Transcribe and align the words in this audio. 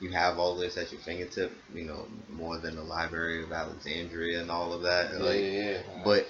you 0.00 0.10
have 0.10 0.38
all 0.38 0.56
this 0.56 0.76
at 0.76 0.90
your 0.92 1.00
fingertip, 1.00 1.52
you 1.74 1.84
know, 1.84 2.06
more 2.30 2.58
than 2.58 2.76
the 2.76 2.82
Library 2.82 3.42
of 3.42 3.52
Alexandria 3.52 4.40
and 4.40 4.50
all 4.50 4.72
of 4.72 4.82
that. 4.82 5.12
Yeah, 5.12 5.18
like, 5.18 5.40
yeah, 5.40 5.50
yeah. 5.50 6.02
but 6.04 6.26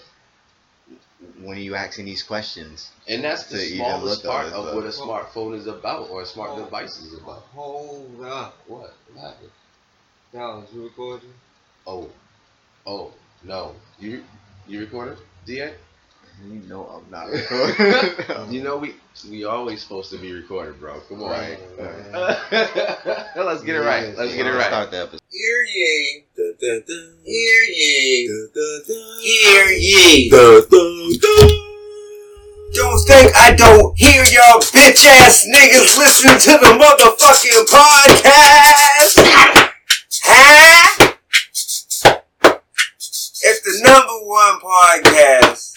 when 1.41 1.57
are 1.57 1.61
you 1.61 1.75
asking 1.75 2.05
these 2.07 2.23
questions? 2.23 2.91
And 3.09 3.23
that's 3.23 3.45
the 3.47 3.59
to 3.59 3.65
even 3.65 3.77
smallest 3.87 4.25
look 4.25 4.33
part 4.33 4.47
of 4.47 4.65
but- 4.65 4.75
what 4.75 4.85
a 4.85 4.89
smartphone 4.89 5.55
is 5.55 5.67
about 5.67 6.11
or 6.11 6.23
a 6.23 6.27
smart 6.27 6.51
Oh. 6.55 6.65
device 6.65 6.99
is 6.99 7.15
about. 7.19 7.43
Hold 7.55 8.25
up. 8.25 8.57
What? 8.67 8.95
What 9.13 9.23
happened? 9.25 9.51
Dallas, 10.33 10.69
you 10.73 10.85
recording? 10.85 11.33
Oh. 11.87 12.09
Oh. 12.87 13.13
No. 13.43 13.75
You 13.99 14.25
you 14.67 14.81
recorded? 14.81 15.19
DA? 15.47 15.75
You 16.49 16.61
know 16.69 16.87
I'm 16.87 17.11
not 17.11 17.27
recording. 17.31 18.53
You 18.53 18.63
know 18.63 18.79
we 18.79 18.95
we 19.29 19.45
always 19.45 19.83
supposed 19.83 20.11
to 20.13 20.19
be 20.19 20.33
recorded, 20.33 20.81
bro. 20.81 21.01
Come 21.09 21.23
on. 21.23 21.31
Right. 21.31 21.59
Let's 23.37 23.63
get 23.63 23.77
it 23.77 23.81
right. 23.81 24.17
Let's 24.17 24.35
get 24.35 24.47
it 24.47 24.51
right. 24.53 24.67
Start 24.67 24.91
the 24.91 25.03
episode. 25.03 25.21
Hear 25.31 25.63
ye. 25.75 26.25
Hear 27.25 27.63
ye. 27.69 28.29
Hear 29.23 29.67
ye. 29.71 30.31
Don't 32.73 33.01
think 33.07 33.33
I 33.37 33.53
don't 33.57 33.99
hear 33.99 34.23
y'all 34.25 34.61
bitch 34.61 35.05
ass 35.07 35.47
niggas 35.47 35.99
listening 35.99 36.39
to 36.39 36.53
the 36.59 36.73
motherfucking 36.79 37.67
podcast. 37.69 39.17
Huh? 40.23 41.13
It's 43.43 43.61
the 43.65 43.81
number 43.83 44.19
one 44.27 44.61
podcast. 44.61 45.70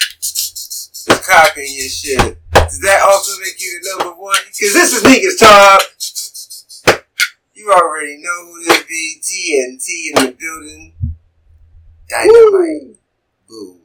It's 1.36 1.48
copying 1.50 1.74
your 1.74 1.90
shit. 1.90 2.38
Does 2.52 2.80
that 2.82 3.02
also 3.10 3.40
make 3.42 3.60
you 3.62 3.80
the 3.82 3.90
number 3.98 4.20
one? 4.22 4.36
Cause 4.46 4.74
this 4.74 4.94
is 4.94 5.04
Negus 5.04 5.40
Talk. 5.40 5.82
You 7.54 7.72
already 7.72 8.18
know 8.22 8.46
who 8.46 8.64
this 8.64 8.84
be. 8.84 9.20
TNT 9.22 10.18
in 10.20 10.26
the 10.26 10.32
building. 10.34 10.94
Dynamite. 12.10 12.98
Boom. 13.50 13.80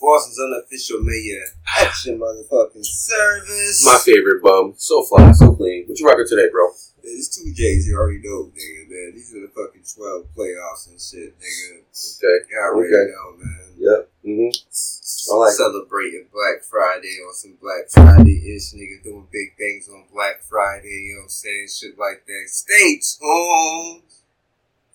Boston's 0.00 0.38
unofficial 0.40 1.00
mayor 1.02 1.42
at 1.78 2.04
your 2.06 2.16
motherfucking 2.16 2.84
service. 2.86 3.84
My 3.84 3.98
favorite 4.02 4.42
bum. 4.42 4.74
So 4.78 5.02
fly, 5.02 5.32
so 5.32 5.54
clean. 5.54 5.84
What 5.86 5.98
you 5.98 6.06
rocking 6.06 6.26
today, 6.28 6.48
bro? 6.50 6.68
It's 7.02 7.28
two 7.36 7.52
J's 7.52 7.86
you 7.86 7.96
already 7.96 8.20
know, 8.22 8.50
nigga, 8.56 8.88
man. 8.88 9.12
These 9.14 9.34
are 9.34 9.40
the 9.40 9.48
fucking 9.48 9.82
12 9.94 10.26
playoffs 10.36 10.88
and 10.88 11.00
shit, 11.00 11.34
nigga. 11.38 11.80
Okay. 12.16 12.46
You 12.50 12.58
already 12.58 12.94
Okay. 12.94 13.10
know, 13.10 13.36
man. 13.36 13.68
Yep. 13.78 14.10
Mm-hmm. 14.24 14.99
I 15.28 15.34
like 15.36 15.52
it. 15.52 15.56
Celebrating 15.56 16.26
Black 16.32 16.62
Friday 16.62 17.18
on 17.26 17.34
some 17.34 17.58
Black 17.60 17.90
Friday 17.90 18.54
ish, 18.56 18.72
nigga, 18.72 19.02
doing 19.02 19.26
big 19.32 19.56
things 19.58 19.88
on 19.88 20.04
Black 20.12 20.42
Friday, 20.42 20.88
you 20.88 21.14
know 21.14 21.20
what 21.20 21.24
I'm 21.24 21.28
saying? 21.28 21.68
Shit 21.68 21.98
like 21.98 22.24
that. 22.26 22.44
Stay 22.48 23.00
tuned. 23.02 24.02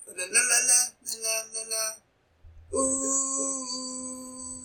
La 0.08 0.14
la 0.14 0.24
la 0.24 0.60
la 0.66 0.80
la 1.22 1.38
la 1.54 1.64
la. 1.70 1.86
Ooh 2.74 4.06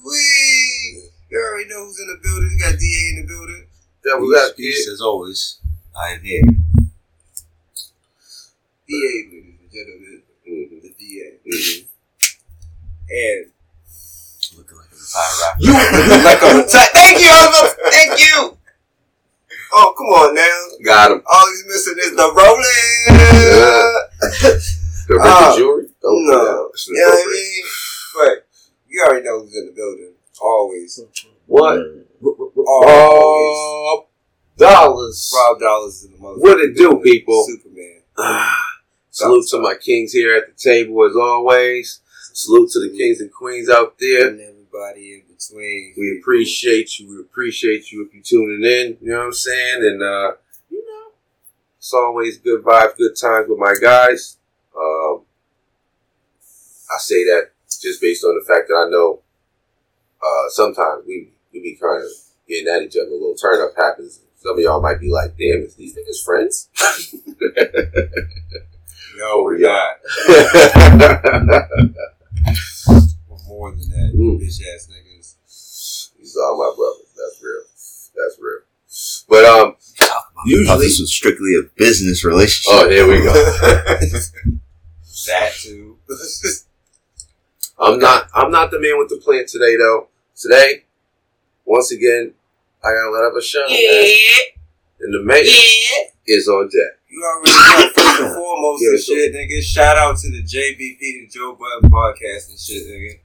wee. 0.05 1.11
You 1.31 1.39
already 1.39 1.69
know 1.69 1.85
who's 1.87 2.01
in 2.01 2.09
the 2.09 2.19
building. 2.23 2.59
Got 2.59 2.79
DA 2.79 3.03
in 3.11 3.17
the 3.23 3.27
building. 3.27 3.67
That 4.05 4.19
was 4.19 4.31
that. 4.35 4.57
Peace 4.57 4.89
as 4.89 5.01
always. 5.01 5.59
I 5.97 6.13
am 6.15 6.23
here. 6.23 6.43
DA, 8.89 9.13
ladies 9.31 9.59
and 9.61 9.71
gentlemen. 9.71 10.23
Mhm. 10.47 10.83
The 10.83 10.91
DA. 10.99 11.87
And 13.11 13.53
Looking 15.11 15.31
like 15.31 15.43
a 15.43 15.43
fire 15.43 15.43
rapper. 15.43 15.63
You 15.63 15.73
like 16.25 16.43
a 16.43 16.51
reti- 16.63 16.93
Thank 16.95 17.21
you, 17.21 17.31
Uncle. 17.31 17.69
Thank 17.91 18.21
you. 18.21 18.57
Oh, 19.73 19.95
come 19.97 20.07
on 20.07 20.35
now. 20.35 20.59
Got 20.85 21.13
him. 21.13 21.23
All 21.31 21.47
he's 21.51 21.65
missing 21.67 21.99
is 21.99 22.17
the 22.17 22.33
rolling. 22.35 24.01
The 25.09 25.17
red 25.17 25.27
Ah, 25.27 25.55
jewelry? 25.57 25.89
Don't 26.03 26.25
no. 26.25 26.31
do 26.31 26.37
that. 26.45 26.71
It's 26.73 26.87
You 26.89 26.95
know 26.95 27.09
what 27.09 27.19
I 27.19 27.31
mean? 27.33 27.65
But 28.15 28.47
you 28.89 29.03
already 29.05 29.25
know 29.25 29.41
who's 29.41 29.57
in 29.57 29.67
the 29.67 29.73
building. 29.73 30.13
Always. 30.41 31.01
What? 31.47 31.79
Always. 31.79 32.57
Oh, 32.87 34.07
dollars. 34.57 35.33
Rob 35.35 35.59
Dollars 35.59 35.95
is 35.97 36.05
in 36.05 36.13
the 36.13 36.19
motherfucker. 36.19 36.39
What 36.39 36.61
it 36.61 36.77
do, 36.77 37.01
people? 37.03 37.45
Superman. 37.45 38.03
Salute 39.11 39.49
to 39.51 39.59
my 39.59 39.75
kings 39.75 40.13
here 40.13 40.37
at 40.37 40.47
the 40.47 40.53
table 40.71 41.05
as 41.05 41.17
always. 41.17 42.01
Salute 42.33 42.71
to 42.71 42.79
the 42.89 42.97
kings 42.97 43.21
and 43.21 43.33
queens 43.33 43.69
out 43.69 43.97
there. 43.99 44.31
Everybody 44.73 45.15
in 45.15 45.23
between. 45.35 45.95
We 45.97 46.19
appreciate 46.21 46.99
you. 46.99 47.09
We 47.09 47.21
appreciate 47.21 47.91
you 47.91 48.07
if 48.07 48.15
you're 48.15 48.23
tuning 48.23 48.63
in. 48.65 48.99
You 49.01 49.13
know 49.13 49.19
what 49.19 49.27
I'm 49.27 49.33
saying? 49.33 49.85
And 49.85 50.03
uh, 50.03 50.33
you 50.71 50.87
know, 50.87 51.13
it's 51.79 51.93
always 51.93 52.39
good 52.39 52.63
vibes, 52.63 52.97
good 52.97 53.17
times 53.21 53.49
with 53.49 53.59
my 53.59 53.75
guys. 53.81 54.37
Um, 54.77 55.23
I 56.95 56.99
say 56.99 57.25
that 57.25 57.51
just 57.69 58.01
based 58.01 58.25
on 58.25 58.39
the 58.39 58.45
fact 58.47 58.69
that 58.69 58.75
I 58.75 58.89
know 58.91 59.21
uh, 60.23 60.49
sometimes 60.51 61.05
we 61.07 61.31
we 61.53 61.61
be 61.61 61.79
kind 61.81 62.05
of 62.05 62.11
getting 62.49 62.69
at 62.69 62.83
each 62.83 62.97
other. 62.97 63.11
A 63.11 63.15
little 63.15 63.35
turn 63.35 63.61
up 63.61 63.73
happens. 63.77 64.21
Some 64.37 64.57
of 64.57 64.63
y'all 64.63 64.81
might 64.81 65.01
be 65.01 65.11
like, 65.11 65.37
"Damn, 65.37 65.63
is 65.63 65.75
these 65.75 65.97
niggas 65.97 66.25
friends?" 66.25 66.69
No, 69.17 69.43
we're 69.43 69.59
not. 69.59 69.97
We're 73.51 73.57
more 73.59 73.71
than 73.73 73.89
that. 73.91 74.13
Mm. 74.17 74.41
Bitch 74.41 74.61
ass 74.75 74.89
niggas. 74.91 76.11
These 76.19 76.37
are 76.37 76.45
all 76.45 76.59
my 76.59 76.73
brothers. 76.77 77.11
That's 77.17 77.43
real. 77.43 77.63
That's 78.17 78.39
real. 78.41 78.61
But 79.29 79.45
um, 79.45 79.77
I 80.01 80.21
usually, 80.47 80.79
this 80.79 80.99
was 81.01 81.13
strictly 81.13 81.55
a 81.59 81.63
business 81.77 82.25
relationship. 82.25 82.73
oh, 82.75 82.89
here 82.89 83.07
we 83.09 83.19
go. 83.19 83.33
that 85.27 85.53
too. 85.61 85.97
I'm 87.79 87.99
not. 87.99 88.29
I'm 88.35 88.51
not 88.51 88.71
the 88.71 88.81
man 88.81 88.99
with 88.99 89.09
the 89.09 89.17
plan 89.25 89.45
today, 89.47 89.77
though. 89.77 90.09
Today, 90.37 90.85
once 91.65 91.93
again, 91.93 92.35
I 92.85 92.89
gotta 92.89 93.11
let 93.11 93.25
up 93.25 93.37
a 93.37 93.43
show, 93.43 93.67
man. 93.69 94.15
and 95.01 95.15
the 95.15 95.23
man 95.23 95.43
is 96.27 96.49
on 96.49 96.65
deck. 96.69 96.99
You 97.09 97.25
already 97.25 97.51
know 97.51 97.91
first 97.91 98.21
and 98.23 98.35
foremost 98.35 98.83
Yeah, 98.83 98.91
and 98.91 99.01
so- 99.01 99.15
shit, 99.15 99.35
nigga. 99.35 99.63
Shout 99.63 99.97
out 99.97 100.17
to 100.19 100.31
the 100.31 100.43
JBP, 100.43 100.99
the 100.99 101.29
Joe 101.33 101.55
Budden 101.59 101.91
podcast 101.91 102.51
and 102.51 102.59
shit, 102.59 102.87
nigga. 102.87 103.19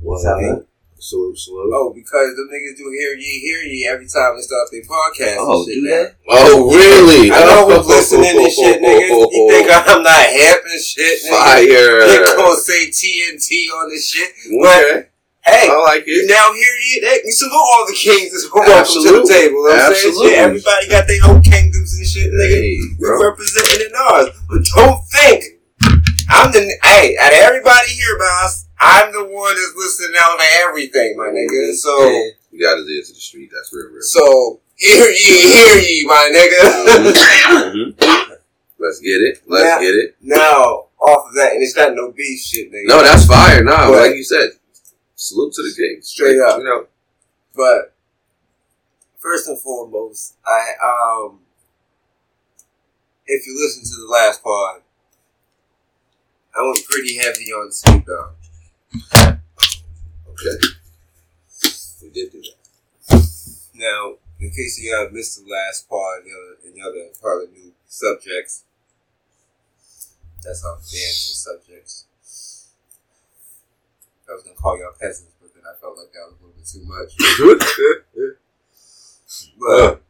Well, 0.00 0.18
Salute. 0.18 0.66
salute, 0.98 1.38
salute. 1.38 1.72
Oh, 1.74 1.92
because 1.94 2.34
them 2.36 2.48
niggas 2.52 2.76
do 2.78 2.90
hear 2.90 3.14
ye, 3.14 3.40
hear 3.40 3.62
ye 3.62 3.86
every 3.90 4.06
time 4.06 4.36
they 4.36 4.42
start 4.42 4.68
their 4.70 4.82
podcast. 4.82 5.36
Oh, 5.38 5.62
and 5.62 5.66
shit, 5.66 5.74
do 5.74 5.82
man. 5.88 6.04
that? 6.04 6.16
Oh, 6.28 6.70
really? 6.74 7.30
I 7.32 7.40
know 7.44 7.66
who's 7.70 7.86
listening 7.86 8.30
and 8.38 8.52
shit, 8.52 8.80
nigga. 8.82 9.08
You 9.10 9.48
think 9.50 9.68
I'm 9.70 10.02
not 10.02 10.26
hip 10.26 10.62
and 10.64 10.80
shit, 10.82 11.22
nigga? 11.24 11.30
Fire. 11.30 12.06
They 12.06 12.36
gonna 12.36 12.56
say 12.56 12.90
TNT 12.90 13.70
on 13.74 13.88
this 13.90 14.08
shit. 14.10 14.30
Okay, 14.46 15.06
Hey, 15.44 15.66
I 15.70 15.76
like 15.80 16.04
you 16.06 16.26
it. 16.26 16.30
now 16.30 16.52
hear 16.52 16.74
ye? 16.84 17.00
They, 17.00 17.20
we 17.24 17.30
salute 17.30 17.54
all 17.56 17.86
the 17.86 17.96
kings 17.96 18.30
that's 18.32 18.52
welcome 18.52 18.84
to 18.84 19.00
the 19.00 19.26
table. 19.26 19.64
You 19.64 19.74
know 19.74 19.80
what 19.80 19.88
I'm 19.88 19.94
saying? 19.94 20.12
Absolutely. 20.12 20.28
Shit, 20.28 20.38
everybody 20.38 20.88
got 20.88 21.06
their 21.08 21.22
own 21.24 21.40
kingdoms 21.42 21.96
and 21.96 22.06
shit, 22.06 22.28
nigga. 22.32 22.54
Hey, 22.54 22.76
We 22.76 22.96
bro. 23.00 23.16
representing 23.32 23.88
in 23.88 23.92
ours. 23.96 24.28
But 24.50 24.60
don't 24.76 25.00
think 25.08 25.44
I'm 26.28 26.52
the 26.52 26.60
hey, 26.84 27.16
out 27.16 27.32
of 27.32 27.38
everybody 27.40 27.88
here, 27.88 28.18
boss, 28.18 28.67
I'm 28.80 29.12
the 29.12 29.24
one 29.24 29.54
that's 29.54 29.74
listening 29.76 30.16
out 30.18 30.36
to 30.38 30.44
everything, 30.60 31.16
my 31.16 31.28
nigga. 31.28 31.74
So 31.74 31.90
You 32.52 32.64
got 32.64 32.78
his 32.78 32.88
ear 32.88 33.02
to 33.02 33.12
the 33.12 33.20
street. 33.20 33.50
That's 33.54 33.72
real, 33.72 33.90
real. 33.90 34.02
so 34.02 34.60
hear 34.76 35.06
ye, 35.10 35.42
hear 35.52 35.78
ye, 35.78 36.04
my 36.06 36.30
nigga. 36.32 37.72
Mhm. 37.72 38.38
Let's 38.78 39.00
get 39.00 39.20
it. 39.22 39.42
Let's 39.46 39.64
Yeah. 39.64 39.80
get 39.80 39.94
it. 39.96 40.16
now, 40.22 40.86
off 41.00 41.28
of 41.28 41.34
that, 41.34 41.52
and 41.54 41.62
it's 41.62 41.76
not 41.76 41.94
no 41.94 42.12
beef 42.12 42.40
shit, 42.40 42.70
nigga. 42.72 42.86
No, 42.86 43.02
that's 43.02 43.26
fire. 43.26 43.62
No, 43.64 43.76
But- 43.76 44.08
like 44.08 44.14
you 44.16 44.22
said, 44.24 44.52
salute 45.16 45.52
to 45.54 45.62
the 45.62 45.74
king. 45.76 46.00
Straight 46.02 46.38
up. 46.40 46.58
You 46.58 46.64
know, 46.64 46.86
But 47.54 47.92
first 49.18 49.48
and 49.48 49.60
foremost, 49.60 50.34
I 50.46 50.74
um 50.82 51.40
if 53.26 53.46
you 53.46 53.54
listen 53.60 53.82
to 53.82 54.00
the 54.00 54.06
last 54.10 54.42
part, 54.44 54.82
I 56.56 56.62
went 56.62 56.84
pretty 56.88 57.16
heavy 57.18 57.52
on 57.52 57.70
Snoop 57.72 58.06
Dogg. 58.06 58.30
Okay. 60.40 60.66
We 62.02 62.10
did 62.10 62.32
do 62.32 62.42
that. 62.42 62.54
Now, 63.74 64.14
in 64.40 64.50
case 64.50 64.78
you 64.80 64.94
have 64.94 65.12
missed 65.12 65.44
the 65.44 65.50
last 65.50 65.88
part 65.88 66.22
and 66.24 66.30
the 66.30 66.34
other, 66.34 66.56
and 66.66 66.74
the 66.74 66.82
other 66.82 67.10
part 67.20 67.44
of 67.44 67.50
the 67.54 67.58
new 67.58 67.72
subjects, 67.86 68.64
that's 70.42 70.62
how 70.62 70.74
dance 70.74 70.88
the 71.28 71.34
subjects. 71.34 72.04
I 74.28 74.34
was 74.34 74.42
gonna 74.42 74.56
call 74.56 74.78
y'all 74.78 74.92
peasants, 75.00 75.34
but 75.40 75.54
then 75.54 75.64
I 75.64 75.74
felt 75.80 75.96
like 75.96 76.12
that 76.12 76.28
was 76.28 76.36
a 76.38 76.44
little 76.44 76.56
bit 76.56 76.66
too 76.66 76.84
much. 76.84 78.38
But 79.58 80.02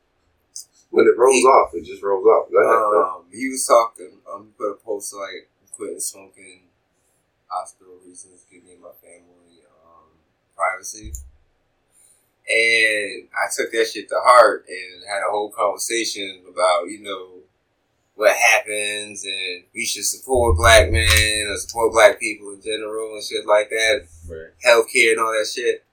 when 0.91 1.07
it 1.07 1.19
rolls 1.19 1.45
off, 1.45 1.75
it 1.75 1.85
just 1.85 2.03
rolls 2.03 2.27
off. 2.27 2.51
Go 2.51 2.59
ahead. 2.59 3.17
um, 3.17 3.25
he 3.33 3.49
was 3.49 3.67
talking. 3.67 4.19
Um, 4.33 4.47
he 4.47 4.53
put 4.53 4.73
a 4.73 4.75
post 4.75 5.15
like 5.15 5.49
quitting 5.73 6.01
smoking, 6.01 6.63
hospital 7.49 7.95
reasons, 8.07 8.45
giving 8.51 8.69
me 8.69 8.77
my 8.81 8.93
family 9.03 9.23
um, 9.35 9.48
privacy. 10.59 11.13
And 12.51 13.29
I 13.35 13.47
took 13.55 13.71
that 13.73 13.87
shit 13.93 14.09
to 14.09 14.17
heart 14.19 14.65
and 14.69 15.05
had 15.09 15.21
a 15.27 15.31
whole 15.31 15.51
conversation 15.51 16.43
about, 16.51 16.89
you 16.89 17.03
know, 17.03 17.29
what 18.15 18.35
happens 18.35 19.25
and 19.25 19.65
we 19.75 19.85
should 19.85 20.05
support 20.05 20.57
black 20.57 20.91
men 20.91 21.47
or 21.49 21.57
support 21.59 21.93
black 21.93 22.19
people 22.19 22.51
in 22.53 22.61
general 22.61 23.15
and 23.15 23.23
shit 23.25 23.47
like 23.47 23.69
that, 23.71 24.07
Right. 24.29 24.51
healthcare 24.67 25.13
and 25.13 25.21
all 25.21 25.31
that 25.39 25.47
shit. 25.55 25.85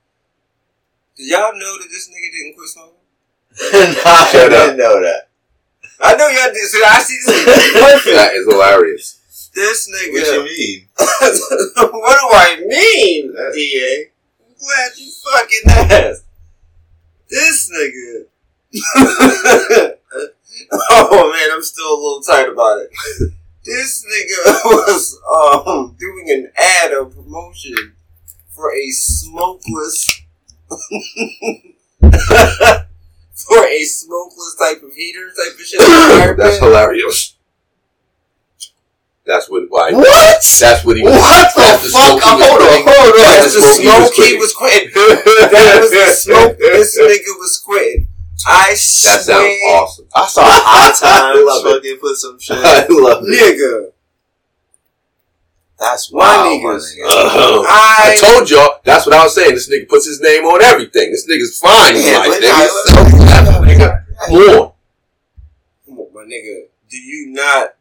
Did 1.17 1.27
y'all 1.29 1.53
know 1.53 1.77
that 1.77 1.87
this 1.91 2.09
nigga 2.09 2.31
didn't 2.31 2.55
quit 2.57 2.69
smoking? 2.69 2.93
nah, 3.95 4.11
I 4.11 4.29
Shut 4.31 4.51
up. 4.53 4.65
didn't 4.67 4.77
know 4.77 5.01
that. 5.01 5.29
I 6.01 6.15
know 6.15 6.27
y'all 6.27 6.51
did. 6.53 6.67
So 6.69 6.79
I 6.85 6.99
see 6.99 7.19
this 7.25 7.45
nigga 7.45 7.79
perfect. 7.93 8.15
That 8.15 8.33
is 8.33 8.47
hilarious. 8.47 9.51
This 9.53 9.87
What 9.87 10.01
you 10.13 10.21
nigga. 10.21 10.43
mean? 10.43 10.87
what 10.97 12.19
do 12.19 12.27
I 12.33 12.63
mean, 12.65 13.33
DA? 13.53 14.11
Glad 14.59 14.91
you 14.97 15.11
fucking 15.11 15.63
asked. 15.91 16.23
This 17.29 17.69
nigga. 17.71 18.25
oh 20.91 21.31
man, 21.33 21.49
I'm 21.51 21.63
still 21.63 21.93
a 21.93 21.95
little 21.95 22.21
tight 22.21 22.49
about 22.49 22.81
it. 22.81 22.89
This 23.65 24.05
nigga 24.05 24.53
was 24.65 25.19
um 25.29 25.95
doing 25.99 26.29
an 26.29 26.51
ad 26.55 26.91
or 26.93 27.05
promotion 27.05 27.95
for 28.49 28.73
a 28.73 28.89
smokeless 28.91 30.21
for 30.69 30.85
a 33.65 33.83
smokeless 33.83 34.55
type 34.59 34.81
of 34.83 34.93
heater 34.93 35.29
type 35.29 35.53
of 35.53 35.65
shit. 35.65 35.79
That's 36.37 36.59
hilarious. 36.59 37.34
That's 39.25 39.49
what 39.49 39.63
why. 39.69 39.91
What? 39.91 40.05
That's 40.59 40.85
what 40.85 40.97
he 40.97 41.03
was. 41.03 41.13
What 41.13 41.49
the 41.55 41.61
fuck? 41.61 41.81
smoke 41.81 42.21
Hold 42.21 42.61
on, 42.61 42.85
hold 42.85 42.85
on. 42.85 43.17
That 43.17 43.41
That's 43.41 43.55
was 43.57 43.65
the 43.65 43.81
smoke 43.81 44.13
he 44.13 44.37
was 44.37 44.53
quitting. 44.53 44.91
That 44.93 45.81
was 45.81 45.89
the 45.91 46.13
smoke 46.13 46.57
this 46.59 46.93
nigga 46.99 47.33
was 47.41 47.57
quitting. 47.65 48.07
I 48.45 48.69
That 48.69 48.77
swear, 48.77 49.19
sounds 49.19 49.59
awesome. 49.65 50.07
I 50.13 50.27
saw 50.27 50.41
High 50.45 50.89
I 50.89 51.33
Times 51.33 51.41
love 51.45 51.65
it. 51.65 51.73
fucking 51.73 51.97
put 51.99 52.15
some 52.17 52.37
shit. 52.39 52.57
I 52.57 52.85
love 52.89 53.23
it. 53.25 53.33
nigga. 53.33 53.91
That's 55.79 56.13
My 56.13 56.19
wild, 56.19 56.61
my 56.61 56.69
niggas. 56.69 56.85
nigga. 56.93 57.65
I 57.65 58.13
I 58.13 58.17
told 58.21 58.49
y'all. 58.49 58.79
That's 58.83 59.05
what 59.07 59.15
I 59.15 59.23
was 59.23 59.33
saying. 59.33 59.55
This 59.55 59.67
nigga 59.69 59.89
puts 59.89 60.05
his 60.05 60.21
name 60.21 60.43
on 60.45 60.61
everything. 60.63 61.09
This 61.11 61.25
nigga's 61.27 61.57
fine. 61.59 61.95
Yeah, 61.97 62.19
like, 62.19 62.39
nigga. 62.39 62.47
nah, 62.47 63.43
So, 63.43 63.61
nigga, 63.65 64.05
Come 64.27 64.35
on. 64.37 64.71
Come 65.87 65.99
on, 65.99 66.13
my 66.13 66.21
nigga. 66.23 66.67
Do 66.89 66.97
you 66.97 67.31
not? 67.33 67.73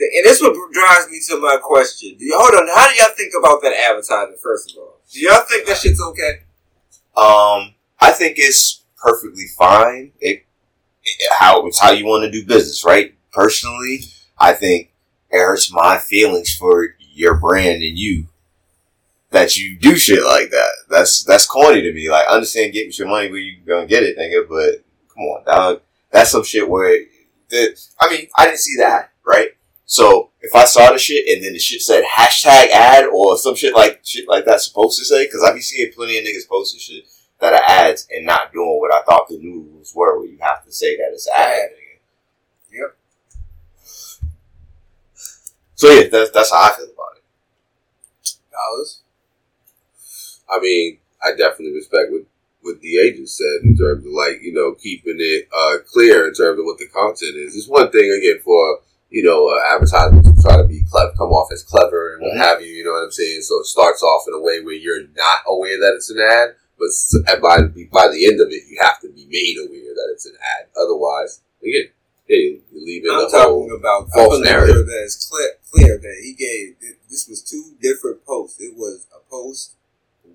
And 0.00 0.24
this 0.24 0.40
what 0.40 0.54
drives 0.72 1.10
me 1.10 1.20
to 1.28 1.40
my 1.40 1.58
question. 1.62 2.16
Do 2.18 2.32
hold 2.34 2.54
on? 2.54 2.68
How 2.74 2.88
do 2.88 2.94
y'all 2.94 3.14
think 3.16 3.32
about 3.38 3.62
that 3.62 3.74
advertising? 3.74 4.36
First 4.42 4.72
of 4.72 4.78
all, 4.78 5.00
do 5.12 5.20
y'all 5.20 5.42
think 5.42 5.66
that 5.66 5.76
shit's 5.76 6.00
okay? 6.00 6.40
Um, 7.16 7.74
I 8.00 8.12
think 8.12 8.34
it's 8.38 8.84
perfectly 8.96 9.44
fine. 9.58 10.12
It, 10.20 10.46
it 11.04 11.32
how 11.38 11.66
it's 11.66 11.80
how 11.80 11.90
you 11.90 12.06
want 12.06 12.24
to 12.24 12.30
do 12.30 12.46
business, 12.46 12.84
right? 12.84 13.14
Personally, 13.32 14.00
I 14.38 14.54
think 14.54 14.90
it 15.30 15.38
hurts 15.38 15.72
my 15.72 15.98
feelings 15.98 16.54
for 16.54 16.94
your 17.12 17.36
brand 17.36 17.82
and 17.82 17.98
you 17.98 18.26
that 19.30 19.56
you 19.56 19.78
do 19.78 19.96
shit 19.96 20.24
like 20.24 20.50
that. 20.50 20.70
That's 20.88 21.24
that's 21.24 21.46
corny 21.46 21.82
to 21.82 21.92
me. 21.92 22.10
Like, 22.10 22.26
understand, 22.28 22.72
get 22.72 22.98
your 22.98 23.08
money 23.08 23.30
where 23.30 23.38
you 23.38 23.58
gonna 23.66 23.86
get 23.86 24.02
it, 24.02 24.18
nigga. 24.18 24.48
But 24.48 24.84
come 25.12 25.24
on, 25.24 25.44
dog. 25.44 25.82
That's 26.10 26.30
some 26.30 26.44
shit 26.44 26.68
where 26.68 27.04
the. 27.48 27.80
I 28.00 28.10
mean, 28.10 28.28
I 28.36 28.46
didn't 28.46 28.58
see 28.58 28.76
that, 28.78 29.12
right? 29.24 29.50
So 29.90 30.30
if 30.40 30.54
I 30.54 30.66
saw 30.66 30.92
the 30.92 31.00
shit 31.00 31.26
and 31.26 31.44
then 31.44 31.52
the 31.52 31.58
shit 31.58 31.82
said 31.82 32.04
hashtag 32.04 32.70
ad 32.70 33.06
or 33.06 33.36
some 33.36 33.56
shit 33.56 33.74
like 33.74 33.98
shit 34.04 34.28
like 34.28 34.44
that's 34.44 34.64
supposed 34.68 34.96
to 35.00 35.04
say, 35.04 35.26
because 35.26 35.42
I 35.42 35.52
be 35.52 35.60
seeing 35.60 35.90
plenty 35.92 36.16
of 36.16 36.24
niggas 36.24 36.48
posting 36.48 36.78
shit 36.78 37.06
that 37.40 37.54
are 37.54 37.62
ads 37.68 38.06
and 38.08 38.24
not 38.24 38.52
doing 38.52 38.78
what 38.78 38.94
I 38.94 39.02
thought 39.02 39.26
the 39.26 39.38
new 39.38 39.68
rules 39.68 39.92
were, 39.92 40.16
where 40.16 40.28
you 40.28 40.38
have 40.40 40.64
to 40.64 40.70
say 40.70 40.96
that 40.96 41.10
it's 41.12 41.26
an 41.26 41.32
ad. 41.36 41.70
Yep. 42.72 42.96
So 45.74 45.88
yeah, 45.88 46.06
that's 46.08 46.30
that's 46.30 46.52
how 46.52 46.70
I 46.70 46.76
feel 46.76 46.84
about 46.84 47.16
it. 47.16 48.34
Dollars. 48.52 49.00
I 50.48 50.60
mean, 50.60 50.98
I 51.20 51.32
definitely 51.32 51.72
respect 51.72 52.12
what 52.12 52.22
what 52.60 52.80
the 52.80 52.96
agent 52.98 53.28
said 53.28 53.64
in 53.64 53.76
terms 53.76 54.06
of 54.06 54.12
like 54.12 54.40
you 54.40 54.52
know 54.52 54.72
keeping 54.74 55.16
it 55.18 55.48
uh, 55.52 55.78
clear 55.92 56.28
in 56.28 56.34
terms 56.34 56.60
of 56.60 56.64
what 56.64 56.78
the 56.78 56.86
content 56.86 57.34
is. 57.34 57.56
It's 57.56 57.68
one 57.68 57.90
thing 57.90 58.08
again 58.08 58.38
for 58.44 58.82
you 59.10 59.22
know 59.22 59.46
uh, 59.48 59.74
advertisers 59.74 60.22
to 60.24 60.42
try 60.42 60.56
to 60.56 60.64
be 60.64 60.82
clever, 60.90 61.12
come 61.18 61.30
off 61.30 61.50
as 61.52 61.62
clever 61.62 62.14
and 62.14 62.22
what 62.22 62.34
Mhm. 62.34 62.38
have 62.38 62.60
you. 62.62 62.68
You 62.72 62.84
know 62.84 62.92
what 62.92 63.04
I'm 63.04 63.12
saying? 63.12 63.42
So 63.42 63.60
it 63.60 63.66
starts 63.66 64.02
off 64.02 64.24
in 64.28 64.34
a 64.34 64.40
way 64.40 64.60
where 64.62 64.74
you're 64.74 65.06
not 65.16 65.38
aware 65.46 65.78
that 65.78 65.94
it's 65.96 66.10
an 66.10 66.20
ad, 66.20 66.54
but 66.78 66.90
by 67.42 67.58
by 67.92 68.08
the 68.08 68.26
end 68.26 68.40
of 68.40 68.48
it, 68.50 68.64
you 68.68 68.78
have 68.80 69.00
to 69.00 69.08
be 69.08 69.26
made 69.26 69.58
aware 69.58 69.92
that 69.94 70.08
it's 70.12 70.26
an 70.26 70.36
ad. 70.58 70.68
Otherwise, 70.76 71.40
again, 71.62 71.90
yeah, 72.28 72.36
you, 72.36 72.60
leave 72.72 73.04
in 73.04 73.10
I'm 73.10 73.28
talking 73.28 73.76
about 73.76 74.08
false 74.14 74.28
want 74.38 74.44
to 74.46 74.50
make 74.50 74.52
narrative. 74.52 74.86
that 74.86 75.02
it's 75.04 75.28
clear, 75.28 75.50
clear 75.72 75.98
that 75.98 76.16
he 76.22 76.32
gave. 76.32 76.76
This 77.10 77.26
was 77.28 77.42
two 77.42 77.74
different 77.82 78.24
posts. 78.24 78.60
It 78.60 78.76
was 78.76 79.06
a 79.14 79.18
post 79.30 79.72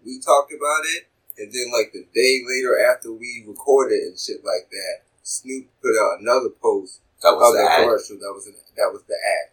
we 0.06 0.20
talked 0.20 0.52
about 0.54 0.84
it, 0.96 1.08
and 1.40 1.52
then 1.52 1.72
like 1.72 1.92
the 1.94 2.06
day 2.14 2.44
later 2.46 2.78
after 2.78 3.12
we 3.12 3.44
recorded 3.48 4.00
and 4.04 4.20
shit 4.20 4.44
like 4.46 4.70
that, 4.70 5.02
Snoop 5.24 5.66
put 5.82 5.98
out 5.98 6.20
another 6.20 6.50
post 6.50 7.00
That 7.26 7.34
was 7.34 7.42
oh, 7.42 7.52
the 7.54 7.58
that 7.66 7.72
ad. 7.72 7.84
commercial. 7.90 8.16
That 8.22 8.34
was 8.38 8.46
an, 8.48 8.54
that 8.78 8.90
was 8.94 9.02
the 9.10 9.16
ad. 9.18 9.50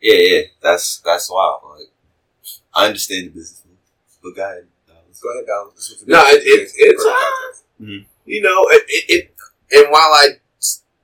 Yeah, 0.00 0.14
yeah, 0.14 0.42
that's 0.62 0.98
that's 1.00 1.30
wild. 1.30 1.60
Like, 1.76 1.90
I 2.72 2.86
understand 2.86 3.26
the 3.26 3.30
business, 3.30 3.62
but 4.22 4.34
go 4.36 4.42
ahead. 4.42 4.66
Go 5.20 5.28
ahead, 5.34 5.44
Donald. 5.46 5.76
This 5.76 5.90
was 5.90 6.00
the 6.00 6.10
No, 6.10 6.24
it- 6.28 6.40
it- 6.46 6.72
it's- 6.78 7.04
context. 7.04 7.64
Mm-hmm. 7.80 8.04
you 8.24 8.40
know, 8.42 8.64
it, 8.70 8.84
it, 8.88 9.04
it 9.08 9.34
and 9.76 9.90
while 9.92 10.12
I 10.14 10.40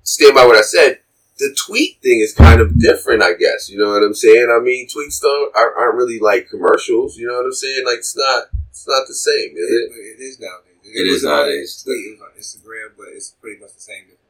stand 0.03 0.35
by 0.35 0.47
what 0.47 0.57
I 0.57 0.63
said, 0.63 1.01
the 1.39 1.55
tweet 1.67 2.01
thing 2.01 2.21
is 2.21 2.33
kind 2.33 2.61
of 2.61 2.79
different, 2.81 3.23
I 3.23 3.35
guess. 3.35 3.69
You 3.69 3.79
know 3.79 3.91
what 3.91 4.03
I'm 4.03 4.15
saying? 4.15 4.49
I 4.51 4.59
mean, 4.63 4.89
tweets 4.89 5.21
don't 5.21 5.55
aren't, 5.55 5.77
aren't 5.77 5.97
really 5.97 6.19
like 6.19 6.49
commercials. 6.49 7.19
You 7.19 7.29
know 7.29 7.37
what 7.37 7.45
I'm 7.47 7.53
saying? 7.53 7.85
Like 7.85 7.99
it's 7.99 8.17
not 8.17 8.45
it's 8.71 8.87
not 8.89 9.07
the 9.07 9.15
same, 9.15 9.53
is 9.57 9.69
it? 9.71 9.93
It, 9.93 10.17
it 10.17 10.23
is 10.23 10.41
nowadays. 10.41 10.81
It 10.85 11.07
is 11.07 11.25
on 11.27 11.31
nowadays. 11.33 11.85
It 11.87 12.19
was 12.19 12.21
on 12.23 12.33
Instagram, 12.41 12.97
but 12.97 13.09
it's 13.13 13.33
pretty 13.33 13.61
much 13.61 13.75
the 13.75 13.81
same 13.81 14.03
difference. 14.05 14.21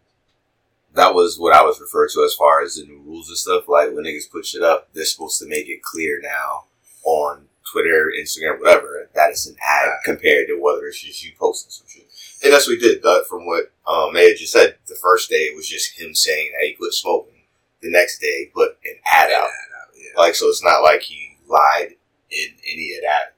That 0.96 1.14
was 1.14 1.38
what 1.38 1.54
I 1.54 1.62
was 1.62 1.80
referred 1.80 2.10
to 2.10 2.24
as 2.24 2.34
far 2.34 2.62
as 2.62 2.76
the 2.76 2.84
new 2.86 3.00
rules 3.00 3.28
and 3.28 3.36
stuff. 3.36 3.68
Like 3.68 3.92
when 3.92 4.04
niggas 4.04 4.30
put 4.30 4.46
shit 4.46 4.62
up, 4.62 4.88
they're 4.92 5.04
supposed 5.04 5.38
to 5.40 5.48
make 5.48 5.68
it 5.68 5.82
clear 5.82 6.20
now 6.22 6.64
on 7.04 7.46
Twitter, 7.70 8.10
Instagram, 8.18 8.60
whatever, 8.60 9.08
that 9.14 9.30
it's 9.30 9.46
an 9.46 9.56
ad 9.62 9.90
compared 10.04 10.48
to 10.48 10.58
whether 10.60 10.86
it's 10.86 11.02
just 11.02 11.24
you 11.24 11.32
posting 11.38 11.70
some 11.70 11.86
shit. 11.88 12.06
And 12.42 12.52
that's 12.52 12.66
what 12.66 12.78
he 12.78 12.80
did. 12.80 13.02
That 13.02 13.26
from 13.28 13.46
what 13.46 13.72
um, 13.86 14.12
Mayor 14.12 14.34
just 14.34 14.52
said, 14.52 14.76
the 14.86 14.94
first 14.94 15.28
day 15.28 15.44
it 15.44 15.56
was 15.56 15.68
just 15.68 15.98
him 15.98 16.14
saying 16.14 16.52
that 16.52 16.66
he 16.66 16.74
quit 16.74 16.92
smoking. 16.92 17.42
The 17.82 17.90
next 17.90 18.18
day 18.18 18.44
he 18.44 18.46
put 18.46 18.78
an 18.84 18.96
ad 19.06 19.30
out. 19.32 19.48
Yeah. 19.96 20.20
Like 20.20 20.34
so, 20.34 20.48
it's 20.48 20.64
not 20.64 20.82
like 20.82 21.02
he 21.02 21.36
lied 21.46 21.94
in 22.30 22.48
any 22.72 22.94
of 22.96 23.02
that 23.02 23.34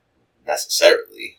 necessarily. 0.47 1.39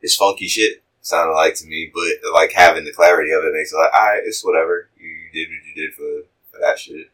It's 0.00 0.16
funky 0.16 0.48
shit. 0.48 0.82
Sounded 1.06 1.34
like 1.34 1.54
to 1.54 1.66
me, 1.68 1.88
but 1.94 2.32
like 2.34 2.50
having 2.50 2.84
the 2.84 2.90
clarity 2.90 3.30
of 3.30 3.44
it 3.44 3.54
makes 3.54 3.72
it 3.72 3.76
like, 3.76 3.94
alright, 3.94 4.22
it's 4.24 4.44
whatever. 4.44 4.88
You, 4.98 5.06
you 5.06 5.30
did 5.32 5.48
what 5.52 5.64
you 5.64 5.74
did 5.76 5.94
for, 5.94 6.26
for 6.50 6.60
that 6.60 6.80
shit. 6.80 7.12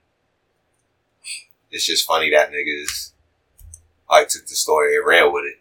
It's 1.71 1.85
just 1.85 2.07
funny 2.07 2.31
that 2.31 2.51
niggas 2.53 3.13
like 4.09 4.29
took 4.29 4.47
the 4.47 4.55
story 4.55 4.97
and 4.97 5.07
ran 5.07 5.31
with 5.31 5.45
it. 5.45 5.61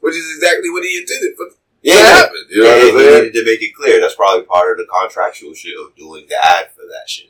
Which 0.00 0.16
is 0.16 0.36
exactly 0.36 0.68
what 0.68 0.84
he 0.84 0.98
intended 0.98 1.34
for. 1.34 1.46
Yeah, 1.80 1.94
to 1.94 2.04
happen. 2.04 2.44
You 2.50 2.62
know 2.62 2.68
yeah, 2.68 2.74
what 2.74 2.80
I'm 2.80 2.84
he 2.84 2.98
saying? 2.98 3.22
needed 3.24 3.32
to 3.32 3.44
make 3.46 3.62
it 3.62 3.74
clear. 3.74 4.00
That's 4.02 4.16
probably 4.16 4.44
part 4.44 4.72
of 4.72 4.76
the 4.76 4.92
contractual 4.92 5.54
shit 5.54 5.72
of 5.80 5.96
doing 5.96 6.26
the 6.28 6.36
ad 6.44 6.72
for 6.76 6.82
that 6.82 7.08
shit. 7.08 7.28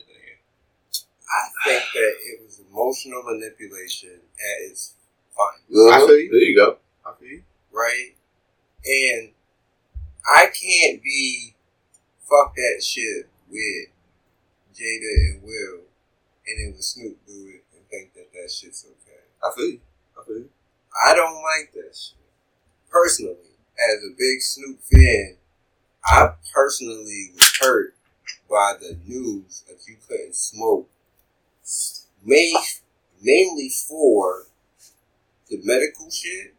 I 1.30 1.68
think 1.68 1.84
that 1.94 2.14
it 2.18 2.40
was 2.42 2.60
emotional 2.68 3.22
manipulation 3.22 4.10
at 4.10 4.70
its 4.70 4.94
finest. 5.36 5.70
Uh-huh. 5.70 6.04
I 6.04 6.06
feel 6.06 6.18
you. 6.18 6.30
There 6.32 6.40
you 6.40 6.56
go. 6.56 6.78
I 7.78 7.90
feel 7.90 7.98
you. 7.98 8.04
right? 8.04 8.14
And 8.84 9.32
I 10.26 10.46
can't 10.46 11.02
be 11.02 11.54
fuck 12.28 12.54
that 12.56 12.82
shit 12.82 13.28
with 13.50 13.88
Jada 14.74 15.32
and 15.32 15.42
Will, 15.42 15.80
and 16.46 16.60
then 16.60 16.72
with 16.72 16.84
Snoop 16.84 17.18
do 17.26 17.48
it 17.54 17.64
and 17.74 17.86
think 17.90 18.14
that 18.14 18.32
that 18.32 18.50
shit's 18.50 18.84
okay. 18.86 19.20
I 19.42 19.54
feel 19.56 19.66
you. 19.66 19.80
I 20.20 20.24
feel 20.26 20.36
you. 20.38 20.50
I 21.06 21.14
don't 21.14 21.34
like 21.34 21.72
that 21.74 21.96
shit. 21.96 22.16
Personally, 22.90 23.36
as 23.78 24.04
a 24.04 24.10
big 24.18 24.40
Snoop 24.40 24.80
fan, 24.82 25.36
I 26.06 26.30
personally 26.54 27.30
was 27.34 27.58
hurt 27.60 27.94
by 28.50 28.74
the 28.80 28.98
news 29.06 29.64
that 29.68 29.78
you 29.88 29.96
couldn't 30.08 30.36
smoke. 30.36 30.88
Main, 32.24 32.54
mainly 33.22 33.68
for 33.70 34.46
the 35.50 35.60
medical 35.64 36.10
shit 36.10 36.54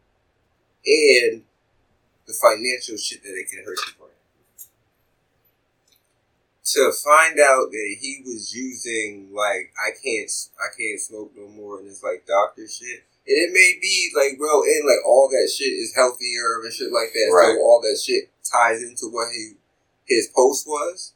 and 0.86 1.44
the 2.28 2.34
financial 2.34 2.98
shit 2.98 3.24
that 3.24 3.30
it 3.34 3.50
can 3.50 3.64
hurt 3.66 3.78
you 3.88 3.94
for. 3.98 4.08
To 6.74 6.92
find 7.04 7.40
out 7.40 7.72
that 7.72 7.96
he 8.00 8.22
was 8.26 8.54
using 8.56 9.30
like 9.34 9.74
I 9.80 9.92
can't 9.92 10.32
I 10.60 10.70
can't 10.78 11.00
smoke 11.02 11.32
no 11.36 11.48
more 11.50 11.80
and 11.80 11.88
it's 11.88 12.04
like 12.04 12.26
doctor 12.28 12.68
shit. 12.68 13.04
And 13.28 13.38
it 13.38 13.52
may 13.54 13.80
be 13.82 14.12
like 14.16 14.38
bro, 14.38 14.62
and 14.64 14.86
like 14.86 15.06
all 15.08 15.30
that 15.30 15.52
shit 15.52 15.74
is 15.74 15.96
healthier 15.96 16.62
and 16.64 16.72
shit 16.74 16.92
like 16.92 17.14
that. 17.14 17.32
Right. 17.34 17.56
So 17.56 17.62
all 17.62 17.82
that 17.82 18.00
shit 18.04 18.30
ties 18.44 18.84
into 18.84 19.08
what 19.12 19.34
he 19.34 19.54
his 20.08 20.28
post 20.36 20.68
was. 20.68 21.14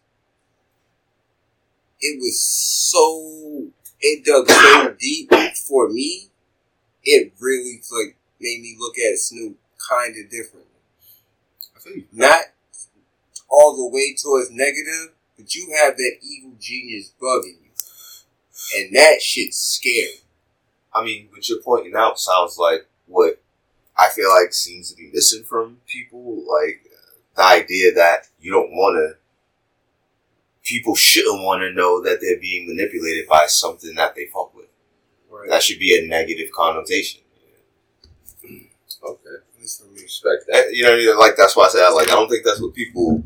it 2.02 2.20
was 2.20 2.40
so 2.40 3.68
it 4.02 4.26
dug 4.26 4.50
so 4.50 4.96
deep 5.00 5.32
for 5.68 5.90
me. 5.90 6.30
It 7.04 7.34
really 7.40 7.82
like 7.92 8.18
made 8.44 8.62
me 8.62 8.76
look 8.78 8.96
at 9.00 9.18
Snoop 9.18 9.58
kind 9.90 10.14
of 10.18 10.30
differently. 10.30 10.70
I 11.76 11.80
feel 11.80 11.96
you. 11.96 12.06
Not 12.12 12.42
all 13.50 13.76
the 13.76 13.88
way 13.88 14.16
towards 14.22 14.52
negative, 14.52 15.14
but 15.38 15.56
you 15.56 15.74
have 15.80 15.96
that 15.96 16.16
evil 16.22 16.52
genius 16.60 17.14
bugging 17.20 17.58
you, 17.64 18.78
and 18.78 18.96
that 18.96 19.22
shit's 19.22 19.58
scary. 19.58 20.20
I 20.94 21.04
mean, 21.04 21.30
what 21.32 21.48
you're 21.48 21.62
pointing 21.62 21.96
out 21.96 22.20
sounds 22.20 22.58
like 22.58 22.88
what 23.08 23.42
I 23.98 24.10
feel 24.10 24.30
like 24.30 24.54
seems 24.54 24.92
to 24.92 24.98
be 24.98 25.10
missing 25.14 25.44
from 25.44 25.78
people. 25.88 26.44
Like 26.48 26.82
uh, 26.86 27.16
the 27.38 27.64
idea 27.64 27.94
that 27.94 28.28
you 28.40 28.52
don't 28.52 28.72
want 28.72 28.98
to, 28.98 29.18
people 30.64 30.96
shouldn't 30.96 31.44
want 31.44 31.62
to 31.62 31.74
know 31.74 32.02
that 32.04 32.20
they're 32.22 32.40
being 32.40 32.68
manipulated 32.68 33.28
by 33.28 33.46
something 33.48 33.96
that 33.96 34.16
they 34.16 34.26
fuck 34.26 34.56
with. 34.56 34.68
Right. 35.32 35.50
That 35.50 35.64
should 35.64 35.80
be 35.80 35.98
a 35.98 36.08
negative 36.08 36.52
connotation. 36.52 37.23
Okay. 39.04 39.44
Respect 39.60 40.46
that. 40.48 40.74
You 40.74 40.84
know, 40.84 41.20
like 41.20 41.36
that's 41.38 41.56
why 41.56 41.66
I 41.66 41.70
say 41.70 41.84
I 41.84 41.90
like. 41.90 42.10
I 42.10 42.16
don't 42.16 42.30
think 42.30 42.44
that's 42.44 42.62
what 42.62 42.74
people 42.74 43.24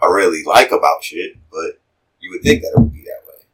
are 0.00 0.14
really 0.14 0.42
like 0.44 0.72
about 0.72 1.02
shit, 1.02 1.36
but 1.50 1.80
you 2.20 2.30
would 2.30 2.42
think 2.42 2.62
that 2.62 2.72
it 2.76 2.78
would 2.78 2.92
be 2.92 3.04
that 3.04 3.26
way. 3.26 3.46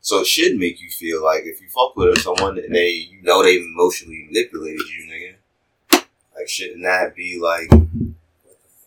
So 0.00 0.20
it 0.20 0.26
should 0.26 0.56
make 0.56 0.80
you 0.80 0.90
feel 0.90 1.22
like 1.24 1.42
if 1.44 1.60
you 1.60 1.68
fuck 1.68 1.94
with 1.96 2.18
someone 2.18 2.58
and 2.58 2.74
they, 2.74 2.90
you 2.90 3.22
know, 3.22 3.42
they 3.44 3.58
emotionally 3.58 4.24
manipulated 4.26 4.80
you, 4.80 5.08
nigga. 5.08 6.04
Like, 6.36 6.48
shouldn't 6.48 6.82
that 6.82 7.14
be 7.14 7.38
like? 7.40 7.70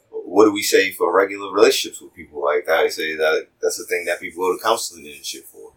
What 0.10 0.46
do 0.46 0.52
we 0.52 0.64
say 0.64 0.92
for 0.92 1.16
regular 1.16 1.54
relationships 1.54 2.02
with 2.02 2.14
people 2.14 2.44
like 2.44 2.66
that? 2.66 2.80
I 2.80 2.90
say 2.90 3.16
that 3.16 3.48
that's 3.62 3.78
the 3.78 3.86
thing 3.86 4.06
that 4.06 4.20
people 4.20 4.44
go 4.44 4.58
to 4.58 4.64
counseling 4.64 5.06
and 5.06 5.24
shit 5.24 5.46
for. 5.46 5.72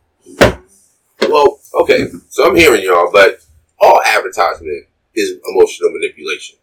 Well, 1.29 1.61
okay. 1.75 2.09
So 2.31 2.49
I'm 2.49 2.57
hearing 2.57 2.83
y'all, 2.83 3.11
but 3.13 3.45
all 3.79 4.01
advertisement 4.05 4.87
is 5.17 5.39
emotional 5.49 5.91
manipulation. 5.91 6.59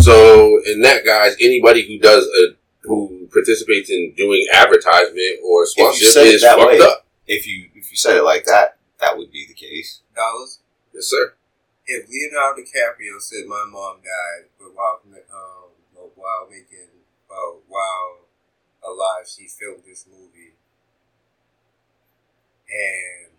So 0.00 0.60
in 0.66 0.82
that, 0.82 1.04
guys, 1.04 1.36
anybody 1.40 1.86
who 1.86 1.98
does 1.98 2.26
a 2.26 2.56
who 2.82 3.28
participates 3.32 3.90
in 3.90 4.14
doing 4.16 4.46
advertisement 4.52 5.40
or 5.44 5.66
sponsorship 5.66 6.08
say 6.08 6.28
it 6.28 6.34
is 6.36 6.42
that 6.42 6.56
fucked 6.56 6.72
way. 6.72 6.80
up. 6.80 7.06
If 7.26 7.46
you 7.46 7.68
if 7.74 7.90
you 7.90 7.96
said 7.96 8.16
it 8.16 8.22
like 8.22 8.44
that, 8.44 8.78
that 9.00 9.16
would 9.16 9.30
be 9.30 9.46
the 9.46 9.54
case. 9.54 10.00
Dollars. 10.14 10.60
Yes, 10.92 11.06
sir. 11.06 11.34
If 11.86 12.08
Leonardo 12.08 12.62
DiCaprio 12.62 13.20
said 13.20 13.46
my 13.46 13.64
mom 13.70 13.98
died, 14.04 14.48
but 14.58 14.74
while 14.74 15.00
um, 15.06 15.70
but 15.94 16.10
while 16.16 16.48
making 16.50 16.88
uh, 17.30 17.56
while 17.68 18.18
alive, 18.84 19.26
she 19.26 19.48
filmed 19.48 19.82
this 19.86 20.06
movie, 20.10 20.54
and 22.68 23.32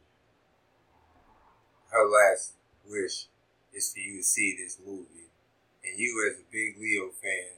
her 1.92 2.06
last 2.08 2.54
wish 2.88 3.28
is 3.80 3.94
for 3.94 4.00
you 4.00 4.18
to 4.18 4.24
see 4.24 4.56
this 4.60 4.78
movie, 4.86 5.32
and 5.88 5.98
you 5.98 6.12
as 6.30 6.38
a 6.40 6.44
big 6.52 6.76
Leo 6.80 7.10
fan 7.24 7.56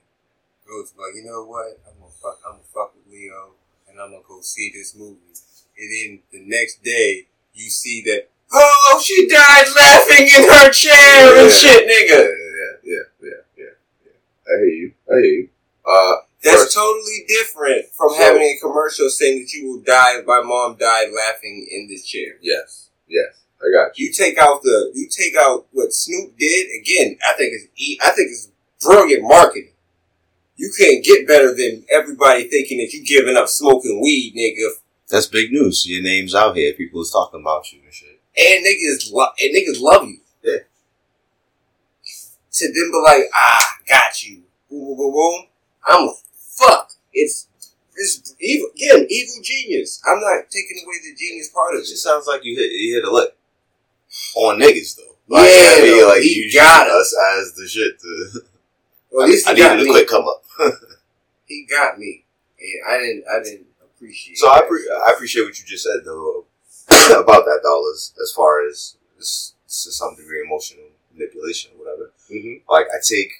goes 0.67 0.93
like, 0.97 1.15
you 1.15 1.25
know 1.25 1.43
what, 1.43 1.81
I'm 1.87 1.97
gonna 1.99 2.13
fuck, 2.21 2.39
I'm 2.45 2.53
gonna 2.61 2.63
fuck 2.73 2.93
with 2.95 3.11
Leo, 3.11 3.57
and 3.89 3.99
I'm 3.99 4.11
gonna 4.11 4.23
go 4.27 4.39
see 4.41 4.71
this 4.73 4.95
movie, 4.95 5.33
and 5.77 5.89
then 5.89 6.09
the 6.31 6.41
next 6.47 6.83
day 6.83 7.25
you 7.53 7.69
see 7.69 8.01
that. 8.05 8.29
Oh, 8.53 9.01
she 9.03 9.27
died 9.27 9.65
laughing 9.75 10.27
in 10.27 10.43
her 10.49 10.69
chair 10.71 11.41
and 11.41 11.51
shit, 11.51 11.87
nigga. 11.87 12.19
yeah, 12.21 12.77
yeah, 12.83 13.03
yeah, 13.21 13.29
yeah, 13.57 13.63
yeah. 14.05 14.11
I 14.47 14.59
hear 14.59 14.67
you. 14.67 14.93
I 15.09 15.13
hear 15.15 15.25
you. 15.25 15.49
Uh, 15.85 16.15
That's 16.43 16.63
First- 16.63 16.75
totally 16.75 17.25
different 17.27 17.85
from 17.93 18.09
So- 18.09 18.15
having 18.15 18.41
a 18.43 18.57
commercial 18.59 19.09
saying 19.09 19.39
that 19.43 19.53
you 19.53 19.67
will 19.71 19.79
die 19.81 20.19
if 20.19 20.25
my 20.25 20.41
mom 20.41 20.75
died 20.77 21.11
laughing 21.11 21.65
in 21.69 21.87
this 21.87 22.05
chair. 22.05 22.37
yes, 22.41 22.89
yes. 23.07 23.40
I 23.61 23.71
got 23.71 23.97
you. 23.97 24.07
You 24.07 24.13
take 24.13 24.37
out 24.39 24.61
the 24.63 24.91
you 24.95 25.07
take 25.09 25.35
out 25.39 25.67
what 25.71 25.93
Snoop 25.93 26.37
did 26.37 26.67
again. 26.81 27.17
I 27.29 27.33
think 27.37 27.53
it's 27.53 27.99
I 28.03 28.09
think 28.11 28.29
it's 28.31 28.49
brilliant 28.81 29.23
marketing. 29.23 29.69
You 30.55 30.71
can't 30.77 31.03
get 31.03 31.27
better 31.27 31.55
than 31.55 31.83
everybody 31.91 32.47
thinking 32.47 32.79
that 32.79 32.93
you 32.93 33.03
giving 33.05 33.35
up 33.37 33.47
smoking 33.47 34.01
weed, 34.01 34.33
nigga. 34.35 34.69
That's 35.09 35.27
big 35.27 35.51
news. 35.51 35.85
Your 35.87 36.03
name's 36.03 36.35
out 36.35 36.55
here. 36.55 36.73
People 36.73 37.01
is 37.01 37.11
talking 37.11 37.41
about 37.41 37.71
you 37.71 37.79
and 37.83 37.93
shit. 37.93 38.21
And 38.37 38.65
niggas 38.65 39.11
lo- 39.11 39.33
and 39.39 39.55
niggas 39.55 39.81
love 39.81 40.07
you. 40.07 40.17
Yeah. 40.43 40.59
To 42.53 42.65
them 42.67 42.91
be 42.91 43.01
like, 43.05 43.23
ah, 43.35 43.75
got 43.87 44.23
you. 44.23 44.43
Boom, 44.69 44.85
boom, 44.85 44.97
boom, 44.97 45.13
boom. 45.13 45.45
I'm 45.87 46.07
like, 46.07 46.15
fuck. 46.35 46.91
It's 47.13 47.47
it's 47.95 48.35
evil 48.39 48.69
again, 48.75 49.05
evil 49.09 49.35
genius. 49.43 50.01
I'm 50.07 50.19
not 50.21 50.49
taking 50.49 50.81
away 50.85 50.95
the 51.03 51.15
genius 51.15 51.49
part 51.49 51.75
of 51.75 51.81
It 51.81 51.89
it. 51.89 51.97
sounds 51.97 52.25
like 52.27 52.43
you 52.43 52.55
hit 52.55 52.71
you 52.71 52.95
hit 52.95 53.03
a 53.03 53.11
lick 53.11 53.35
on 54.35 54.59
niggas 54.59 54.97
though. 54.97 55.15
Yeah, 55.29 55.39
I 55.41 55.81
mean, 55.81 55.99
though, 55.99 56.07
like 56.09 56.21
he 56.21 56.33
you 56.45 56.53
got 56.53 56.89
us 56.89 57.15
as 57.35 57.53
the 57.53 57.67
shit. 57.67 57.99
To, 57.99 58.41
Well, 59.11 59.23
at 59.25 59.29
least 59.29 59.47
I 59.47 59.53
he 59.53 59.59
got 59.59 59.75
needed 59.77 59.83
a 59.83 59.85
me. 59.85 59.91
quick 59.91 60.07
come 60.07 60.25
up. 60.27 60.43
He 61.45 61.67
got 61.69 61.99
me. 61.99 62.23
And 62.61 62.93
I 62.93 62.97
didn't 62.99 63.23
I 63.29 63.43
didn't 63.43 63.65
appreciate 63.83 64.37
So 64.37 64.49
I, 64.49 64.61
pre- 64.61 64.89
I 65.05 65.11
appreciate 65.11 65.43
what 65.43 65.59
you 65.59 65.65
just 65.65 65.83
said 65.83 65.99
though 66.05 66.45
about 66.87 67.43
that 67.45 67.59
dollars 67.61 68.13
as 68.21 68.31
far 68.31 68.65
as 68.65 68.95
this 69.17 69.53
to 69.67 69.91
some 69.91 70.15
degree 70.15 70.41
emotional 70.45 70.85
manipulation 71.13 71.71
or 71.75 71.83
whatever. 71.83 72.11
Mm-hmm. 72.31 72.71
Like 72.71 72.85
I 72.93 72.99
take 73.05 73.31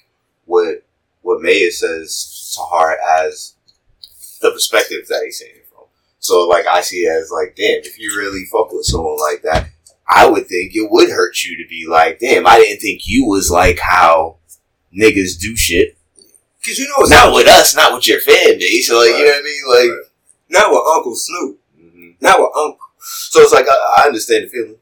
what 0.44 0.84
what 1.22 1.40
Mayor 1.40 1.70
says 1.70 2.52
to 2.54 2.60
heart 2.62 2.98
as 3.24 3.54
the 4.42 4.50
perspective 4.50 5.06
that 5.08 5.22
he's 5.24 5.38
saying 5.38 5.52
it 5.56 5.66
from. 5.68 5.84
So 6.18 6.46
like 6.48 6.66
I 6.66 6.82
see 6.82 7.04
it 7.04 7.10
as 7.22 7.30
like, 7.30 7.56
damn, 7.56 7.80
if 7.80 7.98
you 7.98 8.14
really 8.18 8.44
fuck 8.52 8.72
with 8.72 8.84
someone 8.84 9.18
like 9.18 9.40
that, 9.42 9.70
I 10.08 10.26
would 10.28 10.46
think 10.48 10.74
it 10.74 10.90
would 10.90 11.10
hurt 11.10 11.42
you 11.44 11.56
to 11.62 11.68
be 11.68 11.86
like, 11.88 12.18
damn, 12.18 12.46
I 12.46 12.58
didn't 12.58 12.80
think 12.80 13.02
you 13.06 13.26
was 13.26 13.50
like 13.50 13.78
how 13.78 14.36
niggas 14.96 15.38
do 15.40 15.56
shit. 15.56 15.96
Cause 16.64 16.78
you 16.78 16.86
know 16.86 16.94
it's 16.98 17.10
Not 17.10 17.34
with 17.34 17.48
us, 17.48 17.74
not 17.74 17.92
with 17.92 18.06
your 18.06 18.20
fan 18.20 18.58
base. 18.58 18.88
So 18.88 18.98
like, 18.98 19.08
you 19.08 19.18
know 19.18 19.24
what 19.24 19.38
I 19.38 19.42
mean? 19.42 19.62
Like, 19.68 19.90
Right. 19.98 20.06
not 20.50 20.70
with 20.70 20.82
Uncle 20.94 21.16
Snoop. 21.16 21.58
Mm-hmm. 21.80 22.10
Not 22.20 22.38
with 22.40 22.50
Uncle. 22.56 22.78
so 23.00 23.40
it's 23.40 23.52
like 23.52 23.66
I, 23.68 24.02
I 24.02 24.06
understand 24.06 24.44
the 24.44 24.48
feeling. 24.48 24.76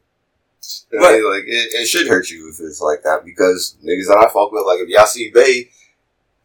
You 0.91 0.99
know 0.99 1.05
what 1.05 1.09
I 1.11 1.17
mean? 1.17 1.31
Like 1.31 1.43
it, 1.47 1.73
it 1.81 1.85
should 1.87 2.07
hurt 2.07 2.29
you 2.29 2.49
if 2.49 2.59
it's 2.59 2.81
like 2.81 3.01
that 3.03 3.25
because 3.25 3.77
niggas 3.83 4.07
that 4.07 4.17
I 4.17 4.31
fuck 4.31 4.51
with, 4.51 4.65
like 4.65 4.79
if 4.79 4.89
y'all 4.89 5.05
see 5.07 5.31
Bay, 5.33 5.69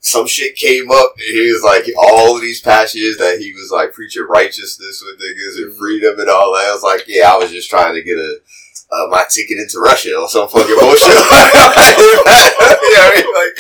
some 0.00 0.26
shit 0.26 0.56
came 0.56 0.90
up 0.90 1.14
and 1.18 1.26
he 1.35 1.52
was 1.52 1.62
like 1.64 1.85
all 1.99 2.35
of 2.37 2.40
these 2.40 2.61
past 2.62 2.95
years 2.95 3.18
that 3.18 3.38
he 3.40 3.52
was 3.52 3.71
like 3.71 3.92
preaching 3.92 4.26
righteousness 4.28 5.04
with 5.04 5.21
niggas 5.21 5.62
and 5.64 5.76
freedom 5.76 6.18
and 6.21 6.30
all 6.30 6.52
that. 6.54 6.68
I 6.71 6.73
was 6.73 6.83
like, 6.83 7.04
yeah, 7.09 7.30
I 7.33 7.37
was 7.37 7.50
just 7.50 7.68
trying 7.68 7.95
to 7.95 8.02
get 8.02 8.16
a 8.16 8.38
uh, 8.90 9.07
my 9.11 9.25
ticket 9.28 9.59
into 9.59 9.78
Russia 9.81 10.16
or 10.16 10.28
some 10.28 10.49
fucking 10.49 10.76
bullshit. 10.78 11.09
you 11.11 11.14
know 11.14 11.23
I 12.26 13.12
mean? 13.14 13.26
Like, 13.35 13.55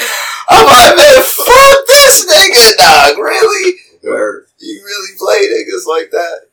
I'm 0.48 0.66
like, 0.66 0.96
man, 0.96 1.22
fuck 1.22 1.78
this 1.86 2.26
nigga, 2.26 2.76
dog. 2.78 3.18
Really? 3.18 3.76
Word. 4.04 4.46
You 4.58 4.82
really 4.84 5.16
play 5.18 5.48
niggas 5.50 5.86
like 5.86 6.10
that? 6.12 6.48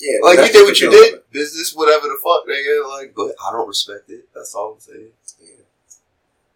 Yeah, 0.00 0.18
Like 0.22 0.38
you 0.38 0.52
did 0.52 0.62
what 0.64 0.78
you 0.80 0.90
feeling. 0.90 1.10
did, 1.12 1.30
business, 1.32 1.74
whatever 1.74 2.06
the 2.06 2.18
fuck, 2.22 2.46
nigga. 2.46 2.88
Like, 2.88 3.14
but 3.16 3.34
I 3.44 3.50
don't 3.50 3.66
respect 3.66 4.08
it. 4.10 4.28
That's 4.32 4.54
all 4.54 4.74
I'm 4.74 4.80
saying. 4.80 5.08
Yeah. 5.42 5.48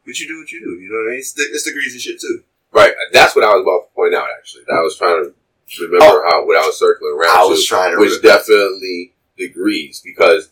But 0.07 0.19
you 0.21 0.29
do 0.29 0.39
what 0.39 0.53
you 0.53 0.61
do. 0.61 0.81
You 0.81 0.89
know 0.89 0.99
what 1.03 1.09
I 1.09 1.11
mean? 1.11 1.19
It's, 1.19 1.33
the, 1.33 1.43
it's 1.43 1.65
degrees 1.65 1.93
and 1.93 2.01
shit 2.01 2.21
too. 2.21 2.45
Right. 2.73 2.95
That's 3.13 3.35
what 3.35 3.45
I 3.45 3.49
was 3.55 3.63
about 3.63 3.89
to 3.89 3.95
point 3.95 4.15
out. 4.15 4.29
Actually, 4.39 4.63
I 4.73 4.81
was 4.81 4.97
trying 4.97 5.25
to 5.25 5.35
remember 5.85 6.23
how 6.31 6.47
what 6.47 6.57
I 6.57 6.65
was 6.67 6.79
circling 6.79 7.19
around. 7.19 7.37
Oh. 7.37 7.47
I 7.47 7.51
was 7.51 7.63
to, 7.63 7.69
trying 7.69 7.93
to 7.95 7.99
which 8.01 8.11
remember. 8.23 8.29
definitely 8.29 9.13
degrees 9.37 10.01
because, 10.05 10.49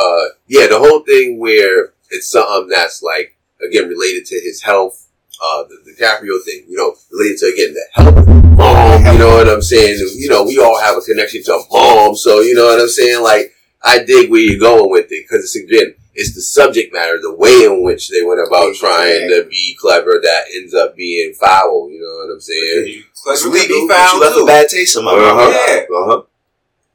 uh, 0.00 0.24
yeah, 0.46 0.66
the 0.66 0.78
whole 0.78 1.00
thing 1.00 1.38
where 1.38 1.92
it's 2.10 2.28
something 2.30 2.68
that's 2.68 3.02
like 3.02 3.36
again 3.66 3.88
related 3.88 4.26
to 4.26 4.34
his 4.40 4.62
health, 4.62 5.08
uh, 5.42 5.64
the 5.64 5.92
DiCaprio 5.92 6.42
thing, 6.44 6.64
you 6.68 6.76
know, 6.76 6.94
related 7.10 7.38
to 7.38 7.46
again 7.46 7.74
the 7.74 7.84
health 7.92 8.26
mom. 8.56 9.12
You 9.12 9.18
know 9.18 9.36
what 9.36 9.48
I'm 9.48 9.62
saying? 9.62 9.98
You 10.16 10.28
know, 10.28 10.44
we 10.44 10.58
all 10.58 10.80
have 10.80 10.96
a 10.96 11.00
connection 11.00 11.42
to 11.44 11.60
mom, 11.70 12.14
so 12.16 12.40
you 12.40 12.54
know 12.54 12.66
what 12.66 12.80
I'm 12.80 12.88
saying. 12.88 13.22
Like, 13.22 13.54
I 13.82 14.02
dig 14.04 14.30
where 14.30 14.40
you're 14.40 14.58
going 14.60 14.90
with 14.90 15.06
it 15.10 15.24
because 15.28 15.44
it's 15.44 15.56
again. 15.56 15.94
It's 16.14 16.34
the 16.34 16.42
subject 16.42 16.92
matter, 16.92 17.18
the 17.18 17.34
way 17.34 17.64
in 17.64 17.82
which 17.82 18.10
they 18.10 18.22
went 18.22 18.46
about 18.46 18.74
trying 18.74 19.30
to 19.30 19.46
be 19.48 19.74
clever 19.80 20.20
that 20.22 20.42
ends 20.54 20.74
up 20.74 20.94
being 20.94 21.32
foul. 21.32 21.88
You 21.90 22.02
know 22.02 22.26
what 22.28 22.34
I'm 22.34 22.40
saying? 22.40 23.04
Clever 23.14 23.56
It's 23.56 23.66
be 23.66 23.88
found 23.88 24.12
you 24.16 24.20
left 24.20 24.36
a 24.36 24.44
bad 24.44 24.68
taste 24.68 24.98
in 24.98 25.04
my 25.06 25.12
Uh-huh. 25.12 25.34
mouth. 25.34 25.54
Yeah. 25.54 25.96
Uh 25.96 26.06
huh. 26.06 26.22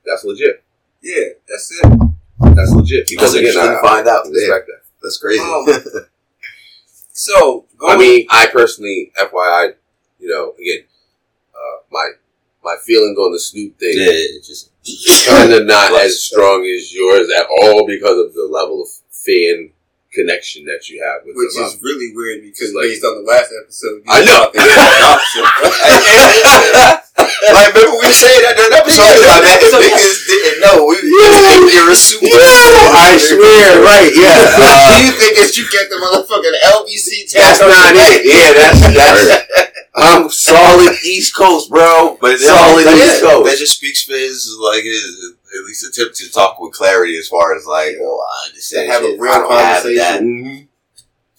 That's 0.06 0.24
legit. 0.24 0.64
Yeah, 1.02 1.30
that's 1.50 1.72
it. 1.82 2.07
That's 2.40 2.72
legit. 2.72 3.08
Because 3.08 3.34
Because 3.34 3.36
again, 3.36 3.52
again, 3.52 3.76
I 3.76 3.78
I, 3.78 3.82
find 3.82 4.08
out. 4.08 4.26
I 4.26 4.30
Yeah, 4.30 4.34
respect 4.54 4.68
that. 4.68 4.82
that's 5.02 5.18
crazy. 5.18 5.42
Um, 5.44 5.66
So, 7.12 7.66
going, 7.80 7.96
I 7.96 7.98
mean, 7.98 8.28
I 8.30 8.46
personally, 8.48 9.12
FYI, 9.20 9.74
you 10.20 10.28
know, 10.30 10.54
again, 10.60 10.84
uh, 11.56 11.78
my 11.92 12.12
my 12.64 12.76
feelings 12.86 13.18
on 13.18 13.32
the 13.32 13.40
Snoop 13.40 13.78
thing 13.80 13.94
yeah, 13.96 14.12
it 14.12 14.44
just 14.44 14.70
kind 15.28 15.52
of 15.52 15.66
not 15.66 15.92
as 15.94 16.22
strong 16.22 16.64
as 16.66 16.94
yours 16.94 17.28
at 17.36 17.48
all 17.62 17.88
because 17.88 18.20
of 18.20 18.34
the 18.36 18.48
level 18.52 18.82
of 18.84 18.90
fan 19.12 19.72
connection 20.14 20.66
that 20.66 20.88
you 20.90 21.02
have 21.04 21.24
with 21.26 21.36
which 21.38 21.56
them. 21.56 21.64
is 21.66 21.82
really 21.82 22.12
weird 22.16 22.42
because 22.44 22.72
Like- 22.74 22.84
based 22.84 23.04
on 23.04 23.16
the 23.24 23.32
last 23.32 23.52
episode, 23.64 24.04
you 24.06 24.10
I 24.10 24.24
know. 24.24 24.52
thought 27.46 27.54
they 27.54 27.54
were 27.54 27.54
the 27.54 27.54
opposite. 27.54 27.54
like, 27.54 27.70
remember 27.74 27.98
we 28.02 28.10
said 28.14 28.40
that 28.44 28.54
during 28.58 28.72
the 28.74 28.80
episode 28.82 29.14
Yeah, 29.14 29.22
about 29.22 29.42
that? 29.46 29.60
so- 29.62 29.78
Niggas 29.82 30.18
didn't 30.26 30.58
know. 30.66 30.78
We, 30.90 30.96
Yeah. 30.98 31.60
you're 31.70 31.92
a 31.92 31.96
super. 31.96 32.28
I 32.34 33.18
swear, 33.22 33.82
right? 33.86 34.10
Yeah. 34.14 34.42
Do 34.58 34.64
Uh, 34.64 34.98
you 35.06 35.12
think 35.18 35.38
that 35.38 35.54
you 35.58 35.66
get 35.70 35.90
the 35.90 35.98
motherfucking 36.02 36.58
LBC 36.74 37.30
that's 37.34 37.60
not 37.62 37.94
it. 37.96 38.26
Yeah, 38.26 38.54
that's 38.54 38.80
that's. 38.96 39.72
I'm 39.98 40.30
solid 40.30 40.94
East 41.04 41.36
Coast, 41.36 41.70
bro. 41.72 42.18
But 42.22 42.38
solid 42.40 42.86
that, 42.86 42.98
East 42.98 43.22
that, 43.22 43.30
Coast. 43.32 43.50
that 43.52 43.58
just 43.58 43.74
speaks 43.78 44.04
for 44.04 44.14
his 44.14 44.56
like 44.60 44.84
his 44.84 45.34
at 45.58 45.66
least 45.66 45.84
attempt 45.88 46.16
to 46.18 46.30
talk 46.32 46.60
with 46.60 46.74
clarity 46.74 47.18
as 47.18 47.28
far 47.28 47.56
as 47.56 47.66
like, 47.66 47.96
oh, 48.00 48.22
I 48.44 48.48
understand. 48.50 48.92
Have 48.92 49.04
a 49.04 49.18
real 49.18 49.32
I 49.32 49.40
don't 49.40 49.52
have 49.52 49.82
conversation. 49.84 50.67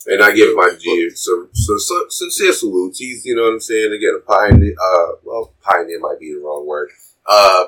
That. 0.08 0.14
And 0.14 0.22
I 0.22 0.34
give 0.34 0.56
my 0.56 0.72
G 0.78 1.10
so, 1.14 1.48
so, 1.52 1.76
so 1.78 2.06
sincere 2.08 2.52
salutes. 2.52 2.98
He's 2.98 3.24
you 3.24 3.34
know 3.36 3.42
what 3.42 3.52
I'm 3.54 3.60
saying. 3.60 3.92
Again, 3.92 4.14
a 4.16 4.20
pioneer. 4.20 4.74
Uh, 4.80 5.12
well, 5.24 5.52
pioneer 5.60 6.00
might 6.00 6.18
be 6.18 6.32
the 6.32 6.40
wrong 6.40 6.66
word. 6.66 6.90
Uh, 7.26 7.66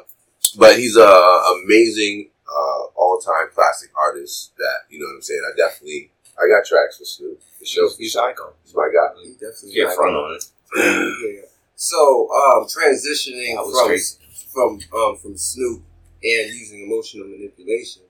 but 0.58 0.78
he's 0.78 0.96
a 0.96 1.40
amazing 1.64 2.30
uh 2.48 2.84
all 2.96 3.20
time 3.20 3.48
classic 3.54 3.90
artist. 3.96 4.52
That 4.56 4.90
you 4.90 4.98
know 4.98 5.06
what 5.06 5.16
I'm 5.16 5.22
saying. 5.22 5.42
I 5.46 5.56
definitely 5.56 6.10
I 6.38 6.48
got 6.48 6.66
tracks 6.66 6.98
for 6.98 7.04
Snoop. 7.04 7.40
The 7.60 7.66
show. 7.66 7.88
He's, 7.88 7.96
he's 7.98 8.16
icon. 8.16 8.52
He's 8.64 8.74
my 8.74 8.88
guy. 8.92 9.22
He 9.22 9.32
definitely 9.32 9.74
Get 9.74 9.94
front 9.94 10.16
on 10.16 10.36
it. 10.36 10.44
Yeah. 11.20 11.42
So, 11.74 12.28
um, 12.30 12.66
transitioning 12.66 13.56
from 13.56 13.86
crazy. 13.88 14.18
from 14.52 14.80
um, 14.94 15.16
from 15.16 15.36
Snoop 15.36 15.82
and 16.22 16.54
using 16.54 16.84
emotional 16.84 17.26
manipulation, 17.26 18.02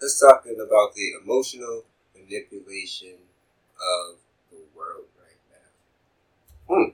let's 0.00 0.20
talking 0.20 0.54
about 0.54 0.94
the 0.94 1.12
emotional 1.22 1.82
manipulation 2.14 3.14
of 3.80 4.16
the 4.50 4.58
world 4.74 5.04
right 5.18 5.40
now. 6.68 6.92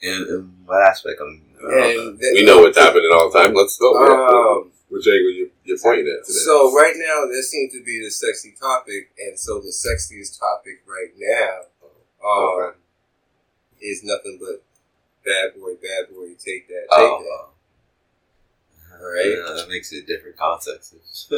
In, 0.00 0.12
in 0.28 0.52
what 0.66 0.82
aspect? 0.86 1.20
I'm, 1.20 1.42
now. 1.60 1.68
And 1.68 2.18
that- 2.18 2.32
We 2.34 2.44
know 2.44 2.60
what's 2.60 2.78
happening 2.78 3.10
all 3.12 3.30
the 3.30 3.38
time. 3.38 3.54
Let's 3.54 3.78
go. 3.78 3.94
Um, 3.94 4.70
Which 4.88 5.06
angle 5.06 5.32
you, 5.32 5.50
you're 5.64 5.78
pointing 5.78 6.06
at 6.06 6.26
today? 6.26 6.38
so 6.44 6.74
right 6.76 6.94
now, 6.96 7.26
this 7.30 7.50
seems 7.50 7.72
to 7.72 7.82
be 7.82 8.00
the 8.04 8.10
sexy 8.10 8.54
topic, 8.60 9.10
and 9.18 9.38
so 9.38 9.60
the 9.60 9.72
sexiest 9.72 10.38
topic 10.38 10.82
right 10.86 11.12
now 11.16 11.60
um, 12.24 12.38
Okay. 12.60 12.78
is 13.80 14.02
nothing 14.04 14.38
but 14.40 14.62
bad 15.24 15.54
boy, 15.58 15.74
bad 15.80 16.14
boy, 16.14 16.34
take 16.38 16.68
that, 16.68 16.86
take 16.90 17.00
oh, 17.00 17.22
that. 17.24 19.04
Right. 19.04 19.38
uh, 19.38 19.56
that 19.56 19.68
makes 19.68 19.92
it 19.92 20.06
different 20.06 20.36
context. 20.36 20.94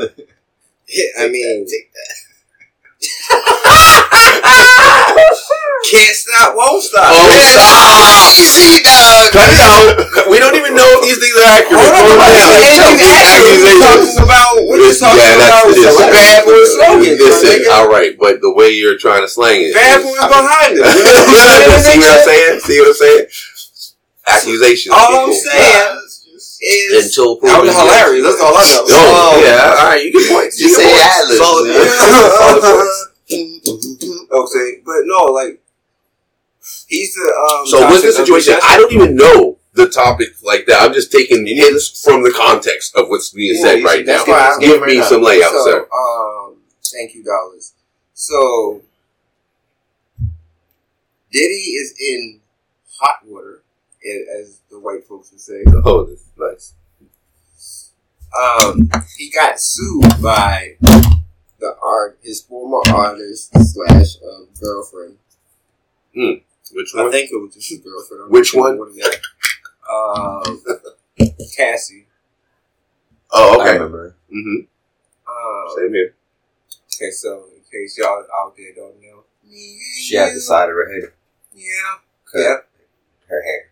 Yeah, 0.89 1.09
I 1.19 1.29
mean, 1.29 1.67
take 1.67 1.93
that. 1.93 2.15
Can't 5.87 6.17
stop, 6.17 6.57
won't 6.57 6.83
stop. 6.83 7.07
Oh, 7.15 7.27
Man, 7.31 7.55
stop. 7.55 8.27
Easy, 8.27 8.83
dog. 8.83 9.31
Cut 9.33 9.49
it 9.53 9.61
out. 9.63 9.87
We 10.27 10.43
don't 10.43 10.59
even 10.59 10.75
know 10.75 10.83
if 10.99 11.07
these 11.07 11.23
things 11.23 11.39
are 11.39 11.47
accurate. 11.55 11.79
Hold 11.79 11.95
on, 11.95 12.19
Calm 12.19 12.35
down. 12.35 12.51
and 12.59 12.99
you 12.99 13.07
actually 13.15 13.79
Accusations. 13.79 14.19
talking 14.19 14.27
about 14.27 14.53
we're 14.67 14.83
just 14.91 14.99
talking 14.99 15.23
Yeah, 15.23 15.39
about 15.39 15.71
it 15.71 15.79
is. 15.79 15.95
some 15.95 16.11
bad 16.11 16.39
boy 16.43 16.63
slogans. 16.67 17.15
Listen, 17.23 17.63
nigga. 17.63 17.71
all 17.71 17.87
right, 17.87 18.13
but 18.19 18.43
the 18.43 18.51
way 18.51 18.75
you're 18.75 18.99
trying 18.99 19.23
to 19.23 19.31
slang 19.31 19.63
it. 19.63 19.71
bad 19.79 20.03
boys 20.03 20.19
behind 20.19 20.75
it. 20.75 20.83
You 20.83 21.07
know 21.07 21.15
what 21.15 21.79
See 21.87 21.95
what 22.03 22.11
I'm 22.11 22.27
saying? 22.27 22.59
See 22.67 22.77
what 22.83 22.91
I'm 22.91 22.99
saying? 22.99 23.25
Accusations. 24.27 24.91
All 24.99 25.15
I'm 25.15 25.31
saying 25.31 25.95
is 26.67 27.07
Until 27.15 27.39
that 27.47 27.63
was 27.63 27.71
proven 27.71 27.87
hilarious. 27.87 28.25
That's 28.27 28.43
all 28.43 28.51
I 28.59 28.67
know. 28.67 28.83
Oh, 28.83 29.39
Um, 29.39 29.47
yeah, 29.47 29.79
all 29.79 29.87
right, 29.95 30.03
you 30.03 30.11
can 30.11 30.27
point. 30.27 30.51
Just 30.51 30.59
You 30.59 30.75
can 30.75 30.83
say 30.83 30.91
point. 30.91 31.07
ad-libs, 31.07 31.39
Solid 31.39 31.71
points. 31.71 31.95
Solid 32.35 32.63
points. 32.67 32.99
Okay, 33.31 34.81
but 34.85 35.03
no, 35.05 35.25
like 35.33 35.61
he's 36.89 37.15
the 37.15 37.59
um. 37.61 37.67
So 37.67 37.81
what's 37.81 38.03
the 38.03 38.13
situation? 38.13 38.55
ugly 38.55 38.69
I 38.69 38.77
don't 38.77 38.93
even 38.93 39.17
know 39.17 39.59
the 39.75 39.89
topic 39.89 40.29
like 40.43 40.67
that. 40.67 40.83
I'm 40.83 40.93
just 40.95 41.11
taking 41.13 41.47
hints 41.47 42.03
from 42.05 42.23
the 42.23 42.33
context 42.37 42.97
of 42.97 43.09
what's 43.09 43.31
being 43.31 43.55
Yeah, 43.57 43.63
said 43.63 43.85
right 43.85 44.05
now. 44.07 44.17
that's 44.25 44.29
why 44.29 44.51
I'm 44.55 44.61
Give 44.61 44.81
right 44.81 44.89
me 44.89 44.99
now. 44.99 45.05
some 45.05 45.23
layout, 45.23 45.51
so, 45.53 45.65
sir. 45.65 45.89
um, 45.93 46.57
thank 46.93 47.15
you, 47.15 47.23
dollars. 47.25 47.73
So 48.15 48.81
Diddy 51.33 51.45
is 51.45 51.95
in 52.01 52.41
hot 53.01 53.19
water, 53.27 53.63
as 54.39 54.59
the 54.71 54.79
white 54.79 55.05
folks 55.05 55.31
would 55.33 55.41
say. 55.41 55.63
Oh, 55.85 56.05
this 56.05 56.21
is 56.21 56.31
nice. 56.39 56.73
Um, 58.39 58.89
he 59.17 59.31
got 59.31 59.59
sued 59.61 60.23
by 60.23 60.77
the 61.59 61.75
art, 61.83 62.19
his 62.23 62.43
former 62.43 62.81
artist 62.95 63.51
slash 63.55 64.17
uh, 64.17 64.45
girlfriend. 64.61 65.17
Which 66.15 66.93
one? 66.95 67.07
I 67.07 67.11
think 67.11 67.31
it 67.31 67.37
was 67.37 67.55
his 67.55 67.79
girlfriend. 67.81 68.25
I'm 68.25 68.31
Which 68.31 68.55
one? 68.55 68.79
Um, 69.91 70.63
Cassie. 71.57 72.07
Oh, 73.33 73.61
I 73.61 73.63
okay. 73.65 73.73
remember. 73.75 74.17
Mm-hmm. 74.33 74.67
Um, 75.29 75.77
Same 75.77 75.95
here. 75.95 76.15
okay, 76.95 77.11
so 77.11 77.45
in 77.55 77.63
case 77.71 77.99
y'all 77.99 78.25
out 78.39 78.57
there 78.57 78.73
don't 78.75 79.01
know, 79.01 79.25
She 80.01 80.17
had 80.17 80.35
the 80.35 80.41
side 80.41 80.69
of 80.69 80.75
her 80.75 80.93
head 80.93 81.13
Yeah, 81.55 81.99
cut. 82.31 82.41
yeah. 82.41 82.57
Her 83.29 83.43
hair. 83.43 83.71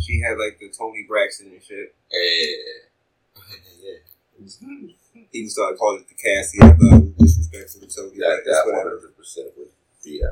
She 0.00 0.20
had 0.20 0.36
like 0.38 0.58
the 0.60 0.68
Toni 0.68 1.04
Braxton 1.08 1.48
and 1.52 1.62
shit. 1.62 1.94
Yeah. 2.12 3.42
yeah. 3.82 5.24
People 5.32 5.50
started 5.50 5.78
calling 5.78 6.00
it 6.00 6.08
the 6.08 6.14
Cassie. 6.14 6.58
I 6.60 6.68
thought 6.68 7.00
it 7.00 7.04
was 7.04 7.07
disrespectful. 7.18 7.88
So 7.88 8.10
yeah, 8.14 8.28
That, 8.28 8.42
that's 8.46 8.64
that 8.64 8.66
whatever. 8.66 9.12
100% 9.18 9.58
would 9.58 9.68
be 10.04 10.22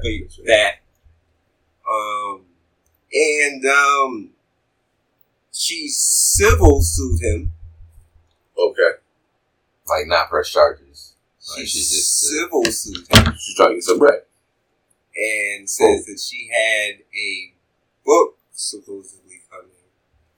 that. 0.47 0.75
Um, 1.91 2.43
and 3.13 3.65
um, 3.67 4.31
she 5.53 5.89
civil 5.89 6.83
sued 6.83 7.21
him. 7.23 7.53
Okay. 8.59 8.91
Like 9.89 10.07
not 10.07 10.29
press 10.29 10.51
charges. 10.51 11.15
She 11.41 11.61
Like, 11.61 11.69
she 11.69 11.79
just, 11.79 12.25
uh, 12.25 12.29
civil 12.29 12.65
sued 12.65 13.07
him 13.09 13.35
She's 13.39 13.57
trying 13.57 13.69
to 13.71 13.75
get 13.77 13.85
some 13.85 13.99
bread. 13.99 14.23
and 15.17 15.69
says 15.71 16.07
that 16.07 16.19
she 16.21 16.49
had 16.53 17.03
a 17.17 17.53
book 18.05 18.37
supposedly 18.53 19.41
coming, 19.51 19.71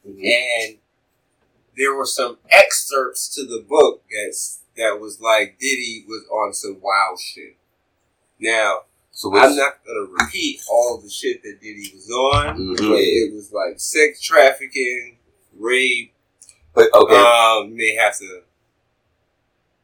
Mm-hmm. 0.06 0.24
and 0.24 0.78
there 1.76 1.94
were 1.94 2.06
some 2.06 2.38
excerpts 2.50 3.28
to 3.34 3.44
the 3.46 3.64
book 3.68 4.02
that's 4.10 4.60
that 4.78 4.98
was 5.00 5.20
like 5.20 5.58
Diddy 5.58 6.04
was 6.08 6.24
on 6.32 6.52
some 6.54 6.78
wild 6.80 7.20
shit. 7.20 7.56
Now 8.40 8.82
So 9.12 9.36
I'm 9.36 9.56
not 9.56 9.84
gonna 9.84 10.06
repeat 10.20 10.60
all 10.70 10.98
the 11.02 11.10
shit 11.10 11.42
that 11.42 11.60
Diddy 11.60 11.90
was 11.94 12.08
on, 12.10 12.56
Mhm. 12.58 12.76
but 12.78 13.00
it 13.00 13.34
was 13.34 13.52
like 13.52 13.78
sex 13.80 14.22
trafficking, 14.22 15.18
rape. 15.58 16.12
but 16.74 16.88
okay. 16.94 17.16
Um, 17.16 17.70
you 17.70 17.76
may 17.76 17.94
have 17.96 18.16
to 18.18 18.42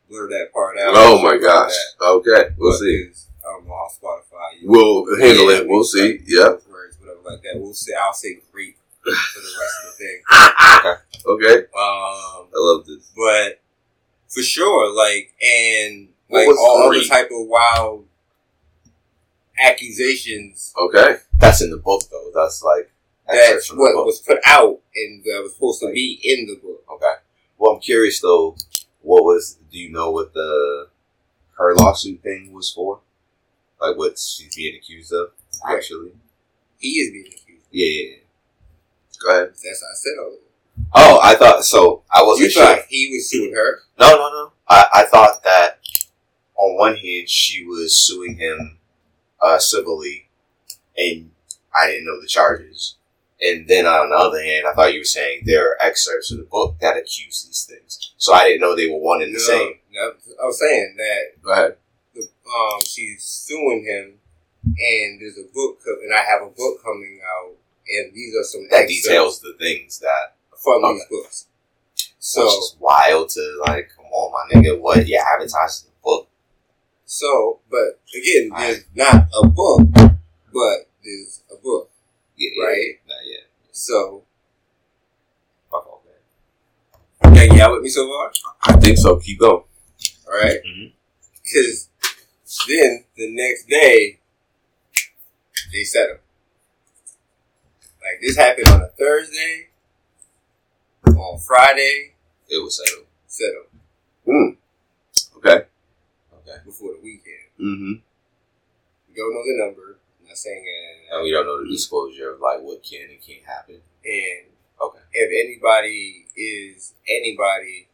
blur 0.09 0.29
that 0.29 0.53
part 0.53 0.79
out. 0.79 0.93
Oh 0.97 1.21
my 1.23 1.37
gosh. 1.37 1.73
that, 1.99 2.07
Okay. 2.07 2.55
We'll 2.57 2.71
but 2.73 2.79
see. 2.79 3.03
it's- 3.03 3.27
I 3.45 3.51
don't 3.51 3.67
know 3.67 3.75
how 3.75 3.89
Spotify. 3.89 4.61
you- 4.63 4.69
We'll 4.71 5.19
handle 5.19 5.51
Yeah, 5.51 5.59
it. 5.59 5.69
We'll 5.69 5.85
see. 5.85 6.21
Yep. 6.27 6.63
Words, 6.71 6.97
whatever 7.01 7.21
like 7.25 7.43
that. 7.43 7.57
We'll 7.61 7.75
say. 7.75 7.93
I'll 7.95 8.15
say 8.15 8.41
rape 8.53 8.77
for 9.03 9.11
the 9.11 9.53
rest 9.61 9.75
of 9.85 9.99
the 9.99 10.05
thing. 10.05 10.23
Okay. 11.27 11.57
Um, 11.75 12.47
I 12.53 12.57
love 12.57 12.87
this. 12.87 13.11
but 13.17 13.59
for 14.35 14.43
sure, 14.43 14.95
like 14.95 15.33
and 15.43 16.09
like 16.31 16.49
all 16.49 16.89
three? 16.91 16.99
other 17.01 17.09
type 17.09 17.27
of 17.31 17.47
wild 17.47 18.07
accusations 19.59 20.73
Okay. 20.77 21.17
that's 21.39 21.63
in 21.63 21.71
the 21.71 21.77
book 21.77 22.03
though. 22.11 22.31
That's 22.35 22.63
like 22.63 22.91
that's 23.29 23.73
what 23.73 23.95
was 24.05 24.21
put 24.21 24.39
out 24.47 24.81
and 24.95 25.23
that 25.25 25.41
was 25.43 25.55
supposed 25.55 25.81
to 25.81 25.93
be 25.93 26.21
in 26.23 26.47
the 26.47 26.57
book. 26.57 26.85
Okay. 26.95 27.15
Well, 27.59 27.73
I'm 27.73 27.81
curious 27.81 28.21
though. 28.21 28.57
What 29.03 29.25
was? 29.25 29.59
Do 29.71 29.79
you 29.79 29.91
know 29.91 30.11
what 30.11 30.35
the 30.35 30.89
her 31.59 31.75
lawsuit 31.75 32.23
thing 32.23 32.53
was 32.53 32.71
for? 32.73 33.01
Like 33.81 33.97
what 33.97 34.19
she's 34.19 34.55
being 34.55 34.77
accused 34.77 35.13
of? 35.13 35.29
Actually. 35.69 36.13
He 36.79 36.89
is 36.91 37.13
being 37.13 37.27
accused. 37.27 37.67
Yeah. 37.71 37.87
yeah, 37.87 38.11
yeah. 38.11 38.17
Go 39.23 39.31
ahead. 39.31 39.49
That's 39.51 39.63
what 39.63 39.91
I 39.91 39.95
said. 39.95 40.11
Earlier. 40.21 40.39
Oh, 40.95 41.21
I 41.23 41.35
thought 41.35 41.65
so. 41.65 42.03
I 42.15 42.23
wasn't 42.23 42.53
sure. 42.53 42.65
thought 42.65 42.87
he 42.89 43.11
was 43.13 43.31
suing 43.31 43.53
her? 43.55 43.81
No, 43.99 44.11
no, 44.11 44.29
no. 44.31 44.53
I, 44.69 44.87
I 44.95 45.05
thought 45.05 45.43
that 45.45 45.81
on 46.57 46.77
one 46.77 46.97
hand 46.97 47.29
she 47.29 47.65
was 47.65 47.97
suing 47.97 48.37
him 48.37 48.79
uh, 49.41 49.59
civilly, 49.59 50.29
and 50.97 51.31
I 51.77 51.89
didn't 51.89 52.07
know 52.07 52.21
the 52.21 52.27
charges. 52.27 52.97
And 53.41 53.69
then 53.69 53.85
on 53.85 54.11
the 54.11 54.17
other 54.17 54.43
hand, 54.43 54.65
I 54.67 54.73
thought 54.73 54.95
you 54.95 55.01
were 55.01 55.05
saying 55.05 55.43
there 55.45 55.73
are 55.73 55.83
excerpts 55.83 56.31
of 56.31 56.39
the 56.39 56.45
book 56.45 56.77
that 56.81 56.97
accuse 56.97 57.45
these 57.45 57.65
things. 57.69 58.13
So 58.17 58.33
I 58.33 58.45
didn't 58.45 58.61
know 58.61 58.75
they 58.75 58.89
were 58.89 58.99
one 58.99 59.23
and 59.23 59.35
the 59.35 59.41
same. 59.41 59.75
No, 59.93 60.13
I 60.43 60.47
was 60.47 60.59
saying 60.59 60.97
that 60.97 61.77
the, 62.15 62.23
um, 62.23 62.81
she's 62.85 63.23
suing 63.25 63.85
him, 63.85 64.15
and 64.65 65.21
there's 65.21 65.37
a 65.37 65.53
book, 65.53 65.79
co- 65.85 66.01
and 66.03 66.15
I 66.15 66.23
have 66.23 66.43
a 66.43 66.51
book 66.51 66.83
coming 66.83 67.21
out, 67.37 67.53
and 67.89 68.15
these 68.15 68.35
are 68.35 68.45
some 68.45 68.67
That 68.71 68.83
excerpts 68.85 69.03
details 69.03 69.41
the 69.41 69.55
things 69.59 69.99
that 69.99 70.34
from 70.65 70.85
Okay. 70.85 70.95
these 70.95 71.07
books. 71.11 71.47
so 72.19 72.41
So, 72.41 72.45
it's 72.47 72.57
just 72.57 72.81
wild 72.81 73.29
to 73.31 73.63
like, 73.67 73.91
come 73.95 74.07
on, 74.07 74.33
my 74.33 74.61
nigga, 74.61 74.81
what 74.81 75.07
you 75.07 75.23
advertising 75.35 75.91
the 75.91 75.97
book? 76.03 76.29
so, 77.05 77.61
but 77.71 78.01
again, 78.17 78.51
there's 78.57 78.85
not 78.95 79.29
a 79.41 79.47
book, 79.47 79.83
but 79.95 80.79
there's 81.05 81.43
a 81.53 81.57
book. 81.63 81.91
Yeah, 82.37 82.65
Right. 82.65 82.95
Not 83.07 83.19
yet. 83.31 83.47
So, 83.71 84.25
like, 87.23 87.53
yeah, 87.53 87.69
with 87.69 87.83
me 87.83 87.89
so 87.89 88.07
far? 88.09 88.33
I 88.63 88.77
think 88.79 88.99
so. 88.99 89.17
Keep 89.17 89.41
going. 89.41 89.63
All 90.27 90.33
right? 90.33 90.59
Because 91.43 91.89
mm-hmm. 92.01 92.73
then 92.73 93.05
the 93.17 93.35
next 93.35 93.69
day, 93.69 94.19
they 95.73 95.85
set 95.85 96.01
settle. 96.07 96.17
Like, 98.01 98.21
this 98.21 98.37
happened 98.37 98.69
on 98.69 98.83
a 98.83 98.89
Thursday. 98.89 99.69
On 101.17 101.39
Friday, 101.39 102.13
It 102.49 102.63
was 102.63 102.77
settled. 102.77 103.07
settle. 103.27 103.65
Okay. 105.39 105.67
Okay. 106.35 106.57
Before 106.65 106.93
the 106.93 107.01
weekend. 107.03 107.49
Mm-hmm. 107.61 107.93
We 109.09 109.15
don't 109.17 109.35
know 109.35 109.43
the 109.45 109.65
number. 109.67 109.99
I'm 110.21 110.29
not 110.29 110.37
saying 110.39 110.65
And 111.13 111.21
uh, 111.21 111.23
we 111.23 111.31
don't 111.31 111.47
know 111.47 111.63
the 111.65 111.71
disclosure 111.71 112.33
of 112.35 112.41
like 112.41 112.61
what 112.61 112.83
can 112.83 113.11
and 113.11 113.21
can't 113.21 113.45
happen. 113.45 113.81
And 114.05 114.47
Okay. 114.81 114.99
if 115.13 115.47
anybody 115.47 116.27
is 116.37 116.95
anybody, 117.09 117.89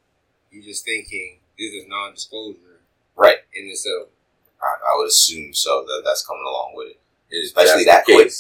you're 0.51 0.65
just 0.65 0.85
thinking 0.85 1.39
this 1.59 1.73
is 1.73 1.85
non-disclosure 1.89 2.81
Right. 3.17 3.39
in 3.55 3.69
the 3.69 3.77
settlement. 3.77 4.11
I, 4.63 4.93
I 4.93 4.97
would 4.99 5.09
assume 5.09 5.53
so 5.55 5.85
that 5.87 6.03
that's 6.05 6.27
coming 6.27 6.45
along 6.47 6.73
with 6.75 6.89
it. 7.31 7.45
Especially 7.45 7.85
that 7.85 8.07
case. 8.07 8.15
quick. 8.17 8.33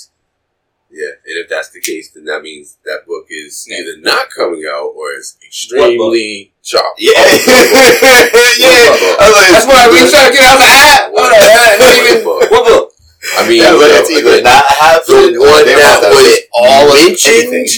Yeah, 0.93 1.15
and 1.25 1.39
if 1.39 1.49
that's 1.49 1.71
the 1.71 1.81
case, 1.81 2.11
then 2.11 2.25
that 2.25 2.43
means 2.43 2.77
that 2.85 3.07
book 3.07 3.27
is 3.31 3.67
either 3.71 3.97
not 4.03 4.27
coming 4.35 4.65
out 4.67 4.91
or 4.99 5.13
it's 5.13 5.39
extremely 5.45 6.53
chopped. 6.65 6.99
Yeah. 6.99 7.13
yeah. 7.15 8.91
I 9.15 9.23
was 9.23 9.35
like, 9.39 9.51
That's 9.55 9.67
why 9.71 9.87
we 9.87 10.03
trying 10.11 10.31
to 10.31 10.35
get 10.35 10.43
out 10.43 10.59
of 10.59 10.67
the 10.67 10.67
app. 10.67 11.15
Hold 11.15 11.31
on, 11.31 11.47
uh, 11.47 11.79
not 11.79 11.95
even 11.95 12.27
what 12.27 12.51
book? 12.51 12.93
I 13.39 13.47
mean, 13.49 13.63
yeah, 13.63 13.71
but 13.79 13.87
you 14.11 14.19
know, 14.25 14.35
either 14.35 14.43
not 14.43 14.65
happening 14.67 15.37
or 15.39 15.47
one 15.47 15.63
that 15.63 16.11
was 16.11 16.39
all 16.59 16.91
mentioned 16.91 17.71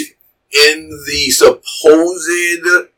in 0.53 0.88
the 1.05 1.31
supposed 1.31 2.88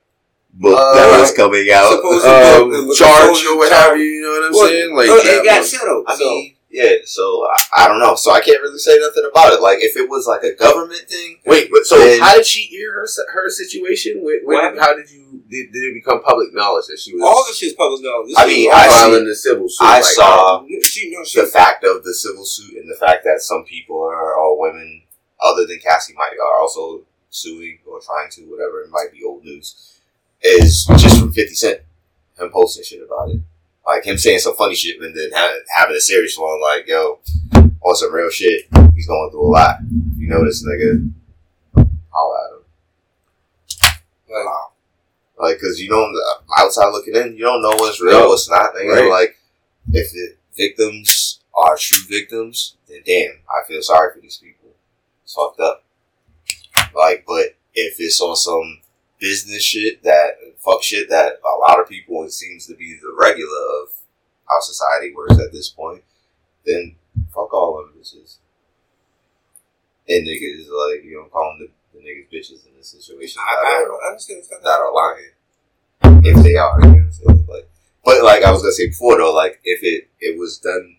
book 0.54 0.78
Uh, 0.78 0.94
that 0.94 1.20
was 1.20 1.32
coming 1.32 1.66
out. 1.72 1.90
supposed- 1.90 2.24
um, 2.26 2.70
the- 2.70 2.94
charge 2.94 3.44
or 3.46 3.56
what 3.58 3.72
have 3.72 3.96
you. 3.98 4.04
You 4.04 4.22
know 4.22 4.30
what 4.30 4.44
I'm 4.46 4.52
Well, 4.52 4.68
saying? 4.68 4.94
Like 4.94 5.06
that 5.08 5.26
it 5.26 5.44
got 5.44 5.58
was- 5.60 5.70
settled. 5.70 6.04
I 6.06 6.16
mean, 6.16 6.53
yeah. 6.74 6.96
So 7.06 7.22
I, 7.46 7.84
I 7.84 7.88
don't 7.88 8.00
know. 8.00 8.16
So 8.16 8.32
I 8.32 8.40
can't 8.40 8.60
really 8.60 8.78
say 8.78 8.98
nothing 9.00 9.22
about 9.30 9.52
it. 9.52 9.62
Like 9.62 9.78
if 9.80 9.96
it 9.96 10.10
was 10.10 10.26
like 10.26 10.42
a 10.42 10.54
government 10.54 11.06
thing, 11.08 11.38
Wait, 11.46 11.70
but 11.70 11.86
so 11.86 11.96
Then- 11.98 12.20
how 12.20 12.34
did 12.34 12.44
she 12.46 12.62
hear 12.62 12.92
her 12.92 13.06
her 13.32 13.48
situation? 13.48 14.20
When, 14.24 14.40
when, 14.44 14.76
how 14.76 14.94
did 14.94 15.10
you 15.10 15.42
did, 15.48 15.72
did 15.72 15.78
it 15.90 15.94
become 15.94 16.22
public 16.22 16.52
knowledge 16.52 16.86
that 16.88 16.98
she 16.98 17.14
was 17.14 17.22
all 17.22 17.44
this 17.46 17.58
shit's 17.58 17.74
public 17.74 18.02
knowledge. 18.02 18.28
This 18.28 18.38
I 18.38 18.46
mean, 18.46 18.70
all- 18.70 18.76
I 18.76 18.88
see- 18.88 18.94
filing 19.00 19.24
the 19.24 19.34
civil 19.36 19.68
suit? 19.68 19.84
I 19.84 19.94
like, 19.96 20.04
saw 20.04 20.56
uh, 20.58 20.64
she 20.82 21.10
knows 21.14 21.30
she 21.30 21.40
the 21.40 21.46
fact 21.46 21.84
of 21.84 22.02
the 22.02 22.12
civil 22.14 22.44
suit 22.44 22.74
and 22.76 22.90
the 22.90 22.96
fact 22.98 23.22
that 23.24 23.40
some 23.40 23.64
people 23.64 24.02
are 24.02 24.36
all 24.36 24.58
women 24.58 25.02
other 25.40 25.66
than 25.66 25.78
Cassie 25.78 26.14
might 26.14 26.32
are 26.42 26.60
also 26.60 27.02
suing 27.30 27.78
or 27.86 28.00
trying 28.00 28.30
to, 28.32 28.42
whatever. 28.50 28.80
It 28.82 28.90
might 28.90 29.12
be 29.12 29.22
old 29.24 29.44
news. 29.44 29.90
Is 30.42 30.84
just 30.98 31.20
from 31.20 31.32
Fifty 31.32 31.54
Cent, 31.54 31.80
him 32.38 32.50
posting 32.52 32.84
shit 32.84 33.02
about 33.02 33.30
it, 33.30 33.40
like 33.86 34.04
him 34.04 34.16
saying 34.18 34.38
some 34.38 34.54
funny 34.56 34.74
shit 34.74 35.00
and 35.00 35.14
then 35.14 35.30
having, 35.34 35.60
having 35.74 35.96
a 35.96 36.00
serious 36.00 36.36
one, 36.38 36.60
like 36.62 36.86
yo, 36.88 37.18
on 37.54 37.96
some 37.96 38.12
real 38.12 38.30
shit. 38.30 38.66
He's 38.94 39.06
going 39.06 39.30
through 39.30 39.46
a 39.46 39.50
lot. 39.50 39.76
You 40.16 40.28
know 40.28 40.44
this 40.44 40.64
nigga. 40.66 41.10
Holla 42.10 42.38
at 42.44 42.52
him. 42.54 42.64
Like, 44.30 44.44
Wow. 44.46 44.68
Like, 45.38 45.60
cause 45.60 45.78
you 45.80 45.88
don't, 45.88 46.14
uh, 46.14 46.62
outside 46.62 46.90
looking 46.90 47.16
in, 47.16 47.36
you 47.36 47.44
don't 47.44 47.60
know 47.60 47.70
what's 47.76 48.00
real, 48.00 48.20
No. 48.20 48.28
what's 48.28 48.48
not. 48.48 48.74
Nigga. 48.74 49.02
Right. 49.02 49.10
Like, 49.10 49.36
if 49.92 50.10
the 50.12 50.34
victims 50.56 51.40
are 51.54 51.76
true 51.76 52.02
victims, 52.08 52.76
then 52.88 53.00
damn, 53.04 53.32
I 53.50 53.66
feel 53.66 53.82
sorry 53.82 54.14
for 54.14 54.20
these 54.20 54.38
people. 54.38 54.70
It's 55.24 55.34
fucked 55.34 55.60
up. 55.60 55.84
Like, 56.94 57.24
but 57.26 57.56
if 57.74 57.96
it's 57.98 58.20
on 58.20 58.36
some 58.36 58.80
business 59.18 59.62
shit 59.62 60.02
that, 60.02 60.36
fuck 60.58 60.82
shit 60.82 61.08
that 61.10 61.34
a 61.44 61.58
lot 61.58 61.80
of 61.80 61.88
people, 61.88 62.24
it 62.24 62.32
seems 62.32 62.66
to 62.66 62.74
be 62.74 62.94
the 63.00 63.14
regular 63.18 63.56
of 63.82 63.90
how 64.48 64.60
society 64.60 65.14
works 65.14 65.38
at 65.38 65.52
this 65.52 65.68
point, 65.70 66.02
then 66.66 66.96
fuck 67.34 67.52
all 67.54 67.78
of 67.80 67.86
them 67.92 68.00
bitches. 68.00 68.36
And 70.08 70.26
niggas, 70.26 70.68
like, 70.68 71.04
you 71.04 71.16
know, 71.16 71.24
call 71.32 71.56
them 71.58 71.68
the, 71.92 71.98
the 71.98 72.04
niggas 72.04 72.28
bitches 72.32 72.66
in 72.66 72.76
this 72.76 72.88
situation. 72.88 73.40
I, 73.40 73.54
that 73.56 73.66
I 73.70 73.74
are- 73.82 73.86
don't 73.86 74.06
understand 74.08 74.42
that 74.50 74.68
are 74.68 74.92
lying 74.92 75.30
if 76.24 76.42
they 76.42 76.56
are. 76.56 76.80
You 76.82 76.90
know 76.90 77.10
what 77.22 77.34
I'm? 77.36 77.46
Like, 77.46 77.68
but 78.04 78.22
like 78.22 78.42
I 78.44 78.50
was 78.52 78.60
gonna 78.62 78.72
say 78.72 78.88
before 78.88 79.16
though, 79.16 79.32
like 79.32 79.60
if 79.64 79.80
it 79.82 80.08
it 80.20 80.38
was 80.38 80.58
done, 80.58 80.96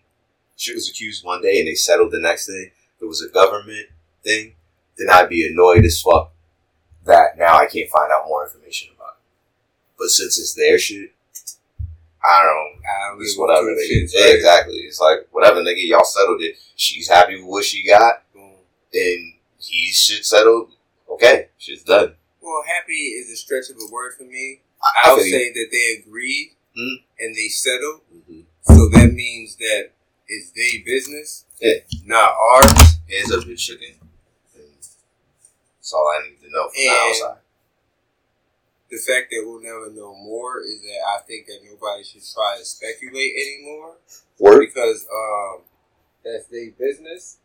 she 0.56 0.74
was 0.74 0.88
accused 0.90 1.24
one 1.24 1.40
day 1.42 1.58
and 1.60 1.68
they 1.68 1.74
settled 1.74 2.12
the 2.12 2.18
next 2.18 2.46
day. 2.46 2.72
If 2.96 3.02
it 3.02 3.06
was 3.06 3.22
a 3.22 3.28
government 3.28 3.86
thing, 4.24 4.54
then 4.98 5.08
I'd 5.10 5.28
be 5.28 5.46
annoyed 5.46 5.84
as 5.84 6.00
fuck 6.00 6.32
that 7.06 7.38
now 7.38 7.56
I 7.58 7.66
can't 7.66 7.90
find 7.90 8.10
out 8.12 8.26
more 8.28 8.44
information 8.44 8.90
about 8.96 9.16
it. 9.18 9.24
But 9.98 10.08
since 10.08 10.38
it's 10.38 10.54
their 10.54 10.78
shit, 10.78 11.12
I 12.24 12.42
don't. 12.42 12.82
I 12.84 13.10
don't 13.10 13.22
It's 13.22 13.36
whatever, 13.38 13.68
nigga. 13.68 14.04
shits, 14.04 14.10
Yeah, 14.14 14.24
right? 14.26 14.34
exactly. 14.34 14.76
It's 14.78 15.00
like 15.00 15.28
whatever, 15.30 15.60
nigga. 15.60 15.86
Y'all 15.86 16.04
settled 16.04 16.42
it. 16.42 16.56
She's 16.74 17.08
happy 17.08 17.36
with 17.36 17.46
what 17.46 17.64
she 17.64 17.86
got, 17.86 18.22
Boom. 18.34 18.52
and 18.92 19.34
he's 19.58 19.96
shit 19.96 20.24
settled. 20.24 20.70
Okay, 21.08 21.48
shit's 21.58 21.84
done. 21.84 22.14
Well, 22.40 22.62
happy 22.66 22.92
is 22.92 23.30
a 23.30 23.36
stretch 23.36 23.70
of 23.70 23.76
a 23.76 23.92
word 23.92 24.14
for 24.18 24.24
me. 24.24 24.60
I, 24.82 25.08
I 25.08 25.10
I'll 25.10 25.18
say 25.18 25.52
that 25.52 25.68
they 25.72 26.02
agreed 26.02 26.52
Mhm. 26.76 27.02
and 27.20 27.34
they 27.34 27.48
settled. 27.48 28.00
Mhm. 28.14 28.44
So 28.62 28.88
that 28.90 29.12
means 29.14 29.56
that 29.56 29.90
it's 30.28 30.50
their 30.50 30.82
business, 30.84 31.44
Yeah. 31.60 31.74
not 32.04 32.34
ours. 32.34 32.72
hands 33.08 33.32
up 33.32 33.46
your 33.46 33.56
chicken. 33.56 33.94
And 35.86 35.92
That's 35.92 35.92
all 35.92 36.08
I 36.08 36.28
need 36.28 36.40
to 36.40 36.50
know 36.50 36.68
from 36.68 36.82
the 36.82 36.90
outside. 36.90 37.42
The 38.90 38.96
fact 38.98 39.30
that 39.30 39.42
we'll 39.44 39.62
never 39.62 39.90
know 39.90 40.14
more 40.16 40.60
is 40.60 40.82
that 40.82 41.00
I 41.14 41.22
think 41.26 41.46
that 41.46 41.60
nobody 41.64 42.02
should 42.02 42.22
try 42.22 42.56
to 42.58 42.64
speculate 42.64 43.32
anymore 43.34 43.96
Word. 44.38 44.60
because 44.60 45.06
um, 45.12 45.62
that's 46.24 46.46
their 46.46 46.70
business. 46.72 47.38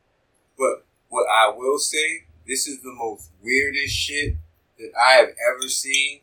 But 0.58 0.86
what 1.10 1.27
I 1.32 1.54
will 1.56 1.77
say, 1.77 2.25
this 2.47 2.67
is 2.67 2.82
the 2.82 2.93
most 2.93 3.30
weirdest 3.43 3.95
shit 3.95 4.36
that 4.80 4.91
I 4.99 5.13
have 5.13 5.30
ever 5.30 5.67
seen 5.67 6.21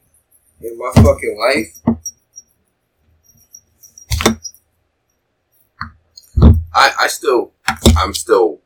in 0.60 0.76
my 0.76 0.90
fucking 0.94 1.38
life. 1.38 1.98
I, 6.74 6.92
I 7.00 7.06
still, 7.08 7.52
I'm 7.96 8.14
still 8.14 8.60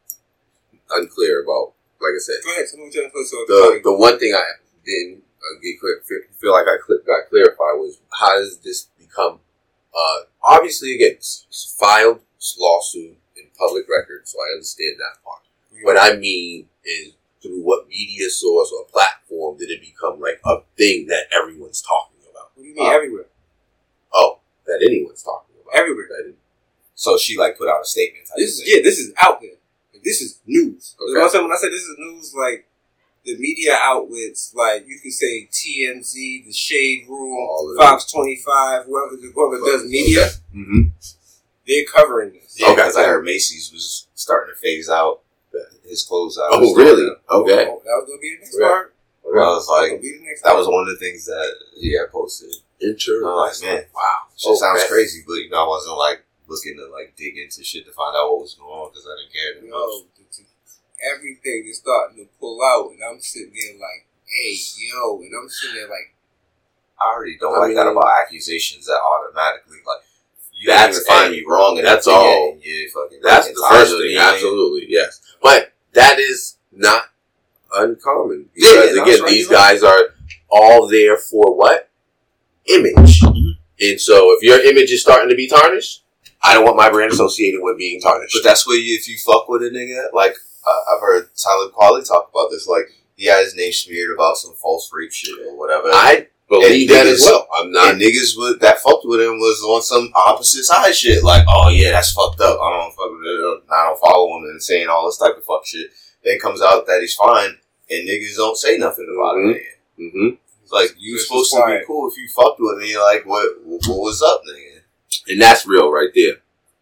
unclear 0.90 1.42
about. 1.42 1.74
Like 2.02 2.18
I 2.18 2.22
said, 2.22 2.38
Go 2.44 2.50
ahead, 2.50 2.66
tell 2.66 2.78
me 2.78 2.90
what 2.90 3.12
gonna 3.14 3.24
so 3.24 3.36
the 3.46 3.80
the 3.84 3.94
one 3.94 4.18
thing 4.18 4.34
I 4.34 4.58
didn't 4.84 5.22
uh, 5.38 5.54
get 5.62 5.78
clear, 5.78 6.02
feel, 6.38 6.52
like 6.52 6.66
I 6.66 6.76
got 7.06 7.30
clarified 7.30 7.78
was 7.78 7.98
how 8.12 8.34
does 8.38 8.58
this 8.58 8.88
become? 8.98 9.38
Uh, 9.94 10.18
obviously, 10.42 10.94
again, 10.94 11.18
filed 11.78 12.20
lawsuit 12.58 13.16
in 13.36 13.44
public 13.58 13.84
record, 13.88 14.26
so 14.26 14.38
I 14.38 14.54
understand 14.54 14.98
that 14.98 15.22
part. 15.22 15.42
What 15.82 15.96
I 16.00 16.16
mean 16.16 16.66
is 16.84 17.12
through 17.42 17.62
what 17.62 17.88
media 17.88 18.30
source 18.30 18.72
or 18.72 18.84
platform 18.86 19.58
did 19.58 19.70
it 19.70 19.80
become 19.80 20.20
like 20.20 20.40
a 20.44 20.58
thing 20.76 21.06
that 21.08 21.24
everyone's 21.36 21.82
talking 21.82 22.18
about? 22.30 22.50
What 22.54 22.62
do 22.62 22.68
you 22.68 22.74
mean 22.74 22.86
Uh, 22.86 22.94
everywhere? 22.94 23.26
Oh, 24.12 24.38
that 24.66 24.82
anyone's 24.82 25.22
talking 25.22 25.54
about. 25.60 25.74
Everywhere. 25.74 26.06
That 26.08 26.34
So 26.94 27.18
she 27.18 27.36
like 27.36 27.58
put 27.58 27.68
out 27.68 27.82
a 27.82 27.84
statement. 27.84 28.28
This 28.36 28.58
is 28.58 28.62
yeah, 28.66 28.82
this 28.82 28.98
is 28.98 29.12
out 29.22 29.40
there. 29.40 29.58
Like, 30.02 30.04
this 30.04 30.20
is 30.20 30.40
news. 30.46 30.94
Okay. 31.00 31.08
You 31.10 31.14
know 31.14 31.20
what 31.22 31.34
I'm? 31.36 31.42
When 31.44 31.52
I 31.52 31.56
say 31.56 31.68
this 31.68 31.82
is 31.82 31.96
news, 31.98 32.34
like 32.34 32.66
the 33.24 33.36
media 33.38 33.76
outlets, 33.80 34.52
like 34.54 34.86
you 34.86 34.98
can 35.00 35.12
say 35.12 35.48
TMZ, 35.52 36.46
the 36.46 36.52
Shade 36.52 37.06
Room, 37.08 37.76
Fox 37.78 38.10
Twenty 38.10 38.36
Five, 38.44 38.86
whoever 38.86 39.16
whoever 39.16 39.58
does 39.64 39.84
media, 39.84 40.28
Mhm. 40.54 40.90
they're 41.66 41.84
covering 41.84 42.32
this. 42.32 42.58
Yeah, 42.58 42.66
Okay. 42.68 42.76
because 42.76 42.96
I 42.96 43.04
heard 43.04 43.24
Macy's 43.24 43.70
was 43.72 44.06
starting 44.14 44.54
to 44.54 44.60
phase 44.60 44.88
out 44.88 45.20
his 45.88 46.02
clothes 46.04 46.38
out. 46.38 46.48
Oh, 46.52 46.74
really? 46.74 47.02
Okay. 47.30 47.66
Oh, 47.68 47.82
that 47.84 47.96
was 48.00 48.04
gonna 48.08 48.18
be 48.20 48.34
the 48.34 48.40
next 48.40 48.56
Yeah. 48.58 48.66
part. 48.68 48.94
I 49.24 49.28
was 49.28 49.34
That 49.34 49.46
was 49.46 49.68
like, 49.68 49.90
gonna 49.90 50.02
be 50.02 50.12
the 50.18 50.24
next 50.24 50.42
that 50.42 50.56
was 50.56 50.66
one 50.66 50.82
of 50.82 50.88
the 50.88 50.96
things 50.96 51.26
that 51.26 51.54
he 51.78 51.92
had 51.96 52.10
posted. 52.10 52.50
Interesting. 52.80 53.24
I'm 53.24 53.36
like, 53.36 53.60
man, 53.62 53.86
wow. 53.94 54.26
shit 54.36 54.56
sounds 54.56 54.80
Okay. 54.80 54.88
crazy, 54.88 55.22
but 55.26 55.34
you 55.34 55.48
know, 55.50 55.64
I 55.64 55.68
wasn't 55.68 55.96
like 55.96 56.24
looking 56.52 56.76
to 56.76 56.86
like 56.92 57.16
dig 57.16 57.38
into 57.40 57.64
shit 57.64 57.86
to 57.88 57.92
find 57.92 58.12
out 58.14 58.28
what 58.36 58.42
was 58.44 58.54
going 58.54 58.68
on 58.70 58.90
because 58.92 59.08
I 59.08 59.16
didn't 59.16 59.32
care 59.32 59.50
that 59.56 59.64
You 59.64 59.72
much. 59.72 59.80
know, 59.80 60.06
the- 60.20 60.28
the- 60.36 61.08
everything 61.16 61.64
is 61.66 61.78
starting 61.78 62.18
to 62.20 62.28
pull 62.38 62.60
out, 62.62 62.92
and 62.92 63.00
I'm 63.02 63.20
sitting 63.20 63.52
there 63.56 63.74
like, 63.80 64.04
hey, 64.28 64.54
yo, 64.76 65.20
and 65.24 65.32
I'm 65.34 65.48
sitting 65.48 65.76
there 65.76 65.88
like, 65.88 66.14
I 67.00 67.08
already 67.10 67.36
don't 67.40 67.56
I 67.56 67.66
like 67.66 67.74
that 67.74 67.88
about 67.88 68.06
accusations 68.22 68.86
that 68.86 69.00
automatically 69.00 69.78
like 69.86 70.04
you 70.54 70.68
That's- 70.68 70.94
that's 70.96 71.06
find 71.08 71.32
me 71.32 71.42
wrong 71.48 71.78
and 71.78 71.86
that's 71.86 72.06
all. 72.06 72.52
and 72.52 72.62
you 72.62 72.88
fucking 72.94 73.20
That's 73.22 73.48
the 73.48 73.66
first 73.68 73.90
thing. 73.98 74.16
Absolutely, 74.16 74.86
yes. 74.88 75.20
But 75.42 75.72
that 75.94 76.20
is 76.20 76.56
not 76.70 77.10
uncommon 77.74 78.50
because 78.54 78.94
no, 78.96 79.02
again, 79.02 79.20
right, 79.22 79.28
these 79.30 79.48
you're 79.50 79.58
right. 79.58 79.72
guys 79.80 79.82
are 79.82 80.14
all 80.48 80.86
there 80.86 81.16
for 81.16 81.56
what 81.56 81.88
image, 82.66 83.20
Mhm. 83.22 83.56
and 83.80 84.00
so 84.00 84.32
if 84.36 84.42
your 84.42 84.60
image 84.60 84.92
is 84.92 85.00
starting 85.02 85.28
to 85.30 85.34
be 85.34 85.48
tarnished, 85.48 86.04
I 86.44 86.55
don't 86.55 86.64
want 86.64 86.76
my 86.76 86.90
brand 86.90 87.12
associated 87.12 87.61
with 87.62 87.78
being 87.78 88.00
tarnished. 88.00 88.35
But 88.35 88.48
that's 88.48 88.66
where 88.66 88.76
you, 88.76 88.96
if 88.98 89.09
you 89.09 89.16
fuck 89.18 89.48
with 89.48 89.62
a 89.62 89.70
nigga, 89.70 90.12
like 90.12 90.35
uh, 90.66 90.94
I've 90.94 91.00
heard 91.00 91.28
Tyler 91.37 91.68
Quali 91.70 92.02
talk 92.02 92.31
about 92.33 92.48
this, 92.50 92.66
like 92.66 92.87
he 93.16 93.26
had 93.26 93.44
his 93.44 93.55
name 93.55 93.72
smeared 93.72 94.14
about 94.14 94.37
some 94.37 94.55
false 94.55 94.90
rape 94.92 95.12
shit 95.12 95.38
or 95.46 95.57
whatever. 95.57 95.88
I 95.92 96.26
believe 96.48 96.90
And 96.90 96.98
that 96.98 97.07
as 97.07 97.22
well. 97.22 97.46
I'm 97.59 97.70
not. 97.70 97.92
and 97.92 98.00
niggas 98.00 98.35
with, 98.37 98.61
that 98.61 98.78
fucked 98.81 99.05
with 99.07 99.20
him 99.20 99.38
was 99.38 99.62
on 99.62 99.83
some 99.83 100.11
opposite 100.14 100.64
side 100.64 100.94
shit. 100.94 101.22
Like, 101.22 101.44
oh 101.48 101.68
yeah, 101.68 101.92
that's 101.92 102.12
fucked 102.12 102.40
up. 102.40 102.59
I 102.61 102.70
don't 102.70 102.94
fuck 102.94 103.11
with 103.11 103.26
it. 103.26 103.62
I 103.70 103.87
don't 103.87 104.00
follow 104.00 104.37
him 104.38 104.44
and 104.44 104.62
saying 104.62 104.88
all 104.88 105.07
this 105.07 105.18
type 105.18 105.37
of 105.37 105.44
fuck 105.44 105.64
shit. 105.64 105.90
Then 106.24 106.38
comes 106.40 106.62
out 106.62 106.87
that 106.87 107.00
he's 107.00 107.14
fine, 107.14 107.57
and 107.90 108.09
niggas 108.09 108.37
don't 108.37 108.57
say 108.57 108.76
nothing 108.78 109.07
about 109.16 109.37
Mhm. 109.37 109.55
it. 109.57 110.12
hmm 110.12 110.28
like 110.70 110.94
you 110.98 111.16
Just 111.16 111.28
supposed 111.28 111.52
to 111.52 111.64
be 111.66 111.85
cool 111.87 112.09
if 112.11 112.16
you 112.16 112.26
fucked 112.35 112.59
with 112.59 112.78
me. 112.78 112.96
Like, 112.96 113.26
what 113.26 113.46
what 113.64 113.83
was 113.87 114.22
up, 114.22 114.40
nigga? 114.48 114.71
And 115.29 115.40
that's 115.40 115.66
real 115.66 115.90
right 115.92 116.11
there. 116.14 116.37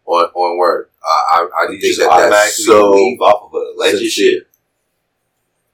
On 0.05 0.23
on 0.33 0.57
word. 0.57 0.89
I 1.05 1.07
I, 1.07 1.37
I 1.59 1.63
You 1.63 1.69
think 1.79 1.83
just 1.83 1.99
that 1.99 2.07
that's 2.07 2.21
automatically 2.23 2.63
so 2.65 2.89
leave 2.91 3.21
off 3.21 3.43
of 3.43 3.53
a 3.53 3.73
alleged 3.77 4.11
shit. 4.11 4.47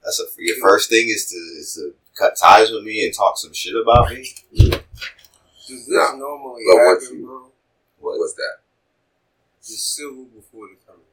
That's 0.04 0.20
a, 0.20 0.24
your 0.38 0.56
first 0.62 0.90
thing 0.90 1.08
is 1.08 1.26
to 1.30 1.36
is 1.36 1.74
to 1.74 1.94
cut 2.18 2.36
ties 2.40 2.70
with 2.70 2.84
me 2.84 3.04
and 3.04 3.14
talk 3.14 3.38
some 3.38 3.52
shit 3.52 3.74
about 3.74 4.10
me. 4.10 4.32
Does 4.54 5.86
this 5.86 5.88
Nah. 5.88 6.16
normally 6.16 6.62
But 6.66 6.78
happen, 7.02 7.18
you- 7.20 7.26
bro? 7.26 7.38
What? 8.00 8.18
What's 8.18 8.34
that? 8.34 8.58
The 9.60 9.74
civil 9.74 10.24
before 10.26 10.68
the 10.68 10.76
criminal. 10.86 11.04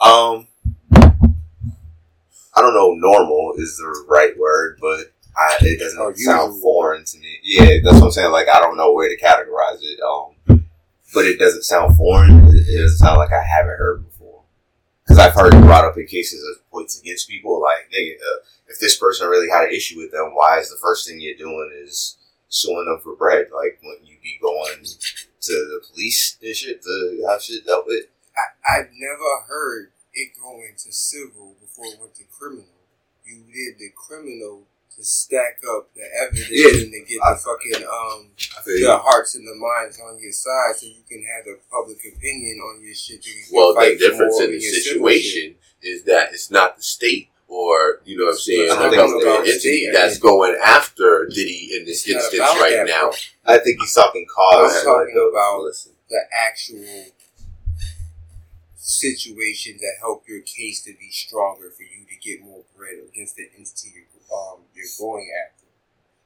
Um, 0.00 0.46
I 2.54 2.60
don't 2.60 2.74
know. 2.74 2.92
Normal 2.94 3.54
is 3.56 3.76
the 3.78 4.04
right 4.08 4.36
word, 4.38 4.78
but 4.80 5.11
I, 5.36 5.56
it 5.62 5.78
doesn't 5.78 5.98
Oh, 6.00 6.12
sound 6.14 6.60
foreign 6.60 7.04
to 7.04 7.18
me. 7.18 7.38
Yeah, 7.42 7.78
that's 7.82 7.96
what 8.00 8.06
I'm 8.06 8.10
saying. 8.12 8.32
Like 8.32 8.48
I 8.48 8.60
don't 8.60 8.76
know 8.76 8.92
where 8.92 9.08
to 9.08 9.16
categorize 9.22 9.80
it. 9.82 9.98
Um, 10.00 10.66
but 11.14 11.26
it 11.26 11.38
doesn't 11.38 11.64
sound 11.64 11.96
foreign. 11.96 12.46
It, 12.48 12.68
it 12.68 12.80
doesn't 12.82 12.98
sound 12.98 13.18
like 13.18 13.32
I 13.32 13.42
haven't 13.42 13.78
heard 13.78 14.04
before. 14.04 14.42
Because 15.04 15.18
I've 15.18 15.34
heard 15.34 15.54
it 15.54 15.62
brought 15.62 15.84
up 15.84 15.96
in 15.98 16.06
cases 16.06 16.42
of 16.48 16.70
points 16.70 16.98
against 17.00 17.28
people. 17.28 17.60
Like, 17.60 17.90
nigga, 17.92 18.14
uh, 18.14 18.38
if 18.68 18.78
this 18.80 18.96
person 18.96 19.28
really 19.28 19.50
had 19.50 19.64
an 19.64 19.74
issue 19.74 19.98
with 19.98 20.12
them, 20.12 20.34
why 20.34 20.58
is 20.58 20.70
the 20.70 20.78
first 20.80 21.06
thing 21.06 21.20
you're 21.20 21.36
doing 21.36 21.70
is 21.84 22.16
suing 22.48 22.86
them 22.86 23.00
for 23.02 23.14
bread? 23.16 23.46
Like, 23.54 23.78
when 23.82 23.96
you 24.06 24.16
be 24.22 24.38
going 24.40 24.84
to 24.84 25.52
the 25.52 25.82
police 25.90 26.38
and 26.42 26.54
shit 26.54 26.82
to 26.82 27.26
have 27.28 27.42
shit 27.42 27.66
dealt 27.66 27.86
with. 27.86 28.04
I, 28.36 28.78
I've 28.78 28.90
never 28.94 29.42
heard 29.48 29.90
it 30.14 30.30
going 30.40 30.72
to 30.78 30.92
civil 30.92 31.56
before 31.60 31.86
it 31.86 32.00
went 32.00 32.14
to 32.14 32.24
criminal. 32.30 32.64
You 33.24 33.42
did 33.52 33.78
the 33.78 33.90
criminal 33.96 34.62
to 34.96 35.04
stack 35.04 35.58
up 35.74 35.88
the 35.94 36.02
evidence 36.20 36.48
Yeah. 36.50 36.82
and 36.82 36.92
to 36.92 37.00
get 37.00 37.18
I- 37.22 37.34
the 37.34 37.40
fucking 37.40 37.84
um 37.86 38.30
I 38.58 38.62
feel 38.62 38.74
the 38.74 38.80
you. 38.80 38.96
hearts 38.96 39.34
and 39.34 39.46
the 39.46 39.54
minds 39.54 39.98
on 40.00 40.18
your 40.20 40.32
side, 40.32 40.76
so 40.76 40.86
you 40.86 41.02
can 41.08 41.24
have 41.24 41.44
the 41.44 41.58
public 41.70 41.98
opinion 42.04 42.58
on 42.60 42.82
your 42.82 42.94
shit. 42.94 43.24
you 43.26 43.32
Well, 43.52 43.74
the 43.74 43.96
difference 43.96 44.40
in 44.40 44.50
the 44.52 44.58
your 44.60 44.72
civil 44.72 45.08
shit. 45.08 45.22
situation 45.22 45.54
is 45.82 46.04
that 46.04 46.32
it's 46.32 46.50
not 46.50 46.76
the 46.76 46.82
state 46.82 47.28
or 47.48 48.00
you 48.04 48.16
know 48.16 48.24
what 48.26 48.32
I'm 48.32 48.38
saying, 48.38 48.70
I 48.70 48.88
the 48.88 48.96
government 48.96 49.16
it's 49.16 49.24
about 49.24 49.44
the 49.44 49.50
entity 49.52 49.90
that's 49.92 50.18
going 50.18 50.56
after 50.64 51.26
Diddy 51.26 51.70
in 51.76 51.84
this 51.84 52.06
It's 52.06 52.14
instance 52.16 52.40
right 52.40 52.76
that, 52.76 52.86
now. 52.86 53.10
bro. 53.10 53.54
I 53.54 53.58
think 53.58 53.80
he's 53.80 53.92
talking 53.94 54.26
cause. 54.26 54.72
was 54.72 54.82
Go 54.84 54.94
ahead. 55.02 55.08
talking 55.14 55.30
about 55.30 55.60
Listen. 55.62 55.92
the 56.08 56.20
actual 56.32 57.06
situation 58.76 59.76
that 59.80 59.94
help 60.00 60.24
your 60.28 60.40
case 60.42 60.82
to 60.84 60.92
be 60.98 61.10
stronger 61.10 61.70
for 61.70 61.82
you 61.82 62.04
to 62.08 62.16
get 62.26 62.42
more 62.42 62.64
bread 62.76 62.94
against 63.12 63.36
the 63.36 63.44
entity 63.56 63.92
you're, 63.94 64.04
um, 64.32 64.60
you're 64.74 64.84
going 64.98 65.28
after. 65.46 65.66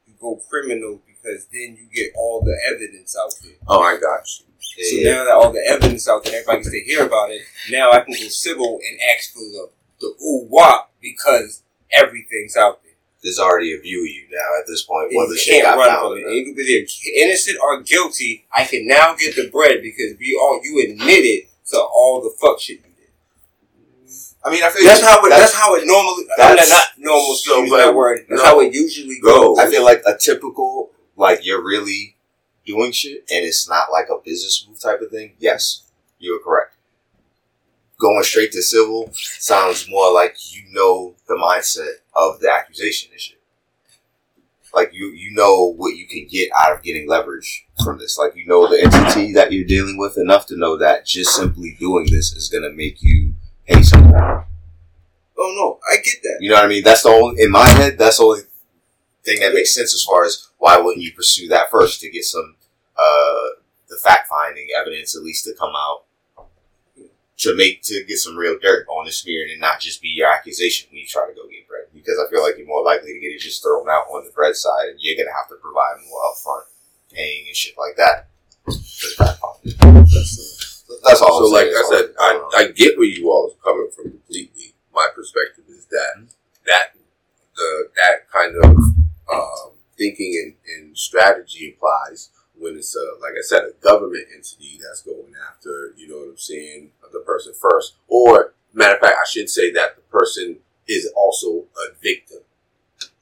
You 0.07 0.15
go 0.21 0.37
criminal 0.49 1.01
because 1.07 1.47
then 1.53 1.77
you 1.79 1.89
get 1.95 2.13
all 2.17 2.41
the 2.43 2.57
evidence 2.73 3.17
out 3.21 3.33
there. 3.43 3.55
Oh, 3.69 3.81
I 3.83 3.99
got 3.99 4.27
you. 4.39 4.47
So 4.59 4.97
Yeah. 4.97 5.13
now 5.13 5.25
that 5.25 5.33
all 5.33 5.53
the 5.53 5.65
evidence 5.67 6.09
out 6.09 6.25
there, 6.25 6.41
everybody 6.41 6.59
gets 6.59 6.71
to 6.71 6.81
hear 6.81 7.05
about 7.07 7.31
it. 7.31 7.43
Now 7.71 7.93
I 7.93 8.01
can 8.01 8.13
go 8.15 8.29
civil 8.29 8.79
and 8.89 9.01
ask 9.17 9.33
for 9.33 9.41
the 9.41 9.71
the 10.01 10.07
ooh 10.23 10.47
wop 10.51 10.93
because 11.01 11.63
everything's 11.91 12.57
out 12.57 12.83
there. 12.83 12.93
There's 13.23 13.39
already 13.39 13.75
a 13.75 13.81
view 13.81 14.01
of 14.03 14.09
you 14.09 14.27
now 14.31 14.61
at 14.61 14.67
this 14.67 14.83
point. 14.83 15.11
Whether 15.15 15.33
you 15.33 15.39
shit 15.39 15.63
can't 15.63 15.77
got 15.77 15.79
run 15.79 15.99
from 16.01 16.19
it. 16.19 16.33
you 16.35 16.45
can 16.45 17.23
innocent 17.23 17.59
or 17.63 17.81
guilty. 17.83 18.47
I 18.55 18.65
can 18.65 18.87
now 18.87 19.17
get 19.17 19.35
the 19.37 19.49
bread 19.51 19.81
because 19.83 20.15
we 20.19 20.39
all 20.41 20.61
you 20.63 20.87
admitted 20.91 21.49
to 21.71 21.79
all 21.79 22.21
the 22.21 22.31
fuck 22.39 22.61
shit 22.61 22.81
you. 22.85 22.96
I 24.47 24.51
mean, 24.51 24.63
I 24.63 24.71
feel 24.71 24.85
That's 24.85 25.01
how 25.03 25.25
it. 25.25 25.31
That's, 25.31 25.55
how 25.55 25.75
it 25.75 25.83
normally. 25.87 26.25
That's- 26.37 26.71
not, 26.71 26.85
normal. 26.99 27.35
so, 27.35 27.69
but- 27.69 27.79
that 27.79 27.95
word. 27.95 28.27
That's 28.29 28.43
no. 28.43 28.49
how 28.49 28.61
it 28.61 28.73
usually 28.73 29.19
Go. 29.21 29.55
goes. 29.55 29.59
I 29.59 29.69
feel 29.69 29.85
like 29.85 30.03
a 30.07 30.17
typical, 30.17 30.91
like 31.17 31.45
you're 31.45 31.65
really 31.65 32.17
doing 32.65 32.93
shit 32.93 33.19
and 33.31 33.45
it's 33.45 33.69
not 33.69 33.91
like 33.91 34.07
a 34.09 34.19
business 34.25 34.65
move 34.69 34.79
type 34.81 35.01
of 35.01 35.11
thing. 35.11 35.33
Yes, 35.39 35.91
you 36.19 36.37
are 36.37 36.43
correct. 36.43 36.75
Going 37.99 38.23
straight 38.23 38.53
to 38.53 38.63
civil 38.63 39.11
sounds 39.15 39.89
more 39.89 40.13
like 40.13 40.37
you 40.55 40.63
know 40.71 41.15
the 41.27 41.35
mindset 41.35 41.95
of 42.15 42.41
the 42.41 42.51
accusation 42.51 43.11
and 43.13 43.21
shit. 43.21 43.41
Like 44.75 44.91
you, 44.93 45.07
you 45.07 45.35
know 45.35 45.73
what 45.77 45.97
you 45.97 46.07
can 46.07 46.27
get 46.31 46.51
out 46.55 46.73
of 46.77 46.83
getting 46.83 47.09
leverage 47.09 47.67
from 47.83 47.99
this. 47.99 48.19
Like 48.19 48.37
you 48.37 48.47
know 48.47 48.69
the 48.69 48.83
entity 48.83 49.33
that 49.33 49.51
you're 49.51 49.65
dealing 49.65 49.97
with 49.97 50.19
enough 50.19 50.47
to 50.49 50.57
know 50.57 50.77
that 50.77 51.07
just 51.07 51.35
simply 51.35 51.75
doing 51.81 52.07
this 52.11 52.35
is 52.35 52.51
gonna 52.51 52.71
make 52.71 52.99
you 53.01 53.33
Oh 55.39 55.55
no, 55.57 55.81
I 55.91 55.97
get 55.97 56.23
that. 56.23 56.39
You 56.41 56.51
know 56.51 56.57
what 56.57 56.65
I 56.65 56.69
mean? 56.69 56.83
That's 56.85 57.03
the 57.03 57.11
only 57.11 57.43
in 57.43 57.51
my 57.51 57.69
head. 57.69 57.99
That's 57.99 58.19
the 58.19 58.25
only 58.25 58.41
thing 59.25 59.41
that 59.41 59.53
makes 59.53 59.75
sense 59.75 59.93
as 59.95 60.03
far 60.03 60.25
as 60.25 60.49
why 60.59 60.79
wouldn't 60.79 61.05
you 61.05 61.13
pursue 61.13 61.49
that 61.49 61.71
first 61.71 62.01
to 62.01 62.11
get 62.11 62.25
some 62.25 62.57
uh 62.97 63.49
the 63.89 63.97
fact 63.97 64.29
finding 64.29 64.69
evidence 64.81 65.17
at 65.17 65.23
least 65.23 65.45
to 65.45 65.55
come 65.55 65.73
out 65.77 66.05
to 67.39 67.55
make 67.55 67.83
to 67.83 68.05
get 68.05 68.19
some 68.19 68.37
real 68.37 68.57
dirt 68.61 68.87
on 68.89 69.05
the 69.05 69.13
smear 69.13 69.47
and 69.51 69.61
not 69.61 69.81
just 69.81 70.01
be 70.01 70.09
your 70.09 70.33
accusation 70.33 70.89
when 70.91 71.01
you 71.01 71.07
try 71.07 71.27
to 71.27 71.35
go 71.35 71.47
get 71.49 71.69
bread 71.69 71.85
because 71.93 72.19
I 72.19 72.31
feel 72.31 72.43
like 72.43 72.57
you're 72.57 72.67
more 72.67 72.85
likely 72.85 73.13
to 73.13 73.21
get 73.21 73.29
it 73.29 73.41
just 73.41 73.63
thrown 73.63 73.89
out 73.91 74.07
on 74.11 74.25
the 74.25 74.31
bread 74.31 74.57
side 74.57 74.89
and 74.91 74.99
you're 75.01 75.17
gonna 75.17 75.37
have 75.37 75.49
to 75.49 75.57
provide 75.57 75.97
more 76.09 76.21
upfront 76.31 76.65
paying 77.13 77.47
and 77.47 77.57
shit 77.57 77.75
like 77.77 77.97
that. 77.97 78.29
for 78.65 78.73
the 78.73 79.15
fact 79.19 79.39
finding. 79.39 80.05
That's, 80.05 80.66
that's 81.05 81.21
all. 81.23 81.45
So, 81.47 81.55
like 81.55 81.67
I 81.69 81.85
said, 81.89 82.15
I, 82.19 82.49
I 82.57 82.67
get 82.73 82.97
where 82.97 83.07
you 83.07 83.31
all 83.31 83.51
are 83.53 83.65
coming 83.65 83.91
from 83.95 84.11
completely. 84.11 84.75
My 84.95 85.09
perspective 85.15 85.65
is 85.69 85.87
that 85.87 86.13
Mm-hmm. 86.17 86.27
that 86.67 86.95
the 87.57 87.89
that 87.97 88.31
kind 88.31 88.55
of 88.57 88.77
um, 89.33 89.71
thinking 89.97 90.33
and, 90.45 90.87
and 90.87 90.97
strategy 90.99 91.75
applies 91.77 92.31
when 92.59 92.77
it's 92.77 92.95
a 92.97 93.21
like 93.21 93.33
I 93.33 93.43
said 93.43 93.63
a 93.65 93.73
government 93.83 94.27
entity 94.35 94.79
that's 94.83 95.03
going 95.03 95.33
after 95.51 95.93
you 95.97 96.09
know 96.09 96.17
what 96.19 96.29
I'm 96.31 96.39
saying 96.39 96.91
the 97.13 97.21
person 97.21 97.53
first, 97.59 97.95
or 98.09 98.55
matter 98.73 98.95
of 98.95 99.01
fact, 99.01 99.17
I 99.21 99.29
should 99.29 99.49
say 99.51 99.73
that 99.73 99.97
the 99.97 100.03
person 100.03 100.59
is 100.89 101.11
also 101.17 101.65
a 101.77 101.95
victim 102.03 102.41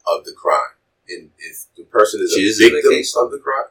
of 0.06 0.24
the 0.24 0.32
crime, 0.32 0.76
and 1.08 1.30
if 1.38 1.66
the 1.76 1.84
person 1.84 2.20
is 2.22 2.32
She 2.32 2.42
a 2.44 2.48
is 2.48 2.58
victim 2.58 3.24
of 3.24 3.30
the 3.30 3.38
crime. 3.38 3.66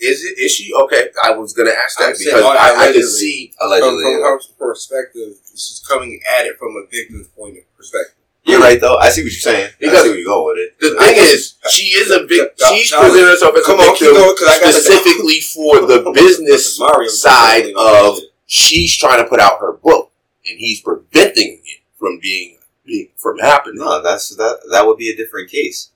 Is 0.00 0.24
it? 0.24 0.38
Is 0.38 0.52
she 0.52 0.72
okay? 0.74 1.08
I 1.22 1.30
was 1.32 1.52
gonna 1.52 1.70
ask 1.70 1.98
that 1.98 2.16
saying, 2.16 2.36
because 2.36 2.44
I, 2.44 2.88
I 2.88 2.92
can 2.92 3.02
see 3.06 3.52
From, 3.58 3.68
allegedly. 3.68 4.02
from 4.04 4.22
her 4.22 4.40
perspective, 4.58 5.34
she's 5.50 5.82
coming 5.88 6.20
at 6.38 6.46
it 6.46 6.58
from 6.58 6.76
a 6.76 6.86
victim's 6.90 7.28
point 7.28 7.58
of 7.58 7.76
perspective. 7.76 8.14
You're 8.46 8.60
right 8.60 8.78
though. 8.80 8.96
I 8.98 9.08
see 9.08 9.22
what 9.22 9.32
you're 9.32 9.40
saying. 9.40 9.66
I 9.66 9.72
Because- 9.80 10.02
see 10.02 10.08
where 10.10 10.18
you're 10.18 10.26
going 10.26 10.56
with 10.56 10.58
it. 10.58 10.78
The 10.80 10.96
I 11.00 11.12
thing 11.14 11.24
is, 11.32 11.54
she 11.70 11.86
is 11.86 12.10
a 12.10 12.26
Yeah, 12.28 12.44
She's 12.74 12.92
presenting 12.92 13.24
herself 13.26 13.56
as 13.56 13.64
Come 13.64 13.80
a 13.80 13.84
victim 13.84 14.12
going, 14.12 14.34
because 14.34 14.48
I 14.48 14.60
got 14.60 14.74
specifically 14.74 15.40
for 15.40 15.80
the 15.86 16.10
business 16.14 16.76
side 17.20 17.72
of 17.76 18.18
she's 18.46 18.96
trying 18.96 19.22
to 19.22 19.28
put 19.28 19.40
out 19.40 19.60
her 19.60 19.72
book, 19.72 20.12
and 20.46 20.58
he's 20.58 20.80
preventing 20.82 21.62
it 21.64 21.80
from 21.98 22.18
being 22.20 22.58
being- 22.84 23.08
from 23.16 23.38
happening. 23.38 23.76
No, 23.78 24.02
that's 24.02 24.36
that. 24.36 24.60
That 24.70 24.86
would 24.86 24.98
be 24.98 25.08
a 25.10 25.16
different 25.16 25.50
case. 25.50 25.90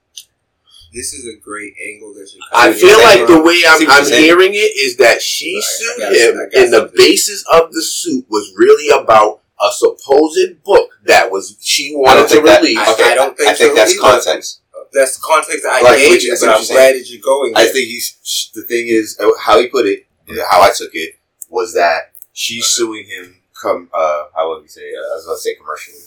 This 0.93 1.13
is 1.13 1.27
a 1.27 1.37
great 1.39 1.75
angle 1.87 2.15
that 2.15 2.31
you're 2.33 2.43
I 2.53 2.73
feel 2.73 2.99
like 3.03 3.27
the 3.29 3.43
way 3.43 3.61
I'm, 3.69 3.91
I'm 3.91 4.07
hearing 4.11 4.53
it 4.55 4.73
is 4.77 4.97
that 4.97 5.21
she 5.21 5.55
Right, 5.55 5.65
sued 5.65 5.99
got- 5.99 6.13
him, 6.15 6.51
and 6.55 6.73
the 6.73 6.93
basis 6.97 7.45
of 7.53 7.73
the 7.73 7.83
suit 7.83 8.25
was 8.31 8.53
really 8.57 8.89
about 8.99 9.41
a 9.61 9.71
supposed 9.73 10.63
book 10.65 10.91
that 11.05 11.31
was 11.31 11.57
she 11.61 11.93
wanted 11.95 12.23
to 12.23 12.29
think 12.29 12.47
that- 12.47 12.63
release. 12.63 12.79
I- 12.79 12.93
okay, 12.95 13.13
I 13.13 13.15
don't 13.15 13.37
think 13.37 13.51
I 13.51 13.55
think 13.55 13.71
so 13.71 13.75
that's 13.77 13.93
either. 13.93 14.01
context. 14.01 14.61
That's 14.93 15.17
the 15.17 15.23
context 15.23 15.67
I 15.67 15.83
Right, 15.83 15.99
gave 15.99 16.11
which 16.11 16.25
you, 16.25 16.33
is 16.33 16.41
but 16.41 16.47
what 16.47 16.57
I'm 16.61 16.65
you're 16.65 16.77
glad 16.77 16.95
that 16.95 17.11
you're 17.11 17.21
going 17.21 17.55
I 17.55 17.65
there. 17.65 17.73
think 17.75 17.89
he's 17.89 18.51
the 18.55 18.63
thing 18.63 18.89
is 18.89 19.19
uh, 19.21 19.29
how 19.39 19.61
he 19.61 19.67
put 19.69 19.85
it, 19.87 20.07
how 20.51 20.63
I 20.63 20.71
took 20.75 20.95
it 20.95 21.17
was 21.51 21.75
that 21.75 22.13
she's 22.33 22.65
suing 22.67 23.05
him. 23.07 23.35
Come, 23.61 23.91
uh, 23.93 24.25
how 24.35 24.49
would 24.51 24.63
we 24.63 24.69
say? 24.69 24.91
Uh, 24.95 25.01
I 25.13 25.15
was 25.17 25.27
gonna 25.27 25.39
say 25.39 25.55
commercially, 25.57 25.99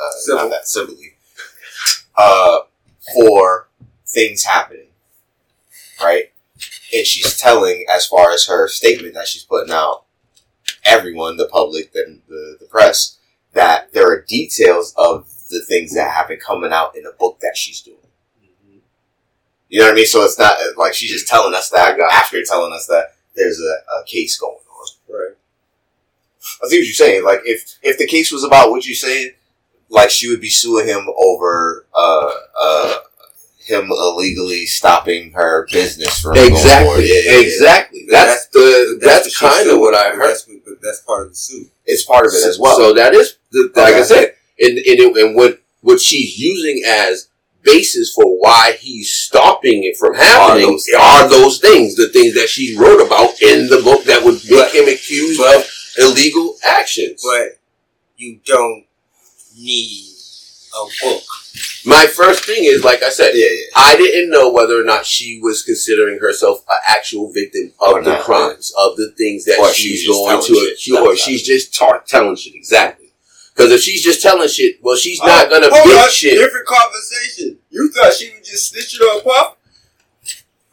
uh, 0.00 0.10
Civil. 0.20 0.42
not 0.42 0.50
that 0.50 0.68
civilly, 0.68 1.14
uh, 2.16 2.58
for 3.14 3.67
things 4.08 4.44
happening, 4.44 4.88
right? 6.02 6.32
And 6.94 7.06
she's 7.06 7.38
telling, 7.38 7.84
as 7.92 8.06
far 8.06 8.32
as 8.32 8.46
her 8.46 8.68
statement 8.68 9.14
that 9.14 9.28
she's 9.28 9.44
putting 9.44 9.72
out, 9.72 10.04
everyone, 10.84 11.36
the 11.36 11.48
public, 11.48 11.90
and 11.94 12.22
the, 12.28 12.56
the 12.60 12.66
press, 12.66 13.18
that 13.52 13.92
there 13.92 14.10
are 14.10 14.22
details 14.22 14.94
of 14.96 15.28
the 15.50 15.60
things 15.60 15.94
that 15.94 16.10
have 16.12 16.28
been 16.28 16.40
coming 16.40 16.72
out 16.72 16.96
in 16.96 17.02
the 17.02 17.14
book 17.18 17.40
that 17.40 17.56
she's 17.56 17.80
doing. 17.80 17.96
You 19.68 19.80
know 19.80 19.86
what 19.86 19.92
I 19.92 19.96
mean? 19.96 20.06
So 20.06 20.24
it's 20.24 20.38
not 20.38 20.56
like 20.76 20.94
she's 20.94 21.10
just 21.10 21.28
telling 21.28 21.54
us 21.54 21.70
that 21.70 21.98
after 22.00 22.42
telling 22.42 22.72
us 22.72 22.86
that 22.86 23.14
there's 23.36 23.60
a, 23.60 24.00
a 24.00 24.04
case 24.06 24.38
going 24.38 24.54
on. 24.54 24.86
Right. 25.08 25.36
I 26.62 26.68
see 26.68 26.78
what 26.78 26.86
you're 26.86 26.94
saying. 26.94 27.24
Like 27.24 27.40
if 27.44 27.78
if 27.82 27.98
the 27.98 28.06
case 28.06 28.32
was 28.32 28.44
about 28.44 28.70
what 28.70 28.86
you're 28.86 28.94
saying, 28.94 29.32
like 29.90 30.10
she 30.10 30.30
would 30.30 30.40
be 30.40 30.48
suing 30.48 30.86
him 30.86 31.06
over 31.22 31.86
uh 31.94 32.30
uh 32.58 32.96
him 33.68 33.90
illegally 33.90 34.66
stopping 34.66 35.32
her 35.32 35.66
business 35.70 36.20
from 36.20 36.36
Exactly. 36.36 37.08
Yeah, 37.08 37.20
yeah, 37.24 37.32
yeah. 37.32 37.40
exactly. 37.40 38.06
That's 38.10 38.48
the 38.48 38.98
that's, 39.00 39.26
what 39.26 39.32
she's 39.32 39.38
kind 39.38 39.70
of 39.70 39.78
what 39.80 39.94
I 39.94 40.10
heard. 40.10 40.30
That's, 40.30 40.48
but 40.64 40.80
that's 40.82 41.02
part 41.02 41.26
of 41.26 41.30
the 41.30 41.36
suit. 41.36 41.70
It's 41.84 42.04
part 42.04 42.26
of 42.26 42.32
it 42.32 42.46
as 42.46 42.58
well. 42.58 42.76
So 42.76 42.94
that 42.94 43.14
is, 43.14 43.38
the, 43.52 43.70
like 43.76 43.94
I 43.94 44.02
said, 44.02 44.34
and 44.58 44.78
and, 44.78 44.86
it, 44.86 45.16
and 45.16 45.36
what 45.36 45.62
what 45.82 46.00
she's 46.00 46.38
using 46.38 46.82
as 46.86 47.28
basis 47.62 48.12
for 48.12 48.24
why 48.24 48.76
he's 48.80 49.12
stopping 49.12 49.84
it 49.84 49.96
from 49.96 50.14
happening 50.14 50.70
those 50.70 50.88
are 50.98 51.28
those 51.28 51.60
things, 51.60 51.96
the 51.96 52.08
things 52.08 52.34
that 52.34 52.48
she 52.48 52.76
wrote 52.78 53.04
about 53.04 53.40
in 53.42 53.66
the 53.68 53.80
book 53.82 54.04
that 54.04 54.24
would 54.24 54.40
make 54.48 54.74
him 54.74 54.88
accused 54.88 55.40
of 55.40 55.70
illegal 55.98 56.56
actions. 56.64 57.22
But 57.22 57.58
you 58.16 58.40
don't 58.44 58.86
need 59.56 60.14
a 60.74 60.84
book. 61.02 61.22
My 61.88 62.06
first 62.06 62.44
thing 62.44 62.64
is, 62.64 62.84
like 62.84 63.02
I 63.02 63.08
said, 63.10 63.32
yeah, 63.34 63.46
yeah. 63.46 63.66
I 63.76 63.96
didn't 63.96 64.30
know 64.30 64.52
whether 64.52 64.80
or 64.80 64.84
not 64.84 65.06
she 65.06 65.40
was 65.42 65.62
considering 65.62 66.18
herself 66.18 66.62
an 66.68 66.78
actual 66.86 67.32
victim 67.32 67.72
of 67.80 67.94
Or 67.94 68.02
the 68.02 68.10
not, 68.12 68.24
crimes, 68.24 68.72
of 68.78 68.96
the 68.96 69.12
things 69.16 69.44
that 69.46 69.58
Or 69.58 69.72
she's 69.72 70.00
she's 70.00 70.08
going 70.08 70.42
to 70.42 70.52
accuse, 70.72 70.96
or 70.98 71.16
she's 71.16 71.42
just 71.42 71.74
tar- 71.74 72.04
telling 72.06 72.36
shit 72.36 72.54
exactly. 72.54 73.12
Because 73.54 73.72
if 73.72 73.80
she's 73.80 74.04
just 74.04 74.22
telling 74.22 74.46
shit, 74.48 74.76
well, 74.82 74.96
she's 74.96 75.20
uh, 75.20 75.26
not 75.26 75.46
Oh, 75.46 75.60
gonna 75.60 75.66
on, 75.66 76.10
shit. 76.10 76.34
Different 76.34 76.66
conversation. 76.66 77.58
You 77.70 77.90
thought 77.90 78.12
she 78.12 78.30
was 78.38 78.48
just 78.48 78.72
snitching 78.74 79.00
on 79.00 79.22
Puff? 79.22 79.56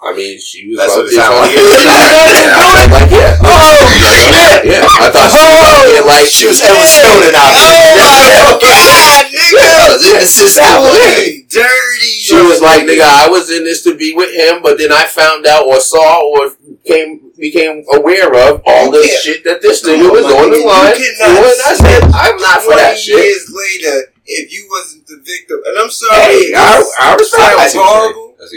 I 0.06 0.14
mean, 0.14 0.38
she 0.40 0.70
was 0.70 0.78
That's 0.78 0.94
about 0.94 1.10
what 1.10 1.10
it 1.10 1.18
sounded 1.18 1.50
like. 1.50 2.30
yeah, 2.30 2.94
like 2.94 3.10
yeah, 3.10 3.42
Oh, 3.42 3.74
shit! 3.90 4.70
yeah. 4.70 4.86
I 5.02 5.10
thought 5.10 5.34
she 5.34 5.42
was 5.42 5.58
about 5.58 5.82
to 5.82 5.90
get 5.98 6.06
like 6.06 6.30
oh, 6.30 6.30
she 6.30 6.46
was 6.46 6.60
hella 6.62 6.86
stoning 6.86 7.34
out 7.34 7.50
Oh 7.50 7.58
there. 7.58 7.98
my 7.98 8.54
god, 8.62 9.26
nigga! 9.34 9.50
Yeah, 9.50 9.98
this 9.98 10.38
is 10.38 10.58
how 10.62 10.86
Dirty, 10.86 11.50
dirty. 11.50 12.14
She 12.22 12.38
was 12.38 12.62
like, 12.62 12.86
nigga, 12.86 13.02
I 13.06 13.30
was 13.30 13.50
in 13.50 13.64
this 13.66 13.82
to 13.84 13.98
be 13.98 14.14
with 14.14 14.30
him, 14.34 14.62
but 14.62 14.78
then 14.78 14.92
I 14.92 15.06
found 15.10 15.46
out 15.48 15.66
or 15.66 15.80
saw 15.82 16.22
or 16.22 16.54
came 16.86 17.32
became 17.38 17.84
aware 17.94 18.30
of 18.30 18.62
all 18.66 18.94
You 18.94 19.08
shit 19.10 19.44
that 19.44 19.62
this 19.62 19.82
nigga 19.84 20.06
oh, 20.06 20.14
was 20.14 20.26
on 20.26 20.52
the 20.54 20.58
nigga, 20.58 20.62
you 20.62 20.68
line. 20.70 20.94
cannot 20.94 21.42
doing. 21.42 21.60
I 21.66 21.74
said, 21.76 22.02
I'm 22.14 22.38
not 22.38 22.62
for 22.62 22.76
that 22.78 22.94
20 22.94 23.02
shit. 23.02 23.18
years 23.18 23.46
later, 23.50 24.14
if 24.26 24.54
you 24.54 24.68
wasn't 24.70 25.06
the 25.08 25.18
victim, 25.26 25.62
and 25.66 25.78
I'm 25.78 25.90
sorry, 25.90 26.22
Hey, 26.22 26.54
I, 26.56 26.82
I 27.02 27.16
respect 27.16 27.58
It's 27.60 27.74
that. 27.74 27.82
horrible. 27.84 28.36
That's 28.40 28.54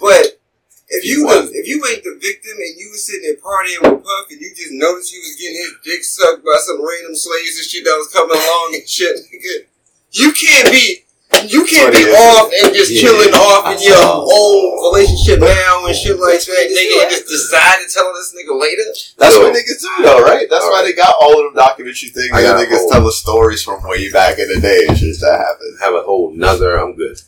but 0.00 0.40
if 0.88 1.02
He 1.02 1.10
you 1.10 1.24
wasn't. 1.26 1.54
if 1.56 1.66
you 1.66 1.82
ain't 1.90 2.04
the 2.04 2.14
victim 2.20 2.54
and 2.56 2.74
you 2.78 2.88
was 2.90 3.02
sitting 3.06 3.22
there 3.26 3.40
partying 3.42 3.82
with 3.82 4.04
Puff 4.04 4.26
and 4.30 4.40
you 4.40 4.50
just 4.54 4.70
noticed 4.72 5.12
he 5.12 5.18
was 5.18 5.34
getting 5.34 5.56
his 5.58 5.74
dick 5.82 6.04
sucked 6.04 6.44
by 6.44 6.56
some 6.62 6.78
random 6.78 7.14
slaves 7.16 7.58
and 7.58 7.66
shit 7.66 7.84
that 7.84 7.96
was 7.98 8.08
coming 8.14 8.36
along 8.38 8.68
and 8.78 8.86
shit, 8.88 9.16
nigga, 9.30 9.66
you 10.12 10.32
can't 10.32 10.70
be. 10.70 11.02
You 11.50 11.66
can't 11.66 11.92
be 11.92 12.06
off 12.06 12.48
and 12.64 12.72
just 12.72 12.90
Yeah, 12.94 13.02
chilling 13.02 13.34
off 13.34 13.66
in 13.74 13.76
I 13.78 13.82
your 13.82 13.98
know. 13.98 14.24
own 14.30 14.62
relationship 14.94 15.40
now 15.42 15.84
and 15.84 15.94
shit 15.94 16.16
like 16.22 16.38
that, 16.40 16.66
nigga, 16.70 17.02
and 17.02 17.10
just 17.10 17.26
decide 17.26 17.82
to 17.82 17.92
tell 17.92 18.08
this 18.14 18.32
nigga 18.32 18.58
later. 18.58 18.86
That's 19.18 19.34
So- 19.34 19.42
what 19.42 19.52
niggas 19.52 19.80
do, 19.82 19.90
though, 20.06 20.22
right? 20.22 20.46
That's 20.48 20.64
All 20.64 20.70
why 20.70 20.80
right. 20.80 20.86
they 20.86 20.92
got 20.94 21.14
all 21.20 21.36
of 21.36 21.44
them 21.52 21.54
documentary 21.54 22.08
things. 22.10 22.30
I 22.32 22.42
got 22.42 22.62
a 22.62 22.64
niggas 22.64 22.88
tell 22.90 23.06
us 23.06 23.18
stories 23.18 23.60
from 23.62 23.82
way 23.86 24.08
back 24.10 24.38
in 24.38 24.48
the 24.48 24.60
day 24.60 24.86
and 24.88 24.96
shit 24.96 25.18
that 25.20 25.36
happened. 25.38 25.76
have 25.82 25.94
a 25.94 26.02
whole 26.02 26.30
nother. 26.32 26.78
I'm 26.78 26.94
good. 26.94 27.18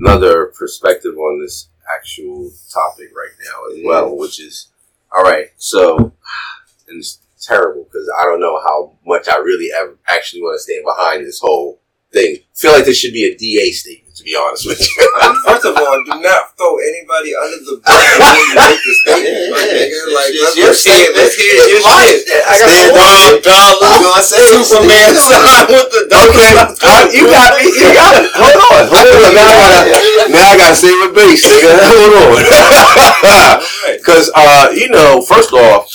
Another 0.00 0.46
perspective 0.58 1.16
on 1.18 1.40
this 1.40 1.68
actual 1.94 2.50
topic 2.72 3.08
right 3.16 3.34
now 3.44 3.74
as 3.74 3.82
well, 3.84 4.16
which 4.16 4.40
is 4.40 4.68
all 5.14 5.22
right. 5.22 5.46
So, 5.56 5.96
and 6.88 6.98
it's 6.98 7.20
terrible 7.40 7.84
because 7.84 8.10
I 8.18 8.24
don't 8.24 8.40
know 8.40 8.60
how 8.66 8.96
much 9.06 9.28
I 9.28 9.38
really 9.38 9.68
ever 9.76 9.98
actually 10.08 10.42
want 10.42 10.58
to 10.58 10.62
stand 10.62 10.84
behind 10.84 11.24
this 11.24 11.40
whole 11.40 11.80
thing. 12.12 12.38
feel 12.54 12.72
like 12.72 12.84
this 12.84 12.98
should 12.98 13.12
be 13.12 13.24
a 13.24 13.36
DA 13.36 13.70
statement, 13.72 14.07
to 14.18 14.24
be 14.26 14.34
honest 14.34 14.66
with 14.66 14.82
you. 14.82 14.90
First 15.46 15.62
of 15.64 15.78
all, 15.78 15.94
do 16.02 16.18
not 16.18 16.50
throw 16.58 16.74
anybody 16.82 17.30
under 17.38 17.58
the 17.62 17.78
bus 17.78 17.94
when 18.18 18.34
you 18.34 18.54
make 18.58 18.82
the 18.82 18.94
statement, 18.98 19.38
my 19.54 19.62
Yeah, 19.62 19.78
nigga. 19.78 19.94
yeah. 19.94 20.10
Like, 20.18 20.30
It's 20.34 20.42
let's, 20.42 20.58
your 20.58 20.66
let's 20.74 20.82
hear, 20.82 21.06
let's 21.14 21.34
hear 21.38 21.54
your 21.54 21.78
shit. 21.78 22.26
shit. 22.26 22.42
I 22.42 22.54
got 22.58 22.66
Stand 22.66 22.98
my 22.98 23.06
own 23.06 23.38
on 23.38 23.46
dollar, 23.46 23.94
You 23.94 24.02
know 24.02 24.10
what 24.10 24.26
I'm? 24.26 24.42
Superman 24.42 25.12
sign 25.14 25.64
with 25.70 25.86
the 25.94 26.00
Okay, 26.10 26.50
I- 26.58 27.06
you 27.14 27.24
got 27.30 27.50
me. 27.54 27.64
You 27.70 27.88
got 27.94 28.10
me. 28.18 28.26
Hold 28.34 28.58
on. 28.58 28.82
Hold 28.90 29.06
on. 29.06 29.30
Now 29.38 29.46
I 29.46 29.54
gotta, 29.54 29.86
now 30.34 30.46
I 30.50 30.54
gotta 30.58 30.74
save 30.74 30.98
a 30.98 31.10
base, 31.14 31.46
nigga. 31.46 31.70
Hold 31.78 32.42
on. 32.42 32.42
Because, 34.02 34.30
uh, 34.34 34.70
you 34.74 34.88
know, 34.90 35.22
first 35.22 35.52
off, 35.54 35.86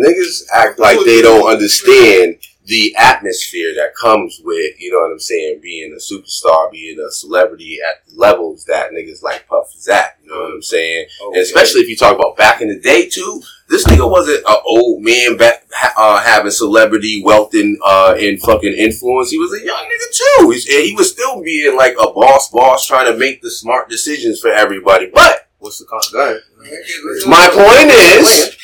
niggas 0.00 0.48
act 0.54 0.78
like 0.78 0.98
they 1.04 1.20
don't 1.20 1.44
understand 1.44 2.36
the 2.66 2.94
atmosphere 2.96 3.74
that 3.76 3.94
comes 3.94 4.40
with, 4.44 4.80
you 4.80 4.90
know 4.90 4.98
what 4.98 5.12
I'm 5.12 5.20
saying, 5.20 5.60
being 5.62 5.92
a 5.92 6.00
superstar, 6.00 6.70
being 6.70 6.98
a 6.98 7.10
celebrity 7.12 7.78
at 7.80 8.04
the 8.06 8.18
levels 8.18 8.64
that 8.64 8.90
niggas 8.90 9.22
like 9.22 9.46
Puff 9.48 9.72
is 9.74 9.88
at. 9.88 10.18
You 10.22 10.30
know 10.30 10.40
what 10.42 10.54
I'm 10.54 10.62
saying? 10.62 11.06
And 11.26 11.36
especially 11.36 11.82
if 11.82 11.88
you 11.88 11.96
talk 11.96 12.16
about 12.16 12.36
back 12.36 12.60
in 12.60 12.68
the 12.68 12.80
day 12.80 13.08
too, 13.08 13.40
this 13.68 13.84
nigga 13.86 14.08
wasn't 14.10 14.44
an 14.48 14.56
old 14.66 15.02
man 15.02 15.36
back, 15.36 15.66
uh, 15.96 16.20
having 16.20 16.50
celebrity 16.50 17.22
wealth 17.24 17.54
and 17.54 17.78
uh, 17.84 18.16
and 18.18 18.40
fucking 18.40 18.74
influence. 18.74 19.30
He 19.30 19.38
was 19.38 19.52
a 19.52 19.64
young 19.64 19.84
nigga 19.84 20.40
too. 20.40 20.50
He's, 20.50 20.68
and 20.68 20.84
he 20.84 20.94
was 20.94 21.10
still 21.10 21.42
being 21.42 21.76
like 21.76 21.94
a 22.00 22.12
boss, 22.12 22.50
boss, 22.50 22.86
trying 22.86 23.12
to 23.12 23.18
make 23.18 23.42
the 23.42 23.50
smart 23.50 23.88
decisions 23.88 24.40
for 24.40 24.50
everybody. 24.50 25.10
But 25.12 25.46
What's 25.58 25.78
the 25.78 25.86
con? 25.86 26.00
Go 26.12 26.20
ahead. 26.20 27.26
my 27.26 27.48
point 27.48 27.90
is, 27.90 28.56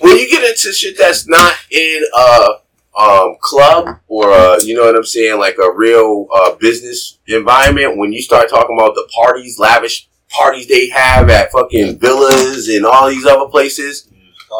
when 0.00 0.16
you 0.16 0.28
get 0.28 0.48
into 0.48 0.72
shit 0.72 0.98
that's 0.98 1.28
not 1.28 1.54
in 1.70 2.02
a 2.16 2.48
um, 2.96 3.36
club 3.40 3.98
or 4.08 4.30
a, 4.30 4.62
you 4.64 4.74
know 4.74 4.84
what 4.84 4.96
I'm 4.96 5.04
saying, 5.04 5.38
like 5.38 5.56
a 5.62 5.72
real 5.72 6.26
uh, 6.34 6.54
business 6.54 7.18
environment, 7.26 7.98
when 7.98 8.12
you 8.12 8.22
start 8.22 8.48
talking 8.48 8.76
about 8.78 8.94
the 8.94 9.08
parties, 9.14 9.58
lavish 9.58 10.08
parties 10.30 10.66
they 10.66 10.88
have 10.88 11.28
at 11.28 11.52
fucking 11.52 11.98
villas 11.98 12.68
and 12.68 12.84
all 12.86 13.08
these 13.08 13.26
other 13.26 13.48
places, 13.50 14.08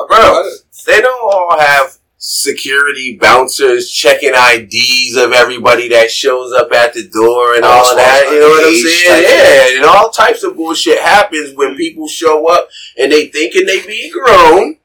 bro, 0.08 0.50
they 0.86 1.00
don't 1.00 1.32
all 1.32 1.58
have 1.58 1.96
security 2.18 3.16
bouncers 3.20 3.90
checking 3.90 4.32
IDs 4.34 5.16
of 5.16 5.32
everybody 5.32 5.88
that 5.88 6.10
shows 6.10 6.52
up 6.52 6.72
at 6.72 6.92
the 6.94 7.08
door 7.08 7.54
and 7.54 7.64
all 7.64 7.88
of 7.90 7.96
that. 7.96 8.28
You 8.32 8.40
know 8.40 8.48
what 8.48 8.66
I'm 8.66 8.74
saying? 8.74 9.24
Yeah, 9.24 9.76
and 9.76 9.84
all 9.84 10.10
types 10.10 10.42
of 10.42 10.56
bullshit 10.56 10.98
happens 10.98 11.54
when 11.56 11.76
people 11.76 12.08
show 12.08 12.48
up 12.48 12.68
and 12.98 13.12
they 13.12 13.28
thinking 13.28 13.66
they 13.66 13.86
being 13.86 14.10
grown 14.12 14.76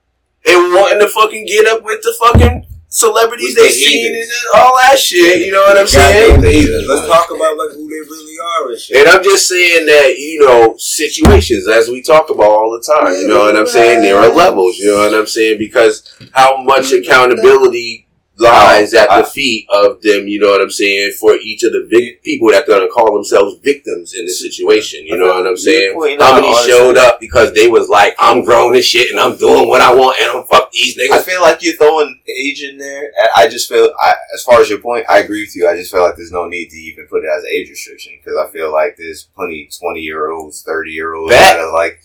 and 0.46 0.74
wanting 0.74 1.00
to 1.00 1.08
fucking 1.10 1.46
get 1.46 1.68
up 1.68 1.84
with 1.84 2.02
the 2.04 2.14
fucking 2.20 2.66
celebrities 2.92 3.56
they 3.56 3.68
the 3.68 3.70
seen 3.70 4.14
and 4.14 4.30
all 4.54 4.76
that 4.76 5.00
shit. 5.00 5.46
You 5.46 5.52
know 5.52 5.62
what 5.62 5.78
I'm 5.78 5.88
saying? 5.88 6.42
Let's 6.88 7.08
talk 7.08 7.32
about 7.32 7.58
like 7.58 7.72
who 7.72 7.88
they 7.88 8.02
really 8.02 8.36
are 8.44 8.70
and 8.70 8.80
shit. 8.80 8.98
And 8.98 9.08
I'm 9.08 9.24
just 9.24 9.48
saying 9.48 9.86
that, 9.86 10.16
you 10.18 10.46
know, 10.46 10.76
situations, 10.78 11.68
as 11.68 11.88
we 11.88 12.02
talk 12.02 12.30
about 12.30 12.52
all 12.52 12.72
the 12.72 12.84
time, 12.84 13.14
you 13.16 13.28
know 13.28 13.40
what 13.40 13.56
I'm 13.56 13.66
saying? 13.66 14.02
There 14.02 14.18
are 14.18 14.30
levels, 14.30 14.78
you 14.78 14.92
know 14.92 14.98
what 14.98 15.14
I'm 15.14 15.26
saying? 15.26 15.58
Because 15.58 16.14
how 16.34 16.62
much 16.62 16.92
mm-hmm. 16.92 17.04
accountability 17.04 18.08
lies 18.42 18.94
at 18.94 19.08
the 19.10 19.24
feet 19.30 19.68
of 19.70 20.02
them, 20.02 20.28
you 20.28 20.40
know 20.40 20.50
what 20.50 20.62
I'm 20.62 20.72
saying, 20.72 21.14
for 21.20 21.36
each 21.36 21.64
of 21.64 21.72
the 21.74 21.88
big 21.90 22.22
people 22.24 22.50
that 22.50 22.64
are 22.64 22.68
gonna 22.68 22.90
call 22.90 23.14
themselves 23.14 23.58
victims 23.64 24.14
in 24.14 24.26
this 24.26 24.42
situation, 24.42 25.06
you 25.06 25.18
know 25.18 25.28
what 25.28 25.46
I'm 25.48 25.58
saying? 25.58 25.96
How 26.20 26.36
many 26.42 26.48
showed 26.68 26.98
up 26.98 27.20
because 27.20 27.54
they 27.54 27.68
was 27.68 27.88
like, 27.90 28.16
I'm 28.20 28.44
grown 28.44 28.76
and 28.76 28.84
shit 28.84 29.12
and 29.12 29.20
I'm 29.20 29.38
doing 29.38 29.68
what 29.68 29.82
I 29.82 29.94
want 29.94 30.18
and 30.22 30.32
I'm 30.32 30.44
fuck 30.46 30.72
these 30.72 30.98
niggas." 30.98 31.12
I 31.12 31.22
feel 31.22 31.42
like 31.42 31.62
you're 31.64 31.76
throwing 31.76 32.20
age 32.28 32.64
in 32.64 32.78
there. 32.78 33.12
I- 33.36 33.44
I 33.44 33.48
just 33.48 33.68
feel, 33.70 33.92
I, 34.02 34.14
as 34.36 34.44
far 34.44 34.62
as 34.62 34.70
your 34.70 34.80
point, 34.80 35.06
I 35.10 35.20
agree 35.20 35.42
with 35.42 35.56
you. 35.56 35.68
I 35.68 35.76
just 35.76 35.92
feel 35.92 36.02
like 36.04 36.16
there's 36.16 36.32
no 36.32 36.48
need 36.48 36.70
to 36.70 36.78
even 36.78 37.08
put 37.08 37.24
it 37.24 37.30
as 37.36 37.44
age 37.46 37.70
restriction 37.70 38.14
because 38.24 38.38
I 38.38 38.50
feel 38.52 38.72
like 38.72 38.96
there's 38.98 39.24
plenty 39.36 39.70
20 39.80 40.00
year 40.00 40.30
olds, 40.32 40.62
30 40.64 40.92
year 40.92 41.14
olds 41.16 41.32
that 41.34 41.60
are 41.60 41.72
like, 41.74 42.00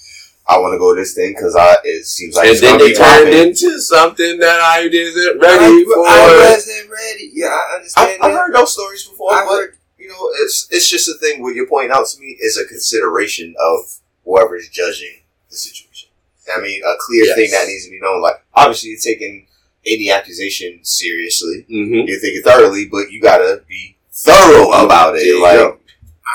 I 0.48 0.58
want 0.58 0.74
to 0.74 0.78
go 0.78 0.94
to 0.94 1.00
this 1.00 1.14
thing 1.14 1.32
because 1.34 1.56
I 1.56 1.76
it 1.84 2.06
seems 2.06 2.36
like 2.36 2.46
And 2.46 2.52
it's 2.52 2.60
then 2.60 2.72
gonna 2.78 2.84
they 2.84 2.90
be 2.90 2.96
turned 2.96 3.24
popping. 3.30 3.48
into 3.48 3.80
something 3.80 4.38
that 4.38 4.60
I 4.60 4.80
isn't 4.90 5.42
I, 5.44 5.46
ready 5.46 5.84
for. 5.84 6.06
I 6.06 6.50
wasn't 6.54 6.90
ready. 6.90 7.30
Yeah, 7.34 7.48
I 7.48 7.76
understand 7.76 8.22
I've 8.22 8.32
heard 8.32 8.54
those 8.54 8.72
stories 8.72 9.04
before, 9.04 9.32
I 9.34 9.44
but 9.44 9.50
heard- 9.56 9.76
you 9.98 10.08
know, 10.08 10.30
it's 10.44 10.68
it's 10.70 10.88
just 10.88 11.08
a 11.08 11.14
thing. 11.14 11.42
What 11.42 11.54
you're 11.56 11.66
pointing 11.66 11.90
out 11.90 12.06
to 12.06 12.20
me 12.20 12.36
is 12.38 12.56
a 12.58 12.64
consideration 12.66 13.54
of 13.58 13.98
whoever's 14.24 14.68
judging 14.68 15.22
the 15.50 15.56
situation. 15.56 16.10
I 16.56 16.60
mean, 16.60 16.80
a 16.84 16.94
clear 17.00 17.24
Yes. 17.24 17.34
thing 17.36 17.50
that 17.50 17.66
needs 17.66 17.86
to 17.86 17.90
be 17.90 17.98
known. 18.00 18.22
Like, 18.22 18.36
obviously, 18.54 18.90
you're 18.90 19.00
taking 19.02 19.48
any 19.84 20.12
accusation 20.12 20.78
seriously. 20.84 21.66
Mm-hmm. 21.68 22.06
You're 22.06 22.20
thinking 22.20 22.42
thoroughly, 22.42 22.84
but 22.86 23.10
you 23.10 23.20
gotta 23.20 23.62
be 23.68 23.96
thorough 24.12 24.70
about 24.84 25.16
it. 25.16 25.40
Like. 25.40 25.80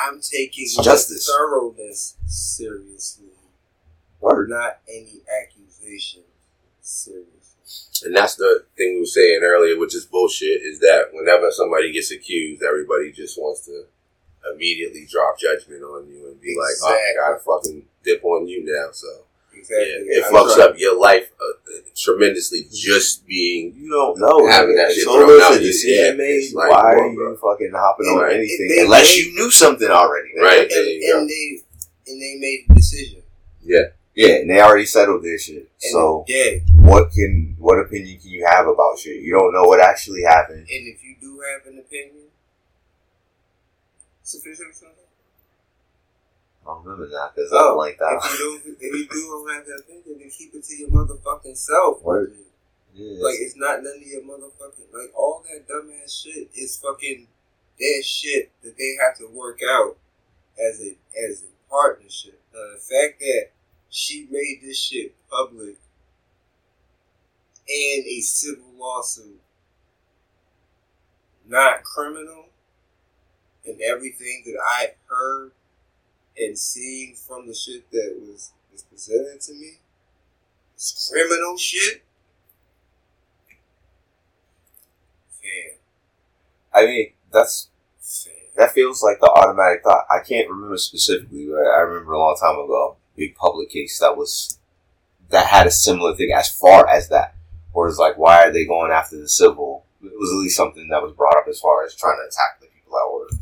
I'm 0.06 0.20
taking 0.22 0.66
justice. 0.82 1.26
thoroughness 1.30 2.16
seriously, 2.26 3.21
word. 4.22 4.48
not 4.50 4.78
any 4.88 5.20
accusation 5.42 6.22
seriously. 6.80 7.28
And 8.06 8.16
that's 8.16 8.34
the 8.36 8.64
thing 8.76 8.94
we 8.94 9.00
were 9.00 9.06
saying 9.06 9.40
earlier, 9.42 9.78
which 9.78 9.94
is 9.94 10.04
bullshit, 10.04 10.62
is 10.62 10.80
that 10.80 11.06
whenever 11.12 11.50
somebody 11.50 11.92
gets 11.92 12.10
accused, 12.10 12.62
everybody 12.62 13.12
just 13.12 13.38
wants 13.38 13.66
to 13.66 13.84
immediately 14.52 15.06
drop 15.10 15.38
judgment 15.38 15.82
on 15.84 16.06
you 16.08 16.26
and 16.28 16.40
be 16.40 16.56
like, 16.58 16.74
oh, 16.82 16.88
I 16.92 17.14
gotta 17.16 17.38
fucking 17.38 17.84
dip 18.04 18.24
on 18.24 18.48
you 18.48 18.64
now. 18.64 18.88
So, 18.92 19.06
Exactly. 19.54 19.86
yeah, 20.08 20.18
it 20.18 20.24
I'm 20.26 20.32
fucks 20.34 20.56
trying- 20.56 20.70
up 20.70 20.78
your 20.78 20.98
life 20.98 21.30
uh, 21.40 21.72
tremendously 21.96 22.66
just 22.72 23.24
being. 23.26 23.74
You 23.76 23.90
don't 23.90 24.18
know. 24.18 24.46
Having 24.50 24.74
that 24.76 24.88
It's 24.88 24.96
shit 24.96 25.04
thrown 25.04 25.40
out, 25.40 25.58
decision 25.60 26.04
yeah, 26.04 26.12
made. 26.12 26.52
like, 26.54 26.70
Why 26.70 26.94
are 26.94 27.04
on, 27.04 27.12
you 27.12 27.38
fucking 27.40 27.70
hopping 27.72 28.06
on 28.06 28.22
Right. 28.22 28.36
anything 28.36 28.68
They- 28.68 28.82
unless 28.82 29.14
they- 29.14 29.20
you 29.22 29.34
knew 29.34 29.50
something 29.50 29.88
already? 29.88 30.30
man. 30.34 30.44
Right. 30.44 30.70
and, 30.72 30.88
and 31.02 31.30
they 31.30 31.58
and 32.08 32.20
they 32.20 32.36
made 32.40 32.64
a 32.68 32.74
decision. 32.74 33.22
Yeah, 33.64 33.90
and 34.16 34.50
they 34.50 34.60
already 34.60 34.86
settled 34.86 35.22
their 35.24 35.38
shit. 35.38 35.70
And 35.82 35.92
So 35.92 36.24
yeah, 36.28 36.58
what 36.76 37.10
can 37.12 37.56
what 37.58 37.78
opinion 37.78 38.18
can 38.20 38.30
you 38.30 38.46
have 38.46 38.66
about 38.66 38.98
shit? 38.98 39.22
You 39.22 39.32
don't 39.32 39.52
know 39.52 39.64
what 39.64 39.80
actually 39.80 40.22
happened. 40.22 40.60
and 40.68 40.88
if 40.88 41.02
you 41.02 41.16
do 41.20 41.40
have 41.40 41.66
an 41.72 41.78
opinion, 41.78 42.26
sufficient. 44.22 44.74
something. 44.74 44.96
I 46.64 46.66
don't 46.74 46.84
remember 46.84 47.08
that 47.08 47.32
because 47.34 47.50
Oh, 47.52 47.72
I 47.72 47.74
like 47.74 47.98
that. 47.98 48.20
If 48.22 48.38
you 48.38 48.60
don't, 48.64 48.76
if 48.80 48.94
you 48.94 49.08
do 49.10 49.48
have 49.52 49.66
that 49.66 49.80
opinion, 49.80 50.18
then 50.20 50.30
keep 50.30 50.54
it 50.54 50.62
to 50.64 50.76
your 50.76 50.90
motherfucking 50.90 51.56
self. 51.56 52.02
Word. 52.02 52.34
Yeah, 52.94 53.24
Like 53.24 53.36
it's 53.40 53.56
not 53.56 53.82
none 53.82 53.96
of 53.96 54.06
your 54.06 54.20
motherfucking 54.22 54.92
like 54.92 55.10
all 55.16 55.42
that 55.50 55.66
dumbass 55.66 56.22
shit 56.22 56.50
is 56.54 56.76
fucking 56.76 57.26
their 57.80 58.02
shit 58.02 58.50
that 58.62 58.76
they 58.76 58.94
have 59.02 59.16
to 59.18 59.26
work 59.34 59.60
out 59.68 59.96
as 60.60 60.80
a 60.80 60.94
as 61.26 61.42
a 61.42 61.70
partnership. 61.70 62.38
Now 62.54 62.60
the 62.74 62.78
fact 62.78 63.18
that 63.20 63.48
she 63.92 64.26
made 64.30 64.60
this 64.62 64.80
shit 64.80 65.14
public 65.28 65.76
and 67.68 68.06
a 68.06 68.20
civil 68.20 68.64
lawsuit. 68.78 69.38
Not 71.46 71.84
criminal 71.84 72.46
and 73.66 73.80
everything 73.82 74.44
that 74.46 74.56
I've 74.66 74.94
heard 75.08 75.52
and 76.38 76.58
seen 76.58 77.14
from 77.14 77.46
the 77.46 77.54
shit 77.54 77.90
that 77.90 78.16
was, 78.18 78.52
was 78.72 78.82
presented 78.82 79.42
to 79.42 79.52
me. 79.52 79.72
Is 80.76 81.10
criminal 81.12 81.58
shit. 81.58 82.02
I 86.74 86.86
mean 86.86 87.12
that's 87.30 87.68
that 88.56 88.72
feels 88.72 89.02
like 89.02 89.20
the 89.20 89.30
automatic 89.30 89.82
thought. 89.82 90.06
I 90.10 90.20
can't 90.26 90.48
remember 90.48 90.78
specifically, 90.78 91.46
but 91.50 91.66
I 91.66 91.80
remember 91.80 92.12
a 92.12 92.18
long 92.18 92.36
time 92.40 92.54
ago, 92.54 92.96
big 93.16 93.34
public 93.36 93.70
case 93.70 93.98
that 94.00 94.16
was 94.16 94.58
that 95.30 95.46
had 95.46 95.66
a 95.66 95.70
similar 95.70 96.14
thing 96.14 96.30
as 96.36 96.50
far 96.50 96.88
as 96.88 97.08
that. 97.08 97.34
Or 97.72 97.88
it's 97.88 97.98
like, 97.98 98.18
why 98.18 98.44
are 98.44 98.52
they 98.52 98.66
going 98.66 98.92
after 98.92 99.18
the 99.18 99.28
civil? 99.28 99.86
It 100.02 100.12
was 100.18 100.30
at 100.30 100.42
least 100.42 100.56
something 100.56 100.88
that 100.90 101.02
was 101.02 101.12
brought 101.12 101.36
up 101.36 101.46
as 101.48 101.58
far 101.60 101.84
as 101.84 101.94
trying 101.94 102.18
to 102.18 102.28
attack 102.28 102.60
the 102.60 102.66
people 102.66 102.92
that 102.92 103.08
were 103.10 103.38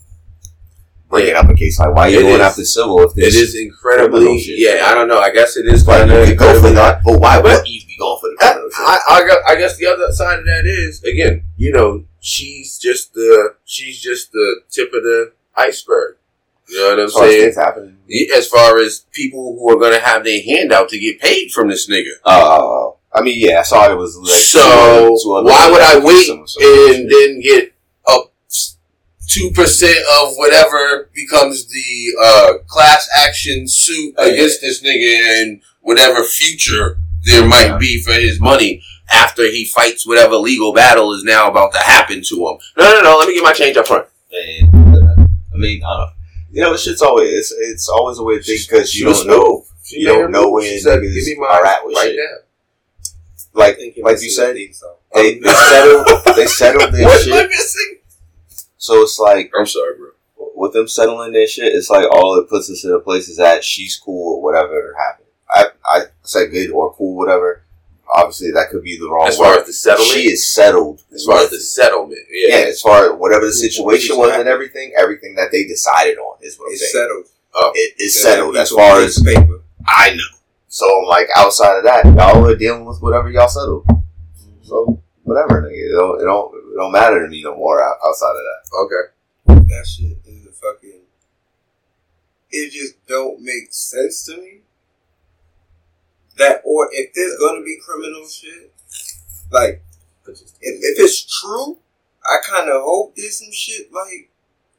bringing 1.09 1.35
up 1.35 1.49
a 1.49 1.55
case 1.55 1.81
like, 1.81 1.95
why 1.95 2.07
are 2.07 2.11
you 2.11 2.21
It 2.21 2.23
going 2.23 2.35
is. 2.35 2.41
after 2.41 2.65
civil 2.65 3.03
if 3.03 3.19
It 3.19 3.35
is 3.35 3.57
incredibly. 3.57 4.41
Yeah, 4.45 4.85
I 4.87 4.95
don't 4.95 5.09
know. 5.09 5.19
I 5.19 5.33
guess 5.33 5.57
it 5.57 5.67
is 5.67 5.83
kind 5.83 6.09
you 6.29 6.37
go 6.37 6.61
for 6.61 6.71
that? 6.71 7.03
But 7.05 7.21
why 7.21 7.41
would 7.41 7.67
you 7.67 7.81
be 7.87 7.97
going 7.99 8.21
for 8.21 8.29
the 8.31 8.37
criminal? 8.39 8.71
I, 8.77 8.99
I, 9.09 9.53
I 9.53 9.57
guess 9.57 9.77
the 9.77 9.87
other 9.87 10.13
side 10.13 10.39
of 10.39 10.45
that 10.45 10.65
is 10.65 11.03
again, 11.03 11.43
you 11.57 11.73
know, 11.73 12.05
she's 12.21 12.79
just 12.79 13.15
the 13.15 13.57
she's 13.65 14.01
just 14.01 14.31
the 14.33 14.61
tip 14.71 14.93
of 14.95 15.03
the 15.03 15.33
iceberg. 15.57 16.17
You 16.71 16.79
know 16.79 16.91
what 16.91 16.99
I'm 17.01 17.05
as 17.07 17.13
far 17.13 17.25
as 17.27 17.31
saying? 17.33 17.55
happening. 17.57 17.97
As 18.37 18.49
far 18.49 18.79
as 18.79 19.01
people 19.13 19.57
who 19.59 19.71
are 19.71 19.79
going 19.79 19.93
to 19.99 20.05
have 20.05 20.25
their 20.25 20.41
hand 20.43 20.73
out 20.73 20.89
to 20.91 20.99
get 20.99 21.21
paid 21.21 21.51
from 21.53 21.69
this 21.69 21.89
nigga. 21.89 22.11
Uh, 22.25 22.91
I 23.13 23.23
mean, 23.23 23.35
yeah, 23.39 23.61
I 23.61 23.63
saw 23.63 23.91
it 23.91 23.97
was 23.97 24.17
like 24.17 24.31
So, 24.41 25.09
two- 25.09 25.19
two 25.23 25.33
other- 25.35 25.47
why 25.51 25.71
would 25.71 25.81
I 25.83 25.99
wait 25.99 26.27
some- 26.27 26.47
some 26.47 26.63
and 26.95 27.11
then 27.11 27.41
get 27.41 27.73
up 28.09 28.33
two 29.29 29.51
percent 29.53 29.99
of 30.21 30.35
whatever 30.37 31.11
becomes 31.15 31.67
the 31.67 32.13
uh, 32.23 32.53
class 32.69 33.09
action 33.17 33.67
suit 33.69 34.15
Oh, 34.19 34.27
yeah. 34.27 34.33
against 34.33 34.61
this 34.61 34.83
nigga 34.83 35.41
and 35.43 35.61
whatever 35.83 36.23
future 36.23 36.99
there 37.25 37.45
might 37.45 37.79
be 37.79 38.01
for 38.03 38.13
his 38.13 38.41
money 38.41 38.83
after 39.13 39.43
he 39.45 39.65
fights 39.65 40.07
whatever 40.07 40.37
legal 40.37 40.73
battle 40.73 41.13
is 41.13 41.23
now 41.25 41.49
about 41.51 41.73
to 41.73 41.79
happen 41.79 42.23
to 42.23 42.35
him. 42.37 42.59
No, 42.79 42.93
no, 42.93 43.01
no. 43.03 43.19
Let 43.19 43.29
me 43.29 43.35
get 43.35 43.43
my 43.43 43.53
change 43.53 43.77
up 43.77 43.87
front. 43.89 44.07
And, 44.33 44.73
uh, 44.97 45.25
I 45.53 45.57
mean, 45.57 45.83
I 45.85 45.97
don't. 45.97 46.11
You 46.51 46.63
know, 46.63 46.77
shit's 46.77 47.03
always 47.03 47.33
it's, 47.33 47.53
it's 47.53 47.89
always 47.89 48.19
a 48.19 48.25
weird 48.25 48.45
thing 48.45 48.59
because 48.69 48.95
you 48.95 49.07
don't 49.07 49.27
know. 49.27 49.65
She 49.85 50.01
you 50.01 50.07
don't 50.07 50.31
know 50.33 50.45
move. 50.45 50.53
when 50.55 50.63
She 50.65 50.79
said, 50.81 50.99
niggas 51.01 51.15
"Give 51.15 51.27
me 51.27 51.37
my 51.41 51.47
are 51.47 51.65
at 51.67 51.85
with 51.87 51.97
right 51.97 52.07
shit." 52.07 52.17
now." 52.17 52.37
Like 53.53 53.77
Thank 53.79 53.97
like 54.03 54.23
you 54.23 54.31
said, 54.31 54.55
Theme 54.55 54.73
song. 54.73 54.95
they 55.15 55.39
they 55.39 55.49
settled 55.53 56.37
they 56.37 56.47
settled 56.47 56.93
their 56.95 57.05
What 57.05 57.27
am 57.27 57.33
I 57.33 57.37
shit. 57.41 57.51
missing? 57.51 57.97
So 58.79 59.03
it's 59.03 59.19
like 59.19 59.51
I'm 59.59 59.67
sorry, 59.67 59.97
bro. 59.97 60.11
with 60.55 60.73
them 60.73 60.87
settling 60.89 61.33
their 61.33 61.47
shit, 61.49 61.75
it's 61.75 61.91
like 61.91 62.07
all 62.11 62.39
it 62.41 62.49
puts 62.49 62.71
us 62.71 62.85
in 62.85 62.93
a 62.93 63.01
place 63.01 63.29
is 63.29 63.37
that 63.39 63.65
she's 63.65 63.97
cool 63.97 64.37
or 64.37 64.43
whatever 64.43 64.95
happened. 64.99 65.27
I 65.51 65.67
I 65.85 66.01
said 66.23 66.51
good 66.53 66.71
or 66.71 66.93
cool, 66.95 67.17
whatever. 67.17 67.63
Obviously, 68.15 68.51
that 68.53 68.69
could 68.71 68.83
be 68.83 68.99
the 68.99 69.09
wrong 69.09 69.29
As 69.29 69.37
far 69.37 69.53
word. 69.53 69.61
as 69.61 69.67
the 69.67 69.73
settlement, 69.73 70.11
she 70.13 70.31
is 70.33 70.53
settled. 70.53 71.03
as 71.15 71.25
far 71.25 71.39
as 71.43 71.51
the 71.51 71.59
settlement, 71.61 72.19
yeah, 72.31 72.57
yeah, 72.59 72.65
as 72.67 72.81
far 72.81 73.13
as 73.13 73.19
whatever 73.19 73.47
the 73.47 73.53
situation 73.53 74.17
was 74.19 74.33
and 74.35 74.49
everything, 74.49 74.93
everything 74.99 75.35
that 75.37 75.53
they 75.53 75.65
decided 75.65 76.19
on 76.19 76.37
is 76.43 76.59
what 76.59 76.67
I'm 76.67 76.73
It's 76.73 76.93
saying. 76.93 77.05
settled. 77.05 77.27
Oh, 77.55 77.73
It 77.75 77.95
is 77.99 78.15
It's 78.17 78.23
settled 78.23 78.57
as 78.57 78.71
far 78.71 79.01
as 79.01 79.23
paper. 79.23 79.61
I 79.87 80.11
know. 80.15 80.37
So 80.69 80.87
I'm 80.87 81.07
like, 81.09 81.29
outside 81.37 81.79
of 81.79 81.85
that, 81.85 82.05
y'all 82.07 82.47
are 82.47 82.57
dealing 82.57 82.85
with 82.85 83.01
whatever 83.01 83.31
y'all 83.31 83.49
settled. 83.49 83.87
So 84.63 85.01
whatever, 85.25 85.63
nigga. 85.63 85.73
It 85.73 85.93
don't, 85.97 86.21
it 86.21 86.25
don't, 86.25 86.55
it 86.55 86.77
don't 86.77 86.93
matter 86.93 87.21
to 87.23 87.29
me 87.29 87.43
no 87.43 87.57
more 87.57 87.83
outside 87.83 88.31
of 88.31 88.37
that. 88.37 88.77
okay. 88.77 89.65
That 89.69 89.87
shit 89.87 90.19
is 90.27 90.47
a 90.47 90.51
fucking. 90.53 91.01
It 92.53 92.71
just 92.73 93.05
don't 93.07 93.41
make 93.41 93.73
sense 93.73 94.25
to 94.27 94.37
me. 94.37 94.61
That 96.41 96.63
or 96.65 96.89
if 96.93 97.13
there's 97.15 97.39
gonna 97.39 97.63
be 97.63 97.79
criminal 97.85 98.27
shit, 98.27 98.73
like 99.53 99.83
if, 100.27 100.41
if 100.61 100.99
it's 100.99 101.41
true, 101.41 101.79
I 102.25 102.39
kind 102.49 102.69
of 102.69 102.83
hope 102.83 103.15
there's 103.17 103.39
some 103.39 103.53
shit 103.53 103.93
like 103.93 104.29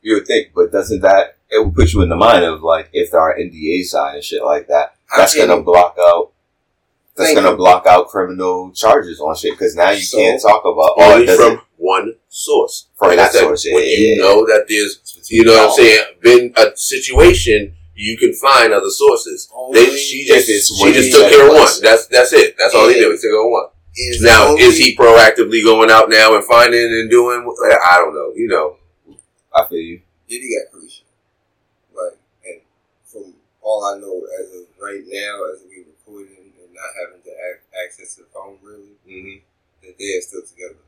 You 0.01 0.15
would 0.15 0.27
think, 0.27 0.49
but 0.53 0.71
doesn't 0.71 1.01
that 1.01 1.37
it 1.49 1.63
would 1.65 1.75
put 1.75 1.93
you 1.93 2.01
in 2.01 2.09
the 2.09 2.15
mind 2.15 2.43
of 2.45 2.61
like 2.63 2.89
if 2.93 3.11
there 3.11 3.21
are 3.21 3.35
NDA 3.37 3.83
signed 3.85 4.15
and 4.15 4.23
shit 4.23 4.43
like 4.43 4.67
that, 4.67 4.95
that's 5.15 5.35
gonna 5.35 5.57
you- 5.57 5.63
block 5.63 5.95
out. 5.99 6.31
That's 7.17 7.29
Thank 7.31 7.39
gonna 7.39 7.51
you. 7.51 7.57
block 7.57 7.85
out 7.87 8.07
criminal 8.07 8.71
charges 8.71 9.19
on 9.19 9.35
shit 9.35 9.51
because 9.53 9.75
now 9.75 9.91
you 9.91 10.01
So- 10.01 10.17
can't 10.17 10.41
talk 10.41 10.61
about 10.61 10.95
oh 10.97 11.11
Only 11.13 11.23
it 11.23 11.27
doesn't 11.27 11.57
from 11.57 11.65
one 11.77 12.15
source. 12.29 12.87
from 12.97 13.09
Like 13.09 13.17
that 13.17 13.31
said, 13.33 13.41
source. 13.41 13.65
Yeah, 13.65 13.75
when 13.75 13.83
yeah, 13.83 13.89
you 13.89 14.07
yeah. 14.15 14.21
know 14.23 14.45
that 14.45 14.65
there's, 14.69 15.21
you 15.29 15.43
know 15.43 15.57
what 15.67 15.69
I'm 15.71 15.75
saying, 15.75 16.05
been 16.21 16.53
a 16.55 16.71
situation, 16.75 17.75
you 18.01 18.17
can 18.17 18.33
find 18.33 18.73
other 18.73 18.89
sources. 18.89 19.47
They, 19.73 19.95
she 19.95 20.25
just, 20.25 20.49
it's 20.49 20.75
she 20.75 20.91
just 20.91 21.11
took 21.13 21.29
care 21.29 21.45
of 21.47 21.53
one. 21.53 21.69
That's 21.81 22.07
that's 22.07 22.33
it. 22.33 22.55
That's 22.57 22.73
all 22.73 22.87
he 22.87 22.95
did. 22.95 23.03
He 23.05 23.11
took 23.11 23.21
care 23.21 23.45
of 23.45 23.51
one. 23.51 23.67
is 23.95 24.21
Now, 24.21 24.47
only- 24.49 24.63
is 24.63 24.77
he 24.79 24.95
proactively 24.95 25.63
going 25.63 25.91
out 25.91 26.09
now 26.09 26.35
and 26.35 26.43
finding 26.43 26.81
and 26.81 27.09
doing? 27.11 27.45
I 27.91 27.97
don't 27.99 28.15
know. 28.15 28.33
You 28.35 28.47
know, 28.47 28.77
I 29.53 29.67
feel 29.69 29.77
you. 29.79 30.01
Did 30.27 30.41
he 30.41 30.57
got 30.57 30.73
Caresha? 30.73 31.01
Like, 31.93 32.17
and 32.47 32.61
from 33.05 33.33
all 33.61 33.85
I 33.85 33.99
know 33.99 34.15
as 34.39 34.47
of 34.55 34.65
right 34.81 35.03
now, 35.05 35.35
as 35.53 35.61
we 35.69 35.83
recording 35.85 36.37
and 36.57 36.73
not 36.73 36.91
having 37.05 37.21
to 37.21 37.29
ac- 37.29 37.69
access 37.85 38.15
the 38.15 38.23
phone 38.33 38.57
really, 38.63 38.95
mm-hmm. 39.07 39.37
that 39.85 39.95
they 39.99 40.17
are 40.17 40.21
still 40.21 40.41
together. 40.41 40.81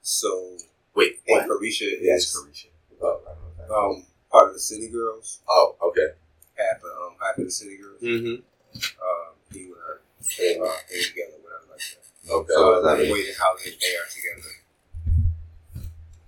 So, 0.00 0.56
wait. 0.94 1.20
and 1.28 1.42
Caresha 1.50 1.90
Yes, 2.00 2.34
is 2.34 2.36
Caresha. 2.36 2.66
Oh, 3.02 3.20
um 3.74 4.06
part 4.30 4.48
of 4.48 4.54
the 4.54 4.60
City 4.60 4.88
Girls, 4.88 5.40
Oh, 5.48 5.74
okay. 5.82 6.14
Half 6.58 6.78
of 6.82 6.92
um 7.02 7.14
half 7.20 7.38
of 7.38 7.44
the 7.44 7.50
City 7.50 7.76
Girls. 7.78 8.00
Mm-hmm. 8.02 8.42
Um, 9.00 9.32
he 9.52 9.68
with 9.68 9.78
her, 9.78 10.00
they 10.38 10.56
uh, 10.58 10.64
they 10.88 11.00
together, 11.02 11.36
whatever 11.44 11.66
like 11.70 11.80
that. 11.80 12.32
Okay. 12.32 12.52
So 12.54 12.82
that 12.82 12.96
I'm 12.96 12.98
mean? 13.04 13.12
waiting 13.12 13.34
how 13.38 13.52
they, 13.60 13.70
they 13.70 13.92
are 13.98 14.08
together. 14.08 14.52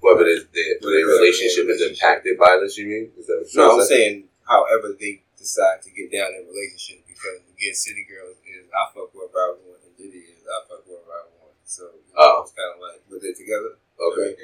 Whether 0.00 0.24
their, 0.28 0.44
their, 0.52 0.72
their 0.84 1.06
relationship 1.16 1.64
is 1.72 1.80
impacted 1.80 2.36
by 2.36 2.60
this, 2.60 2.76
you 2.76 2.84
mean? 2.86 3.08
Is 3.16 3.26
that 3.26 3.40
what 3.40 3.56
No, 3.56 3.80
I'm 3.80 3.86
saying? 3.86 3.88
saying 3.88 4.24
however 4.44 4.92
they 5.00 5.22
decide 5.40 5.80
to 5.80 5.90
get 5.96 6.12
down 6.12 6.28
in 6.36 6.44
relationship 6.44 7.00
because 7.08 7.40
again, 7.56 7.72
City 7.72 8.04
Girls 8.04 8.36
is 8.44 8.68
I 8.68 8.84
fuck 8.92 9.08
whoever 9.16 9.32
I 9.40 9.56
want 9.64 9.80
and 9.88 9.96
Diddy 9.96 10.28
is 10.28 10.44
I 10.44 10.60
fuck 10.68 10.84
whoever 10.84 11.08
I 11.08 11.24
want. 11.40 11.56
So 11.64 11.88
you 11.88 12.04
know, 12.12 12.20
Oh. 12.20 12.42
it's 12.44 12.52
kind 12.52 12.68
of 12.76 12.80
like 12.84 13.00
but 13.08 13.22
they're 13.24 13.32
together. 13.32 13.80
Okay. 13.96 14.36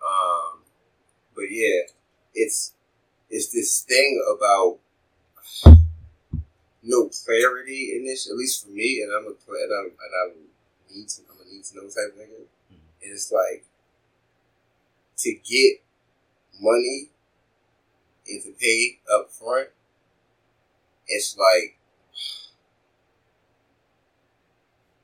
Um, 0.00 0.64
but 1.36 1.52
yeah, 1.52 1.92
it's 2.32 2.72
it's 3.32 3.48
this 3.48 3.80
thing 3.80 4.22
about 4.36 4.78
no 6.82 7.08
clarity 7.08 7.96
in 7.96 8.04
this, 8.04 8.28
at 8.28 8.36
least 8.36 8.64
for 8.64 8.70
me, 8.70 9.02
and 9.02 9.10
I'm 9.10 9.24
a 9.24 9.30
and 9.30 9.72
I'm 9.72 9.86
and 9.86 10.12
I 10.20 10.94
need 10.94 11.08
to 11.08 11.22
I'm 11.30 11.40
a 11.40 11.50
need 11.50 11.64
to 11.64 11.76
know 11.76 11.82
type 11.84 12.12
of 12.12 12.20
nigga. 12.20 12.44
Mm-hmm. 12.44 13.02
And 13.02 13.12
it's 13.12 13.32
like 13.32 13.64
to 15.18 15.32
get 15.32 15.82
money 16.60 17.08
and 18.28 18.42
to 18.42 18.52
pay 18.60 18.98
up 19.12 19.30
front. 19.30 19.68
It's 21.08 21.36
like 21.38 21.78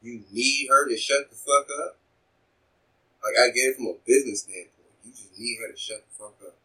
you 0.02 0.22
need 0.30 0.68
her 0.68 0.86
to 0.86 0.96
shut 0.98 1.30
the 1.30 1.36
fuck 1.36 1.66
up. 1.86 1.96
Like 3.24 3.34
I 3.40 3.48
get 3.52 3.72
it 3.72 3.76
from 3.76 3.86
a 3.86 3.94
business 4.06 4.42
standpoint. 4.42 4.68
You 5.02 5.12
just 5.12 5.38
need 5.38 5.58
her 5.62 5.72
to 5.72 5.78
shut 5.78 6.04
the 6.04 6.24
fuck 6.24 6.34
up. 6.46 6.57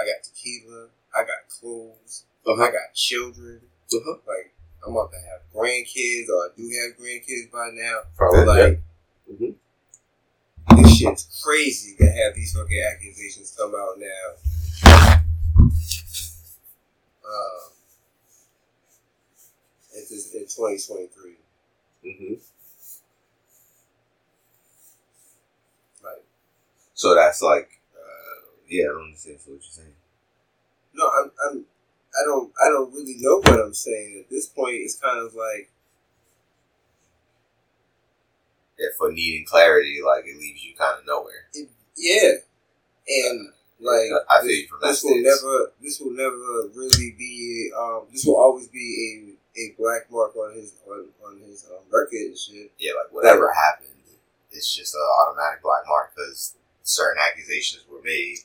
I 0.00 0.04
got 0.06 0.22
tequila. 0.22 0.88
I 1.14 1.20
got 1.22 1.48
clothes. 1.48 2.24
Uh-huh. 2.46 2.62
I 2.62 2.70
got 2.70 2.94
children. 2.94 3.60
Uh-huh. 3.92 4.16
Like 4.26 4.54
I'm 4.86 4.92
about 4.92 5.10
to 5.12 5.18
have 5.18 5.40
grandkids, 5.54 6.28
or 6.28 6.44
I 6.44 6.48
do 6.56 6.64
have 6.68 6.96
grandkids 6.98 7.50
by 7.50 7.70
now. 7.72 8.00
Probably. 8.16 8.44
Like 8.46 8.80
Mhm. 9.30 9.54
this 10.76 10.96
shit's 10.96 11.42
crazy 11.44 11.96
to 11.96 12.06
have 12.10 12.34
these 12.34 12.52
fucking 12.54 12.84
accusations 12.94 13.54
come 13.58 13.74
out 13.74 13.98
now. 13.98 15.08
Uh, 17.24 17.68
into 19.94 20.14
in 20.14 20.46
2023. 20.46 21.36
hmm 22.04 22.34
Like, 26.02 26.24
So 26.94 27.14
that's 27.14 27.42
like, 27.42 27.77
yeah, 28.68 28.84
I 28.84 28.86
don't 28.88 29.04
understand 29.04 29.38
what 29.46 29.52
you're 29.54 29.62
saying. 29.62 29.94
no, 30.94 31.04
I'm, 31.06 31.30
I'm, 31.46 31.64
I 32.14 32.24
don't, 32.24 32.52
I 32.64 32.68
don't 32.68 32.92
really 32.92 33.16
know 33.18 33.38
what 33.38 33.60
I'm 33.60 33.74
saying 33.74 34.22
at 34.24 34.30
this 34.30 34.46
point. 34.46 34.74
It's 34.76 34.96
kind 34.96 35.18
of 35.26 35.34
like, 35.34 35.70
Yeah, 38.78 38.88
for 38.96 39.10
needing 39.10 39.44
clarity, 39.44 39.98
like 40.04 40.24
it 40.26 40.38
leaves 40.38 40.64
you 40.64 40.74
kind 40.76 40.98
of 41.00 41.06
nowhere. 41.06 41.48
yeah, 41.96 42.34
and 43.08 43.48
like 43.80 44.10
I 44.30 44.40
feel 44.40 44.46
this, 44.48 44.56
you 44.58 44.66
from 44.68 44.80
that 44.80 44.86
this 44.88 45.02
will 45.04 45.22
never, 45.22 45.72
this 45.82 46.00
will 46.00 46.12
never 46.12 46.68
really 46.74 47.14
be. 47.18 47.70
Um, 47.76 48.02
this 48.12 48.24
will 48.24 48.36
always 48.36 48.68
be 48.68 49.34
a 49.58 49.60
a 49.60 49.74
black 49.76 50.10
mark 50.10 50.36
on 50.36 50.54
his 50.54 50.74
on, 50.88 51.06
on 51.26 51.40
his 51.40 51.66
um, 51.70 51.82
record 51.90 52.30
and 52.30 52.38
shit. 52.38 52.70
Yeah, 52.78 52.92
like 53.02 53.12
whatever 53.12 53.52
happened, 53.52 53.90
it's 54.52 54.72
just 54.74 54.94
an 54.94 55.00
automatic 55.22 55.62
black 55.62 55.82
mark 55.88 56.12
because 56.14 56.54
certain 56.84 57.20
accusations 57.20 57.84
were 57.90 58.00
made, 58.04 58.38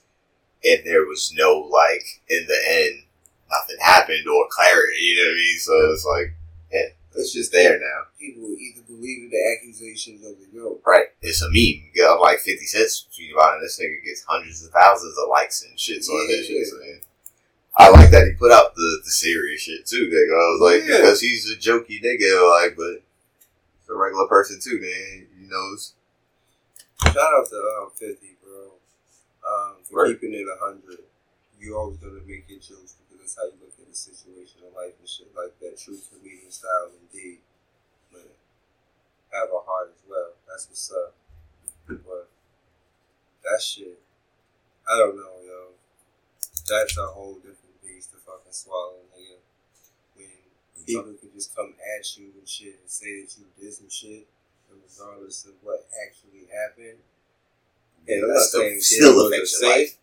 and 0.63 0.81
there 0.85 1.05
was 1.05 1.33
no 1.35 1.57
like 1.69 2.03
in 2.29 2.45
the 2.47 2.59
end, 2.67 3.03
nothing 3.51 3.77
happened 3.81 4.27
or 4.27 4.47
clarity. 4.49 4.97
You 5.01 5.17
know 5.17 5.29
what 5.29 5.33
I 5.33 5.35
mean? 5.37 5.59
So 5.59 5.91
it's 5.91 6.05
like, 6.05 6.33
yeah, 6.71 6.87
it's 7.15 7.33
just 7.33 7.51
there 7.51 7.79
now. 7.79 8.07
People 8.19 8.43
will 8.43 8.57
either 8.57 8.81
believe 8.87 9.23
in 9.23 9.29
the 9.29 9.57
accusations 9.57 10.25
of 10.25 10.37
the 10.39 10.45
yo. 10.53 10.79
Right. 10.85 11.07
It's 11.21 11.41
a 11.41 11.47
meme. 11.47 11.55
You 11.55 11.91
got 11.95 12.21
like 12.21 12.39
50 12.39 12.65
Cent's 12.65 13.07
tweet 13.15 13.33
about 13.33 13.57
it. 13.57 13.61
This 13.61 13.79
nigga 13.79 14.03
gets 14.03 14.23
hundreds 14.27 14.65
of 14.65 14.71
thousands 14.71 15.17
of 15.17 15.29
likes 15.29 15.63
and 15.63 15.77
shits 15.77 16.09
on 16.09 16.27
Yeah. 16.29 16.41
shit. 16.43 16.67
So, 16.67 16.77
yeah. 16.85 16.95
I 17.75 17.89
like 17.89 18.11
that 18.11 18.25
he 18.27 18.33
put 18.33 18.51
out 18.51 18.75
the, 18.75 19.01
the 19.03 19.09
serious 19.11 19.61
shit 19.61 19.85
too, 19.87 20.07
nigga. 20.07 20.33
I 20.33 20.49
was 20.53 20.61
like, 20.61 20.87
Yeah. 20.87 20.97
because 20.97 21.21
he's 21.21 21.49
a 21.51 21.55
jokey 21.55 22.01
nigga, 22.01 22.61
like, 22.61 22.75
but 22.77 23.01
he's 23.01 23.89
a 23.89 23.95
regular 23.95 24.27
person 24.27 24.59
too, 24.61 24.79
man. 24.79 25.27
He 25.39 25.47
knows. 25.47 25.93
Shout 27.03 27.17
out 27.17 27.45
to 27.49 27.55
um, 27.81 27.89
50, 27.95 28.37
bro. 28.43 28.71
Um, 29.47 29.72
for 29.93 30.03
Right. 30.03 30.19
keeping 30.19 30.33
it 30.33 30.47
100. 30.49 31.05
You're 31.59 31.77
always 31.77 31.97
gonna 31.97 32.19
make 32.21 32.49
your 32.49 32.59
jokes 32.59 32.95
because 32.97 33.19
that's 33.19 33.35
how 33.35 33.45
you 33.45 33.57
look 33.61 33.77
at 33.79 33.87
the 33.87 33.95
situation 33.95 34.63
of 34.65 34.73
life 34.73 34.97
and 34.99 35.07
shit 35.07 35.33
like 35.35 35.57
that. 35.59 35.77
True 35.77 35.99
comedian 36.11 36.51
style 36.51 36.91
indeed. 36.99 37.41
But 38.11 38.27
have 39.31 39.51
a 39.53 39.59
heart 39.61 39.93
as 39.95 40.09
well. 40.09 40.33
That's 40.47 40.67
what's 40.67 40.91
up. 40.91 41.15
But 41.87 42.29
that 43.43 43.61
shit, 43.61 44.01
I 44.89 44.97
don't 44.97 45.15
know, 45.15 45.41
yo. 45.41 45.73
That's 46.67 46.97
a 46.97 47.07
whole 47.07 47.35
different 47.35 47.81
beast 47.83 48.11
to 48.11 48.17
fucking 48.17 48.51
swallow, 48.51 48.99
nigga. 49.15 49.37
When 50.15 50.85
people 50.85 51.13
can 51.13 51.31
just 51.33 51.55
come 51.55 51.75
at 51.97 52.17
you 52.17 52.33
and 52.37 52.47
shit 52.47 52.79
and 52.79 52.89
say 52.89 53.21
that 53.21 53.37
you 53.37 53.45
did 53.59 53.73
some 53.73 53.89
shit, 53.89 54.27
and 54.71 54.81
regardless 54.81 55.45
of 55.45 55.53
what 55.61 55.87
actually 56.05 56.47
happened. 56.51 56.99
And 58.07 58.23
I'm 58.23 58.33
not 58.33 58.41
still, 58.41 58.61
saying 58.61 58.81
still 58.81 59.13
jail 59.13 59.27
affects 59.27 59.61
your 59.61 59.71
life. 59.71 59.97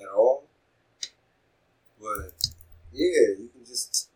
at 0.00 0.08
all. 0.08 0.44
But 2.00 2.32
yeah, 2.92 3.34
you 3.38 3.50
can 3.52 3.64
just 3.66 4.08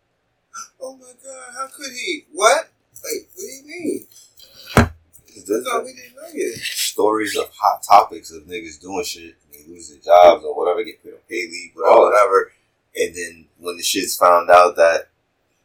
Oh 0.81 0.97
my 0.97 1.13
god, 1.25 1.55
how 1.57 1.67
could 1.67 1.93
he? 1.93 2.25
What? 2.33 2.69
Like, 3.03 3.29
what 3.35 3.41
do 3.41 3.47
you 3.47 3.65
mean? 3.67 4.07
I 4.77 5.61
thought 5.63 5.85
we 5.85 5.95
didn't 5.95 6.17
know 6.17 6.29
yet. 6.35 6.55
Stories 6.59 7.37
of 7.37 7.51
hot 7.55 7.83
topics 7.83 8.31
of 8.33 8.43
niggas 8.45 8.81
doing 8.81 9.05
shit, 9.05 9.37
they 9.53 9.65
lose 9.69 9.89
their 9.89 9.99
jobs 9.99 10.45
or 10.45 10.55
whatever, 10.55 10.85
get 10.85 11.03
put 11.03 11.13
on 11.13 11.21
pay 11.29 11.49
leave, 11.51 11.73
whatever, 11.75 11.97
oh. 11.97 12.05
whatever. 12.07 12.53
And 12.97 13.15
then 13.15 13.45
when 13.59 13.77
the 13.77 13.83
shit's 13.83 14.17
found 14.17 14.51
out 14.51 14.77
that 14.77 15.09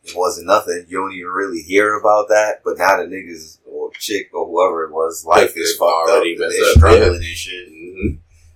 it 0.04 0.14
wasn't 0.16 0.48
nothing, 0.48 0.86
you 0.90 0.98
don't 0.98 1.14
even 1.14 1.32
really 1.32 1.62
hear 1.62 1.96
about 1.98 2.28
that. 2.30 2.62
But 2.64 2.78
now 2.78 2.98
the 2.98 3.04
niggas 3.04 3.60
or 3.66 3.92
chick 3.94 4.30
or 4.34 4.46
whoever 4.48 4.84
it 4.86 4.92
was, 4.92 5.26
life 5.26 5.54
is 5.56 5.78
fucked 5.78 6.10
up. 6.10 6.24
and 6.24 6.40
They're 6.40 6.52
struggling 6.76 7.16
and 7.16 7.24
shit. 7.26 7.68
hmm 7.70 8.16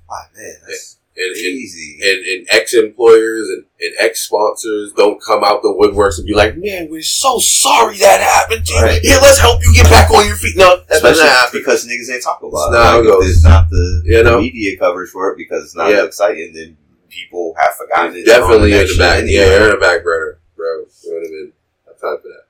Ah, 0.09 0.27
man, 0.37 0.53
that's 0.67 0.97
And, 1.17 1.35
and, 1.35 2.01
and, 2.03 2.25
and 2.27 2.47
ex 2.49 2.73
employers 2.73 3.49
and, 3.49 3.65
and 3.81 3.93
ex 3.99 4.21
sponsors 4.21 4.93
don't 4.93 5.21
come 5.21 5.43
out 5.43 5.61
the 5.63 5.69
woodworks 5.69 6.17
and 6.17 6.25
be 6.27 6.33
like, 6.33 6.55
man, 6.57 6.87
we're 6.89 7.01
so 7.01 7.39
sorry 7.39 7.97
that 7.97 8.21
happened 8.21 8.65
to 8.65 8.73
you. 8.73 8.81
Right. 8.81 9.01
Here, 9.01 9.17
let's 9.21 9.39
help 9.39 9.61
you 9.63 9.73
get 9.73 9.89
back 9.89 10.09
on 10.11 10.25
your 10.27 10.35
feet. 10.37 10.55
No, 10.55 10.77
that 10.77 10.87
doesn't 10.87 11.11
Especially 11.11 11.29
happen. 11.29 11.59
because 11.59 11.85
niggas 11.87 12.13
ain't 12.13 12.23
talk 12.23 12.39
about 12.41 12.51
It's 12.53 12.67
it. 12.67 12.71
not 12.71 12.85
how 12.85 12.99
Like, 12.99 13.07
goes. 13.07 13.23
there's 13.23 13.43
not 13.43 13.69
the, 13.69 14.01
You 14.05 14.23
know? 14.23 14.39
media 14.41 14.77
coverage 14.77 15.09
for 15.09 15.31
it 15.31 15.37
because 15.37 15.63
it's 15.63 15.75
not 15.75 15.89
Yeah. 15.89 16.03
exciting, 16.05 16.53
then 16.53 16.77
people 17.09 17.53
have 17.57 17.73
forgotten 17.75 18.15
it. 18.15 18.25
Definitely 18.25 18.73
in 18.73 18.85
the 18.87 18.95
back. 18.97 19.23
Yeah, 19.27 19.45
you're 19.57 19.63
in 19.65 19.71
the 19.71 19.77
back 19.81 20.03
burner, 20.05 20.39
bro. 20.55 20.65
You 21.03 21.11
know 21.11 21.17
what 21.17 21.27
I 21.27 21.31
mean? 21.31 21.51
Have 21.87 21.99
time 21.99 22.17
for 22.21 22.27
that. 22.29 22.43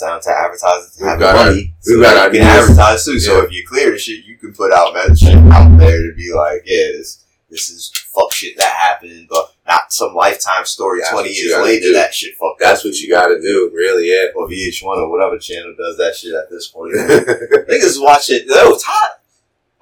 Well, 0.00 0.16
it 0.16 0.22
comes 0.22 0.26
down 0.26 0.34
to 0.34 0.38
advertising 0.38 0.90
to 0.98 1.10
We've 1.10 1.18
got 1.20 1.36
our- 1.36 1.46
money. 1.46 1.74
so 1.80 2.00
got 2.00 2.14
you 2.14 2.20
our 2.20 2.30
can 2.30 2.42
advertise 2.42 3.04
too. 3.04 3.20
So 3.20 3.40
if 3.44 3.52
you 3.52 3.66
clear 3.66 3.90
the 3.92 3.98
shit, 3.98 4.24
you 4.24 4.36
can 4.36 4.52
put 4.52 4.72
out 4.72 4.94
that 4.94 5.16
shit 5.18 5.36
out 5.36 5.78
there 5.78 5.98
to 6.02 6.12
be 6.16 6.32
like, 6.32 6.62
yeah, 6.66 6.86
this 6.98 7.24
this 7.50 7.68
is 7.68 7.90
fuck 8.14 8.32
shit 8.32 8.56
that 8.58 8.72
happened, 8.76 9.26
but 9.28 9.52
not 9.66 9.92
some 9.92 10.14
lifetime 10.14 10.64
story. 10.64 11.00
That's 11.00 11.10
Twenty 11.10 11.30
years 11.30 11.52
later, 11.58 11.86
do. 11.88 11.92
that 11.94 12.14
shit 12.14 12.36
fucked 12.36 12.60
That's 12.60 12.80
up. 12.80 12.84
what 12.86 12.94
you 12.94 13.08
gotta 13.10 13.40
do, 13.40 13.70
really, 13.74 14.08
yeah. 14.08 14.26
Or 14.36 14.48
VH1 14.48 14.84
or 14.84 15.10
whatever 15.10 15.36
channel 15.38 15.74
does 15.76 15.96
that 15.96 16.14
shit 16.14 16.32
at 16.34 16.48
this 16.48 16.68
point. 16.68 16.94
Niggas 16.94 18.00
watch 18.00 18.30
it. 18.30 18.44
No, 18.46 18.76
Ty- 18.78 19.16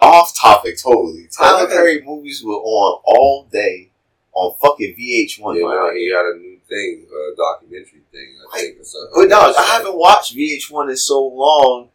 off 0.01 0.33
topic 0.41 0.79
totally. 0.83 1.29
Tyler. 1.37 1.67
Perry 1.69 2.01
movies 2.03 2.43
were 2.43 2.55
on 2.55 3.03
all 3.05 3.47
day 3.53 3.91
on 4.33 4.55
fucking 4.63 4.95
VH1. 4.99 5.57
you 5.57 5.63
my 5.67 5.75
know, 5.75 5.91
he 5.95 6.11
got 6.11 6.25
a 6.25 6.39
new 6.39 6.57
thing, 6.69 7.07
a 7.11 7.37
documentary 7.37 7.98
thing, 8.11 8.37
I 8.53 8.59
think. 8.59 8.79
Or. 8.79 9.23
But 9.23 9.29
no, 9.31 9.53
I 9.57 9.63
haven't 9.77 9.97
watched 9.99 10.37
VH1 10.37 10.91
in 10.91 10.97
so 10.97 11.27
long. 11.27 11.91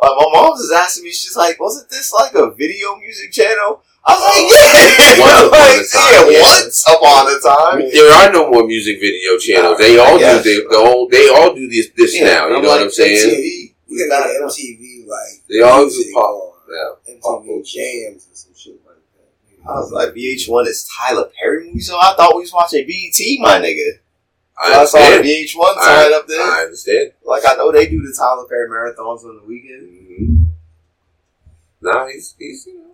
Uh, 0.00 0.14
my 0.14 0.26
mom 0.32 0.50
was 0.50 0.72
asking 0.72 1.04
me, 1.04 1.10
she's 1.10 1.36
like, 1.36 1.58
wasn't 1.58 1.90
this 1.90 2.12
like 2.12 2.34
a 2.34 2.50
video 2.54 2.96
music 2.96 3.32
channel? 3.32 3.82
I 4.06 4.14
was 4.14 4.22
like, 4.22 4.46
yeah. 4.54 5.18
Once 5.18 5.42
upon 5.42 5.68
a 5.74 5.84
time, 5.90 6.30
yeah, 6.30 6.38
yeah. 6.38 6.42
once 6.42 6.84
upon 6.88 7.22
a 7.28 7.38
time. 7.42 7.90
There 7.92 8.12
are 8.12 8.32
no 8.32 8.50
more 8.50 8.66
music 8.66 9.00
video 9.00 9.36
channels. 9.38 9.78
They 9.78 9.98
all 9.98 10.16
do. 10.18 10.42
They, 10.42 10.54
the 10.70 10.78
whole, 10.78 11.08
they 11.08 11.28
all 11.28 11.52
do 11.54 11.68
this. 11.68 11.90
This 11.96 12.14
Yeah, 12.14 12.24
now. 12.24 12.48
You 12.48 12.56
I'm 12.56 12.62
know 12.62 12.68
what 12.68 12.82
I'm 12.82 12.90
saying? 12.90 13.28
MTV, 13.28 13.74
we 13.90 14.08
got. 14.08 14.24
MTV 14.24 15.06
like 15.08 15.42
They 15.48 15.60
all 15.60 15.88
do 15.88 16.12
pop. 16.14 16.54
Yeah. 16.70 17.14
MTV 17.14 17.66
jams 17.66 18.26
and 18.28 18.36
some 18.36 18.52
shit 18.54 18.80
like 18.86 18.96
that. 18.96 19.68
I 19.70 19.74
was 19.80 19.90
like, 19.90 20.14
VH1 20.14 20.66
is 20.68 20.88
Tyler 20.96 21.28
Perry 21.38 21.66
movie, 21.66 21.80
so 21.80 21.98
I 21.98 22.14
thought 22.16 22.36
we 22.36 22.42
was 22.42 22.52
watching 22.52 22.86
BET, 22.86 23.18
my 23.40 23.58
nigga. 23.60 23.98
I 24.60 24.80
I 24.80 24.84
saw 24.84 24.98
the. 24.98 25.22
VH1 25.22 25.76
I- 25.78 25.84
sign 26.04 26.14
up 26.14 26.26
there. 26.26 26.42
I 26.42 26.62
understand. 26.64 27.12
Like 27.24 27.42
I 27.48 27.54
know 27.56 27.70
they 27.72 27.88
do 27.88 28.00
the 28.02 28.14
Tyler 28.16 28.46
Perry 28.48 28.68
marathons 28.68 29.24
on 29.24 29.36
the 29.40 29.44
weekend. 29.46 29.82
Mm-hmm. 29.88 30.44
Nah, 31.82 32.06
he's 32.08 32.34
he's 32.38 32.66
you 32.66 32.74
know 32.74 32.84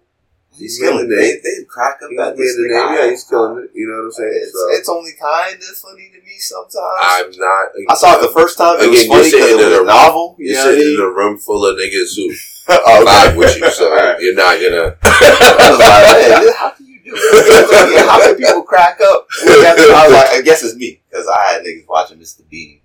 He's 0.53 0.79
He's 0.79 0.87
killing 0.87 1.07
it. 1.07 1.17
They, 1.17 1.33
they 1.43 1.65
crack 1.67 1.99
up 2.03 2.11
at 2.21 2.37
this 2.37 2.55
getting 2.55 2.71
the 2.71 2.75
nigga. 2.79 2.91
name. 2.91 2.99
Yeah, 3.05 3.11
he's 3.11 3.25
killing 3.25 3.65
it. 3.65 3.71
You 3.75 3.89
know 3.89 3.97
what 3.97 4.05
I'm 4.05 4.13
saying? 4.13 4.39
It's, 4.39 4.53
So, 4.53 4.71
it's 4.71 4.89
only 4.89 5.11
kind 5.21 5.57
of 5.57 5.77
funny 5.83 6.11
to 6.15 6.21
me 6.23 6.39
sometimes. 6.39 7.01
I'm 7.03 7.31
not. 7.43 7.69
I 7.91 7.95
saw 7.97 8.19
it 8.19 8.23
the 8.23 8.33
first 8.33 8.57
time. 8.57 8.77
It 8.79 8.87
was 8.89 9.03
Again, 9.03 9.11
you're 9.11 9.19
funny 9.19 9.31
because 9.33 9.51
it 9.51 9.57
was 9.57 9.67
in 9.67 9.83
a 9.83 9.85
novel. 9.85 10.37
You 10.39 10.53
You're 10.53 10.61
I 10.61 10.65
sitting 10.65 10.95
in 10.95 11.01
a 11.01 11.11
room 11.11 11.39
full 11.39 11.67
of 11.67 11.75
niggas 11.77 12.15
who 12.15 12.31
Oh, 12.69 13.05
vibe 13.05 13.37
with 13.37 13.59
you, 13.59 13.69
so 13.71 13.91
Right. 13.97 14.21
you're 14.21 14.37
not 14.37 14.55
gonna. 14.63 14.97
I 15.03 15.71
was 15.75 15.79
like, 15.83 16.45
man, 16.47 16.55
how 16.57 16.71
can 17.05 17.93
you 17.93 17.99
how 18.09 18.21
can 18.21 18.37
people 18.37 18.63
crack 18.63 19.01
up? 19.01 19.27
I 19.43 20.05
was 20.05 20.13
like, 20.13 20.29
I 20.31 20.43
guess 20.43 20.65
it's 20.65 20.77
me 20.77 21.01
because 21.09 21.27
I 21.29 21.53
had 21.53 21.63
niggas 21.63 21.87
watching 21.89 22.19
Mr. 22.19 22.49
Bean. 22.49 22.81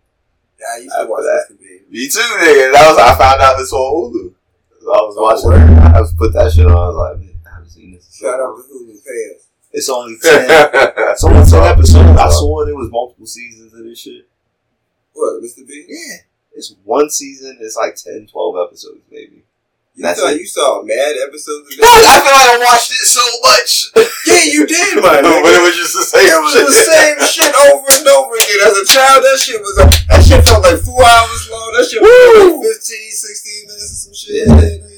Yeah, 0.59 0.65
I 0.75 0.77
used 0.79 0.95
to 0.99 1.07
watch 1.07 1.23
that. 1.23 1.47
Mr. 1.51 1.59
Bean. 1.59 1.81
Me 1.89 2.09
too, 2.09 2.19
nigga. 2.19 2.73
That 2.73 2.87
was 2.89 2.97
I 2.97 3.17
found 3.17 3.41
out 3.41 3.57
this 3.57 3.71
on 3.71 4.11
Hulu. 4.11 4.33
So 4.81 4.91
I 4.91 5.01
was 5.01 5.15
oh, 5.17 5.49
watching. 5.49 5.77
I 5.79 6.01
was 6.01 6.13
put 6.13 6.33
that 6.33 6.51
shit 6.51 6.65
on. 6.65 6.71
I 6.71 6.87
was 6.87 6.95
like, 6.95 7.19
man, 7.19 7.39
I 7.45 7.53
haven't 7.55 7.69
seen 7.69 7.93
this. 7.93 8.21
in 8.21 8.27
Shout 8.27 8.39
out 8.39 8.55
to 8.55 8.63
Hulu 8.63 9.05
Payers. 9.05 9.47
It's 9.71 9.89
only 9.89 10.17
ten. 10.21 10.47
It's 10.49 11.23
only 11.23 11.45
ten 11.49 11.63
episodes. 11.63 12.19
I 12.19 12.29
saw 12.29 12.63
it. 12.63 12.69
It 12.69 12.75
was 12.75 12.89
multiple 12.91 13.27
seasons 13.27 13.73
of 13.73 13.83
this 13.83 13.99
shit. 13.99 14.27
What, 15.13 15.43
Mr. 15.43 15.67
Bean? 15.67 15.85
Yeah, 15.87 16.17
it's 16.53 16.75
one 16.83 17.09
season. 17.09 17.57
It's 17.59 17.75
like 17.75 17.95
10, 17.95 18.27
12 18.31 18.55
episodes, 18.67 19.01
maybe. 19.11 19.43
You 19.97 20.03
That's 20.07 20.21
saw 20.21 20.31
it. 20.31 20.39
you 20.39 20.47
saw 20.47 20.79
mad 20.85 21.13
episodes 21.27 21.67
of 21.67 21.75
No, 21.75 21.83
I 21.89 22.23
feel 22.23 22.31
like 22.31 22.49
I 22.55 22.57
watched 22.63 22.91
it 22.93 23.03
so 23.03 23.25
much. 23.43 23.71
yeah, 24.31 24.43
you 24.47 24.63
did, 24.63 24.95
my 25.03 25.19
but 25.43 25.51
it 25.51 25.59
was 25.59 25.75
just 25.75 25.91
the 25.97 26.07
same 26.07 26.23
It 26.29 26.39
was 26.39 26.53
shit. 26.55 26.67
the 26.71 26.77
same 26.87 27.17
shit 27.27 27.51
over 27.67 27.83
and 27.91 28.07
over 28.07 28.31
again. 28.39 28.59
As 28.63 28.75
a 28.79 28.85
child, 28.87 29.19
that 29.27 29.37
shit 29.43 29.59
was 29.59 29.75
a, 29.81 29.85
that 30.07 30.21
shit 30.23 30.39
felt 30.47 30.63
like 30.63 30.79
four 30.87 31.03
hours 31.03 31.41
long. 31.51 31.69
That 31.75 31.83
shit 31.83 31.99
was 31.99 32.07
like 32.07 32.79
15, 32.79 33.11
16 33.11 33.67
minutes 33.67 33.91
or 33.91 33.99
some 34.07 34.15
shit. 34.15 34.47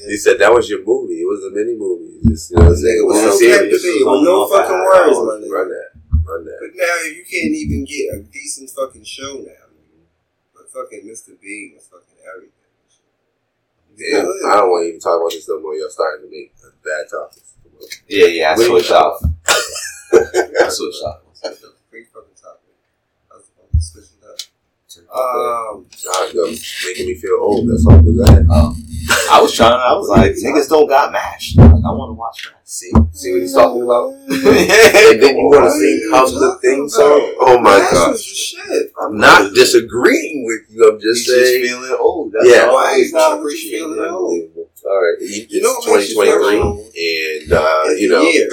He 0.06 0.16
said 0.22 0.38
that 0.38 0.54
was 0.54 0.70
your 0.70 0.86
movie. 0.86 1.18
It 1.18 1.26
was 1.26 1.42
a 1.46 1.50
mini 1.50 1.74
movie. 1.74 2.22
Just 2.30 2.54
you 2.54 2.62
know, 2.62 2.70
what 2.70 2.78
I'm 2.78 2.78
This 2.78 2.86
saying? 2.86 3.02
nigga 3.02 3.06
was 3.10 3.16
It 3.18 3.26
so 3.26 3.32
serious. 3.42 3.58
captivated 3.58 3.82
It 3.82 4.06
with 4.06 4.12
was 4.12 4.22
no 4.22 4.36
fucking 4.54 4.78
one 4.78 4.86
words, 4.86 5.16
hour. 5.18 5.24
my 5.26 5.36
nigga. 5.42 5.50
Run 5.50 5.68
that. 5.74 5.88
Run 6.22 6.42
that. 6.46 6.58
But 6.62 6.72
now 6.78 6.96
you 7.10 7.22
can't 7.26 7.54
even 7.58 7.80
get 7.90 8.04
a 8.14 8.16
decent 8.30 8.70
fucking 8.70 9.02
show 9.02 9.42
now. 9.42 9.66
nigga. 9.74 10.06
But 10.54 10.70
fucking 10.70 11.02
Mr. 11.10 11.34
Bean 11.42 11.74
was 11.74 11.90
fucking 11.90 12.22
everything. 12.22 12.61
Damn, 13.98 14.26
I 14.48 14.56
don't 14.56 14.70
want 14.70 14.84
to 14.84 14.88
even 14.88 15.00
talk 15.00 15.20
about 15.20 15.30
this 15.32 15.48
no 15.48 15.60
more. 15.60 15.74
Y'all 15.74 15.90
starting 15.90 16.26
to 16.28 16.30
make 16.30 16.54
bad 16.84 17.06
topics. 17.10 17.54
Yeah, 18.08 18.26
yeah, 18.26 18.50
I 18.52 18.56
What 18.56 18.66
switched 18.66 18.88
talk 18.88 19.22
off. 19.22 19.30
I 20.14 20.68
switched 20.68 21.02
off. 21.04 21.20
Great 21.90 22.08
fucking 22.12 22.36
topic. 22.40 22.60
I 23.30 23.36
was 23.36 23.46
supposed 23.46 23.72
to 23.72 23.80
switch 23.82 24.04
it 24.04 24.08
up. 24.10 24.11
Um, 25.14 25.86
Nah, 26.04 26.26
you're 26.32 26.48
making 26.86 27.06
me 27.06 27.14
feel 27.14 27.36
old. 27.40 27.68
That's 27.68 27.86
all. 27.86 28.00
Go 28.00 28.22
ahead. 28.24 28.46
I 29.30 29.40
was 29.40 29.52
trying. 29.54 29.72
I 29.72 29.94
was 29.94 30.08
like, 30.08 30.32
niggas 30.32 30.68
don't 30.68 30.88
got 30.88 31.12
mashed. 31.12 31.58
Like, 31.58 31.68
I 31.70 31.90
want 31.92 32.10
to 32.10 32.14
watch 32.14 32.44
that. 32.50 32.66
See, 32.68 32.90
see 33.12 33.32
what 33.32 33.40
he's 33.42 33.52
talking 33.54 33.82
about. 33.82 34.12
and 34.14 34.32
And 34.32 35.22
then 35.22 35.36
you 35.36 35.46
want 35.46 35.64
to 35.64 35.70
sing 35.70 36.08
hum 36.10 36.32
the 36.34 36.58
thing 36.62 36.88
song? 36.88 37.34
Oh 37.40 37.58
my 37.60 37.78
MASH 37.78 37.90
gosh! 37.90 38.08
was 38.10 38.20
the 38.22 38.34
shit. 38.72 38.92
I'm 39.00 39.18
not 39.18 39.52
disagreeing 39.54 40.44
with 40.46 40.60
you. 40.70 40.88
I'm 40.90 40.98
just 41.00 41.26
He's 41.26 41.26
just 41.26 41.38
saying. 41.46 41.64
feeling 41.66 41.96
old. 42.00 42.32
That's 42.32 42.48
Yeah. 42.48 42.66
all. 42.68 42.74
Why 42.74 42.94
He's 42.96 43.12
not 43.12 43.38
appreciating 43.38 43.88
feeling 43.94 44.04
it. 44.04 44.10
old? 44.10 44.32
Unbelievable. 44.32 44.70
All 44.84 44.96
right, 45.00 45.14
it's 45.20 45.52
You 45.52 45.62
know 45.62 45.74
what 45.74 46.00
2023, 46.02 46.58
and 47.40 47.52
uh, 47.52 47.84
you 47.96 48.08
know, 48.08 48.22
year. 48.22 48.48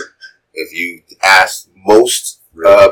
if 0.54 0.74
you 0.78 1.02
ask 1.24 1.68
most 1.86 2.42
uh, 2.66 2.90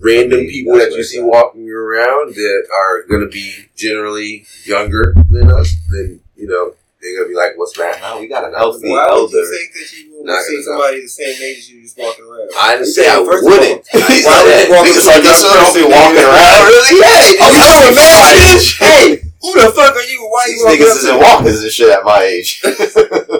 random 0.00 0.46
people 0.46 0.76
that 0.78 0.92
you 0.92 1.02
see 1.04 1.20
walking 1.20 1.68
around 1.70 2.34
that 2.34 2.62
are 2.74 3.02
going 3.08 3.20
to 3.22 3.28
be 3.28 3.54
generally 3.76 4.46
younger 4.64 5.14
than 5.30 5.50
us, 5.50 5.74
then 5.90 6.20
you 6.36 6.46
know 6.46 6.74
they're 7.00 7.14
going 7.16 7.28
to 7.28 7.32
be 7.32 7.36
like, 7.38 7.56
"What's 7.56 7.76
that?" 7.78 8.00
Now 8.00 8.18
we 8.20 8.26
got 8.28 8.44
an 8.44 8.54
healthy 8.54 8.88
Why 8.90 9.06
would 9.10 9.30
you 9.30 9.38
elder. 9.38 9.46
think 9.50 9.72
that 9.74 9.88
you 9.96 10.14
would 10.18 10.26
Not 10.26 10.42
see 10.42 10.54
gonna 10.54 10.64
somebody 10.64 11.00
the 11.02 11.08
same 11.08 11.34
age 11.42 11.58
as 11.58 11.70
you 11.70 11.82
just 11.82 11.98
walking 11.98 12.24
around? 12.26 12.50
I 12.58 12.74
didn't 12.74 12.90
say 12.90 13.06
I 13.10 13.22
First 13.24 13.44
wouldn't. 13.44 13.86
all, 13.94 14.00
He's 14.10 14.26
Why 14.26 14.42
would 14.42 14.50
like, 14.50 14.68
you 14.68 14.74
walk 14.74 14.86
niggas 14.86 14.98
up 14.98 15.06
like 15.06 15.22
to 15.22 15.28
this 15.28 15.42
the 15.42 15.50
don't 15.54 15.74
be 15.78 15.86
walking 15.86 16.24
around. 16.26 16.58
Oh, 16.58 16.66
really? 16.66 16.98
Hey, 16.98 17.28
Oh, 17.38 17.50
you 17.54 17.62
know 17.62 17.78
what 17.86 17.94
man? 17.94 18.58
Hey, 18.82 19.06
who 19.40 19.50
the 19.54 19.70
fuck 19.70 19.94
are 19.94 20.02
you? 20.02 20.18
Why 20.26 20.46
you 20.50 20.54
These 20.54 20.64
walking 20.64 20.78
niggas 20.82 20.90
up 20.90 20.94
to 20.94 20.98
isn't 20.98 21.18
walkers 21.22 21.62
this 21.62 21.72
shit 21.74 21.90
at 21.90 22.02
my 22.04 22.22
age. 22.22 22.62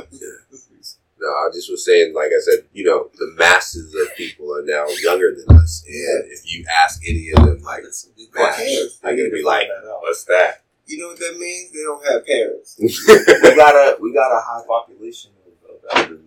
No, 1.28 1.34
I 1.34 1.50
just 1.52 1.70
was 1.70 1.84
saying, 1.84 2.14
like 2.14 2.28
I 2.28 2.40
said, 2.40 2.64
you 2.72 2.84
know, 2.84 3.10
the 3.18 3.34
masses 3.36 3.94
of 3.94 4.16
people 4.16 4.54
are 4.54 4.64
now 4.64 4.86
younger 5.02 5.34
than 5.36 5.56
us, 5.58 5.84
and 5.86 6.24
if 6.32 6.50
you 6.50 6.64
ask 6.82 7.02
any 7.06 7.30
of 7.36 7.44
them, 7.44 7.60
like, 7.62 7.82
Who 7.82 8.26
cares? 8.32 8.98
I'm 9.04 9.14
gonna 9.14 9.28
be 9.28 9.42
like, 9.42 9.68
"What's 10.00 10.24
that?" 10.24 10.62
You 10.86 10.96
know 10.98 11.08
what 11.08 11.18
that 11.18 11.36
means? 11.38 11.70
They 11.70 11.82
don't 11.82 12.02
have 12.06 12.24
parents. 12.26 12.76
we 12.80 13.56
got 13.56 13.74
a 13.74 13.98
we 14.00 14.14
got 14.14 14.32
a 14.32 14.40
high 14.40 14.64
population 14.66 15.32
of, 15.68 15.98
elderly. 15.98 16.22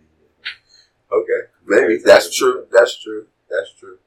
Okay, 1.12 1.42
maybe 1.66 1.98
that's 1.98 2.36
true. 2.36 2.68
That's 2.72 3.02
true. 3.02 3.26
That's 3.50 3.74
true. 3.80 3.98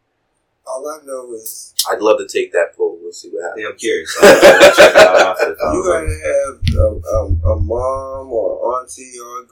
All 0.65 0.89
I 0.89 1.05
know 1.05 1.33
is 1.35 1.75
I'd 1.91 2.01
love 2.01 2.19
to 2.19 2.29
take 2.29 2.53
that 2.53 2.77
poll. 2.77 2.99
We'll 3.03 3.13
see 3.13 3.31
what 3.31 3.43
happens. 3.43 3.63
Yeah, 3.65 3.71
I'm 3.71 3.77
curious. 3.77 4.17
Check 4.77 4.95
it 4.95 4.97
out 4.97 5.21
after 5.21 5.45
the 5.47 5.51
you 5.51 5.83
conversation. 5.83 6.21
gotta 6.23 6.79
have 6.79 6.79
a, 6.79 7.49
a, 7.49 7.53
a 7.53 7.61
mom 7.61 8.33
or 8.33 8.81
auntie 8.81 9.13
or 9.19 9.43
a 9.43 9.47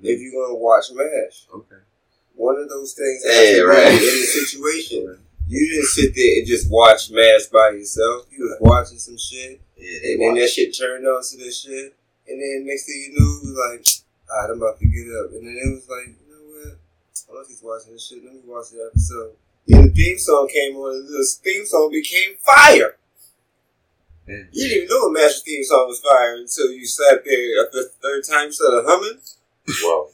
grandma 0.00 0.14
if 0.14 0.20
you're 0.20 0.32
gonna 0.42 0.54
watch 0.58 0.86
MASH. 0.92 1.46
Okay. 1.54 1.82
One 2.34 2.56
of 2.58 2.68
those 2.68 2.94
things 2.94 3.22
Hey, 3.24 3.60
right. 3.60 3.92
in 3.92 3.98
the 3.98 4.26
situation. 4.46 5.18
You 5.46 5.68
didn't 5.68 5.86
sit 5.86 6.14
there 6.14 6.38
and 6.38 6.46
just 6.46 6.70
watch 6.70 7.10
MASH 7.10 7.46
by 7.52 7.70
yourself. 7.70 8.26
You 8.30 8.44
was 8.44 8.56
watching 8.60 8.98
some 8.98 9.18
shit, 9.18 9.60
Yeah, 9.76 10.12
and 10.12 10.22
then 10.22 10.34
that 10.40 10.48
shit 10.48 10.76
turned 10.76 11.06
on 11.06 11.22
to 11.22 11.36
this 11.36 11.60
shit, 11.60 11.94
and 12.26 12.40
then 12.40 12.64
next 12.66 12.86
thing 12.86 13.12
you 13.12 13.12
know, 13.20 13.28
it 13.28 13.40
was 13.44 13.56
like, 13.70 13.86
alright, 14.30 14.50
I'm 14.50 14.56
about 14.62 14.80
to 14.80 14.86
get 14.86 15.06
up, 15.20 15.30
and 15.32 15.46
then 15.46 15.54
it 15.54 15.70
was 15.74 15.86
like, 15.88 16.16
you 16.16 16.26
know 16.32 16.42
what? 16.48 16.78
Unless 17.30 17.48
he's 17.48 17.62
watching 17.62 17.92
this 17.92 18.08
shit, 18.08 18.24
let 18.24 18.32
me 18.34 18.40
watch 18.46 18.70
the 18.70 18.88
episode. 18.90 19.32
Then 19.68 19.82
the 19.86 19.90
theme 19.92 20.18
song 20.18 20.48
came 20.52 20.76
on, 20.76 20.96
and 20.96 21.08
the 21.08 21.24
theme 21.44 21.66
song 21.66 21.90
became 21.92 22.36
fire. 22.40 22.96
Yeah. 24.26 24.48
You 24.50 24.68
didn't 24.68 24.84
even 24.84 24.88
know 24.88 25.08
a 25.08 25.12
Master 25.12 25.42
theme 25.44 25.64
song 25.64 25.86
was 25.86 26.00
fire 26.00 26.36
until 26.36 26.72
you 26.72 26.86
sat 26.86 27.22
there 27.24 27.64
after 27.64 27.82
the 27.84 27.90
third 28.00 28.24
time 28.24 28.46
you 28.46 28.52
started 28.52 28.84
humming. 28.88 29.20
Well, 29.66 30.10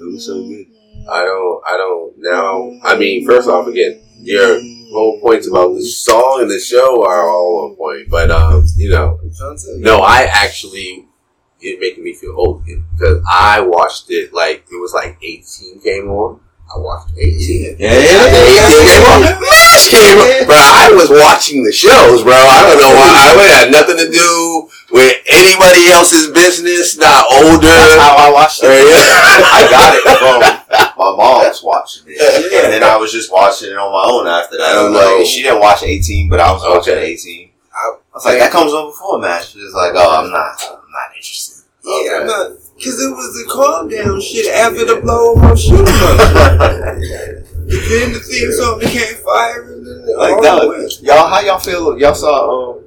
It 0.00 0.04
was 0.04 0.26
so 0.26 0.42
good. 0.48 0.66
I 1.10 1.24
don't. 1.24 1.62
I 1.66 1.76
don't 1.76 2.14
now. 2.18 2.72
I 2.82 2.96
mean, 2.96 3.26
first 3.26 3.48
off, 3.48 3.66
again, 3.66 4.00
your 4.20 4.60
whole 4.92 5.20
points 5.20 5.46
about 5.48 5.74
the 5.74 5.82
song 5.82 6.38
and 6.42 6.50
the 6.50 6.58
show 6.58 7.04
are 7.04 7.28
all 7.28 7.68
on 7.70 7.76
point. 7.76 8.08
But 8.08 8.30
um, 8.30 8.64
you 8.76 8.90
know, 8.90 9.18
I'm 9.22 9.32
trying 9.34 9.56
to 9.56 9.62
tell 9.64 9.74
you. 9.76 9.82
no, 9.82 10.00
I 10.00 10.22
actually 10.30 11.06
it 11.60 11.78
making 11.80 12.04
me 12.04 12.14
feel 12.14 12.34
old 12.36 12.62
again 12.62 12.84
because 12.96 13.22
I 13.30 13.60
watched 13.60 14.06
it 14.10 14.32
like 14.32 14.64
it 14.70 14.80
was 14.80 14.94
like 14.94 15.18
18 15.22 15.80
came 15.80 16.08
on. 16.10 16.40
I 16.72 16.78
watched 16.78 17.12
18. 17.18 17.76
Yeah, 17.80 17.88
MASH 17.90 19.90
came 19.90 20.18
on. 20.18 20.46
Bro, 20.46 20.54
I 20.56 20.92
was 20.94 21.10
watching 21.10 21.64
the 21.64 21.72
shows, 21.72 22.22
bro. 22.22 22.32
I 22.32 22.62
don't 22.62 22.78
know 22.78 22.94
why. 22.94 23.34
It 23.36 23.50
had 23.50 23.72
nothing 23.72 23.96
to 23.98 24.08
do 24.10 24.70
with 24.90 25.16
anybody 25.30 25.88
else's 25.90 26.30
business. 26.30 26.96
Not 26.98 27.24
older. 27.32 27.66
That's 27.66 27.96
how 27.96 28.16
I 28.18 28.30
watched 28.32 28.60
it. 28.62 28.68
I 28.70 29.66
got 29.70 29.94
it 29.94 30.02
from 30.18 30.40
my 30.98 31.10
mom's 31.16 31.62
watching 31.62 32.04
it, 32.06 32.64
and 32.64 32.72
then 32.72 32.82
I 32.84 32.96
was 32.96 33.12
just 33.12 33.30
watching 33.32 33.70
it 33.70 33.76
on 33.78 33.92
my 33.92 34.04
own 34.12 34.26
after 34.26 34.56
that. 34.58 34.70
I 34.70 34.72
don't 34.74 34.92
Like, 34.92 35.26
she 35.26 35.42
didn't 35.42 35.60
watch 35.60 35.82
18, 35.82 36.28
but 36.28 36.40
I 36.40 36.52
was 36.52 36.62
watching 36.62 36.94
Okay. 36.94 37.12
18. 37.12 37.50
I 37.74 37.92
was 38.14 38.24
like, 38.24 38.38
that 38.38 38.50
comes 38.52 38.72
on 38.72 38.90
before 38.90 39.18
MASH. 39.18 39.54
It's 39.56 39.74
like, 39.74 39.92
oh, 39.94 40.22
I'm 40.22 40.30
not, 40.30 40.62
I'm 40.68 40.90
not 40.90 41.14
interested. 41.16 41.64
Yeah, 41.84 42.18
I'm 42.20 42.26
not. 42.26 42.50
Cause 42.82 42.98
it 42.98 43.10
was 43.10 43.34
the 43.34 43.44
calm 43.52 43.88
down 43.88 44.20
shit 44.22 44.46
after 44.54 44.84
the 44.86 44.96
blow 45.02 45.34
up 45.36 45.56
shooter. 45.58 45.84
then 45.84 47.02
the 48.12 48.20
theme 48.20 48.52
song 48.52 48.78
became 48.80 49.14
fire 49.16 49.62
and 49.72 49.86
then 49.86 50.16
Like 50.16 50.40
that, 50.42 50.98
y'all, 51.02 51.28
how 51.28 51.40
y'all 51.40 51.58
feel? 51.58 51.98
Y'all 51.98 52.14
saw 52.14 52.70
um, 52.72 52.80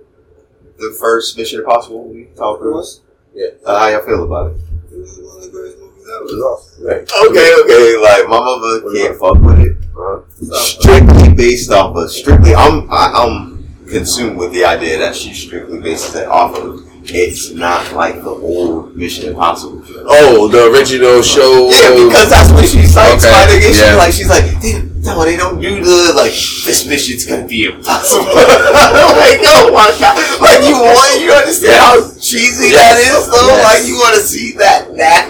the 0.90 0.96
first 1.00 1.38
Mission 1.38 1.60
Impossible 1.60 2.08
movie, 2.08 2.30
Tom 2.36 2.58
Cruise. 2.58 3.02
Yeah. 3.34 3.48
Uh, 3.66 3.80
how 3.80 3.88
y'all 3.90 4.06
feel 4.06 4.24
about 4.24 4.52
it? 4.52 4.58
It 4.92 5.00
was 5.00 5.20
one 5.24 5.38
of 5.38 5.44
the 5.44 5.50
greatest 5.50 5.80
movies 5.80 6.06
ever. 6.08 6.86
Right. 6.86 7.10
Okay, 7.30 7.56
okay. 7.64 7.98
Like 8.02 8.30
my 8.30 8.40
mother 8.40 8.94
can't 8.94 9.18
fuck 9.20 9.40
with 9.42 9.60
it. 9.60 9.78
Uh-huh. 9.96 10.56
Strictly 10.58 11.34
based 11.34 11.72
off 11.72 11.96
of 11.96 12.12
strictly, 12.12 12.54
I'm 12.54 12.88
I, 12.92 13.12
I'm 13.16 13.64
consumed 13.88 14.38
with 14.38 14.52
the 14.54 14.66
idea 14.66 14.98
that 15.00 15.16
she 15.16 15.34
strictly 15.34 15.80
bases 15.80 16.16
it 16.16 16.28
off 16.28 16.56
of. 16.58 16.82
It's 17.06 17.50
not 17.52 17.92
like 17.94 18.16
the 18.16 18.30
old 18.30 18.96
Mission 18.96 19.30
Impossible. 19.30 19.84
Oh, 20.08 20.48
the 20.48 20.72
original 20.72 21.22
show. 21.22 21.70
Yeah, 21.70 22.06
because 22.08 22.30
that's 22.30 22.52
what 22.52 22.64
she's 22.68 22.96
like. 22.96 23.10
Okay, 23.10 23.20
Spider 23.20 23.60
Gate. 23.60 23.76
yeah. 23.76 23.90
She's 23.90 23.98
like, 23.98 24.14
she's 24.14 24.30
like, 24.30 24.62
"Damn, 24.62 24.93
no, 25.04 25.24
they 25.26 25.36
don't 25.36 25.60
do 25.60 25.84
the 25.84 26.14
like. 26.16 26.32
This 26.32 26.86
mission's 26.88 27.26
gonna 27.26 27.45
be 27.47 27.66
impossible. 27.66 28.24
I'm 28.32 28.36
like, 29.20 29.39
oh 29.43 29.70
my 29.74 29.91
god! 29.99 30.16
Like 30.41 30.64
you 30.64 30.74
want, 30.80 31.22
you 31.22 31.32
understand 31.32 31.76
how 31.80 31.99
cheesy 32.20 32.72
that 32.72 32.95
Yes. 32.97 33.20
is, 33.20 33.28
though. 33.28 33.47
Yes. 33.47 33.64
Like 33.68 33.84
you 33.88 33.95
want 33.99 34.16
to 34.16 34.22
see 34.22 34.54
that 34.58 34.91
now. 34.95 35.28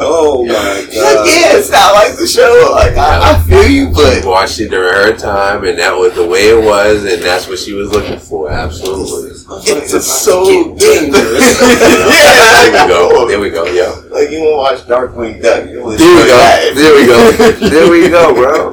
Oh 0.00 0.44
my 0.46 0.52
Like, 0.52 0.88
god. 0.94 1.26
yeah, 1.28 1.56
it's 1.60 1.70
not 1.70 1.92
like 1.94 2.16
the 2.16 2.26
show. 2.26 2.70
Like 2.72 2.96
I, 2.96 3.36
I 3.36 3.42
feel 3.44 3.68
you, 3.68 3.90
but 3.92 4.22
She 4.22 4.26
watched 4.26 4.60
it 4.60 4.68
during 4.70 4.94
her 4.94 5.16
time, 5.16 5.64
and 5.64 5.78
that 5.78 5.92
was 5.96 6.14
the 6.14 6.26
way 6.26 6.48
it 6.48 6.64
was, 6.64 7.04
and 7.04 7.22
that's 7.22 7.46
what 7.48 7.58
she 7.58 7.74
was 7.74 7.90
looking 7.92 8.18
for. 8.18 8.50
Absolutely. 8.50 9.30
it's 9.30 10.06
so 10.06 10.44
dangerous. 10.76 11.60
yeah, 11.60 12.70
There 12.72 12.86
we 12.86 12.88
go. 12.88 13.28
There 13.28 13.40
we 13.40 13.50
go. 13.50 13.64
Yeah. 13.66 13.92
Like 14.10 14.30
you 14.30 14.40
want 14.40 14.80
to 14.80 14.88
watch 14.88 14.88
Darkwing 14.88 15.42
Duck? 15.42 15.64
There 15.64 15.84
we 15.84 15.96
go. 15.96 15.96
that. 16.32 16.72
There 16.74 16.94
we 16.96 17.06
go. 17.06 17.68
There 17.68 17.90
we 17.90 18.08
go, 18.08 18.32
bro. 18.34 18.72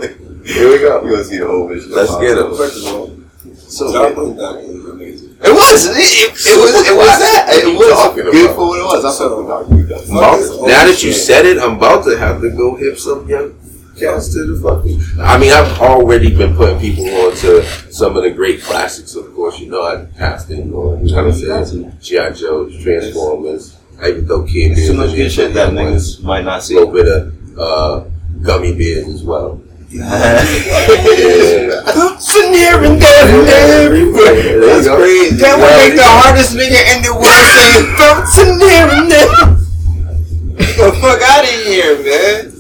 Here 0.54 0.70
we 0.70 0.80
go. 0.80 1.04
You 1.06 1.12
want 1.14 1.24
to 1.24 1.24
see 1.26 1.38
the 1.38 1.48
whole 1.48 1.68
mission? 1.70 1.92
Let's 1.92 2.16
get 2.18 2.38
him. 2.38 2.56
First 2.56 2.86
of 2.88 2.94
all, 2.94 3.08
So 3.56 3.92
John 3.94 4.14
good. 4.16 4.28
Wayne 4.30 4.38
Duck 4.38 4.56
amazing. 4.94 5.38
It 5.42 5.54
was. 5.54 5.86
It, 5.86 5.96
it, 5.96 6.32
it 6.34 6.58
was. 6.60 6.88
It 6.88 6.96
was 6.98 7.20
that. 7.20 7.46
What 7.48 7.56
are 7.56 7.68
It 7.68 7.72
you 7.74 7.78
was 7.80 7.90
talking 7.94 8.24
good 8.24 8.46
about? 8.46 8.56
for 8.56 8.68
what 8.68 8.80
it 8.80 8.84
was. 8.84 9.06
I 9.06 9.12
So- 9.12 9.46
fuck 9.48 9.70
with 9.70 9.88
Darkwing 9.88 9.90
Duck. 9.90 10.02
Fuck 10.02 10.68
Now 10.68 10.86
that 10.86 11.04
you 11.04 11.14
said 11.14 11.46
it, 11.46 11.58
I'm 11.60 11.78
about 11.78 12.04
to 12.06 12.18
have 12.18 12.42
to 12.42 12.50
go 12.50 12.76
hip 12.76 12.98
some 12.98 13.28
young 13.30 13.54
cats 13.98 14.34
to 14.34 14.46
the 14.46 14.60
fucking. 14.62 15.00
I 15.22 15.38
mean, 15.38 15.52
I've 15.52 15.78
already 15.80 16.36
been 16.36 16.56
putting 16.56 16.80
people 16.80 17.06
on 17.06 17.36
to 17.38 17.64
some 17.92 18.18
of 18.18 18.24
the 18.24 18.32
great 18.32 18.62
classics. 18.62 19.14
Of 19.16 19.34
course, 19.36 19.60
you 19.60 19.70
know 19.70 19.84
I 19.84 20.06
passed 20.18 20.50
in 20.50 20.74
on 20.74 21.08
kind 21.10 21.28
of 21.28 21.36
said 21.36 22.02
GI 22.02 22.32
Joe, 22.40 22.70
Transformers. 22.82 23.76
I 24.02 24.10
even 24.10 24.26
throw 24.26 24.44
Kid 24.46 24.76
Bears 24.76 24.88
too 24.88 24.94
much 24.94 25.14
good 25.16 25.30
shit 25.32 25.54
that 25.54 25.74
niggas 25.74 26.24
might 26.24 26.46
not 26.46 26.64
see. 26.64 26.76
A 26.76 26.80
little 26.80 26.94
bit 26.94 27.08
of 27.08 27.60
uh, 27.60 28.06
Gummi 28.40 28.78
Bears 28.78 29.08
as 29.14 29.24
well. 29.24 29.62
Sitting 29.90 30.06
here 32.54 32.78
and 32.78 33.02
there 33.02 33.26
and. 33.26 33.48
There 33.50 33.96
you 33.98 34.14
go. 34.14 34.22
That 34.22 35.58
would 35.58 35.74
make 35.82 35.98
the 35.98 36.06
hardest 36.06 36.54
nigga 36.54 36.78
in 36.94 37.02
the 37.02 37.10
world 37.10 37.26
say, 37.58 37.90
bouncing 37.98 38.62
here 38.62 38.86
and 38.86 39.10
there. 39.10 39.58
the 40.78 40.94
fuck 41.02 41.18
out 41.26 41.42
of 41.42 41.50
here, 41.66 41.98
man. 42.06 42.54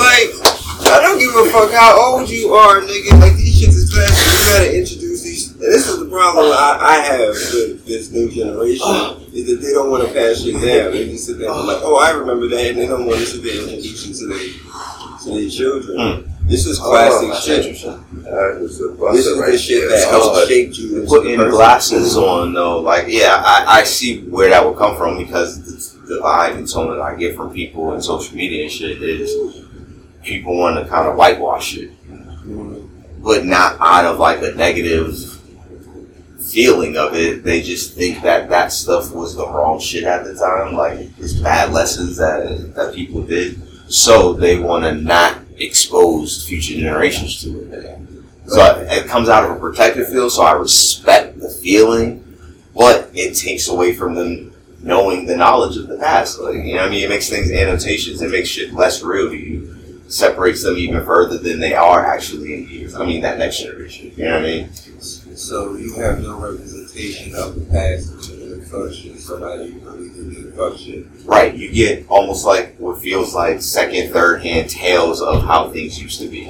Like, 0.00 0.32
I 0.88 0.96
don't 1.04 1.20
give 1.20 1.36
a 1.36 1.44
fuck 1.52 1.72
how 1.72 1.92
old 2.00 2.30
you 2.30 2.54
are, 2.54 2.80
nigga. 2.80 3.20
Like, 3.20 3.36
these 3.36 3.60
shits 3.60 3.76
is 3.76 3.92
classic. 3.92 4.16
You 4.16 4.48
gotta 4.56 4.72
introduce 4.72 5.20
these. 5.22 5.52
This 5.58 5.86
is 5.88 5.98
the 5.98 6.06
problem 6.08 6.56
I, 6.56 6.78
I 6.80 6.96
have 7.04 7.36
with 7.52 7.84
this 7.84 8.10
new 8.12 8.30
generation, 8.30 8.88
is 9.34 9.44
that 9.44 9.60
they 9.60 9.72
don't 9.72 9.90
want 9.90 10.08
to 10.08 10.14
pass 10.14 10.40
shit 10.40 10.54
down. 10.54 10.92
They 10.92 11.04
just 11.12 11.26
sit 11.26 11.36
there 11.38 11.50
and 11.50 11.66
like, 11.66 11.82
oh, 11.82 11.96
I 11.96 12.12
remember 12.12 12.48
that, 12.48 12.64
and 12.70 12.78
they 12.78 12.86
don't 12.86 13.04
want 13.04 13.20
to 13.20 13.26
sit 13.26 13.42
there 13.42 13.60
and 13.60 13.68
introduce 13.68 14.06
you 14.06 14.14
to 14.14 14.26
their, 14.32 14.40
to 15.20 15.30
their 15.36 15.50
children. 15.50 16.24
Hmm. 16.24 16.31
This 16.44 16.66
is 16.66 16.80
oh, 16.80 16.90
classic 16.90 17.28
that's 17.28 17.44
shit. 17.44 17.82
That 18.24 18.58
was 18.60 18.80
a 18.80 18.88
This 19.12 19.26
is 19.26 19.38
right 19.38 19.52
the 19.52 19.58
shit 19.58 19.88
there. 19.88 20.00
that 20.00 20.08
Oh, 20.12 20.34
helped 20.34 20.48
shape 20.48 20.76
you 20.76 21.04
Putting 21.06 21.36
glasses 21.50 22.16
on 22.16 22.52
though, 22.52 22.80
like 22.80 23.06
yeah, 23.08 23.42
I, 23.44 23.80
I 23.80 23.84
see 23.84 24.22
where 24.22 24.50
that 24.50 24.64
would 24.64 24.76
come 24.76 24.96
from 24.96 25.18
because 25.18 25.62
the, 26.02 26.14
the 26.14 26.20
vibe 26.20 26.56
and 26.56 26.68
tone 26.68 26.90
that 26.90 27.00
I 27.00 27.14
get 27.16 27.36
from 27.36 27.52
people 27.52 27.92
and 27.92 28.02
social 28.02 28.36
media 28.36 28.64
and 28.64 28.72
shit 28.72 29.02
is 29.02 29.64
people 30.22 30.56
want 30.58 30.76
to 30.82 30.88
kind 30.90 31.08
of 31.08 31.16
whitewash 31.16 31.76
it. 31.76 31.90
but 33.22 33.44
not 33.44 33.76
out 33.80 34.04
of 34.04 34.18
like 34.18 34.42
a 34.42 34.52
negative 34.56 35.16
feeling 36.50 36.96
of 36.96 37.14
it. 37.14 37.44
They 37.44 37.62
just 37.62 37.94
think 37.94 38.22
that 38.22 38.48
that 38.50 38.72
stuff 38.72 39.12
was 39.12 39.36
the 39.36 39.46
wrong 39.46 39.80
shit 39.80 40.04
at 40.04 40.24
the 40.24 40.34
time, 40.34 40.74
like 40.74 41.08
it's 41.18 41.34
bad 41.34 41.72
lessons 41.72 42.16
that 42.18 42.74
that 42.74 42.94
people 42.94 43.22
did. 43.22 43.60
So 43.90 44.32
they 44.32 44.58
want 44.58 44.84
to 44.84 44.92
not 44.94 45.38
expose 45.64 46.46
future 46.46 46.74
generations 46.74 47.42
to 47.42 47.72
it. 47.72 47.98
So 48.46 48.86
it 48.88 49.06
comes 49.06 49.28
out 49.28 49.44
of 49.44 49.56
a 49.56 49.60
protective 49.60 50.08
feel. 50.08 50.28
So 50.30 50.42
I 50.42 50.52
respect 50.52 51.38
the 51.38 51.48
feeling, 51.48 52.24
but 52.74 53.10
it 53.14 53.34
takes 53.34 53.68
away 53.68 53.94
from 53.94 54.14
them 54.14 54.52
knowing 54.82 55.26
the 55.26 55.36
knowledge 55.36 55.76
of 55.76 55.86
the 55.86 55.98
past. 55.98 56.40
Like, 56.40 56.56
you 56.56 56.74
know, 56.74 56.84
I 56.84 56.88
mean, 56.88 57.04
it 57.04 57.08
makes 57.08 57.28
things 57.28 57.50
annotations. 57.50 58.20
It 58.20 58.30
makes 58.30 58.48
shit 58.48 58.72
less 58.72 59.02
real 59.02 59.30
to 59.30 59.36
you. 59.36 60.00
Separates 60.08 60.62
them 60.64 60.76
even 60.76 61.04
further 61.04 61.38
than 61.38 61.60
they 61.60 61.74
are 61.74 62.04
actually 62.04 62.54
in 62.54 62.68
years. 62.68 62.94
I 62.94 63.06
mean, 63.06 63.22
that 63.22 63.38
next 63.38 63.60
generation. 63.60 64.12
You 64.16 64.24
know 64.24 64.34
what 64.34 64.42
I 64.42 64.46
mean? 64.46 64.72
So 64.72 65.76
you 65.76 65.94
have 65.94 66.20
no 66.20 66.38
representation 66.38 67.34
of 67.34 67.54
the 67.54 67.64
past 67.66 68.31
in 68.72 68.80
the 68.80 68.86
function. 68.88 69.18
Somebody 69.18 69.72
really 69.72 70.08
did 70.10 70.46
the 70.46 70.52
function. 70.56 71.10
Right. 71.24 71.54
You 71.54 71.72
get 71.72 72.06
almost 72.08 72.44
like 72.46 72.76
what 72.76 73.00
feels 73.00 73.34
like 73.34 73.60
second, 73.62 74.12
third 74.12 74.42
hand 74.42 74.70
tales 74.70 75.20
of 75.20 75.42
how 75.44 75.70
things 75.70 76.00
used 76.02 76.20
to 76.20 76.28
be. 76.28 76.44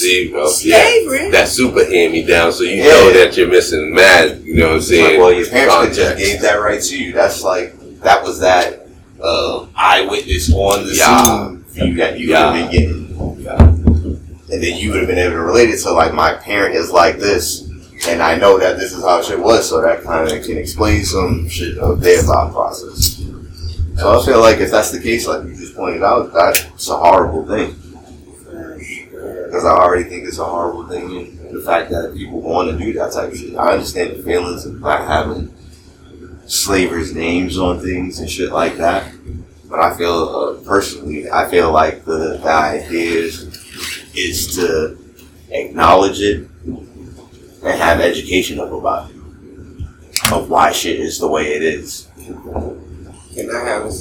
There 0.00 0.06
you 0.08 0.30
go. 0.32 0.50
Yeah. 0.60 0.82
Favorite. 0.82 1.30
That 1.32 1.48
super 1.48 1.84
hand 1.84 2.12
me 2.12 2.24
down, 2.24 2.52
so 2.52 2.62
you 2.64 2.76
Yeah. 2.76 2.84
know 2.88 3.12
that 3.12 3.36
you're 3.36 3.48
missing 3.48 3.94
mad. 3.94 4.42
You 4.42 4.56
know 4.56 4.66
what 4.66 4.72
I'm 4.72 4.78
It's 4.78 4.90
like, 4.90 4.98
saying? 5.00 5.20
well, 5.20 5.32
your 5.32 5.46
parents 5.46 5.76
could 5.76 5.94
just 5.94 6.18
gave 6.18 6.40
that 6.42 6.54
right 6.56 6.82
to 6.82 6.98
you. 7.02 7.12
That's 7.12 7.42
like 7.42 7.74
that 8.02 8.22
was 8.22 8.40
that 8.40 8.86
uh, 9.20 9.66
eyewitness 9.74 10.52
on 10.52 10.86
the 10.86 10.94
Yeah. 10.94 11.24
scene 11.24 11.64
view 11.70 11.94
that 11.96 12.18
you 12.18 12.28
Yeah. 12.28 12.50
would 12.52 12.60
have 12.60 12.70
been 12.70 12.80
getting. 12.80 13.04
Yeah. 13.40 13.58
and 14.50 14.62
then 14.62 14.76
you 14.78 14.90
would 14.90 15.00
have 15.00 15.08
been 15.08 15.18
able 15.18 15.32
to 15.34 15.40
relate 15.40 15.68
it 15.70 15.78
to 15.78 15.90
like 15.92 16.12
my 16.14 16.32
parent 16.34 16.74
is 16.74 16.90
like 16.90 17.18
this 17.18 17.67
and 18.06 18.22
I 18.22 18.36
know 18.36 18.58
that 18.58 18.78
this 18.78 18.92
is 18.92 19.02
how 19.02 19.22
shit 19.22 19.38
was 19.38 19.68
so 19.68 19.82
that 19.82 20.02
kind 20.02 20.30
of 20.30 20.44
can 20.44 20.58
explain 20.58 21.04
some 21.04 21.48
shit 21.48 21.78
of 21.78 22.00
their 22.00 22.22
thought 22.22 22.52
process. 22.52 23.24
So 23.96 24.20
I 24.20 24.24
feel 24.24 24.40
like 24.40 24.58
if 24.58 24.70
that's 24.70 24.92
the 24.92 25.00
case 25.00 25.26
like 25.26 25.44
you 25.44 25.56
just 25.56 25.74
pointed 25.74 26.02
out 26.02 26.32
that's 26.32 26.88
a 26.88 26.96
horrible 26.96 27.46
thing. 27.46 27.74
Because 29.46 29.64
I 29.64 29.70
already 29.70 30.04
think 30.04 30.28
it's 30.28 30.38
a 30.38 30.44
horrible 30.44 30.86
thing 30.86 31.10
and 31.16 31.56
the 31.56 31.62
fact 31.62 31.90
that 31.90 32.14
people 32.14 32.40
want 32.40 32.70
to 32.70 32.78
do 32.78 32.92
that 32.92 33.12
type 33.12 33.32
of 33.32 33.38
shit 33.38 33.56
I 33.56 33.72
understand 33.72 34.16
the 34.16 34.22
feelings 34.22 34.64
of 34.66 34.80
not 34.80 35.00
having 35.06 35.52
slavers 36.46 37.14
names 37.14 37.58
on 37.58 37.80
things 37.80 38.20
and 38.20 38.30
shit 38.30 38.52
like 38.52 38.76
that. 38.76 39.12
But 39.68 39.80
I 39.80 39.96
feel 39.96 40.28
uh, 40.28 40.64
personally 40.64 41.30
I 41.30 41.50
feel 41.50 41.72
like 41.72 42.04
the, 42.04 42.38
the 42.42 42.48
idea 42.48 43.22
is 43.22 43.42
is 44.14 44.54
to 44.56 44.96
acknowledge 45.50 46.20
it 46.20 46.48
and 47.62 47.80
have 47.80 48.00
education 48.00 48.60
of 48.60 48.72
about 48.72 49.10
it. 49.10 49.16
Of 50.32 50.50
why 50.50 50.72
shit 50.72 51.00
is 51.00 51.18
the 51.18 51.28
way 51.28 51.54
it 51.54 51.62
is. 51.62 52.08
Can 52.16 53.50
I 53.54 53.64
have 53.64 53.86
a, 53.86 53.92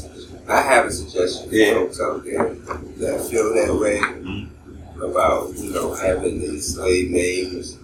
I 0.47 0.61
have 0.61 0.85
a 0.85 0.91
suggestion 0.91 1.49
for 1.49 1.87
folks 1.87 2.01
out 2.01 2.23
there 2.23 2.53
that 2.53 3.27
feel 3.29 3.53
that 3.53 3.79
way 3.79 3.99
mm-hmm. 3.99 5.01
about, 5.01 5.55
you 5.57 5.71
know, 5.71 5.93
having 5.93 6.39
these 6.39 6.75
slave 6.75 7.11
names 7.11 7.77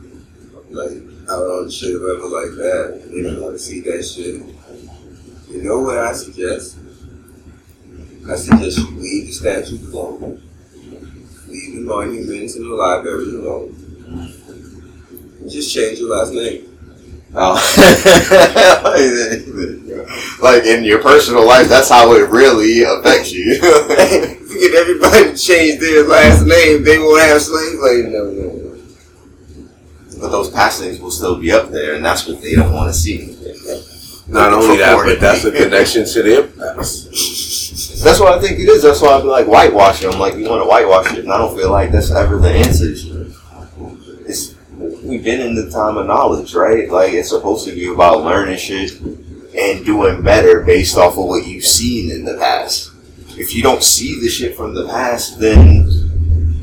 like 0.74 0.92
out 1.30 1.44
on 1.44 1.70
shit 1.70 1.96
or 1.96 2.00
whatever 2.02 2.28
like 2.28 2.56
that. 2.58 3.10
They 3.12 3.22
don't 3.22 3.42
want 3.42 3.54
to 3.54 3.60
see 3.60 3.82
that 3.82 4.04
shit. 4.04 4.42
You 5.50 5.64
know 5.64 5.82
what 5.82 5.98
I 5.98 6.14
suggest? 6.14 6.78
I 8.30 8.36
suggest 8.36 8.80
you 8.80 8.90
leave 8.98 9.28
the 9.28 9.34
statues 9.34 9.94
alone. 9.94 10.42
Leave 11.48 11.76
the 11.76 11.82
monuments 11.82 12.56
and 12.56 12.66
the 12.66 12.76
libraries 12.76 13.34
alone. 13.34 14.43
Just 15.48 15.74
change 15.74 16.00
your 16.00 16.16
last 16.16 16.34
name. 16.34 16.70
Oh. 17.36 17.56
like 20.42 20.64
in 20.66 20.84
your 20.84 21.02
personal 21.02 21.48
life, 21.48 21.68
that's 21.68 21.90
how 21.90 22.14
it 22.14 22.30
really 22.30 22.84
affects 22.84 23.32
you. 23.32 23.58
if 23.60 24.52
you 24.52 24.70
get 24.70 24.80
everybody 24.80 25.32
to 25.32 25.38
change 25.38 25.80
their 25.80 26.08
last 26.08 26.46
name, 26.46 26.84
they 26.84 27.00
won't 27.00 27.22
have 27.24 27.42
slave 27.42 27.80
labor 27.80 28.10
no 28.10 28.32
more. 28.32 28.78
but 30.22 30.30
those 30.30 30.52
past 30.52 30.82
names 30.82 31.00
will 31.00 31.10
still 31.10 31.40
be 31.40 31.52
up 31.52 31.70
there, 31.72 31.96
and 31.96 32.06
that's 32.06 32.28
what 32.28 32.40
they 32.42 32.54
don't 32.54 32.72
want 32.72 32.94
to 32.94 33.00
see. 33.00 33.36
Not 34.28 34.54
only 34.54 34.78
that, 34.78 34.96
but 35.04 35.20
that's 35.20 35.44
a 35.44 35.52
connection 35.52 36.06
to 36.06 36.24
their 36.24 36.44
past. 36.44 37.10
That's 38.04 38.20
what 38.20 38.38
I 38.38 38.42
think 38.42 38.60
it 38.60 38.70
is. 38.70 38.84
That's 38.84 39.02
why 39.02 39.14
I 39.14 39.22
be 39.22 39.28
like 39.28 39.48
whitewashing. 39.48 40.12
I'm 40.12 40.20
like, 40.20 40.36
you 40.36 40.48
want 40.48 40.62
to 40.62 40.68
whitewash 40.68 41.14
it, 41.14 41.20
and 41.20 41.34
I 41.34 41.38
don't 41.38 41.58
feel 41.58 41.72
like 41.72 41.92
that's 41.92 42.12
ever 42.12 42.38
the 42.38 42.50
answer. 42.50 43.13
We've 45.04 45.24
been 45.24 45.42
in 45.42 45.54
the 45.56 45.70
time 45.70 45.98
of 45.98 46.08
knowledge, 46.08 46.56
right? 46.56 46.90
Like 46.90 47.14
it's 47.14 47.30
supposed 47.30 47.68
to 47.68 47.76
be 47.76 47.88
about 47.88 48.24
learning 48.24 48.58
shit 48.58 49.00
and 49.02 49.86
doing 49.86 50.24
better 50.24 50.62
based 50.62 50.98
off 50.98 51.18
of 51.18 51.26
what 51.26 51.46
you've 51.46 51.66
seen 51.66 52.10
in 52.10 52.24
the 52.24 52.38
past. 52.38 52.92
If 53.38 53.54
you 53.54 53.62
don't 53.62 53.84
see 53.84 54.20
the 54.22 54.30
shit 54.30 54.56
from 54.56 54.74
the 54.74 54.88
past, 54.88 55.40
then 55.40 55.90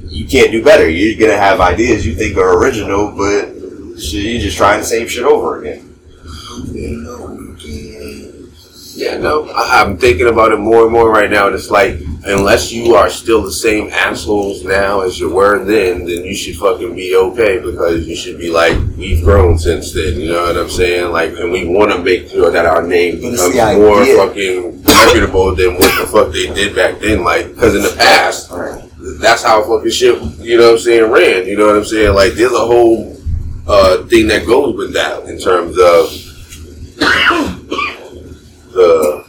you 0.09 0.27
can't 0.27 0.51
do 0.53 0.65
better. 0.65 0.89
You're 0.89 1.21
gonna 1.21 1.39
have 1.39 1.61
ideas 1.61 2.07
you 2.07 2.15
think 2.15 2.39
are 2.39 2.59
original, 2.59 3.11
but 3.11 3.55
you're 3.97 4.41
just 4.41 4.57
trying 4.57 4.81
the 4.81 4.87
same 4.87 5.07
shit 5.07 5.25
over 5.25 5.61
again. 5.61 5.95
Yeah, 8.97 9.19
no, 9.19 9.53
I'm 9.55 9.99
thinking 9.99 10.29
about 10.29 10.53
it 10.53 10.59
more 10.59 10.85
and 10.85 10.93
more 10.93 11.11
right 11.11 11.31
now. 11.31 11.47
And 11.47 11.55
it's 11.55 11.71
like, 11.71 12.01
unless 12.25 12.71
you 12.71 12.95
are 12.95 13.09
still 13.09 13.43
the 13.43 13.53
same 13.53 13.89
assholes 13.91 14.65
now 14.65 15.01
as 15.01 15.19
you 15.19 15.31
were 15.31 15.65
then, 15.65 16.05
then 16.05 16.25
you 16.25 16.35
should 16.35 16.57
fucking 16.57 16.95
be 16.95 17.17
okay 17.17 17.59
because 17.59 18.07
you 18.07 18.15
should 18.15 18.39
be 18.39 18.51
like, 18.51 18.77
we've 18.97 19.25
grown 19.25 19.59
since 19.59 19.93
then. 19.93 20.21
You 20.21 20.33
know 20.33 20.43
what 20.45 20.57
I'm 20.57 20.69
saying? 20.69 21.13
Like, 21.13 21.33
and 21.33 21.51
we 21.51 21.67
want 21.67 21.93
to 21.93 21.99
make 22.03 22.29
sure 22.29 22.51
that 22.51 22.67
our 22.67 22.83
name 22.83 23.17
becomes 23.17 23.55
more 23.55 24.03
idea. 24.03 24.17
fucking 24.17 24.83
reputable 24.83 25.55
than 25.55 25.75
what 25.75 25.99
the 25.99 26.07
fuck 26.07 26.33
they 26.33 26.53
did 26.53 26.75
back 26.75 27.01
then. 27.01 27.25
Like, 27.25 27.49
because 27.55 27.75
in 27.75 27.83
the 27.83 27.95
past, 27.97 28.51
that's 29.21 29.43
how 29.43 29.63
fucking 29.63 29.91
shit, 29.91 30.21
you 30.41 30.59
know 30.59 30.67
what 30.67 30.73
I'm 30.73 30.79
saying, 30.79 31.11
ran. 31.11 31.47
You 31.47 31.57
know 31.57 31.67
what 31.67 31.77
I'm 31.77 31.85
saying? 31.85 32.15
Like, 32.15 32.33
there's 32.35 32.53
a 32.53 32.59
whole 32.59 33.17
uh, 33.67 34.05
thing 34.05 34.29
that 34.29 34.47
goes 34.47 34.77
with 34.77 34.93
that 34.95 35.25
in 35.25 35.39
terms 35.39 35.79
of 35.79 36.11
the 38.73 39.20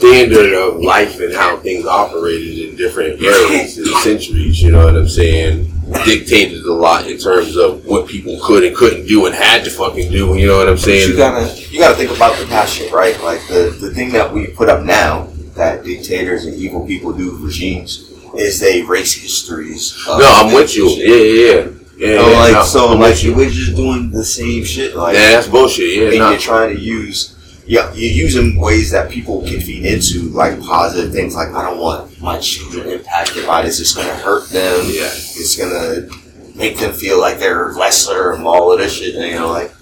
standard 0.00 0.52
of 0.54 0.76
life 0.80 1.20
and 1.20 1.34
how 1.34 1.56
things 1.58 1.84
operated 1.86 2.70
in 2.70 2.76
different 2.76 3.20
eras 3.20 3.76
and 3.78 3.86
centuries, 3.98 4.60
you 4.62 4.72
know 4.72 4.84
what 4.84 4.96
I'm 4.96 5.08
saying? 5.08 5.70
Dictated 6.04 6.64
a 6.64 6.72
lot 6.72 7.06
in 7.06 7.18
terms 7.18 7.56
of 7.56 7.84
what 7.84 8.06
people 8.08 8.38
could 8.42 8.64
and 8.64 8.74
couldn't 8.76 9.06
do 9.06 9.26
and 9.26 9.34
had 9.34 9.64
to 9.64 9.70
fucking 9.70 10.10
do, 10.10 10.36
you 10.36 10.46
know 10.46 10.56
what 10.58 10.68
I'm 10.68 10.74
But 10.74 10.80
saying? 10.82 11.10
you 11.10 11.16
gotta 11.16 11.60
you 11.70 11.78
gotta 11.80 11.96
think 11.96 12.14
about 12.16 12.38
the 12.38 12.46
past 12.46 12.74
shit, 12.76 12.92
right? 12.92 13.20
Like 13.22 13.46
the 13.48 13.76
the 13.80 13.92
thing 13.92 14.10
that 14.12 14.32
we 14.32 14.46
put 14.48 14.68
up 14.68 14.84
now 14.84 15.28
that 15.54 15.84
dictators 15.84 16.46
and 16.46 16.54
evil 16.54 16.86
people 16.86 17.12
do 17.12 17.32
with 17.32 17.40
regimes 17.42 18.08
is 18.36 18.60
they 18.60 18.80
erase 18.82 19.14
histories. 19.20 19.96
no, 20.06 20.20
I'm 20.22 20.54
with 20.54 20.74
you. 20.76 20.88
shit. 20.90 21.08
Yeah, 21.08 21.16
yeah, 21.16 21.54
yeah. 21.64 21.76
Yeah, 21.96 22.22
So 22.22 22.30
yeah, 22.30 22.38
like 22.38 22.52
no, 22.54 22.62
so 22.62 22.88
I'm 22.88 23.00
like 23.00 23.22
you. 23.22 23.34
we're 23.34 23.50
just 23.50 23.76
doing 23.76 24.10
the 24.10 24.24
same 24.24 24.64
shit. 24.64 24.94
Like 24.96 25.14
Yeah, 25.16 25.32
that's 25.32 25.48
bullshit. 25.48 25.92
Yeah, 25.96 26.08
and 26.08 26.18
no. 26.18 26.30
you're 26.30 26.38
trying 26.38 26.74
to 26.74 26.80
use 26.80 27.36
yeah, 27.66 27.92
you're 27.94 28.12
using 28.12 28.58
ways 28.58 28.90
that 28.90 29.10
people 29.10 29.42
can 29.42 29.60
feed 29.60 29.84
into, 29.86 30.22
like 30.30 30.60
positive 30.60 31.12
things. 31.12 31.34
Like 31.34 31.48
I 31.50 31.62
don't 31.62 31.78
want 31.80 32.20
my 32.20 32.38
children 32.38 32.88
impacted 32.88 33.46
by 33.46 33.62
this. 33.62 33.80
It's 33.80 33.94
gonna 33.94 34.14
hurt 34.14 34.48
them. 34.50 34.84
Yeah. 34.86 35.10
It's 35.12 35.56
gonna 35.56 36.08
make 36.56 36.78
them 36.78 36.92
feel 36.92 37.20
like 37.20 37.38
they're 37.38 37.72
lesser 37.72 38.32
and 38.32 38.44
all 38.44 38.72
of 38.72 38.78
this 38.78 38.94
shit. 38.94 39.14
And, 39.14 39.24
you 39.26 39.34
know, 39.36 39.48
like 39.50 39.72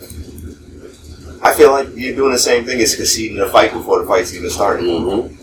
I 1.42 1.54
feel 1.54 1.70
like 1.70 1.88
you're 1.94 2.14
doing 2.16 2.32
the 2.32 2.38
same 2.38 2.64
thing 2.64 2.80
as 2.80 2.94
conceding 2.96 3.36
the 3.38 3.46
fight 3.48 3.72
before 3.72 4.00
the 4.00 4.06
fight's 4.06 4.34
even 4.34 4.50
started. 4.50 4.84
Mhm. 4.84 5.34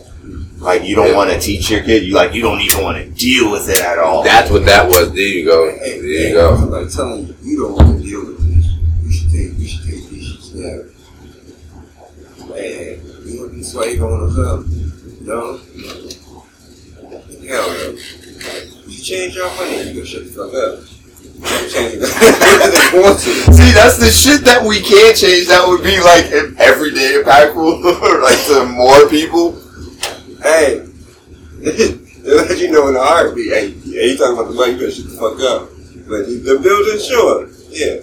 Like 0.60 0.84
you 0.84 0.96
don't 0.96 1.08
Yeah. 1.10 1.16
want 1.16 1.32
to 1.32 1.40
teach 1.40 1.70
your 1.70 1.82
kid. 1.84 2.04
You 2.04 2.14
like 2.16 2.34
you 2.34 2.42
don't 2.42 2.60
even 2.62 2.84
want 2.84 2.98
to 2.98 3.06
deal 3.12 3.52
with 3.52 3.70
it 3.70 3.80
at 3.82 3.98
all. 4.00 4.24
That's 4.24 4.50
what 4.52 4.66
that 4.66 4.88
was. 4.88 5.12
There 5.12 5.20
you 5.22 5.46
go. 5.46 5.72
There 5.72 6.04
you 6.04 6.34
go. 6.34 6.54
I'm 6.54 6.70
like 6.70 6.90
telling 6.92 7.28
you, 7.28 7.36
you 7.44 7.58
don't 7.62 7.74
want 7.76 7.98
to 8.02 8.04
deal 8.08 8.26
with 8.26 8.38
this. 8.56 8.66
You 9.04 9.12
should 9.12 9.32
take, 9.32 9.60
you 9.60 9.68
should 9.68 9.84
take 9.86 10.10
these 10.10 10.28
shits 10.34 10.54
down. 10.62 10.90
Man, 13.56 13.64
you 13.64 14.04
want 14.04 14.30
to 14.32 14.34
be 14.34 14.34
slave 14.34 14.36
owners 14.36 14.38
up? 14.40 14.66
No? 15.22 15.58
Hell 17.48 17.70
no. 17.70 17.98
You 18.88 19.04
change 19.04 19.36
your 19.36 19.48
money, 19.56 19.78
you 19.78 19.94
gonna 19.94 20.06
shut 20.06 20.26
the 20.26 20.32
fuck 20.32 20.54
up. 20.54 20.84
You 21.36 21.70
change 21.70 21.94
it. 21.96 22.92
they 22.92 23.00
want 23.00 23.20
to. 23.20 23.54
See, 23.54 23.72
that's 23.72 23.98
the 23.98 24.10
shit 24.10 24.46
that 24.46 24.64
we 24.64 24.80
can't 24.80 25.16
change. 25.16 25.48
That 25.48 25.68
would 25.68 25.84
be 25.84 26.00
like 26.00 26.26
if 26.32 26.58
everyday 26.60 27.22
impactful, 27.22 27.84
like 28.24 28.46
to 28.48 28.66
more 28.66 29.08
people. 29.10 29.52
Hey, 30.42 30.86
they'll 32.24 32.38
let 32.38 32.58
you 32.58 32.72
know 32.72 32.88
in 32.88 32.94
the 32.94 33.02
heartbeat. 33.02 33.52
Hey, 33.52 33.68
yeah, 33.84 34.04
you 34.04 34.18
talking 34.18 34.38
about 34.38 34.50
the 34.50 34.56
money, 34.56 34.74
you 34.74 34.80
better 34.80 34.92
shut 34.92 35.10
the 35.10 35.18
fuck 35.18 35.40
up. 35.42 35.70
But 36.08 36.28
the 36.28 36.60
building, 36.62 37.00
sure. 37.00 37.50
Yeah. 37.70 38.02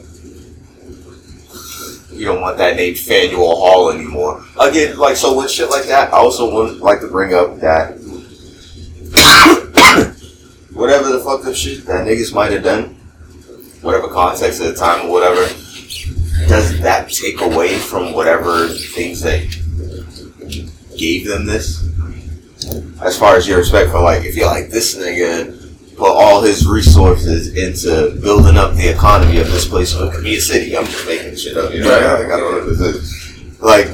You 2.22 2.28
don't 2.28 2.40
want 2.40 2.56
that 2.58 2.76
name 2.76 2.94
Faneuil 2.94 3.56
Hall 3.56 3.90
anymore. 3.90 4.44
Again, 4.60 4.96
like 4.96 5.16
so 5.16 5.36
with 5.36 5.50
shit 5.50 5.70
like 5.70 5.86
that, 5.86 6.14
I 6.14 6.18
also 6.18 6.54
would 6.54 6.78
like 6.78 7.00
to 7.00 7.08
bring 7.08 7.34
up 7.34 7.58
that 7.58 7.94
whatever 10.72 11.08
the 11.08 11.18
fuck 11.18 11.44
up 11.44 11.56
shit 11.56 11.84
that 11.86 12.06
niggas 12.06 12.32
might 12.32 12.52
have 12.52 12.62
done, 12.62 12.90
whatever 13.80 14.06
context 14.06 14.60
at 14.60 14.72
the 14.72 14.78
time 14.78 15.06
or 15.06 15.10
whatever, 15.10 15.40
does 16.46 16.80
that 16.82 17.10
take 17.10 17.40
away 17.40 17.76
from 17.76 18.12
whatever 18.12 18.68
things 18.68 19.20
that 19.22 19.40
gave 20.96 21.26
them 21.26 21.44
this? 21.44 21.82
As 23.02 23.18
far 23.18 23.34
as 23.34 23.48
your 23.48 23.58
respect 23.58 23.90
for 23.90 24.00
like, 24.00 24.24
if 24.24 24.36
you're 24.36 24.46
like 24.46 24.68
this 24.68 24.96
nigga 24.96 25.61
put 25.96 26.10
all 26.10 26.42
his 26.42 26.66
resources 26.66 27.54
into 27.54 28.18
building 28.20 28.56
up 28.56 28.74
the 28.74 28.88
economy 28.88 29.38
of 29.38 29.50
this 29.50 29.66
place, 29.66 29.92
so 29.92 30.08
it 30.08 30.14
could 30.14 30.26
a 30.26 30.40
city. 30.40 30.76
I'm 30.76 30.86
just 30.86 31.06
making 31.06 31.36
shit 31.36 31.56
up, 31.56 31.72
you 31.72 31.80
know. 31.80 31.90
Right. 31.90 32.24
Like, 32.24 32.32
I 32.32 32.38
don't 32.38 32.52
know 32.52 32.58
if 32.58 32.78
this 32.78 32.80
is 32.80 33.60
like, 33.60 33.88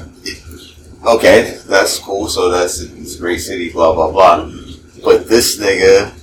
okay, 1.07 1.59
that's 1.67 1.99
cool. 1.99 2.29
So 2.29 2.51
that's 2.51 2.81
it's 2.81 3.17
a 3.17 3.19
great 3.19 3.39
city, 3.39 3.71
blah 3.73 3.95
blah 3.95 4.11
blah. 4.11 4.51
But 5.05 5.29
this 5.29 5.59
nigga 5.59 6.15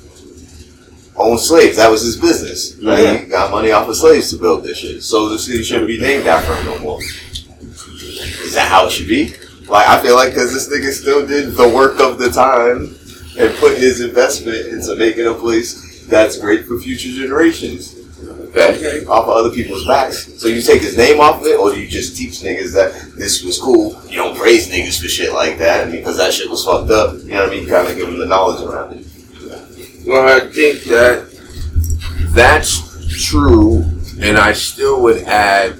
owned 1.18 1.40
slaves. 1.40 1.78
That 1.78 1.90
was 1.90 2.02
his 2.02 2.18
business. 2.18 2.76
Right? 2.84 3.00
Yeah. 3.00 3.18
He 3.18 3.26
got 3.28 3.52
money 3.52 3.72
off 3.72 3.88
of 3.88 3.96
slaves 3.96 4.32
to 4.32 4.38
build 4.38 4.64
this 4.64 4.78
shit. 4.78 5.04
So 5.04 5.30
the 5.30 5.40
city 5.40 5.64
shouldn't 5.64 5.88
be 5.88 6.00
named 6.00 6.28
after 6.28 6.56
him 6.56 6.66
no 6.66 6.80
more. 6.80 7.02
Is 7.02 8.54
that 8.54 8.68
how 8.70 8.88
it 8.88 8.92
should 8.92 9.08
be? 9.08 9.34
Like 9.68 9.88
I 9.88 10.02
feel 10.02 10.16
like 10.16 10.30
because 10.30 10.54
this 10.54 10.70
nigga 10.70 10.92
still 10.92 11.26
did 11.26 11.54
the 11.54 11.68
work 11.68 12.00
of 12.00 12.18
the 12.20 12.30
time 12.30 12.96
and 13.38 13.54
put 13.58 13.78
his 13.78 14.02
investment 14.02 14.68
into 14.68 14.96
making 14.96 15.28
a 15.28 15.34
place 15.34 16.06
that's 16.08 16.38
great 16.38 16.66
for 16.66 16.80
future 16.80 17.10
generations 17.10 17.94
Okay. 18.56 19.04
off 19.08 19.26
of 19.26 19.30
other 19.32 19.50
people's 19.50 19.86
backs. 19.86 20.32
So 20.40 20.48
you 20.48 20.62
take 20.62 20.82
his 20.82 20.96
name 20.98 21.20
off 21.20 21.42
of 21.42 21.48
it, 21.48 21.60
or 21.60 21.72
do 21.74 21.80
you 21.82 21.88
just 21.90 22.16
teach 22.16 22.40
niggas 22.40 22.74
that 22.74 22.94
this 23.18 23.44
was 23.44 23.60
cool? 23.60 24.02
You 24.08 24.16
don't 24.16 24.38
praise 24.38 24.70
niggas 24.72 25.02
for 25.02 25.10
shit 25.10 25.34
like 25.34 25.58
that 25.58 25.92
because 25.92 26.16
that 26.18 26.34
shit 26.34 26.50
was 26.50 26.64
fucked 26.64 26.90
up. 26.90 27.16
You 27.24 27.32
know 27.32 27.42
what 27.44 27.50
I 27.50 27.52
mean? 27.52 27.68
Kind 27.68 27.90
of 27.90 27.98
give 27.98 28.08
them 28.08 28.18
the 28.18 28.26
knowledge 28.26 28.64
around 28.64 28.94
it. 28.94 29.06
Well, 30.08 30.26
I 30.38 30.40
think 30.52 30.84
that 30.86 31.28
that's 32.34 33.26
true, 33.28 33.84
and 34.22 34.38
I 34.38 34.54
still 34.54 35.02
would 35.02 35.24
add 35.24 35.76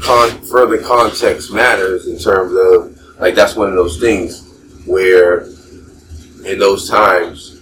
con- 0.00 0.40
further 0.44 0.78
context 0.78 1.52
matters 1.52 2.06
in 2.06 2.18
terms 2.18 2.54
of 2.54 2.98
like 3.20 3.34
that's 3.34 3.54
one 3.54 3.68
of 3.68 3.74
those 3.74 4.00
things 4.00 4.50
where 4.86 5.46
in 6.44 6.58
those 6.58 6.88
times 6.88 7.60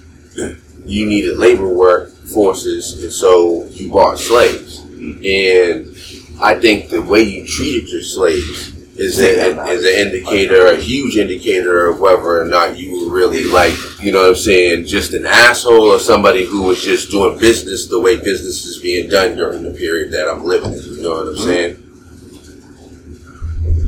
you 0.84 1.06
needed 1.06 1.38
labor 1.38 1.68
work 1.68 2.10
forces, 2.10 3.02
and 3.02 3.12
so 3.12 3.64
you 3.66 3.90
bought 3.90 4.18
slaves, 4.18 4.80
and 4.80 5.94
I 6.40 6.58
think 6.58 6.90
the 6.90 7.02
way 7.02 7.22
you 7.22 7.46
treated 7.46 7.88
your 7.88 8.02
slaves 8.02 8.72
is 8.96 9.18
an, 9.18 9.58
is 9.68 9.84
an 9.84 10.06
indicator, 10.06 10.66
a 10.66 10.76
huge 10.76 11.16
indicator 11.16 11.86
of 11.88 12.00
whether 12.00 12.42
or 12.42 12.44
not 12.44 12.76
you 12.78 13.06
were 13.06 13.14
really 13.14 13.44
like, 13.44 13.74
you 14.00 14.12
know 14.12 14.22
what 14.22 14.30
I'm 14.30 14.34
saying, 14.36 14.86
just 14.86 15.12
an 15.14 15.24
asshole 15.24 15.86
or 15.92 15.98
somebody 15.98 16.44
who 16.44 16.62
was 16.62 16.82
just 16.82 17.10
doing 17.10 17.38
business 17.38 17.86
the 17.86 18.00
way 18.00 18.16
business 18.16 18.64
is 18.64 18.78
being 18.78 19.08
done 19.08 19.36
during 19.36 19.62
the 19.62 19.70
period 19.70 20.12
that 20.12 20.28
I'm 20.28 20.44
living 20.44 20.74
in. 20.74 20.82
You 20.82 21.02
know 21.02 21.14
what 21.14 21.28
I'm 21.28 21.36
saying? 21.38 21.78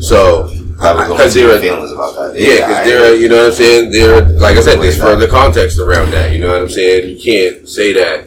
So, 0.01 0.49
because 0.77 1.33
to 1.35 1.41
there 1.41 1.57
are 1.57 1.61
feelings 1.61 1.93
about 1.93 2.15
that. 2.17 2.35
yeah, 2.41 2.55
because 2.67 2.77
I- 2.77 2.85
there, 2.85 3.13
are, 3.13 3.15
you 3.15 3.29
know 3.29 3.37
what 3.37 3.47
I'm 3.47 3.53
saying. 3.53 3.91
There, 3.91 4.15
are- 4.17 4.29
like 4.41 4.57
I 4.57 4.61
said, 4.61 4.81
there's 4.81 4.99
Way 4.99 5.05
further 5.05 5.29
context 5.29 5.79
around 5.79 6.11
that. 6.13 6.33
You 6.33 6.41
know 6.41 6.49
what 6.49 6.63
I'm 6.63 6.69
saying. 6.69 7.09
You 7.17 7.23
can't 7.23 7.69
say 7.69 7.93
that 7.95 8.27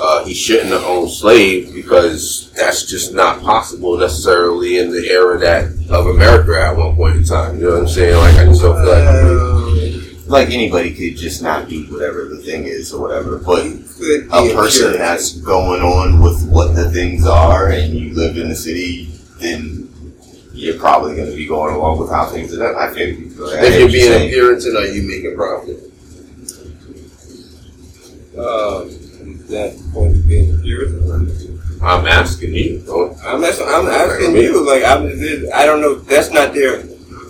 uh, 0.00 0.24
he 0.24 0.32
shouldn't 0.34 0.70
have 0.70 0.84
owned 0.84 1.10
slaves 1.10 1.70
because 1.72 2.50
that's 2.56 2.86
just 2.86 3.12
not 3.14 3.42
possible 3.42 3.98
necessarily 3.98 4.78
in 4.78 4.90
the 4.90 5.08
era 5.10 5.38
that 5.38 5.64
of 5.90 6.06
America 6.06 6.58
at 6.60 6.76
one 6.76 6.96
point 6.96 7.16
in 7.16 7.24
time. 7.24 7.56
You 7.58 7.64
know 7.64 7.70
what 7.72 7.80
I'm 7.82 7.88
saying? 7.88 8.16
Like 8.16 8.36
I 8.36 8.44
just 8.46 8.62
don't 8.62 8.76
feel 8.76 8.92
like. 8.92 10.28
like 10.28 10.50
anybody 10.50 10.94
could 10.94 11.18
just 11.18 11.42
not 11.42 11.68
be 11.68 11.84
whatever 11.86 12.24
the 12.28 12.38
thing 12.38 12.64
is 12.64 12.92
or 12.94 13.02
whatever, 13.02 13.36
but 13.38 13.66
a 13.66 14.54
person 14.54 14.92
that's 14.92 15.32
going 15.40 15.82
on 15.82 16.20
with 16.22 16.48
what 16.48 16.74
the 16.76 16.88
things 16.90 17.26
are 17.26 17.68
and 17.70 17.92
you 17.92 18.14
live 18.14 18.38
in 18.38 18.48
the 18.48 18.54
city, 18.54 19.10
then 19.40 19.88
you're 20.60 20.78
probably 20.78 21.16
going 21.16 21.30
to 21.30 21.36
be 21.36 21.46
going 21.46 21.74
along 21.74 21.98
with 22.00 22.10
how 22.10 22.26
things 22.26 22.52
are 22.54 22.58
done. 22.58 22.74
I 22.76 22.92
feel 22.92 23.08
you. 23.08 23.46
I 23.46 23.64
If 23.66 23.72
hear 23.72 23.72
you're 23.72 23.82
what 23.86 23.92
being 23.92 24.04
saying. 24.12 24.28
a 24.28 24.32
Puritan, 24.32 24.76
are 24.76 24.86
you 24.86 25.02
making 25.08 25.36
profit? 25.36 25.76
Um, 28.38 28.88
is 28.88 29.48
that 29.48 29.76
point 29.92 30.16
of 30.16 30.26
being 30.28 30.54
a 30.54 30.58
Puritan? 30.62 31.60
I'm 31.82 32.06
asking 32.06 32.54
you. 32.54 32.80
Don't, 32.86 33.18
I'm 33.24 33.42
asking, 33.42 33.66
I'm 33.68 33.86
asking 33.86 34.36
you. 34.36 34.64
Like 34.66 34.84
I'm, 34.84 35.06
I 35.54 35.64
don't 35.66 35.80
know. 35.80 35.94
That's 35.96 36.30
not 36.30 36.52
there. 36.54 36.80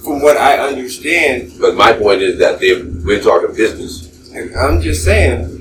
From 0.02 0.22
what 0.22 0.36
I 0.36 0.58
understand, 0.58 1.52
but 1.60 1.74
my 1.76 1.92
point 1.92 2.22
is 2.22 2.38
that 2.38 2.58
they 2.58 2.82
we're 2.82 3.20
talking 3.22 3.54
business. 3.54 4.30
and 4.32 4.54
I'm 4.56 4.80
just 4.80 5.04
saying. 5.04 5.58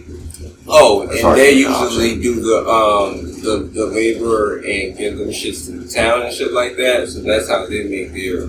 Oh, 0.68 1.02
and 1.10 1.20
hard 1.22 1.38
they 1.38 1.52
usually 1.54 2.22
do 2.22 2.42
the 2.42 2.68
um 2.70 3.29
the, 3.42 3.70
the 3.74 3.86
labor 3.86 4.58
and 4.58 4.98
give 4.98 5.18
them 5.18 5.30
shits 5.30 5.66
to 5.66 5.80
the 5.80 5.88
town 5.88 6.24
and 6.24 6.34
shit 6.34 6.52
like 6.52 6.76
that. 6.78 7.08
So 7.08 7.22
that's 7.22 7.50
how 7.50 7.66
they 7.66 7.84
make 7.84 8.14
their 8.14 8.48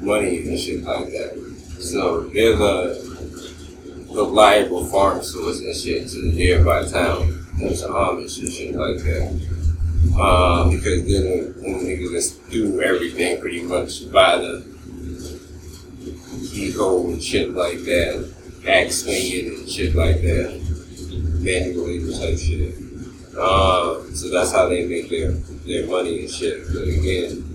money 0.00 0.48
and 0.48 0.58
shit 0.58 0.82
like 0.84 1.06
that. 1.06 1.36
So 1.78 2.22
they're 2.28 2.56
the 2.56 3.10
reliable 4.10 4.84
farm 4.86 5.22
source 5.22 5.60
and 5.60 5.74
shit 5.74 6.08
to 6.08 6.22
the 6.22 6.32
nearby 6.32 6.84
town. 6.84 7.22
and 7.22 7.60
There's 7.60 7.82
Amish 7.82 8.38
and 8.40 8.52
shit 8.52 8.74
like 8.74 8.98
that. 8.98 9.60
Um, 10.18 10.70
because 10.70 11.06
they're 11.06 11.22
the 11.22 11.54
only 11.66 11.96
niggas 11.96 12.50
do 12.50 12.80
everything 12.80 13.40
pretty 13.40 13.62
much 13.62 14.10
by 14.10 14.36
the 14.36 14.64
keyhole 16.50 17.12
and 17.12 17.22
shit 17.22 17.50
like 17.50 17.78
that. 17.80 18.34
Back 18.64 18.90
swinging 18.90 19.54
and 19.54 19.68
shit 19.68 19.94
like 19.94 20.20
that. 20.22 20.60
Manual 21.40 21.86
labor 21.86 22.12
type 22.12 22.38
shit. 22.38 22.89
Um, 23.38 24.14
so 24.14 24.28
that's 24.30 24.52
how 24.52 24.68
they 24.68 24.86
make 24.86 25.08
their, 25.08 25.30
their 25.66 25.86
money 25.86 26.20
and 26.22 26.30
shit. 26.30 26.66
But 26.72 26.82
again, 26.82 27.46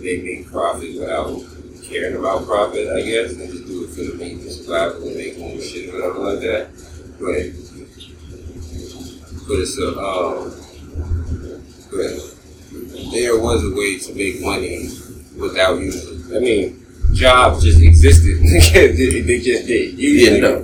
they 0.00 0.22
make 0.22 0.50
profit 0.50 0.98
without 0.98 1.40
caring 1.82 2.16
about 2.16 2.46
profit, 2.46 2.88
I 2.88 3.02
guess. 3.02 3.34
They 3.34 3.46
just 3.48 3.66
do 3.66 3.84
it 3.84 3.90
for 3.90 4.02
the 4.02 4.14
means 4.14 4.46
of 4.46 4.52
survival 4.52 5.08
and 5.08 5.16
make 5.16 5.38
more 5.38 5.60
shit 5.60 5.92
or 5.92 5.98
whatever 5.98 6.18
like 6.20 6.40
that. 6.40 6.68
But, 7.18 7.52
but 9.48 9.58
it's 9.58 9.78
a, 9.78 9.98
um, 9.98 10.52
but 11.90 13.12
there 13.12 13.38
was 13.38 13.64
a 13.64 13.74
way 13.74 13.98
to 13.98 14.14
make 14.14 14.40
money 14.40 14.88
without 15.36 15.78
using. 15.80 16.34
I 16.34 16.38
mean, 16.38 16.86
jobs 17.12 17.62
just 17.64 17.80
existed. 17.80 18.38
they 18.40 19.20
they 19.22 19.40
just 19.40 19.66
did. 19.66 19.98
You 19.98 20.08
Yeah, 20.10 20.38
no. 20.40 20.56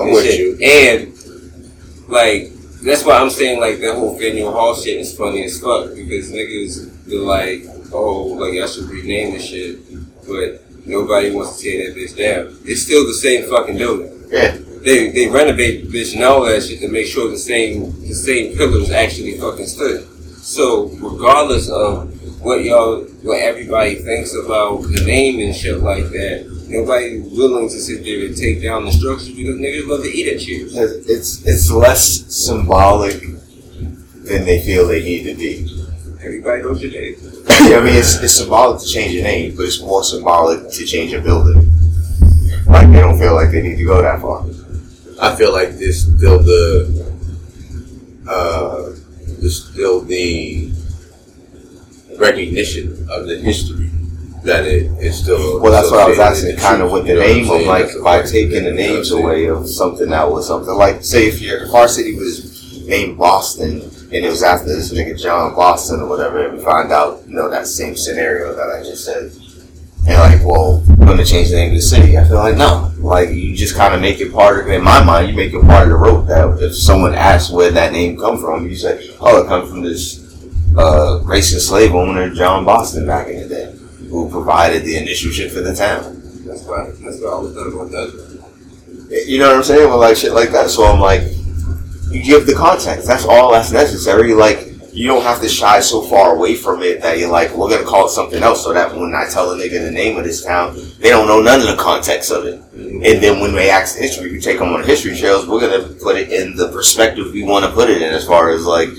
I'm 0.00 0.12
with 0.12 0.24
shit. 0.24 0.38
you. 0.40 0.56
And 0.62 2.08
like 2.08 2.51
that's 2.82 3.04
why 3.04 3.18
I'm 3.18 3.30
saying 3.30 3.60
like 3.60 3.78
that 3.80 3.94
whole 3.94 4.18
Faneuil 4.18 4.52
Hall 4.52 4.74
shit 4.74 4.98
is 4.98 5.16
funny 5.16 5.44
as 5.44 5.60
fuck 5.60 5.94
because 5.94 6.32
niggas 6.32 7.06
be 7.06 7.16
like, 7.16 7.64
oh, 7.92 8.24
like 8.26 8.60
I 8.60 8.66
should 8.66 8.84
rename 8.84 9.34
this 9.34 9.44
shit, 9.44 9.78
but 10.26 10.62
nobody 10.86 11.30
wants 11.30 11.58
to 11.58 11.62
tear 11.62 11.86
that 11.86 11.96
bitch 11.96 12.16
down. 12.16 12.56
It's 12.64 12.82
still 12.82 13.06
the 13.06 13.14
same 13.14 13.48
fucking 13.48 13.78
building. 13.78 14.12
Yeah. 14.30 14.58
They 14.82 15.10
they 15.10 15.28
renovate 15.28 15.84
the 15.84 15.98
bitch 15.98 16.14
and 16.14 16.24
all 16.24 16.44
that 16.44 16.62
shit 16.62 16.80
to 16.80 16.88
make 16.88 17.06
sure 17.06 17.30
the 17.30 17.38
same 17.38 17.92
the 18.00 18.14
same 18.14 18.56
pillars 18.56 18.90
actually 18.90 19.38
fucking 19.38 19.66
stood. 19.66 20.08
So 20.42 20.88
regardless 20.88 21.70
of 21.70 22.10
what 22.42 22.64
y'all 22.64 23.02
what 23.22 23.38
everybody 23.38 23.94
thinks 23.96 24.34
about 24.34 24.82
the 24.82 25.04
name 25.06 25.38
and 25.38 25.54
shit 25.54 25.78
like 25.78 26.06
that, 26.06 26.51
nobody 26.72 27.20
willing 27.20 27.68
to 27.68 27.78
sit 27.80 28.04
there 28.04 28.26
and 28.26 28.36
take 28.36 28.62
down 28.62 28.84
the 28.84 28.92
structures 28.92 29.30
because 29.30 29.56
niggas 29.56 29.86
love 29.86 30.02
to 30.02 30.08
eat 30.08 30.32
at 30.32 30.40
Cheers. 30.40 30.74
It's 30.76 31.46
it's 31.46 31.70
less 31.70 32.04
symbolic 32.34 33.20
than 34.24 34.44
they 34.44 34.60
feel 34.60 34.86
they 34.88 35.02
need 35.02 35.24
to 35.24 35.34
be. 35.34 35.68
Everybody 36.24 36.62
knows 36.62 36.82
your 36.82 36.92
name. 36.92 37.16
Yeah, 37.68 37.78
I 37.78 37.84
mean, 37.84 37.94
it's, 37.96 38.22
it's 38.22 38.34
symbolic 38.34 38.80
to 38.80 38.86
change 38.86 39.12
your 39.12 39.24
name, 39.24 39.56
but 39.56 39.64
it's 39.66 39.80
more 39.80 40.04
symbolic 40.04 40.70
to 40.70 40.84
change 40.84 41.12
a 41.12 41.20
building. 41.20 41.70
Like 42.66 42.88
they 42.88 43.00
don't 43.00 43.18
feel 43.18 43.34
like 43.34 43.50
they 43.50 43.62
need 43.62 43.76
to 43.76 43.84
go 43.84 44.00
that 44.02 44.20
far. 44.20 44.46
I 45.20 45.34
feel 45.36 45.52
like 45.52 45.70
there's 45.78 46.02
still 46.02 46.38
the 46.42 47.14
uh, 48.28 48.90
there's 49.40 49.64
still 49.66 50.00
the 50.00 50.72
recognition 52.18 53.06
of 53.10 53.26
the 53.26 53.38
history 53.38 53.81
that 54.44 54.64
it 54.66 54.90
is 54.98 55.18
still. 55.18 55.60
Well, 55.60 55.72
that's 55.72 55.90
what 55.90 56.00
I 56.00 56.08
was 56.08 56.18
asking, 56.18 56.56
kind 56.56 56.82
of 56.82 56.90
with 56.90 57.06
the 57.06 57.14
you 57.14 57.20
know 57.20 57.26
name 57.26 57.50
of 57.50 57.66
like 57.66 57.86
That's 57.86 58.00
by 58.00 58.22
taking 58.22 58.64
the 58.64 58.70
You 58.70 58.88
know 58.88 58.94
names 58.94 59.10
away 59.10 59.46
of 59.46 59.68
something 59.68 60.10
that 60.10 60.30
was 60.30 60.46
something 60.46 60.74
like, 60.74 61.04
say, 61.04 61.28
if 61.28 61.40
your 61.40 61.64
if 61.64 61.74
our 61.74 61.88
city 61.88 62.16
was 62.16 62.86
named 62.86 63.18
Boston 63.18 63.80
and 63.80 64.24
it 64.24 64.28
was 64.28 64.42
after 64.42 64.66
this 64.66 64.92
nigga 64.92 65.20
John 65.20 65.54
Boston 65.54 66.00
or 66.00 66.08
whatever, 66.08 66.46
and 66.46 66.58
we 66.58 66.64
find 66.64 66.92
out, 66.92 67.22
you 67.26 67.34
know, 67.34 67.48
that 67.48 67.66
same 67.66 67.96
scenario 67.96 68.54
that 68.54 68.68
I 68.68 68.82
just 68.82 69.04
said, 69.04 69.32
and 70.06 70.18
like, 70.18 70.44
well, 70.44 70.82
we're 70.88 71.06
gonna 71.06 71.24
change 71.24 71.50
the 71.50 71.56
name 71.56 71.70
of 71.70 71.76
the 71.76 71.82
city. 71.82 72.18
I 72.18 72.24
feel 72.24 72.36
like 72.36 72.56
no, 72.56 72.92
like 72.98 73.30
you 73.30 73.54
just 73.54 73.76
kind 73.76 73.94
of 73.94 74.00
make 74.00 74.20
it 74.20 74.32
part 74.32 74.60
of. 74.60 74.68
In 74.68 74.82
my 74.82 75.02
mind, 75.02 75.30
you 75.30 75.36
make 75.36 75.54
it 75.54 75.62
part 75.62 75.84
of 75.84 75.90
the 75.90 75.96
road 75.96 76.26
that 76.26 76.60
if 76.60 76.74
someone 76.74 77.14
asks 77.14 77.52
where 77.52 77.70
that 77.70 77.92
name 77.92 78.18
come 78.18 78.40
from, 78.40 78.68
you 78.68 78.74
say, 78.74 79.10
oh, 79.20 79.42
it 79.42 79.46
comes 79.46 79.70
from 79.70 79.82
this 79.82 80.22
uh, 80.76 81.20
racist 81.24 81.68
slave 81.68 81.94
owner 81.94 82.34
John 82.34 82.64
Boston 82.64 83.06
back 83.06 83.28
in 83.28 83.42
the 83.42 83.48
day, 83.48 83.74
who 84.12 84.28
provided 84.28 84.84
the 84.84 84.98
initial 84.98 85.32
shit 85.32 85.50
for 85.50 85.62
the 85.62 85.74
town. 85.74 86.20
That's 86.44 86.64
why 86.64 86.84
that's 87.00 87.20
why 87.22 87.30
I 87.30 87.38
was 87.38 87.54
done 87.54 87.78
with 87.78 87.90
that. 87.92 89.26
You 89.26 89.38
know 89.38 89.48
what 89.48 89.56
I'm 89.56 89.62
saying? 89.62 89.88
Well, 89.88 89.98
like 89.98 90.16
shit 90.16 90.32
like 90.32 90.50
that. 90.50 90.68
So 90.68 90.84
I'm 90.84 91.00
like, 91.00 91.22
you 92.10 92.22
give 92.22 92.46
the 92.46 92.54
context. 92.54 93.06
That's 93.06 93.24
all 93.24 93.52
that's 93.52 93.72
necessary. 93.72 94.34
Like, 94.34 94.68
you 94.92 95.06
don't 95.06 95.22
have 95.22 95.40
to 95.40 95.48
shy 95.48 95.80
so 95.80 96.02
far 96.02 96.36
away 96.36 96.54
from 96.54 96.82
it 96.82 97.00
that 97.00 97.18
you're 97.18 97.30
like, 97.30 97.56
we're 97.56 97.70
gonna 97.70 97.86
call 97.86 98.04
it 98.04 98.10
something 98.10 98.42
else, 98.42 98.62
so 98.62 98.74
that 98.74 98.94
when 98.94 99.14
I 99.14 99.26
tell 99.30 99.50
a 99.50 99.56
nigga 99.56 99.82
the 99.82 99.90
name 99.90 100.18
of 100.18 100.24
this 100.24 100.44
town, 100.44 100.76
they 100.98 101.08
don't 101.08 101.26
know 101.26 101.40
none 101.40 101.60
of 101.60 101.66
the 101.66 101.82
context 101.82 102.30
of 102.30 102.44
it. 102.44 102.60
Mm-hmm. 102.60 103.02
And 103.02 103.22
then 103.22 103.40
when 103.40 103.54
they 103.54 103.70
ask 103.70 103.96
history, 103.96 104.30
we 104.30 104.40
take 104.40 104.58
them 104.58 104.74
on 104.74 104.84
history 104.84 105.16
trails. 105.16 105.46
We're 105.48 105.60
gonna 105.60 105.88
put 106.02 106.16
it 106.16 106.30
in 106.30 106.54
the 106.54 106.68
perspective 106.68 107.32
we 107.32 107.44
want 107.44 107.64
to 107.64 107.72
put 107.72 107.88
it 107.88 108.02
in, 108.02 108.12
as 108.12 108.26
far 108.26 108.50
as 108.50 108.66
like 108.66 108.90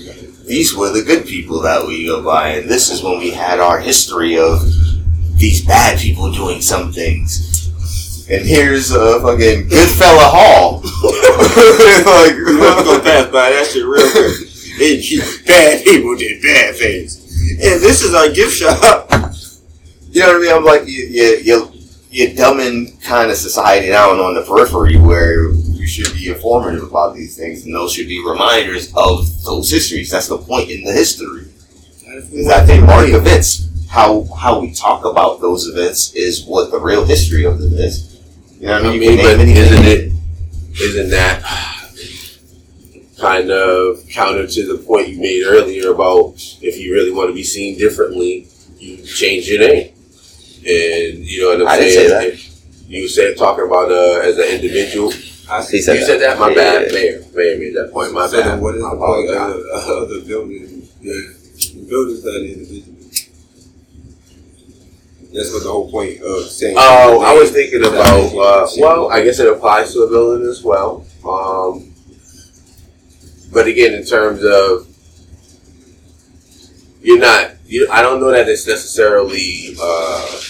these 0.44 0.74
were 0.74 0.90
the 0.90 1.04
good 1.04 1.24
people 1.24 1.60
that 1.60 1.86
we 1.86 2.06
go 2.06 2.20
by, 2.20 2.48
and 2.48 2.68
this 2.68 2.90
is 2.90 3.00
when 3.00 3.20
we 3.20 3.30
had 3.30 3.60
our 3.60 3.78
history 3.78 4.36
of 4.36 4.60
these 5.36 5.64
bad 5.64 5.98
people 5.98 6.32
doing 6.32 6.60
some 6.60 6.92
things. 6.92 7.54
And 8.30 8.44
here's 8.46 8.90
a 8.90 9.20
fucking 9.20 9.68
Goodfella 9.68 10.30
Hall. 10.32 10.76
like, 10.82 12.36
go 12.84 13.00
pass 13.02 13.30
by 13.30 13.50
that 13.50 13.68
shit 13.70 13.84
real 13.84 14.10
quick. 14.10 14.50
And 14.80 15.46
bad 15.46 15.84
people 15.84 16.16
did 16.16 16.42
bad 16.42 16.74
things. 16.76 17.20
And 17.50 17.82
this 17.82 18.02
is 18.02 18.14
our 18.14 18.30
gift 18.30 18.56
shop. 18.56 19.10
You 20.10 20.20
know 20.20 20.28
what 20.28 20.36
I 20.36 20.40
mean? 20.40 20.52
I'm 20.52 20.64
like, 20.64 20.86
you, 20.86 21.02
you, 21.04 21.36
you, 21.42 21.72
you're 22.10 22.30
dumbing 22.30 23.02
kind 23.02 23.30
of 23.30 23.36
society 23.36 23.88
down 23.88 24.20
on 24.20 24.34
the 24.34 24.42
periphery 24.42 24.96
where 24.96 25.50
you 25.50 25.86
should 25.86 26.14
be 26.14 26.28
informative 26.28 26.84
about 26.84 27.14
these 27.14 27.36
things, 27.36 27.66
and 27.66 27.74
those 27.74 27.92
should 27.92 28.08
be 28.08 28.24
reminders 28.24 28.92
of 28.96 29.26
those 29.42 29.70
histories. 29.70 30.10
That's 30.10 30.28
the 30.28 30.38
point 30.38 30.70
in 30.70 30.84
the 30.84 30.92
history. 30.92 31.50
Is 32.06 32.46
that 32.46 32.66
they 32.66 32.80
mark 32.80 33.08
events. 33.08 33.68
How 33.96 34.24
how 34.42 34.60
we 34.60 34.74
talk 34.74 35.04
about 35.04 35.40
those 35.40 35.62
events 35.68 36.12
is 36.14 36.44
what 36.46 36.70
the 36.72 36.80
real 36.80 37.04
history 37.04 37.44
of 37.44 37.54
them 37.60 37.74
is. 37.74 37.94
You 38.58 38.66
know 38.66 38.72
what 38.74 38.84
I 38.86 38.88
I 38.88 38.90
mean? 38.90 39.00
mean, 39.00 39.16
but 39.18 39.38
anything. 39.40 39.56
isn't 39.64 39.84
it? 39.94 40.12
Isn't 40.86 41.10
that 41.10 41.36
kind 43.20 43.50
of 43.50 44.06
counter 44.10 44.46
to 44.46 44.62
the 44.76 44.82
point 44.82 45.08
you 45.08 45.18
made 45.20 45.44
earlier 45.46 45.92
about 45.92 46.34
if 46.60 46.76
you 46.78 46.92
really 46.92 47.12
want 47.12 47.28
to 47.30 47.34
be 47.34 47.44
seen 47.44 47.78
differently, 47.78 48.48
you 48.78 48.96
change 49.04 49.48
your 49.48 49.60
name, 49.60 49.92
and 50.66 51.18
you 51.24 51.42
know 51.42 51.48
what 51.50 51.60
I'm 51.62 51.68
I 51.68 51.76
didn't 51.78 51.92
saying. 52.08 52.08
say 52.08 52.30
that. 52.30 52.88
You 52.88 53.08
said 53.08 53.36
talking 53.38 53.64
about 53.66 53.90
uh, 53.90 54.20
as 54.28 54.36
an 54.38 54.46
individual. 54.56 55.12
I 55.48 55.62
He 55.64 55.80
said 55.80 55.96
you 55.98 56.04
said 56.04 56.20
that. 56.20 56.38
My 56.38 56.48
Yeah, 56.50 56.54
bad, 56.56 56.86
yeah, 56.88 56.92
mayor. 56.92 57.24
Mayor 57.34 57.58
made 57.58 57.74
that 57.76 57.90
point. 57.92 58.12
My 58.12 58.26
So 58.26 58.42
bad. 58.42 58.60
what 58.60 58.74
is 58.74 58.82
I 58.84 58.90
the 58.90 58.96
point 58.96 59.30
of 59.30 59.34
apologize. 59.36 59.86
the, 59.86 59.92
of 60.02 60.08
the 60.10 60.24
building? 60.26 60.88
The, 61.02 61.16
the 61.74 61.86
building's 61.88 62.24
not 62.24 62.36
individual. 62.42 62.93
That's 65.34 65.52
what 65.52 65.64
the 65.64 65.68
whole 65.70 65.90
point 65.90 66.22
of 66.22 66.44
saying. 66.44 66.76
Oh, 66.78 67.20
I 67.20 67.34
was 67.34 67.50
thinking 67.50 67.84
about. 67.84 68.32
Uh, 68.32 68.68
well, 68.78 69.10
I 69.10 69.24
guess 69.24 69.40
it 69.40 69.52
applies 69.52 69.92
to 69.94 70.02
a 70.02 70.08
building 70.08 70.48
as 70.48 70.62
well. 70.62 71.04
Um, 71.28 71.92
but 73.52 73.66
again, 73.66 73.94
in 73.94 74.04
terms 74.04 74.44
of 74.44 74.86
you're 77.02 77.18
not. 77.18 77.50
You, 77.66 77.88
I 77.90 78.00
don't 78.00 78.20
know 78.20 78.30
that 78.30 78.48
it's 78.48 78.68
necessarily 78.68 79.74
uh, 79.82 80.40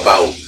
about 0.00 0.38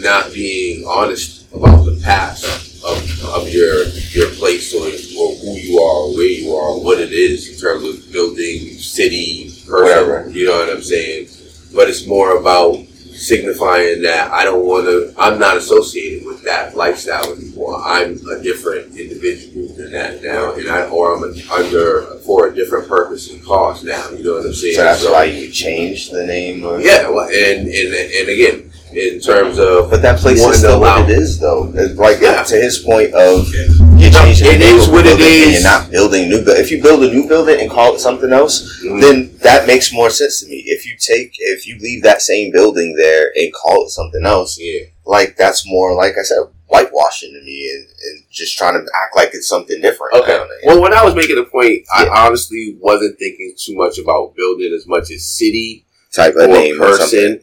not 0.00 0.32
being 0.32 0.86
honest 0.86 1.52
about 1.52 1.84
the 1.84 2.00
past 2.02 2.44
of, 2.84 3.24
of 3.24 3.50
your 3.50 3.84
your 4.14 4.30
place 4.30 4.72
or, 4.72 4.86
or 4.86 5.34
who 5.36 5.58
you 5.58 5.78
are, 5.78 5.96
or 6.04 6.14
where 6.14 6.26
you 6.26 6.54
are, 6.56 6.70
or 6.70 6.82
what 6.82 7.00
it 7.00 7.12
is 7.12 7.50
in 7.50 7.58
terms 7.58 7.84
of 7.86 8.10
building, 8.10 8.78
city, 8.78 9.50
person. 9.66 10.08
Whatever. 10.08 10.30
You 10.30 10.46
know 10.46 10.58
what 10.58 10.70
I'm 10.70 10.82
saying? 10.82 11.28
But 11.74 11.88
it's 11.88 12.06
more 12.06 12.36
about 12.36 12.76
signifying 13.22 14.02
that 14.02 14.30
I 14.32 14.44
don't 14.44 14.64
want 14.64 14.86
to. 14.86 15.14
I'm 15.18 15.38
not 15.38 15.56
associated 15.56 16.26
with 16.26 16.42
that 16.44 16.76
lifestyle 16.76 17.32
anymore. 17.32 17.80
I'm 17.82 18.18
a 18.28 18.42
different 18.42 18.96
individual 18.96 19.68
than 19.76 19.92
that 19.92 20.22
now, 20.22 20.54
and 20.54 20.68
I 20.68 20.88
or 20.88 21.16
I'm 21.16 21.22
under 21.50 22.02
for 22.26 22.48
a 22.48 22.54
different 22.54 22.88
purpose 22.88 23.30
and 23.30 23.42
cause 23.44 23.84
now. 23.84 24.10
You 24.10 24.24
know 24.24 24.34
what 24.34 24.46
I'm 24.46 24.54
saying? 24.54 24.74
So 24.74 24.82
that's 24.82 25.04
why 25.04 25.24
you 25.24 25.50
changed 25.50 26.12
the 26.12 26.26
name. 26.26 26.64
Or, 26.64 26.80
Yeah, 26.80 27.08
well, 27.08 27.28
and 27.28 27.68
and 27.68 27.94
and 27.94 28.28
again, 28.28 28.71
in 28.94 29.20
terms 29.20 29.58
of 29.58 29.90
But 29.90 30.02
that 30.02 30.18
place 30.18 30.40
Wanting 30.40 30.54
is 30.54 30.60
to 30.62 30.66
still 30.68 30.80
what 30.80 31.08
it 31.10 31.18
is, 31.18 31.38
though. 31.38 31.72
It's 31.74 31.98
like 31.98 32.20
Yeah. 32.20 32.42
to 32.42 32.56
his 32.56 32.78
point 32.78 33.14
of 33.14 33.48
Yeah. 33.52 33.60
you 33.96 34.10
No, 34.10 34.18
changing 34.24 34.46
the 34.48 34.54
it 34.54 34.58
name 34.60 34.76
is 34.76 34.88
what 34.88 35.06
it 35.06 35.18
building 35.18 35.42
and. 35.44 35.52
You're 35.52 35.62
not 35.62 35.90
building 35.90 36.28
new. 36.28 36.42
Bu- 36.44 36.52
if 36.52 36.70
you 36.70 36.82
build 36.82 37.02
a 37.04 37.08
new 37.08 37.26
building 37.28 37.60
and 37.60 37.70
call 37.70 37.94
it 37.94 38.00
something 38.00 38.32
else, 38.32 38.80
Mhm. 38.84 39.00
then 39.00 39.30
that 39.42 39.66
makes 39.66 39.92
more 39.92 40.10
sense 40.10 40.40
to 40.40 40.46
me. 40.46 40.62
If 40.66 40.86
you 40.86 40.92
take, 40.98 41.32
if 41.38 41.66
you 41.66 41.76
leave 41.80 42.02
that 42.02 42.22
same 42.22 42.50
building 42.52 42.94
there 42.96 43.32
and 43.36 43.52
call 43.52 43.84
it 43.86 43.90
something 43.90 44.24
else, 44.24 44.58
yeah, 44.58 44.80
like 45.06 45.36
that's 45.36 45.66
more 45.66 45.94
like 45.94 46.16
I 46.18 46.22
said, 46.22 46.38
whitewashing 46.68 47.32
to 47.34 47.40
me, 47.44 47.70
and, 47.70 47.84
and 47.86 48.22
just 48.30 48.56
trying 48.56 48.72
to 48.74 48.80
act 49.04 49.14
like 49.14 49.30
it's 49.34 49.46
something 49.48 49.80
different. 49.82 50.14
Okay. 50.14 50.32
Know. 50.32 50.46
Well, 50.64 50.80
when 50.80 50.94
I 50.94 51.04
was 51.04 51.14
making 51.14 51.36
the 51.36 51.44
point, 51.44 51.82
Yeah. 51.98 52.04
I 52.10 52.26
honestly 52.26 52.76
wasn't 52.80 53.18
thinking 53.18 53.54
too 53.58 53.74
much 53.76 53.98
about 53.98 54.34
building 54.36 54.72
as 54.74 54.86
much 54.86 55.10
as 55.10 55.24
city 55.26 55.84
type 56.14 56.34
or 56.36 56.42
of 56.44 56.50
name 56.50 56.80
or 56.82 56.96
something. 56.96 57.20
person, 57.20 57.40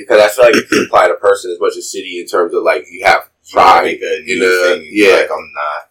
because 0.00 0.20
I 0.20 0.28
feel 0.28 0.44
like 0.44 0.54
you 0.54 0.62
can 0.64 0.84
apply 0.86 1.08
to 1.08 1.14
a 1.14 1.18
person 1.18 1.50
as 1.52 1.60
much 1.60 1.72
as 1.72 1.78
a 1.78 1.82
city 1.82 2.20
in 2.20 2.26
terms 2.26 2.54
of 2.54 2.62
like 2.62 2.86
you 2.90 3.04
have 3.04 3.28
You 3.44 3.52
pride. 3.54 3.98
a 4.00 4.22
new 4.22 4.38
thing. 4.78 4.88
yeah. 4.92 5.16
like 5.16 5.30
I'm 5.30 5.52
not. 5.54 5.88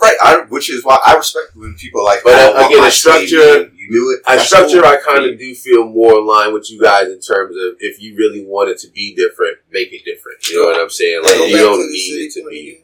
Right, 0.00 0.16
I, 0.20 0.40
which 0.48 0.68
is 0.68 0.84
why 0.84 0.98
I 1.04 1.14
respect 1.14 1.54
when 1.54 1.74
people 1.74 2.04
like. 2.04 2.24
But, 2.24 2.34
uh, 2.34 2.66
again, 2.66 2.82
the 2.82 2.90
structure- 2.90 3.70
You 3.72 3.88
do 3.88 4.10
it. 4.10 4.22
A 4.26 4.40
structure. 4.40 4.84
I 4.84 4.96
kind 4.96 5.24
of 5.26 5.38
do 5.38 5.54
feel 5.54 5.84
more 5.86 6.14
aligned 6.14 6.52
with 6.54 6.68
you 6.72 6.80
guys 6.82 7.06
in 7.06 7.20
terms 7.20 7.54
of 7.56 7.76
if 7.78 8.02
you 8.02 8.16
really 8.16 8.44
want 8.44 8.68
it 8.70 8.78
to 8.78 8.88
be 8.90 9.14
different, 9.14 9.58
make 9.70 9.92
it 9.92 10.04
different. 10.04 10.48
You 10.48 10.60
know 10.60 10.70
what 10.72 10.80
I'm 10.80 10.90
saying? 10.90 11.22
Like 11.22 11.48
you 11.48 11.56
don't 11.56 11.78
need 11.88 12.26
it 12.26 12.32
to 12.34 12.48
be 12.50 12.82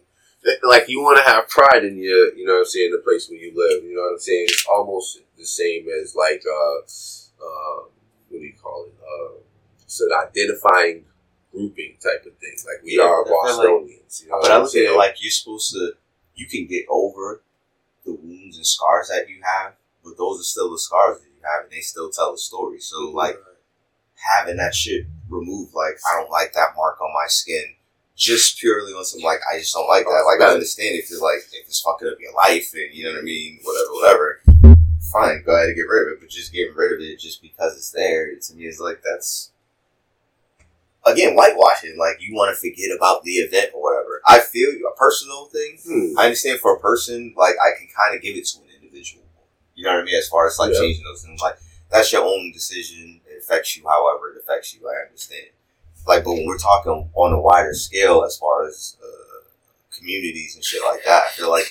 like 0.63 0.89
you 0.89 1.01
want 1.03 1.19
to 1.19 1.25
have 1.25 1.49
pride 1.49 1.85
in 1.85 1.99
your, 1.99 2.33
you 2.37 2.47
know 2.47 2.53
what 2.55 2.61
I'm 2.61 2.65
saying, 2.67 2.93
the 2.93 2.99
place 2.99 3.29
where 3.29 3.39
you 3.39 3.53
live. 3.57 3.83
You 3.85 3.97
know 3.97 4.03
what 4.03 4.13
I'm 4.13 4.19
saying? 4.21 4.47
It's 4.49 4.65
almost 4.71 5.19
the 5.37 5.45
same 5.45 5.87
as 6.01 6.15
like, 6.15 6.43
uh, 6.47 6.79
uh, 6.79 7.83
what 8.29 8.39
do 8.39 8.45
you 8.45 8.55
call 8.63 8.87
it? 8.87 8.95
Uh, 9.03 9.39
it's 9.89 10.01
an 10.03 10.11
identifying 10.13 11.05
grouping 11.51 11.97
type 12.03 12.27
of 12.27 12.37
thing. 12.37 12.53
Like 12.67 12.85
we 12.85 12.97
Yeah, 12.99 13.05
are 13.05 13.25
feel 13.25 13.37
like- 13.39 13.57
Bostonians. 13.57 14.23
you 14.23 14.29
know 14.31 14.39
But 14.43 14.51
I 14.51 14.57
I'm 14.57 14.63
look 14.65 14.75
at 14.75 14.81
it 14.83 14.87
saying? 14.87 14.99
like 14.99 15.17
you're 15.23 15.31
supposed 15.33 15.73
to. 15.73 15.93
You 16.35 16.47
can 16.47 16.67
get 16.67 16.85
over 16.91 17.41
the 18.05 18.13
wounds 18.13 18.59
and 18.59 18.67
scars 18.67 19.09
that 19.09 19.29
you 19.31 19.41
have, 19.43 19.73
but 20.05 20.17
those 20.19 20.41
are 20.41 20.45
still 20.45 20.71
the 20.71 20.79
scars 20.79 21.19
that 21.21 21.27
you 21.35 21.41
have, 21.43 21.65
and 21.65 21.73
they 21.73 21.81
still 21.81 22.11
tell 22.11 22.35
a 22.35 22.39
story. 22.39 22.81
So 22.81 22.97
mm-hmm. 23.07 23.17
like 23.17 23.37
having 24.37 24.57
that 24.59 24.75
shit 24.75 25.07
removed, 25.29 25.73
like 25.75 25.97
I 26.07 26.21
don't 26.21 26.31
like 26.31 26.53
that 26.53 26.77
mark 26.77 27.01
on 27.01 27.13
my 27.15 27.27
skin. 27.29 27.75
Just 28.15 28.59
purely 28.59 28.93
on 28.93 29.05
some 29.07 29.23
like 29.23 29.41
I 29.53 29.59
just 29.59 29.73
don't 29.75 29.89
like 29.89 30.05
that. 30.05 30.25
Like 30.27 30.47
I 30.47 30.53
understand 30.53 30.97
if 30.97 31.05
it's 31.11 31.21
like 31.21 31.39
if 31.53 31.67
it's 31.67 31.81
fucking 31.81 32.09
up 32.09 32.19
your 32.21 32.35
life 32.35 32.71
and 32.75 32.93
you 32.95 33.05
know 33.05 33.13
what 33.13 33.21
I 33.21 33.23
mean, 33.23 33.59
whatever, 33.63 33.93
whatever. 33.95 34.41
Fine, 35.13 35.43
go 35.47 35.55
ahead 35.55 35.69
and 35.69 35.77
get 35.77 35.89
rid 35.89 36.07
of 36.09 36.13
it. 36.15 36.21
But 36.21 36.29
just 36.29 36.53
getting 36.53 36.75
rid 36.75 36.93
of 36.93 37.01
it 37.01 37.19
just 37.19 37.41
because 37.41 37.77
it's 37.77 37.91
there, 37.91 38.35
to 38.37 38.55
me 38.55 38.67
is 38.67 38.79
like 38.81 39.03
that's 39.03 39.51
again 41.13 41.35
whitewashing. 41.35 41.97
Like 41.99 42.17
you 42.21 42.35
want 42.35 42.55
to 42.55 42.61
forget 42.61 42.91
about 42.97 43.23
the 43.25 43.33
event 43.33 43.71
or 43.75 43.83
whatever. 43.83 44.21
I 44.27 44.41
feel 44.41 44.71
you, 44.73 44.89
a 44.93 44.97
personal 44.97 45.47
thing. 45.47 45.79
Hmm. 45.85 46.19
I 46.19 46.25
understand 46.25 46.61
for 46.61 46.75
a 46.77 46.81
person, 46.81 47.35
like 47.37 47.55
I 47.55 47.79
can 47.79 47.89
kind 47.97 48.15
of 48.17 48.23
give 48.23 48.37
it 48.37 48.47
to 48.49 48.59
an 48.61 48.67
individual. 48.83 49.25
You 49.75 49.85
know 49.85 49.95
what 49.95 50.01
I 50.03 50.05
mean? 50.05 50.17
As 50.17 50.29
far 50.29 50.47
as 50.47 50.59
like 50.59 50.73
Yeah. 50.73 50.81
changing 50.81 51.05
those 51.05 51.23
things, 51.23 51.41
like 51.41 51.59
that's 51.91 52.13
your 52.13 52.25
own 52.25 52.53
decision. 52.53 53.21
It 53.27 53.43
affects 53.43 53.77
you 53.77 53.87
however 53.89 54.33
it 54.33 54.39
affects 54.43 54.75
you. 54.75 54.81
I 54.89 55.07
understand. 55.07 55.47
Like, 56.07 56.25
but 56.25 56.33
when 56.33 56.47
we're 56.47 56.59
talking 56.59 57.11
on 57.15 57.33
a 57.33 57.41
wider 57.41 57.75
scale, 57.75 58.25
as 58.25 58.37
far 58.39 58.67
as 58.67 58.97
uh, 59.03 59.41
communities 59.97 60.55
and 60.55 60.65
shit 60.65 60.83
like 60.83 61.05
that, 61.05 61.25
I 61.25 61.29
feel 61.31 61.51
like 61.51 61.71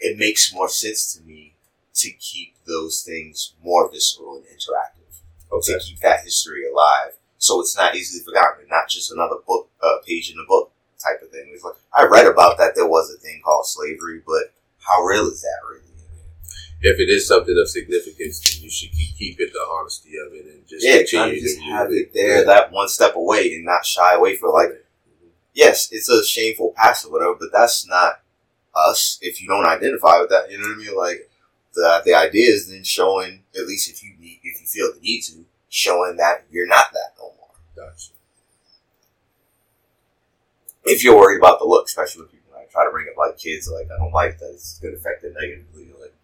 it 0.00 0.18
makes 0.18 0.52
more 0.54 0.68
sense 0.68 1.14
to 1.14 1.22
me 1.22 1.54
to 1.94 2.10
keep 2.12 2.54
those 2.66 3.02
things 3.02 3.54
more 3.62 3.90
visceral 3.90 4.36
and 4.36 4.44
interactive 4.46 5.07
Okay. 5.52 5.72
to 5.74 5.78
keep 5.80 6.00
that 6.00 6.24
history 6.24 6.62
alive, 6.70 7.16
so 7.38 7.60
it's 7.60 7.76
not 7.76 7.94
easily 7.96 8.22
forgotten, 8.24 8.60
and 8.60 8.70
not 8.70 8.88
just 8.88 9.12
another 9.12 9.36
book, 9.46 9.70
uh, 9.82 9.98
page 10.06 10.30
in 10.30 10.36
the 10.36 10.44
book 10.46 10.72
type 11.02 11.22
of 11.22 11.30
thing. 11.30 11.50
It's 11.54 11.64
like 11.64 11.74
I 11.92 12.04
read 12.04 12.26
about 12.26 12.58
that 12.58 12.74
there 12.74 12.86
was 12.86 13.12
a 13.12 13.18
thing 13.18 13.40
called 13.44 13.66
slavery, 13.66 14.20
but 14.26 14.52
how 14.78 15.02
real 15.02 15.26
is 15.26 15.42
that 15.42 15.58
really? 15.68 15.82
If 16.80 17.00
it 17.00 17.10
is 17.10 17.26
something 17.26 17.58
of 17.58 17.68
significance, 17.68 18.40
then 18.40 18.62
you 18.62 18.70
should 18.70 18.92
keep, 18.92 19.16
keep 19.16 19.40
it 19.40 19.52
the 19.52 19.58
honesty 19.58 20.12
of 20.24 20.32
it 20.32 20.46
and 20.46 20.66
just 20.68 20.86
Yeah, 20.86 20.98
continue 20.98 21.40
just 21.40 21.58
to 21.58 21.64
have 21.64 21.90
it 21.90 22.14
there, 22.14 22.44
that 22.44 22.70
one 22.70 22.88
step 22.88 23.16
away, 23.16 23.54
and 23.54 23.64
not 23.64 23.84
shy 23.84 24.14
away 24.14 24.36
for 24.36 24.50
like, 24.50 24.84
yes, 25.54 25.88
it's 25.90 26.08
a 26.08 26.24
shameful 26.24 26.72
past 26.76 27.04
or 27.04 27.10
whatever, 27.10 27.34
but 27.34 27.48
that's 27.52 27.86
not 27.88 28.20
us 28.76 29.18
if 29.22 29.42
you 29.42 29.48
don't 29.48 29.66
identify 29.66 30.20
with 30.20 30.30
that. 30.30 30.50
You 30.50 30.58
know 30.58 30.68
what 30.68 30.74
I 30.74 30.78
mean? 30.78 30.96
Like 30.96 31.27
the 31.78 32.02
the 32.04 32.14
idea 32.14 32.50
is 32.50 32.68
then 32.68 32.84
showing 32.84 33.44
at 33.56 33.66
least 33.66 33.88
if 33.88 34.02
you 34.02 34.14
need 34.18 34.40
if 34.42 34.60
you 34.60 34.66
feel 34.66 34.92
the 34.92 35.00
need 35.00 35.22
to 35.22 35.44
showing 35.68 36.16
that 36.16 36.44
you're 36.50 36.66
not 36.66 36.92
that 36.92 37.14
no 37.18 37.32
more. 37.38 37.54
Gotcha. 37.76 38.10
if 40.84 41.04
you're 41.04 41.16
worried 41.16 41.38
about 41.38 41.58
the 41.58 41.66
look, 41.66 41.86
especially 41.86 42.22
when 42.22 42.30
people 42.30 42.52
like 42.54 42.70
try 42.70 42.84
to 42.84 42.90
bring 42.90 43.06
up 43.10 43.16
like 43.16 43.38
kids, 43.38 43.70
like 43.70 43.86
I 43.94 43.98
don't 43.98 44.12
like 44.12 44.38
that 44.38 44.50
it's 44.52 44.78
gonna 44.80 44.96
affect 44.96 45.22
them 45.22 45.34
negatively. 45.38 45.88
Like 46.00 46.14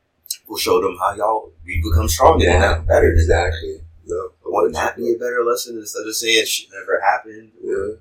we'll 0.48 0.58
show 0.58 0.80
them 0.80 0.96
how 0.98 1.14
y'all 1.14 1.52
we 1.64 1.82
become 1.82 2.08
stronger 2.08 2.44
than 2.44 2.60
that, 2.60 2.86
better 2.86 3.14
than 3.14 3.28
that. 3.28 3.48
Exactly. 3.48 3.80
No. 4.06 4.30
Wouldn't 4.44 4.74
that 4.74 4.96
be 4.96 5.14
a 5.14 5.18
better 5.18 5.42
lesson 5.44 5.78
instead 5.78 6.06
of 6.06 6.14
saying 6.14 6.42
it 6.42 6.48
shit 6.48 6.68
never 6.72 7.00
happened? 7.00 7.52
Yeah. 7.62 8.00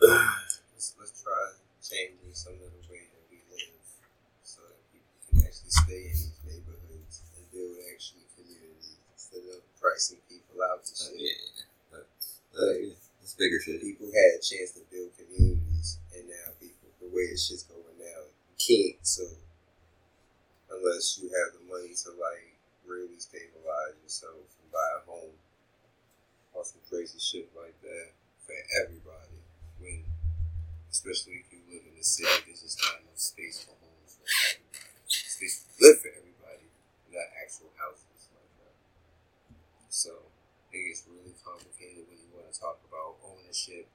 Let's, 0.00 0.94
let's 0.98 1.22
try 1.22 1.32
changing 1.82 2.32
some 2.32 2.52
of 2.54 2.60
the 2.60 2.92
way 2.92 3.08
that 3.08 3.24
we 3.30 3.38
live 3.50 3.72
so 4.42 4.60
that 4.62 4.78
people 4.92 5.10
can 5.30 5.46
actually 5.46 5.70
stay 5.70 6.14
pricing 9.80 10.18
and 10.90 11.20
shit. 11.20 11.54
Uh, 11.92 12.70
yeah, 12.78 12.94
that's 13.20 13.34
bigger 13.34 13.58
shit. 13.58 13.80
People 13.80 14.06
had 14.06 14.38
a 14.38 14.42
chance 14.42 14.78
to 14.78 14.82
build 14.92 15.10
communities, 15.18 15.98
and 16.14 16.28
now 16.28 16.54
people, 16.60 16.88
the 17.00 17.10
way 17.10 17.26
the 17.30 17.38
shit's 17.38 17.64
going 17.64 17.82
now, 17.98 18.20
you 18.30 18.56
can't. 18.58 19.00
So 19.02 19.24
unless 20.70 21.18
you 21.18 21.30
have 21.30 21.54
the 21.58 21.64
money 21.66 21.94
to 21.94 22.10
like 22.18 22.54
really 22.86 23.18
stabilize 23.18 23.96
yourself 24.04 24.44
and 24.60 24.68
buy 24.70 24.88
a 24.98 25.02
home 25.08 25.36
or 26.52 26.64
some 26.64 26.80
crazy 26.88 27.18
shit 27.18 27.50
like 27.56 27.74
that 27.82 28.12
for 28.46 28.54
everybody. 28.84 29.40
When, 29.80 30.04
especially 30.90 31.42
if 31.42 31.50
you 31.50 31.60
live 31.66 31.82
in 31.82 31.96
the 31.98 32.04
city, 32.04 32.30
there's 32.46 32.62
just 32.62 32.78
not 32.78 33.02
enough 33.02 33.18
space 33.18 33.64
for 33.64 33.74
homes 33.82 34.14
for. 34.14 34.28
Space 35.08 35.64
to 35.64 35.68
live 35.82 35.98
for 36.00 36.08
everybody, 36.14 36.70
not 37.10 37.26
actual 37.42 37.72
houses 37.74 38.03
that. 38.03 38.03
So 40.74 40.82
it 40.82 40.90
gets 40.90 41.06
really 41.06 41.38
complicated 41.38 42.02
when 42.10 42.18
you 42.18 42.26
want 42.34 42.50
to 42.50 42.58
talk 42.58 42.82
about 42.90 43.14
ownership 43.22 43.86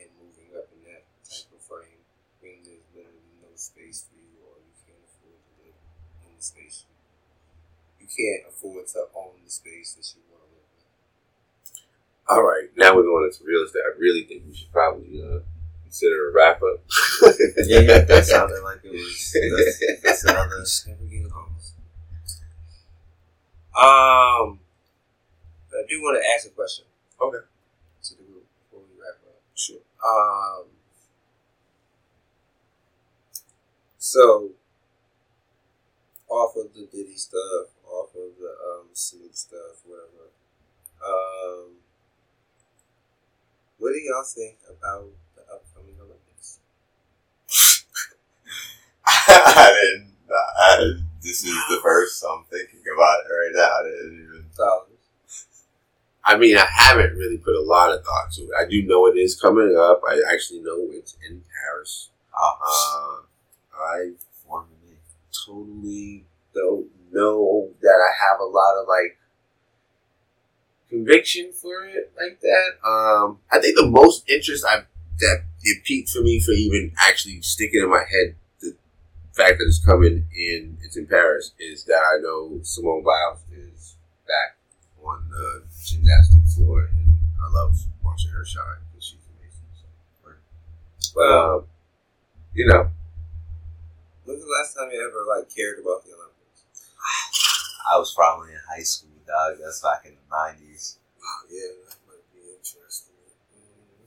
and 0.00 0.08
moving 0.16 0.48
up 0.56 0.64
in 0.72 0.80
that 0.88 1.04
type 1.28 1.52
of 1.52 1.60
frame 1.60 2.00
when 2.40 2.56
there's 2.64 2.88
literally 2.96 3.36
no 3.44 3.52
space 3.52 4.08
for 4.08 4.16
you 4.16 4.40
or 4.48 4.56
you 4.64 4.72
can't 4.80 5.04
afford 5.04 5.36
to 5.36 5.52
live 5.60 5.76
in 6.24 6.32
the 6.32 6.40
space 6.40 6.88
you 6.88 6.96
you 8.00 8.08
can't 8.08 8.48
afford 8.48 8.88
to 8.96 9.12
own 9.12 9.44
the 9.44 9.52
space 9.52 9.92
that 9.92 10.08
you 10.16 10.24
want 10.32 10.40
to 10.40 10.56
live 10.56 10.72
in. 10.72 10.88
All 12.32 12.40
right, 12.48 12.72
now 12.80 12.96
we're 12.96 13.04
going 13.04 13.28
into 13.28 13.44
real 13.44 13.68
estate. 13.68 13.84
I 13.84 13.92
really 14.00 14.24
think 14.24 14.48
we 14.48 14.56
should 14.56 14.72
probably 14.72 15.20
uh, 15.20 15.44
consider 15.84 16.32
a 16.32 16.32
wrap 16.32 16.64
up. 16.64 16.80
Yeah, 17.68 18.08
that 18.08 18.24
sounded 18.24 18.64
like 18.64 18.80
it 18.88 18.96
was. 18.96 19.36
That's, 19.36 20.00
that's 20.00 20.24
another. 20.24 20.64
Never 20.88 21.04
get 21.12 21.28
lost. 21.28 21.76
Um, 23.76 24.61
I 25.72 25.84
do 25.88 26.02
want 26.02 26.22
to 26.22 26.28
ask 26.34 26.46
a 26.46 26.50
question. 26.50 26.84
Okay. 27.20 27.44
To 28.04 28.14
the 28.16 28.22
group 28.24 28.46
before 28.64 28.80
we 28.80 29.00
wrap 29.00 29.18
up. 29.26 29.40
Sure. 29.54 29.78
Um. 30.04 30.66
So, 33.98 34.50
off 36.28 36.56
of 36.56 36.74
the 36.74 36.86
Diddy 36.90 37.16
stuff, 37.16 37.68
off 37.86 38.10
of 38.14 38.36
the 38.38 38.50
um 38.50 38.88
Snoop 38.92 39.34
stuff, 39.34 39.82
whatever. 39.86 40.30
Um, 41.04 41.76
what 43.78 43.92
do 43.92 43.98
y'all 44.00 44.24
think 44.24 44.56
about 44.68 45.08
the 45.36 45.42
upcoming 45.52 45.96
Olympics? 46.00 46.58
I 49.06 49.72
didn't. 49.82 50.12
I, 50.30 50.92
this 51.22 51.44
is 51.44 51.54
the 51.68 51.80
first 51.82 52.24
I'm 52.24 52.44
thinking 52.50 52.80
about 52.94 53.20
it 53.24 53.32
right 53.32 53.52
now. 53.54 53.70
I 53.80 53.82
didn't 53.84 54.22
even. 54.22 54.44
Dollars. 54.56 54.91
I 56.24 56.36
mean, 56.36 56.56
I 56.56 56.66
haven't 56.70 57.16
really 57.16 57.38
put 57.38 57.54
a 57.54 57.62
lot 57.62 57.90
of 57.90 58.04
thought 58.04 58.32
to 58.34 58.42
it. 58.42 58.50
I 58.58 58.64
do 58.68 58.82
know 58.82 59.06
it 59.06 59.16
is 59.18 59.40
coming 59.40 59.76
up. 59.76 60.02
I 60.08 60.20
actually 60.32 60.60
know 60.60 60.76
it's 60.90 61.16
in 61.28 61.42
Paris. 61.62 62.10
Uh, 62.32 63.22
I 63.74 64.12
totally 65.46 66.24
don't 66.54 66.86
know 67.12 67.70
that 67.80 67.88
I 67.88 68.30
have 68.30 68.40
a 68.40 68.44
lot 68.44 68.80
of 68.80 68.88
like 68.88 69.18
conviction 70.88 71.52
for 71.52 71.84
it 71.86 72.12
like 72.20 72.40
that. 72.40 72.88
Um, 72.88 73.38
I 73.50 73.58
think 73.58 73.76
the 73.76 73.88
most 73.88 74.28
interest 74.28 74.64
I 74.68 74.84
that 75.20 75.44
it 75.62 75.84
peaked 75.84 76.10
for 76.10 76.22
me 76.22 76.40
for 76.40 76.52
even 76.52 76.92
actually 76.98 77.40
sticking 77.42 77.82
in 77.82 77.90
my 77.90 78.04
head 78.10 78.34
the 78.60 78.74
fact 79.32 79.58
that 79.58 79.64
it's 79.66 79.84
coming 79.84 80.26
in 80.36 80.78
it's 80.82 80.96
in 80.96 81.06
Paris 81.06 81.52
is 81.58 81.84
that 81.84 82.02
I 82.02 82.20
know 82.20 82.58
Simone 82.62 83.04
Biles 83.04 83.40
is 83.52 83.96
back 84.26 84.56
on 85.04 85.28
the 85.30 85.61
gymnastic 85.84 86.44
floor 86.54 86.88
and 86.90 87.18
I 87.42 87.50
love 87.52 87.76
watching 88.02 88.30
her 88.30 88.44
shine 88.44 88.80
because 88.90 89.04
she's 89.06 89.26
amazing. 89.38 89.68
So, 89.80 90.32
but 91.14 91.28
um, 91.30 91.64
you 92.54 92.66
know, 92.66 92.90
When's 94.24 94.44
the 94.44 94.50
last 94.50 94.74
time 94.74 94.90
you 94.92 95.00
ever 95.02 95.26
like 95.28 95.50
cared 95.54 95.78
about 95.80 96.04
the 96.04 96.14
Olympics? 96.14 96.62
I 97.92 97.98
was 97.98 98.14
probably 98.14 98.52
in 98.52 98.60
high 98.68 98.82
school, 98.82 99.10
dog. 99.26 99.58
That's 99.62 99.82
back 99.82 100.06
in 100.06 100.12
the 100.14 100.26
nineties. 100.30 100.98
Oh 101.18 101.42
yeah, 101.50 101.74
that 101.88 101.96
might 102.06 102.26
be 102.32 102.40
interesting. 102.54 103.14
Mm. 103.50 104.06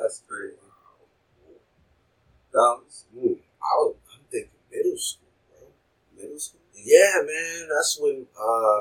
That's 0.00 0.22
crazy. 0.26 0.56
Dollars. 2.52 3.04
mm, 3.16 3.36
I 3.60 3.72
was, 3.82 3.96
I'm 4.14 4.20
thinking 4.30 4.50
middle 4.70 4.96
school, 4.96 5.28
bro. 5.50 5.68
Middle 6.16 6.38
school. 6.38 6.60
Yeah, 6.74 7.20
man. 7.26 7.68
That's 7.68 7.98
when 8.00 8.26
uh, 8.38 8.80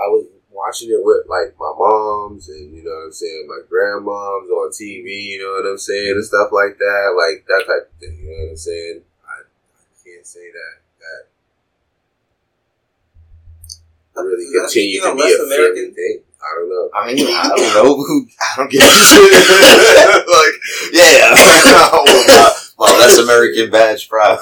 I 0.00 0.08
was 0.08 0.26
watching 0.50 0.90
it 0.90 1.04
with 1.04 1.26
like 1.28 1.54
my 1.60 1.72
moms 1.76 2.48
and 2.48 2.74
you 2.74 2.82
know 2.82 2.90
what 2.90 3.06
I'm 3.06 3.12
saying, 3.12 3.46
my 3.48 3.60
grandmoms 3.70 4.48
on 4.50 4.70
TV. 4.72 5.36
You 5.36 5.44
know 5.44 5.52
what 5.60 5.70
I'm 5.70 5.78
saying, 5.78 6.12
and 6.16 6.24
stuff 6.24 6.50
like 6.52 6.78
that, 6.78 7.06
like 7.16 7.44
that 7.46 7.64
type 7.68 7.92
of 7.92 8.00
thing. 8.00 8.18
You 8.18 8.30
know 8.30 8.44
what 8.44 8.50
I'm 8.50 8.56
saying? 8.56 9.00
I, 9.28 9.36
I 9.44 9.84
can't 10.04 10.26
say 10.26 10.50
that 10.50 10.80
that 11.00 11.30
really 14.22 14.52
continue 14.52 15.00
to 15.00 15.14
be 15.14 15.22
a 15.22 15.44
American? 15.44 15.94
thing. 15.94 16.20
I 16.40 16.56
don't 16.56 16.68
know. 16.70 16.88
I 16.94 17.12
mean, 17.12 17.26
I 17.28 17.48
don't 17.48 17.74
know 17.84 17.96
who. 17.96 18.26
I 18.40 18.54
don't 18.56 18.70
get 18.70 18.80
it. 18.84 20.26
like, 20.28 20.56
yeah. 20.92 21.90
well, 21.92 22.04
my, 22.26 22.92
my 22.92 22.98
less 22.98 23.18
American 23.18 23.70
badge, 23.70 24.08
pride. 24.08 24.38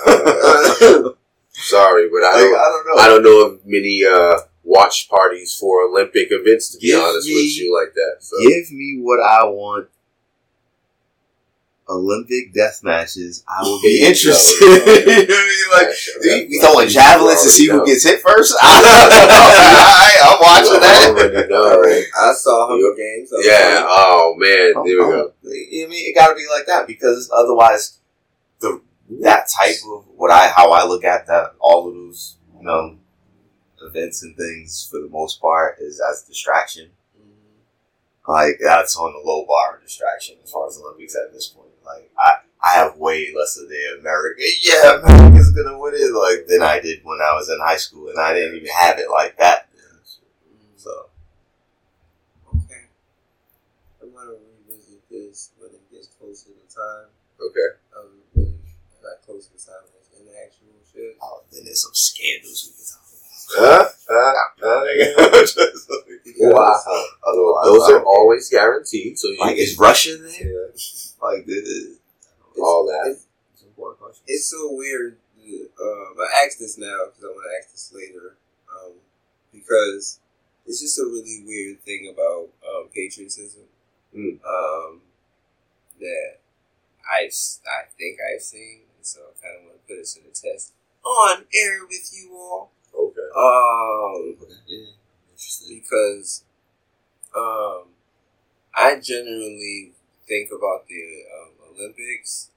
Sorry, 1.53 2.09
but 2.09 2.23
I 2.23 2.31
I 2.31 2.39
don't. 2.39 2.53
don't 2.53 2.87
know. 2.87 3.03
I 3.03 3.09
don't 3.09 3.23
know 3.25 3.47
of 3.47 3.67
many 3.67 4.05
uh, 4.05 4.39
watch 4.69 5.09
parties 5.09 5.57
for 5.57 5.83
Olympic 5.89 6.29
events. 6.31 6.69
To 6.71 6.79
be 6.79 6.89
Give 6.89 7.01
honest 7.01 7.27
me- 7.27 7.35
with 7.35 7.57
you, 7.59 7.75
like 7.75 7.95
that. 7.95 8.17
So. 8.21 8.37
Give 8.41 8.71
me 8.73 8.99
what 9.01 9.21
I 9.21 9.45
want. 9.45 9.89
Olympic 11.91 12.53
death 12.53 12.81
matches. 12.85 13.43
I 13.49 13.63
will 13.63 13.81
be 13.81 14.05
interested. 14.05 14.61
you 14.61 14.69
know 14.69 14.77
what 14.77 15.31
I 15.31 15.49
mean? 15.49 15.71
Like, 15.73 16.49
we 16.51 16.59
throwing 16.61 16.89
javelins 16.89 17.43
to 17.45 17.49
see 17.49 17.67
who 17.67 17.85
gets 17.87 18.05
hit 18.05 18.21
first. 18.21 18.55
I 18.61 20.19
I'm 20.23 20.39
watching 20.39 20.81
that. 20.81 22.09
I 22.21 22.33
saw 22.35 22.69
Hunger 22.69 22.95
Games. 22.95 23.33
I 23.33 23.41
Yeah. 23.43 23.87
Oh 23.89 24.35
man. 24.37 24.75
There 24.75 24.85
we 24.85 24.97
go. 24.97 25.33
You 25.45 25.87
I 25.87 25.89
mean, 25.89 26.11
it 26.11 26.15
got 26.15 26.29
to 26.29 26.35
be 26.35 26.47
like 26.51 26.67
that 26.67 26.87
because 26.87 27.31
otherwise, 27.35 27.99
the 28.61 28.83
that 29.23 29.49
type 29.49 29.77
of 29.91 30.05
what 30.15 30.31
I 30.31 30.49
how 30.49 30.73
I 30.73 30.85
look 30.85 31.05
at 31.05 31.27
that 31.29 31.55
all 31.59 31.89
of 31.89 31.95
those 31.95 32.37
you 32.59 32.67
know 32.67 32.99
events 33.83 34.23
and 34.23 34.37
things 34.37 34.87
for 34.91 35.01
the 35.01 35.09
most 35.09 35.41
part 35.41 35.79
is 35.81 36.01
as 36.01 36.23
distraction. 36.23 36.91
mm, 37.19 37.63
Like 38.27 38.59
that's 38.63 38.97
on 38.97 39.13
the 39.13 39.27
low 39.29 39.45
bar 39.47 39.77
of 39.77 39.83
distraction 39.83 40.37
as 40.45 40.51
far 40.51 40.67
as 40.69 40.79
Olympics 40.79 41.17
at 41.17 41.33
this 41.33 41.49
point. 41.49 41.69
Like 41.85 42.11
I 42.19 42.39
I 42.63 42.75
have 42.75 42.97
way 42.97 43.33
less 43.37 43.57
of 43.57 43.69
the 43.69 43.99
American 44.01 44.45
yeah 44.63 45.01
America's 45.01 45.51
gonna 45.53 45.79
win 45.79 45.95
it 45.95 46.13
like 46.13 46.47
than 46.49 46.63
I 46.63 46.81
did 46.81 47.01
when 47.05 47.19
I 47.23 47.35
was 47.35 47.49
in 47.49 47.59
high 47.61 47.77
school 47.77 48.09
and 48.09 48.19
I 48.21 48.35
didn't 48.35 48.57
even 48.57 48.69
have 48.79 48.99
it 48.99 49.11
like 49.11 49.37
that. 49.39 49.69
Then. 49.75 50.01
So 50.77 51.07
Okay. 52.55 52.89
I'm 54.03 54.13
gonna 54.15 54.37
revisit 54.69 55.03
this 55.11 55.51
when 55.59 55.71
it 55.71 55.83
gets 55.91 56.09
closer 56.19 56.51
to 56.55 56.67
time. 56.75 57.09
Okay. 57.41 57.71
Um, 57.97 58.11
when 58.35 58.55
not 59.03 59.23
closer 59.27 59.51
to 59.57 59.61
time 59.67 59.87
in 60.19 60.27
the 60.27 60.35
actual 60.39 60.75
shit. 60.93 61.17
oh, 61.23 61.43
then 61.53 61.65
there's 61.65 61.83
some 61.83 61.95
scandals 61.95 62.67
we 62.67 62.75
can 62.77 62.87
talk 62.87 63.08
about. 63.57 63.89
Huh? 64.09 64.35
Uh, 64.63 65.41
Just 65.45 65.59
like- 65.91 66.05
wow. 66.53 66.75
Those 67.65 67.91
are 67.91 68.05
always 68.05 68.49
guaranteed. 68.49 69.19
So 69.19 69.29
you 69.29 69.39
Like, 69.41 69.57
is 69.57 69.79
Russia 69.79 70.17
there? 70.17 70.31
Yeah. 70.31 70.67
Like, 71.23 71.47
this 71.47 71.57
is 71.67 71.85
it's- 71.87 72.59
all 72.61 72.87
that. 72.87 73.11
It's, 73.13 73.27
it's 73.55 73.63
an 73.63 73.69
important 73.69 74.01
question. 74.01 74.25
it's 74.27 74.47
so 74.47 74.73
weird. 74.73 75.17
Um, 75.81 76.15
I 76.21 76.45
asked 76.45 76.59
this 76.59 76.77
now 76.77 77.07
because 77.07 77.25
I 77.25 77.29
want 77.29 77.45
to 77.49 77.59
ask 77.65 77.73
this 77.73 77.93
later. 77.95 78.37
Um, 78.69 78.93
because 79.53 80.21
it's 80.67 80.81
just 80.81 80.99
a 80.99 81.05
really 81.05 81.43
weird 81.47 81.81
thing 81.83 82.13
about 82.13 82.49
um, 82.69 82.89
patriotism. 82.95 83.63
Mm. 84.15 84.39
Um, 84.45 85.01
that 86.01 86.39
I've 87.11 87.33
I 87.67 87.89
think 87.99 88.19
I've 88.21 88.43
seen, 88.43 88.81
and 88.97 89.07
so 89.07 89.21
I 89.21 89.33
kind 89.43 89.57
of 89.59 89.65
want 89.65 89.77
to 89.81 89.87
put 89.87 89.99
it 90.01 90.07
to 90.07 90.21
the 90.23 90.31
test 90.31 90.73
on 91.05 91.45
air 91.55 91.81
with 91.89 92.11
you 92.15 92.35
all. 92.37 92.71
Um, 93.37 94.37
Yeah, 94.67 94.87
interesting. 95.31 95.81
because 95.81 96.45
um, 97.37 97.85
I 98.77 99.01
generally 99.01 99.93
think 100.29 100.51
about 100.51 100.87
the 100.89 101.25
um, 101.41 101.53
Olympics 101.75 102.51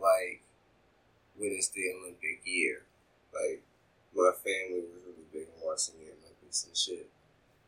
like 0.00 0.42
when 1.36 1.52
it's 1.52 1.68
the 1.68 1.84
Olympic 2.00 2.42
year. 2.44 2.82
Like 3.34 3.62
my 4.14 4.32
family 4.44 4.80
was 4.82 5.00
really 5.06 5.26
big 5.32 5.46
on 5.56 5.66
watching 5.68 5.96
the 6.00 6.12
Olympics 6.12 6.64
and 6.64 6.76
shit. 6.76 7.08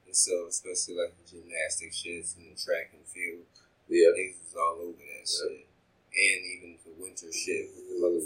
And 0.06 0.16
so, 0.16 0.46
especially 0.48 0.96
like 0.96 1.14
the 1.24 1.38
gymnastic 1.38 1.92
shits 1.92 2.36
and 2.36 2.50
the 2.52 2.58
track 2.60 2.90
and 2.92 3.04
field, 3.06 3.44
Yeah. 3.88 4.10
niggas 4.16 4.42
was 4.44 4.56
all 4.56 4.78
over 4.82 4.98
that 4.98 5.28
shit. 5.28 5.66
And 6.12 6.40
even 6.44 6.78
the 6.84 6.92
winter 7.02 7.32
shit 7.32 7.70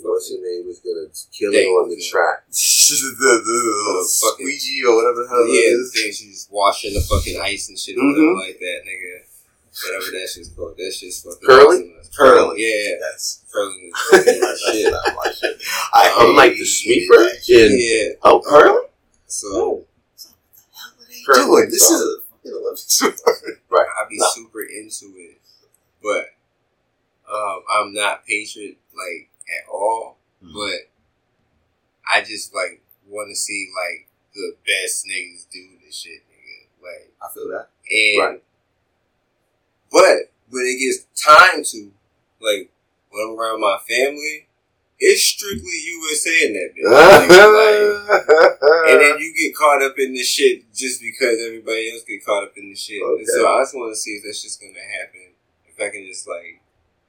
What's 0.02 0.30
your 0.30 0.40
name 0.42 0.68
is 0.70 0.80
gonna 0.80 1.08
kill 1.32 1.52
it 1.54 1.66
on 1.66 1.88
the 1.90 2.02
track. 2.10 2.44
The, 2.88 3.32
the, 3.42 4.08
fucking 4.20 4.46
squeegee 4.46 4.82
or 4.86 4.96
whatever 4.96 5.22
the 5.22 5.28
hell 5.28 5.46
yeah, 5.46 5.74
it 5.74 5.78
the 5.78 5.90
thing 5.92 6.12
she's 6.12 6.48
washing 6.50 6.94
the 6.94 7.00
fucking 7.00 7.40
ice 7.40 7.68
and 7.68 7.78
shit 7.78 7.96
or 7.96 8.02
Mhm. 8.02 8.12
whatever 8.34 8.46
like 8.46 8.58
that, 8.58 8.80
nigga. 8.86 9.24
Whatever 9.84 10.10
that 10.12 10.28
shit's 10.32 10.48
called. 10.50 10.76
That 10.78 10.92
shit's 10.94 11.20
fucking 11.22 11.40
curly. 11.46 11.94
awesome. 12.00 12.12
Curling, 12.16 12.56
yeah. 12.58 12.94
That's 13.00 13.42
curly. 13.52 13.74
is 13.74 13.92
fucking 14.10 14.40
my 14.40 14.54
shit. 14.72 14.92
not 14.92 15.16
my 15.16 15.30
shit. 15.32 15.62
I 15.92 16.16
I'm 16.18 16.34
like 16.36 16.52
the 16.52 16.64
sweeper 16.64 17.28
shit. 17.42 17.72
Yeah. 17.76 18.14
oh, 18.22 18.40
curling. 18.40 18.86
So 19.26 19.84
Curling. 21.26 21.64
Dude, 21.64 21.72
this 21.72 21.90
is 21.90 22.00
a 22.00 22.20
fucking 22.30 22.52
Olympic 22.52 22.78
sport. 22.78 23.16
I 23.70 24.08
be 24.08 24.16
No. 24.18 24.26
super 24.34 24.62
into 24.62 25.06
it, 25.18 25.40
but 26.02 26.26
um, 27.30 27.62
I'm 27.70 27.92
not 27.92 28.24
patient 28.24 28.76
like 28.94 29.28
at 29.50 29.68
all. 29.70 30.16
Mhm. 30.42 30.54
But 30.54 30.88
I 32.12 32.22
just 32.22 32.54
like 32.54 32.82
want 33.08 33.28
to 33.30 33.36
see 33.36 33.68
like 33.74 34.06
the 34.34 34.54
best 34.66 35.06
niggas 35.06 35.46
do 35.50 35.64
this 35.84 35.96
shit, 36.00 36.22
nigga. 36.28 36.82
Like, 36.82 37.12
I 37.22 37.32
feel 37.32 37.48
that. 37.48 37.68
and 37.90 38.18
Right. 38.34 38.42
but 39.90 40.30
when 40.50 40.66
it 40.66 40.78
gets 40.78 41.06
time 41.20 41.64
to, 41.64 41.90
like, 42.40 42.70
when 43.10 43.24
I'm 43.26 43.38
around 43.38 43.60
my 43.60 43.78
family, 43.88 44.46
it's 44.98 45.22
strictly 45.22 45.72
USA 45.72 46.46
in 46.46 46.52
that 46.54 46.70
bitch. 46.76 46.84
Like, 48.08 48.90
and 48.92 49.00
then 49.00 49.18
you 49.20 49.34
get 49.36 49.54
caught 49.56 49.82
up 49.82 49.98
in 49.98 50.14
this 50.14 50.28
shit 50.28 50.72
just 50.74 51.00
because 51.02 51.38
everybody 51.44 51.90
else 51.90 52.02
get 52.04 52.24
caught 52.24 52.44
up 52.44 52.52
in 52.56 52.70
this 52.70 52.80
shit. 52.80 53.02
And 53.02 53.26
so 53.26 53.46
I 53.48 53.62
just 53.62 53.74
want 53.74 53.92
to 53.92 53.96
see 53.96 54.12
if 54.12 54.24
that's 54.24 54.42
just 54.42 54.60
gonna 54.60 54.72
happen. 55.00 55.32
If 55.68 55.80
I 55.80 55.90
can 55.90 56.06
just 56.06 56.26
like 56.28 56.60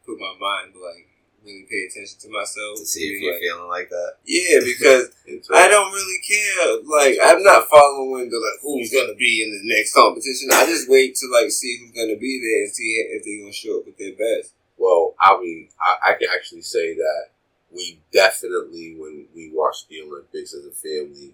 put 0.06 0.20
my 0.20 0.34
mind 0.40 0.74
like 0.76 1.08
really 1.48 1.66
pay 1.72 1.88
attention 1.88 2.20
to 2.20 2.30
myself. 2.30 2.78
To 2.80 2.86
see 2.86 3.08
if 3.08 3.22
you're 3.22 3.34
like, 3.34 3.42
feeling 3.42 3.70
like 3.72 3.90
that. 3.90 4.20
yeah, 4.28 4.60
because 4.60 5.16
I 5.56 5.68
don't 5.72 5.92
really 5.92 6.22
care. 6.28 6.84
Like 6.84 7.16
I'm 7.24 7.42
not 7.44 7.68
following 7.72 8.30
the 8.30 8.38
like 8.38 8.60
who's 8.62 8.92
gonna 8.92 9.16
be 9.16 9.42
in 9.44 9.50
the 9.56 9.64
next 9.64 9.96
competition. 9.96 10.52
I 10.52 10.66
just 10.68 10.90
wait 10.90 11.16
to 11.16 11.28
like 11.32 11.52
see 11.52 11.80
who's 11.80 11.96
gonna 11.96 12.20
be 12.20 12.40
there 12.44 12.68
and 12.68 12.74
see 12.74 13.00
if 13.16 13.24
they're 13.24 13.40
gonna 13.40 13.54
show 13.54 13.80
up 13.80 13.86
with 13.88 13.98
their 13.98 14.14
best. 14.20 14.54
Well, 14.78 15.16
I 15.20 15.40
mean, 15.40 15.70
I, 15.82 16.12
I 16.12 16.14
can 16.14 16.28
actually 16.36 16.62
say 16.62 16.94
that 16.94 17.34
we 17.72 18.00
definitely, 18.12 18.96
when 18.98 19.26
we 19.36 19.52
watched 19.54 19.90
the 19.90 20.02
Olympics 20.02 20.54
as 20.54 20.66
a 20.66 20.72
family, 20.72 21.34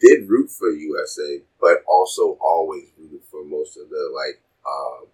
did 0.00 0.28
root 0.28 0.50
for 0.50 0.68
USA, 0.70 1.40
but 1.60 1.82
also 1.88 2.38
always 2.40 2.84
rooted 2.98 3.22
for 3.30 3.44
most 3.44 3.76
of 3.76 3.88
the 3.88 4.12
like 4.14 4.40
um, 4.66 5.06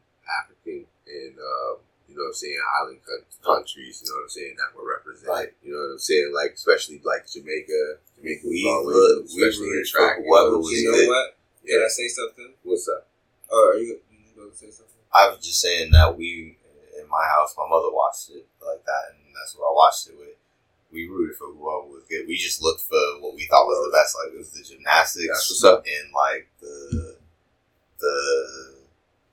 African 0.42 0.84
and 1.06 1.34
um, 1.38 1.76
you 2.12 2.20
know 2.20 2.28
what 2.28 2.36
I'm 2.36 2.44
saying 2.44 2.60
island 2.60 3.00
coun- 3.08 3.24
countries. 3.40 4.04
You 4.04 4.12
know 4.12 4.20
what 4.20 4.28
I'm 4.28 4.36
saying 4.36 4.54
that 4.60 4.68
were 4.76 4.84
represented. 4.84 5.32
Right. 5.32 5.50
You 5.64 5.72
know 5.72 5.80
what 5.80 5.96
I'm 5.96 6.04
saying, 6.04 6.28
like 6.36 6.52
especially 6.60 7.00
like 7.00 7.24
Jamaica. 7.24 8.04
Jamaica 8.20 8.44
was 8.44 8.52
We 8.52 8.68
always, 8.68 8.92
look- 8.96 9.24
we 9.24 9.40
especially 9.40 9.68
in 9.72 9.80
rooted 9.80 9.88
track. 9.88 10.14
you 10.20 10.28
know 10.28 10.30
what 10.30 10.44
I'm 10.52 10.60
was 10.60 10.70
You 10.70 10.76
saying? 10.92 10.92
know 10.92 11.12
what? 11.16 11.28
Can 11.64 11.80
I 11.80 11.88
say 11.88 12.08
something? 12.12 12.50
What's 12.62 12.86
up? 12.92 13.08
Or 13.48 13.72
are 13.72 13.78
you 13.80 13.96
you 14.12 14.32
going 14.36 14.50
to 14.52 14.56
say 14.56 14.68
something? 14.70 15.00
I 15.14 15.28
was 15.32 15.40
just 15.44 15.60
saying 15.60 15.90
that 15.92 16.12
we 16.16 16.56
in 17.00 17.08
my 17.08 17.24
house, 17.32 17.54
my 17.56 17.64
mother 17.68 17.88
watched 17.92 18.30
it 18.30 18.44
like 18.60 18.84
that, 18.84 19.04
and 19.16 19.32
that's 19.34 19.56
what 19.56 19.68
I 19.68 19.72
watched 19.72 20.08
it 20.08 20.16
with. 20.18 20.36
We 20.92 21.08
rooted 21.08 21.36
for 21.36 21.46
whoever 21.48 21.88
was 21.88 22.04
good. 22.08 22.26
We 22.28 22.36
just 22.36 22.60
looked 22.60 22.82
for 22.82 23.00
what 23.20 23.34
we 23.34 23.46
thought 23.48 23.64
was 23.64 23.80
the 23.88 23.96
best. 23.96 24.12
Like 24.16 24.34
it 24.34 24.38
was 24.38 24.52
the 24.52 24.62
gymnastics 24.64 25.24
That's 25.28 25.48
what's 25.50 25.64
up. 25.64 25.84
and 25.88 26.12
like 26.12 26.48
the 26.60 27.16
the 28.00 28.16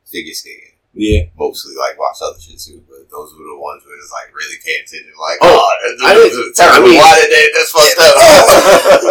figure 0.06 0.34
skating. 0.34 0.74
Yeah. 0.94 1.30
Mostly 1.38 1.76
like 1.78 1.98
watch 2.00 2.18
other 2.22 2.40
shit 2.42 2.60
too, 2.60 2.82
but 2.90 3.06
those 3.14 3.32
were 3.38 3.46
the 3.46 3.60
ones 3.62 3.86
where 3.86 3.96
it's 3.96 4.12
like 4.12 4.34
really 4.34 4.58
paying 4.66 4.82
attention. 4.84 5.14
Like, 5.22 5.38
Oh, 5.42 5.54
oh, 5.54 5.70
that's, 5.86 6.02
I 6.04 6.14
didn't- 6.18 6.56
terrible. 6.56 6.76
I 6.76 6.90
mean- 6.90 7.00
Why 7.00 7.14
did 7.22 7.30
they? 7.30 7.46
That's 7.54 7.72
fucked 7.72 8.00
up. 8.02 8.16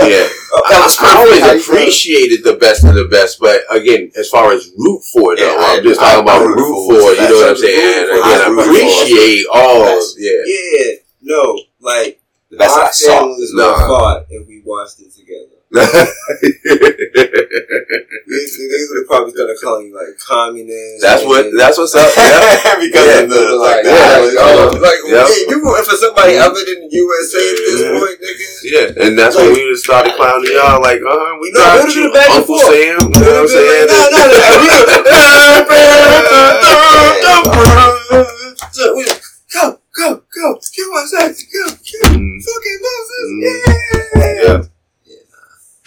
Yeah. 0.10 0.28
That 0.68 0.80
was 0.84 0.98
I 1.00 1.16
always 1.16 1.40
perfect. 1.40 1.46
How 1.46 1.52
you 1.54 1.60
feel? 1.62 1.74
appreciated 1.74 2.44
the 2.44 2.54
best 2.60 2.84
of 2.84 2.94
the 2.94 3.04
best, 3.06 3.38
but 3.40 3.62
again, 3.70 4.10
as 4.16 4.28
far 4.28 4.52
as 4.52 4.68
root 4.76 5.00
for 5.12 5.36
though, 5.36 5.44
Yeah, 5.48 5.56
I- 5.64 5.76
I'm 5.78 5.82
just 5.82 6.00
I- 6.00 6.04
talking 6.18 6.22
about 6.24 6.42
I 6.42 6.44
root 6.44 6.56
root 6.58 6.84
for. 6.88 7.08
You 7.14 7.28
know 7.28 7.38
what 7.40 7.48
I'm 7.50 7.56
saying? 7.56 7.78
And 7.78 8.10
again, 8.10 8.40
I 8.42 8.46
I 8.48 8.64
appreciate 8.64 9.46
all. 9.54 10.14
Yeah. 10.18 10.42
Yeah, 10.44 10.92
no, 11.22 11.62
like 11.80 12.20
the 12.50 12.56
best 12.58 12.76
I 12.76 12.90
saw. 12.90 13.26
Nah. 13.54 13.78
have 13.78 13.86
fought 13.88 14.26
if 14.30 14.46
we 14.48 14.62
watched 14.64 15.00
it 15.00 15.14
together. 15.14 15.57
These 18.28 18.56
niggas 18.56 18.88
would 18.92 19.06
probably 19.06 19.32
started 19.32 19.56
calling 19.62 19.86
you 19.88 19.94
like 19.94 20.16
communist. 20.18 21.02
that's 21.02 21.24
what. 21.24 21.46
That's 21.56 21.76
what's 21.78 21.94
up. 21.94 22.08
Yeah. 22.16 22.80
because 22.80 23.06
Yeah. 23.06 23.20
of 23.20 23.28
the 23.30 23.56
like, 23.56 23.82
the 23.84 23.90
Yeah. 23.90 24.16
island- 24.16 24.38
Oh. 24.40 24.78
like, 24.80 25.00
Yep. 25.04 25.26
hey, 25.28 25.44
you 25.48 25.60
voting 25.62 25.84
for 25.84 25.96
somebody 25.96 26.36
other 26.38 26.64
than 26.64 26.88
the 26.88 26.88
USA 26.92 27.38
at 27.38 27.56
this 27.56 27.80
Yeah. 27.80 27.98
point, 28.00 28.18
nigga? 28.20 28.46
Yeah, 28.64 29.04
and 29.04 29.18
that's 29.18 29.36
when 29.36 29.52
we 29.52 29.60
just 29.70 29.84
started 29.84 30.14
clowning 30.16 30.52
y'all 30.52 30.80
like, 30.80 31.00
uh, 31.04 31.36
we 31.40 31.50
No, 31.52 31.60
got 31.60 31.94
you, 31.94 32.12
back 32.12 32.30
Uncle 32.30 32.58
forth. 32.58 32.62
Sam. 32.72 32.72
You 32.72 32.96
know 32.96 33.20
what 33.20 33.36
I'm 33.36 33.48
saying? 33.48 33.86
No, 33.88 34.08
no, 34.08 34.24
no, 34.28 35.88
Go, 39.52 39.78
go, 39.96 40.22
go! 40.34 40.60
Kill 40.74 40.92
my 40.92 41.04
sex! 41.06 41.42
Go, 41.52 41.64
kill 41.82 42.10
Mm, 42.12 42.42
fucking 42.44 42.78
Moses! 42.84 43.26
Mm. 43.28 43.40
Yeah! 43.42 44.42
Yeah. 44.42 44.62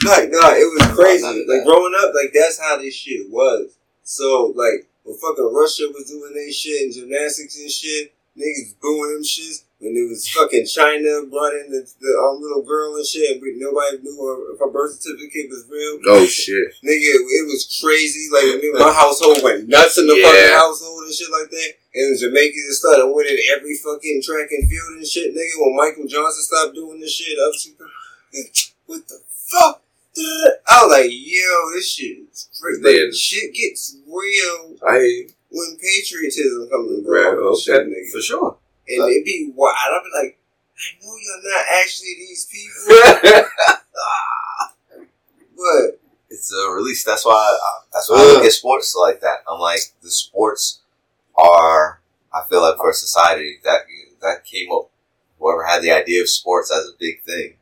Like, 0.06 0.30
no, 0.32 0.42
it 0.54 0.66
was 0.74 0.88
crazy. 0.98 1.46
Like 1.48 1.64
growing 1.66 1.94
up, 2.00 2.14
like 2.16 2.32
that's 2.34 2.60
how 2.60 2.78
this 2.78 2.94
shit 2.96 3.30
was. 3.30 3.76
So 4.04 4.54
like 4.56 4.88
when 5.04 5.18
fucking 5.18 5.52
Russia 5.54 5.88
was 5.94 6.10
doing 6.10 6.34
their 6.34 6.52
shit 6.52 6.82
and 6.84 6.94
gymnastics 6.94 7.60
and 7.60 7.70
shit, 7.70 8.14
niggas 8.38 8.74
booing 8.82 9.14
them 9.14 9.24
shits. 9.24 9.64
When 9.82 9.98
it 9.98 10.06
was 10.14 10.30
fucking 10.30 10.70
China 10.70 11.26
brought 11.26 11.58
in 11.58 11.74
the, 11.74 11.82
the 11.82 12.14
um, 12.22 12.38
little 12.38 12.62
girl 12.62 12.94
and 13.02 13.06
shit, 13.06 13.34
and 13.34 13.42
nobody 13.58 13.98
knew 14.06 14.14
her, 14.14 14.54
if 14.54 14.60
her 14.62 14.70
birth 14.70 14.94
certificate 15.02 15.50
was 15.50 15.66
real. 15.74 15.98
Oh 16.06 16.22
shit. 16.30 16.70
Nigga, 16.86 17.10
it 17.18 17.46
was 17.50 17.66
crazy. 17.82 18.30
Like 18.30 18.62
my 18.78 18.94
household 19.02 19.42
went 19.42 19.66
nuts 19.68 19.98
in 19.98 20.06
the 20.06 20.14
Yeah. 20.14 20.30
fucking 20.30 20.54
household 20.54 21.02
and 21.06 21.14
shit 21.14 21.34
like 21.34 21.50
that. 21.50 21.72
And 21.98 22.14
Jamaica 22.14 22.54
just 22.70 22.86
started 22.86 23.10
winning 23.10 23.42
every 23.58 23.74
fucking 23.82 24.22
track 24.22 24.54
and 24.54 24.70
field 24.70 25.02
and 25.02 25.08
shit, 25.08 25.34
nigga. 25.34 25.58
When 25.58 25.74
Michael 25.76 26.06
Johnson 26.06 26.46
stopped 26.46 26.76
doing 26.78 27.00
this 27.02 27.14
shit, 27.18 27.38
up. 27.42 27.54
What 28.86 29.08
the 29.08 29.18
fuck? 29.26 29.82
I 30.18 30.84
was 30.84 30.92
like, 30.92 31.10
yo, 31.12 31.72
this 31.74 31.90
shit 31.92 32.18
is 32.32 32.50
crazy. 32.60 32.84
Like, 32.84 33.14
shit 33.14 33.54
gets 33.54 33.98
real 34.08 34.76
I 34.88 35.28
when 35.50 35.78
patriotism 35.82 36.70
comes 36.70 36.92
in, 37.00 37.06
Right. 37.06 37.58
Shit, 37.58 37.88
nigga. 37.88 38.12
for 38.12 38.22
sure. 38.22 38.58
And 38.88 39.12
it 39.12 39.26
be 39.26 39.52
wild. 39.56 39.76
I'll 39.94 40.02
be 40.04 40.10
like, 40.24 40.38
I 40.78 41.06
know 41.06 41.14
you're 41.16 41.54
not 41.54 41.66
actually 41.82 42.16
these 42.18 42.46
people, 42.46 43.46
but 45.56 46.00
It's 46.30 46.52
a 46.54 46.72
release. 46.72 47.04
That's 47.04 47.26
why. 47.26 47.34
I, 47.34 47.58
that's 47.94 48.10
why 48.10 48.18
I 48.18 48.20
uh. 48.22 48.34
look 48.34 48.46
at 48.46 48.52
sports 48.52 48.96
like 48.96 49.22
that. 49.22 49.44
I'm 49.50 49.60
like 49.60 49.82
the 50.02 50.10
sports 50.10 50.82
are. 51.36 52.02
I 52.34 52.42
feel 52.50 52.62
like 52.62 52.78
for 52.78 52.90
a 52.90 52.94
society 52.94 53.60
that 53.64 53.82
that 54.22 54.46
came 54.46 54.72
up, 54.72 54.90
whoever 55.40 55.66
had 55.66 55.82
the 55.82 55.92
idea 55.92 56.22
of 56.22 56.30
sports 56.30 56.72
as 56.72 56.86
a 56.88 56.98
big 57.00 57.22
thing, 57.24 57.56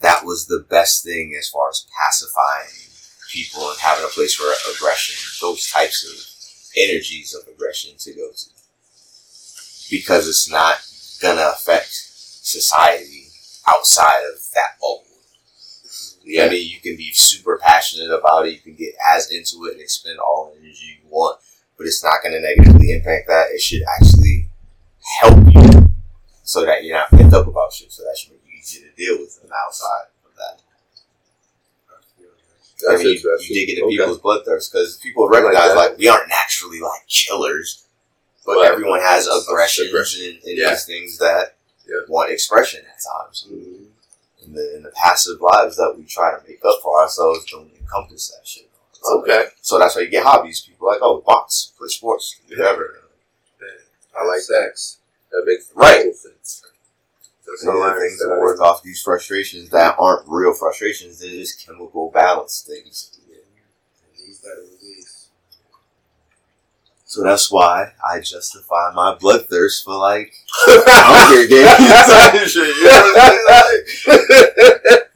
that 0.00 0.24
was 0.24 0.46
the 0.46 0.64
best 0.68 1.04
thing 1.04 1.34
as 1.38 1.48
far 1.48 1.68
as 1.68 1.86
pacifying 1.98 2.90
people 3.30 3.68
and 3.70 3.78
having 3.80 4.04
a 4.04 4.08
place 4.08 4.34
for 4.34 4.46
aggression. 4.74 5.16
Those 5.40 5.70
types 5.70 6.04
of 6.04 6.80
energies 6.80 7.34
of 7.34 7.46
aggression 7.52 7.92
to 7.98 8.12
go 8.12 8.30
to, 8.30 8.46
because 9.90 10.28
it's 10.28 10.50
not 10.50 10.76
gonna 11.20 11.50
affect 11.52 11.90
society 11.90 13.26
outside 13.66 14.22
of 14.32 14.40
that 14.54 14.78
bubble. 14.80 15.04
yeah. 16.24 16.44
I 16.44 16.48
mean, 16.48 16.70
you 16.70 16.80
can 16.80 16.96
be 16.96 17.10
super 17.12 17.58
passionate 17.58 18.10
about 18.10 18.46
it. 18.46 18.54
You 18.54 18.60
can 18.60 18.74
get 18.74 18.94
as 19.14 19.30
into 19.30 19.66
it 19.66 19.72
and 19.72 19.80
expend 19.80 20.18
all 20.18 20.52
the 20.52 20.60
energy 20.60 21.00
you 21.02 21.08
want, 21.10 21.40
but 21.76 21.86
it's 21.86 22.02
not 22.04 22.20
to 22.24 22.40
negatively 22.40 22.92
impact 22.92 23.28
that. 23.28 23.50
It 23.50 23.60
should 23.60 23.82
actually 23.96 24.48
help 25.20 25.38
you 25.54 25.88
so 26.42 26.64
that 26.64 26.84
you're 26.84 26.96
not 26.96 27.10
pent 27.10 27.34
up 27.34 27.46
about 27.46 27.72
shit, 27.72 27.92
so 27.92 28.02
that 28.04 28.16
should 28.16 28.32
make 28.32 28.47
you 28.74 28.80
easier 28.80 28.90
to 28.90 28.96
deal 28.96 29.18
with 29.18 29.38
on 29.42 29.48
the 29.48 29.54
outside 29.54 30.06
of 30.24 30.32
that. 30.36 30.60
I 32.88 32.96
mean, 32.96 33.06
you, 33.06 33.12
interesting. 33.14 33.56
you 33.56 33.66
dig 33.66 33.70
into 33.70 33.84
Okay. 33.86 33.96
people's 33.96 34.20
bloodthirst 34.20 34.72
because 34.72 34.96
people 34.98 35.24
I 35.24 35.26
like 35.40 35.42
recognize 35.42 35.74
like, 35.76 35.98
we 35.98 36.08
aren't 36.08 36.28
naturally 36.28 36.80
like 36.80 37.06
chillers, 37.08 37.84
but 38.46 38.54
But- 38.54 38.66
everyone 38.66 39.00
has 39.00 39.26
That's 39.26 39.48
aggressions 39.48 39.88
aggression. 39.88 40.24
and, 40.26 40.44
and 40.44 40.58
Yeah. 40.58 40.70
these 40.70 40.84
things 40.86 41.18
that 41.18 41.56
Yeah. 41.86 41.96
want 42.08 42.30
expression 42.30 42.84
at 42.86 43.00
times 43.02 43.46
mm-hmm. 43.50 43.84
And 44.44 44.54
the 44.56 44.76
in 44.76 44.82
the 44.84 44.90
passive 44.90 45.40
lives 45.42 45.76
that 45.76 45.94
we 45.98 46.04
try 46.04 46.30
to 46.34 46.42
make 46.48 46.64
up 46.64 46.80
for 46.82 47.00
ourselves 47.02 47.44
don't 47.50 47.70
encompass 47.78 48.30
that 48.30 48.46
shit. 48.46 48.68
So, 48.92 49.20
Okay. 49.20 49.48
So 49.60 49.78
that's 49.78 49.94
why 49.96 50.02
you 50.02 50.08
get 50.08 50.24
hobbies. 50.24 50.60
People 50.62 50.86
like, 50.86 51.00
oh, 51.02 51.20
box, 51.20 51.72
play 51.76 51.88
sports, 51.88 52.36
whatever. 52.48 53.02
I 54.16 54.24
like 54.24 54.46
that. 54.46 54.78
That 55.30 55.42
makes 55.44 55.70
Right. 55.74 56.14
sense. 56.14 56.62
The 57.56 57.96
things 57.98 58.18
that 58.20 58.36
work 58.40 58.60
off 58.60 58.82
these 58.82 59.02
frustrations 59.02 59.70
that 59.70 59.96
aren't 59.98 60.28
real 60.28 60.54
frustrations. 60.54 61.18
They're 61.18 61.30
just 61.30 61.66
chemical 61.66 62.10
balance 62.10 62.66
things. 62.66 63.18
these 64.16 64.40
gotta 64.40 64.60
release. 64.60 65.30
So 67.04 67.22
that's 67.22 67.50
why 67.50 67.92
I 68.04 68.20
justify 68.20 68.92
my 68.94 69.14
bloodthirst 69.14 69.84
for 69.84 69.96
like 69.96 70.32
hunger 70.52 71.46
games. 71.48 72.42
and 72.42 72.50
shit, 72.50 72.76
you 72.76 72.84
know 72.84 72.90
what 72.90 73.16
I'm 73.16 73.32
saying? 73.32 74.74
Like, 74.88 75.08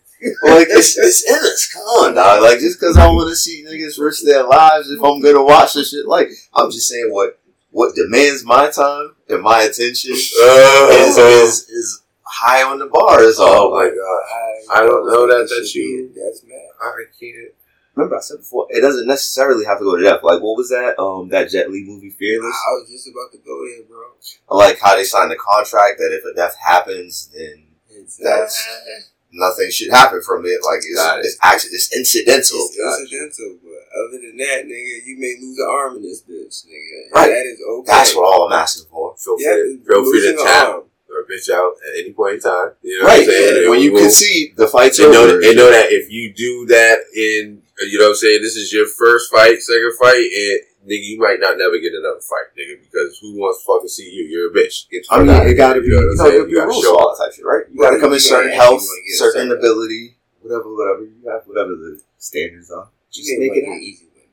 like 0.43 0.69
it's, 0.71 0.97
it's 0.97 1.29
in 1.29 1.35
us. 1.35 1.71
Come 1.73 1.83
on, 1.83 2.15
dog. 2.15 2.43
Like 2.43 2.61
just 2.61 2.81
because 2.81 2.97
I 2.97 3.09
want 3.09 3.29
to 3.29 3.37
see 3.37 3.65
niggas 3.69 3.99
risk 4.03 4.25
their 4.25 4.45
lives, 4.45 4.91
if 4.91 5.03
I'm 5.03 5.21
gonna 5.21 5.45
watch 5.45 5.75
this 5.75 5.91
shit, 5.91 6.07
like 6.07 6.31
I'm 6.55 6.71
just 6.71 6.89
saying 6.89 7.09
what 7.11 7.39
what 7.71 7.95
demands 7.95 8.45
my 8.45 8.71
time 8.71 9.15
and 9.29 9.43
my 9.43 9.63
attention 9.63 10.13
is 10.15 11.19
is, 11.19 11.69
is 11.69 12.02
high 12.33 12.63
on 12.63 12.79
the 12.79 12.87
bar. 12.87 13.23
Is 13.23 13.39
oh 13.39 13.45
all. 13.45 13.71
my 13.71 13.85
god! 13.89 14.77
I 14.77 14.81
don't 14.87 15.07
know 15.07 15.27
that 15.29 15.49
that 15.49 15.75
you. 15.75 16.11
That's 16.17 16.43
mad. 16.45 16.57
I 16.81 17.05
can't. 17.21 17.53
remember 17.95 18.17
I 18.17 18.21
said 18.21 18.39
before, 18.39 18.67
it 18.71 18.81
doesn't 18.81 19.07
necessarily 19.07 19.65
have 19.67 19.79
to 19.79 19.85
go 19.85 19.97
to 19.97 20.03
death. 20.03 20.23
Like 20.23 20.41
what 20.41 20.57
was 20.57 20.71
that? 20.71 20.99
Um, 20.99 21.29
that 21.29 21.51
Jet 21.51 21.71
Li 21.71 21.85
movie, 21.85 22.11
Fearless. 22.11 22.57
I 22.57 22.73
was 22.81 22.89
just 22.91 23.09
about 23.09 23.31
to 23.33 23.39
go 23.39 23.61
there, 23.69 23.85
bro. 23.87 24.07
I 24.51 24.55
like 24.57 24.81
how 24.81 24.97
they 24.97 25.05
signed 25.05 25.31
the 25.31 25.37
contract 25.37 25.99
that 25.99 26.13
if 26.17 26.25
a 26.25 26.35
death 26.35 26.57
happens, 26.59 27.29
then 27.35 27.67
It's, 27.91 28.17
That's- 28.17 28.57
uh, 28.67 29.03
nothing 29.33 29.71
should 29.71 29.91
happen 29.91 30.21
from 30.23 30.45
it. 30.47 30.61
Like 30.65 30.79
it's, 30.85 31.27
it's 31.27 31.39
actually 31.43 31.71
it's 31.77 31.95
incidental. 31.97 32.69
It's 32.69 33.01
incidental, 33.01 33.59
but 33.63 33.83
other 33.99 34.19
than 34.21 34.37
that, 34.39 34.65
nigga, 34.65 35.05
you 35.07 35.17
may 35.19 35.37
lose 35.41 35.59
an 35.59 35.69
arm 35.71 35.97
in 35.97 36.03
this 36.03 36.23
bitch, 36.23 36.67
nigga. 36.67 37.15
Right. 37.15 37.29
That 37.29 37.47
is 37.47 37.61
okay. 37.61 37.87
That's 37.87 38.15
what 38.17 38.25
all 38.25 38.47
I'm 38.47 38.53
asking 38.53 38.87
for. 38.91 39.15
Feel 39.17 39.37
Yeah, 39.39 39.53
free, 39.55 39.79
to, 39.79 39.85
feel 39.85 40.11
free 40.11 40.21
to 40.33 40.43
tap 40.43 40.85
arm. 41.23 41.27
or 41.29 41.33
bitch 41.33 41.49
out 41.51 41.75
at 41.87 42.01
any 42.05 42.13
point 42.13 42.35
in 42.35 42.41
time. 42.41 42.73
You 42.83 42.99
know 43.01 43.07
Right. 43.07 43.21
what 43.21 43.29
I'm 43.29 43.31
saying? 43.31 43.63
And 43.63 43.71
when 43.71 43.81
you 43.81 43.93
we'll- 43.93 44.03
concede, 44.03 44.57
the 44.57 44.67
fight's 44.69 44.99
and 44.99 45.13
know, 45.13 45.25
and 45.39 45.57
know 45.57 45.71
that 45.71 45.93
if 45.93 46.11
you 46.11 46.33
do 46.35 46.67
that 46.67 46.99
in, 47.15 47.63
you 47.91 47.99
know 47.99 48.05
what 48.07 48.11
I'm 48.11 48.15
saying, 48.17 48.43
this 48.43 48.57
is 48.57 48.73
your 48.73 48.87
first 48.87 49.31
fight, 49.31 49.61
second 49.63 49.95
fight, 50.01 50.17
and 50.27 50.61
nigga, 50.91 51.07
you 51.07 51.19
might 51.19 51.39
not 51.41 51.57
never 51.59 51.79
get 51.79 51.95
another 51.95 52.21
fight, 52.21 52.51
nigga, 52.59 52.79
because 52.83 53.19
who 53.21 53.39
wants 53.39 53.63
to 53.63 53.67
fucking 53.67 53.89
see 53.89 54.11
you? 54.11 54.25
You're 54.25 54.51
a 54.51 54.55
bitch. 54.55 54.89
Get 54.91 55.07
the 55.07 55.15
I 55.15 55.17
fuck 55.19 55.27
mean, 55.27 55.35
out 55.37 55.43
it 55.43 55.49
here, 55.49 55.57
gotta 55.57 55.81
be, 55.81 55.87
you 55.87 55.93
know 55.95 56.07
what 56.07 56.27
I'm 56.27 56.31
saying? 56.33 56.51
You 56.51 56.57
gotta 56.57 56.75
show 56.83 56.99
all 56.99 57.15
that 57.17 57.25
type 57.25 57.35
shit, 57.35 57.45
right? 57.45 57.65
You 57.69 57.75
You 57.75 57.81
gotta 57.81 57.97
gotta- 57.97 58.01
come 58.03 58.13
in 58.15 58.21
certain 58.21 58.51
health, 58.53 58.83
you 58.83 58.89
wanna 58.89 59.07
get 59.07 59.17
certain 59.19 59.33
certain- 59.49 59.59
ability, 59.59 60.17
whatever, 60.43 60.75
whatever. 60.75 61.03
You 61.03 61.15
have 61.31 61.43
whatever 61.47 61.75
the 61.77 62.01
standards 62.19 62.71
are. 62.71 62.89
You 63.13 63.23
Just 63.23 63.31
ain't 63.31 63.41
make 63.41 63.57
it 63.57 63.65
an 63.65 63.79
easy 63.83 64.07
win. 64.15 64.25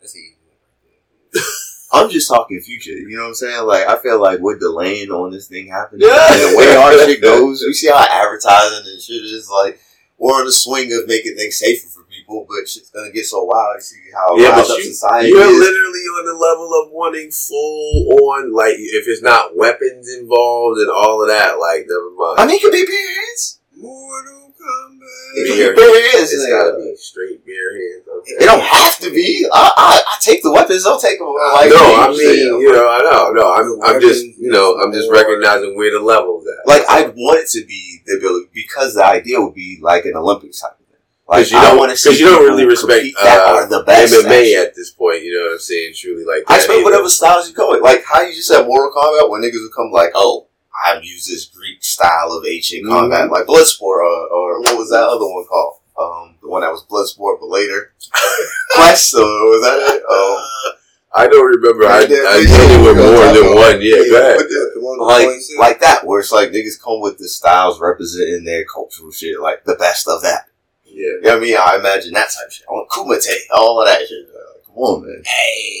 That's 0.00 0.14
an 0.14 0.20
easy 0.20 0.36
win 0.46 0.56
right 0.56 1.32
there. 1.32 1.42
I'm 1.92 2.08
just 2.10 2.28
talking 2.28 2.60
future. 2.60 2.92
You 2.92 3.16
know 3.16 3.22
what 3.24 3.28
I'm 3.28 3.34
saying? 3.34 3.66
Like, 3.66 3.86
I 3.86 3.98
feel 3.98 4.20
like 4.20 4.38
we're 4.40 4.58
delaying 4.58 5.10
on 5.10 5.30
this 5.30 5.46
thing 5.48 5.68
happening. 5.68 6.08
Yeah. 6.08 6.26
And 6.32 6.52
the 6.54 6.58
way 6.58 6.74
our 6.76 6.92
shit 7.06 7.20
goes, 7.20 7.62
we 7.66 7.72
see 7.74 7.88
how 7.88 7.98
advertising 8.08 8.90
and 8.90 9.00
shit 9.00 9.22
is 9.22 9.50
like, 9.50 9.78
we're 10.18 10.32
on 10.38 10.46
the 10.46 10.52
swing 10.52 10.92
of 10.92 11.06
making 11.08 11.36
things 11.36 11.58
safer 11.58 11.88
for 11.88 12.04
people, 12.04 12.46
but 12.48 12.68
shit's 12.68 12.90
gonna 12.90 13.10
get 13.10 13.26
so 13.26 13.42
wild. 13.44 13.74
You 13.76 13.80
see 13.80 13.96
how 14.14 14.36
Yeah, 14.38 14.54
but 14.54 14.70
up 14.70 14.78
you- 14.78 14.84
society 14.84 15.28
You're 15.28 15.42
is. 15.42 15.58
literally 15.58 16.00
on 16.16 16.26
the 16.26 16.34
level 16.34 16.70
of 16.84 16.92
wanting 16.92 17.30
full 17.32 18.18
on, 18.30 18.52
like, 18.54 18.76
if 18.78 19.08
it's 19.08 19.20
not 19.22 19.56
weapons 19.56 20.08
involved 20.14 20.78
and 20.78 20.90
all 20.90 21.20
of 21.22 21.28
that, 21.28 21.58
like, 21.58 21.86
never 21.88 22.10
mind. 22.16 22.38
I 22.38 22.46
mean, 22.46 22.56
it 22.56 22.62
could 22.62 22.72
be 22.72 22.86
bare 22.86 22.96
hands. 23.26 23.58
Mortal 23.82 24.54
Kombat. 24.54 25.36
It 25.36 25.56
Beer. 25.56 25.74
could 25.74 25.76
be 25.76 25.82
bare 25.82 26.10
hands. 26.16 26.32
it's 26.32 26.46
nigga. 26.46 26.50
gotta 26.70 26.76
be 26.78 26.96
straight 26.96 27.44
beer 27.44 27.70
hands. 27.74 28.06
Okay. 28.08 28.32
It 28.38 28.46
don't 28.46 28.62
have 28.62 28.98
to 29.00 29.10
be. 29.10 29.46
I, 29.52 29.72
I, 29.76 30.02
I 30.06 30.16
take 30.22 30.42
the 30.42 30.52
weapons. 30.52 30.84
Don't 30.84 31.00
take 31.00 31.18
them. 31.18 31.28
Like, 31.28 31.70
no, 31.70 31.76
I 31.82 32.08
you 32.12 32.18
mean, 32.18 32.18
say, 32.28 32.36
you 32.62 32.72
know, 32.72 32.88
I 32.88 32.98
know, 33.02 33.32
no, 33.32 33.52
I'm, 33.52 33.66
I'm 33.96 34.00
just, 34.00 34.22
Weapons 34.22 34.38
you 34.38 34.50
know, 34.50 34.78
I'm 34.78 34.92
just 34.92 35.10
recognizing 35.10 35.76
where 35.76 35.90
the 35.90 36.00
level's 36.00 36.46
at. 36.46 36.66
like 36.68 36.82
I 36.88 37.08
want 37.08 37.40
it 37.40 37.48
to 37.58 37.66
be 37.66 37.98
the 38.06 38.16
ability 38.18 38.48
because 38.54 38.94
the 38.94 39.04
idea 39.04 39.40
would 39.40 39.54
be 39.54 39.78
like 39.82 40.04
an 40.04 40.14
Olympics 40.16 40.60
type 40.60 40.72
of 40.72 40.86
thing. 40.86 41.00
Like 41.28 41.38
Because 41.48 41.52
you 41.52 41.58
I 41.58 41.62
don't, 41.70 41.78
want 41.78 41.90
to 41.90 41.96
see 41.96 42.10
because 42.10 42.20
you 42.20 42.26
don't 42.26 42.44
really 42.44 42.66
respect 42.66 43.00
compete 43.02 43.14
that 43.22 43.38
uh, 43.46 43.52
are 43.62 43.66
the 43.68 43.82
best. 43.84 44.12
at 44.14 44.24
MMA 44.26 44.44
shit. 44.44 44.68
at 44.68 44.74
this 44.76 44.90
point. 44.90 45.22
You 45.24 45.34
know 45.38 45.46
what 45.46 45.52
I'm 45.54 45.58
saying? 45.58 45.94
Truly, 45.96 46.24
like 46.24 46.44
I 46.46 46.54
that 46.54 46.56
expect 46.62 46.76
either. 46.78 46.84
whatever 46.84 47.08
styles 47.08 47.48
you 47.48 47.54
go 47.54 47.70
with. 47.70 47.82
Like 47.82 48.04
how 48.06 48.20
you 48.22 48.34
just 48.34 48.46
said 48.48 48.66
Mortal 48.66 48.92
Kombat, 48.94 49.30
when 49.30 49.42
niggas 49.42 49.62
would 49.62 49.74
come 49.74 49.90
like, 49.92 50.10
oh, 50.14 50.46
I've 50.86 51.04
used 51.04 51.28
this 51.30 51.46
Greek 51.46 51.82
style 51.84 52.32
of 52.32 52.46
ancient 52.46 52.84
Mhm. 52.86 52.90
combat, 52.90 53.30
like 53.30 53.46
Bloodsport, 53.46 53.82
or, 53.82 54.26
or 54.28 54.60
what 54.60 54.78
was 54.78 54.90
that 54.90 55.04
other 55.04 55.26
one 55.26 55.44
called? 55.46 55.76
Um, 55.98 56.36
the 56.42 56.48
one 56.48 56.62
that 56.62 56.72
was 56.72 56.84
Bloodsport, 56.86 57.38
but 57.40 57.48
later 57.50 57.92
Quest, 58.74 59.14
or 59.14 59.20
was 59.50 59.60
that 59.62 59.78
it? 59.96 60.02
Um, 60.04 60.78
I 61.14 61.26
don't 61.28 61.44
remember. 61.44 61.84
I, 61.86 61.98
I 61.98 62.00
Yeah, 62.00 62.06
did 62.06 62.48
yeah, 62.48 62.78
it 62.80 62.86
with 62.86 62.96
more 62.96 63.26
than 63.26 63.44
yeah. 63.44 63.54
one. 63.54 63.78
Yeah, 63.82 64.08
go 64.10 64.18
ahead. 64.18 64.36
but 64.38 64.48
the- 64.48 64.70
The 64.74 64.80
one 64.80 64.98
like 64.98 65.28
like 65.58 65.80
that, 65.80 66.06
where 66.06 66.20
it's 66.20 66.32
like 66.32 66.50
niggas 66.50 66.80
come 66.82 67.00
with 67.02 67.18
the 67.18 67.28
styles 67.28 67.78
representing 67.80 68.44
their 68.44 68.64
cultural 68.64 69.12
shit, 69.12 69.38
like 69.40 69.64
the 69.64 69.74
best 69.74 70.08
of 70.08 70.22
that. 70.22 70.46
Yeah. 70.84 70.94
You 70.94 71.20
know 71.22 71.28
what 71.34 71.36
I 71.36 71.40
mean? 71.40 71.56
I 71.58 71.76
imagine 71.78 72.12
that 72.14 72.30
type 72.32 72.46
of 72.46 72.52
shit. 72.52 72.66
I 72.68 72.72
want 72.72 72.88
Kumite, 72.90 73.28
all 73.54 73.80
of 73.82 73.86
that 73.88 74.00
shit. 74.08 74.26
Like, 74.26 74.64
come 74.66 74.76
on, 74.76 75.02
man. 75.06 75.22
Hey. 75.24 75.78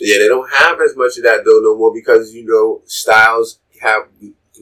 Yeah, 0.00 0.18
they 0.18 0.28
don't 0.28 0.50
have 0.52 0.80
as 0.80 0.96
much 0.96 1.16
of 1.18 1.22
that 1.24 1.44
though 1.44 1.60
no 1.62 1.76
more 1.76 1.92
because 1.94 2.34
you 2.34 2.44
know 2.44 2.82
styles 2.86 3.58
have 3.84 4.08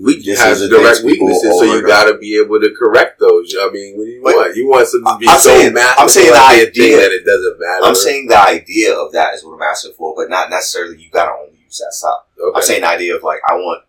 Weaknesses 0.01 0.71
direct 0.71 1.05
weaknesses, 1.05 1.43
so 1.59 1.65
you 1.65 1.87
got 1.87 2.05
to 2.05 2.17
be 2.17 2.39
able 2.41 2.59
to 2.59 2.75
correct 2.75 3.21
those. 3.21 3.55
I 3.61 3.69
mean, 3.71 3.99
what 3.99 4.05
do 4.07 4.11
you 4.11 4.23
But- 4.25 4.35
want? 4.37 4.57
You 4.57 4.67
want 4.69 4.89
something 4.89 5.13
to 5.13 5.19
be 5.19 5.29
I'm 5.29 5.39
so 5.39 5.51
saying- 5.51 5.75
I'm 5.77 6.09
saying 6.09 6.33
the 6.33 6.41
idea- 6.41 6.97
that 6.97 7.13
it 7.13 7.25
doesn't 7.27 7.61
matter. 7.61 7.85
I'm 7.85 7.95
saying 7.95 8.27
the 8.29 8.39
idea 8.41 8.95
of 8.97 9.13
that 9.13 9.35
is 9.35 9.45
what 9.45 9.53
I'm 9.53 9.63
asking 9.63 9.93
for, 9.93 10.15
but 10.17 10.31
not 10.31 10.49
necessarily 10.49 10.97
you 10.97 11.11
gotta 11.11 11.33
only 11.33 11.59
use 11.63 11.79
that 11.79 11.93
style. 11.93 12.25
okay. 12.41 12.57
I'm 12.57 12.63
saying 12.63 12.81
the 12.81 12.89
idea 12.89 13.15
of 13.17 13.23
like 13.23 13.41
I 13.47 13.55
want 13.55 13.85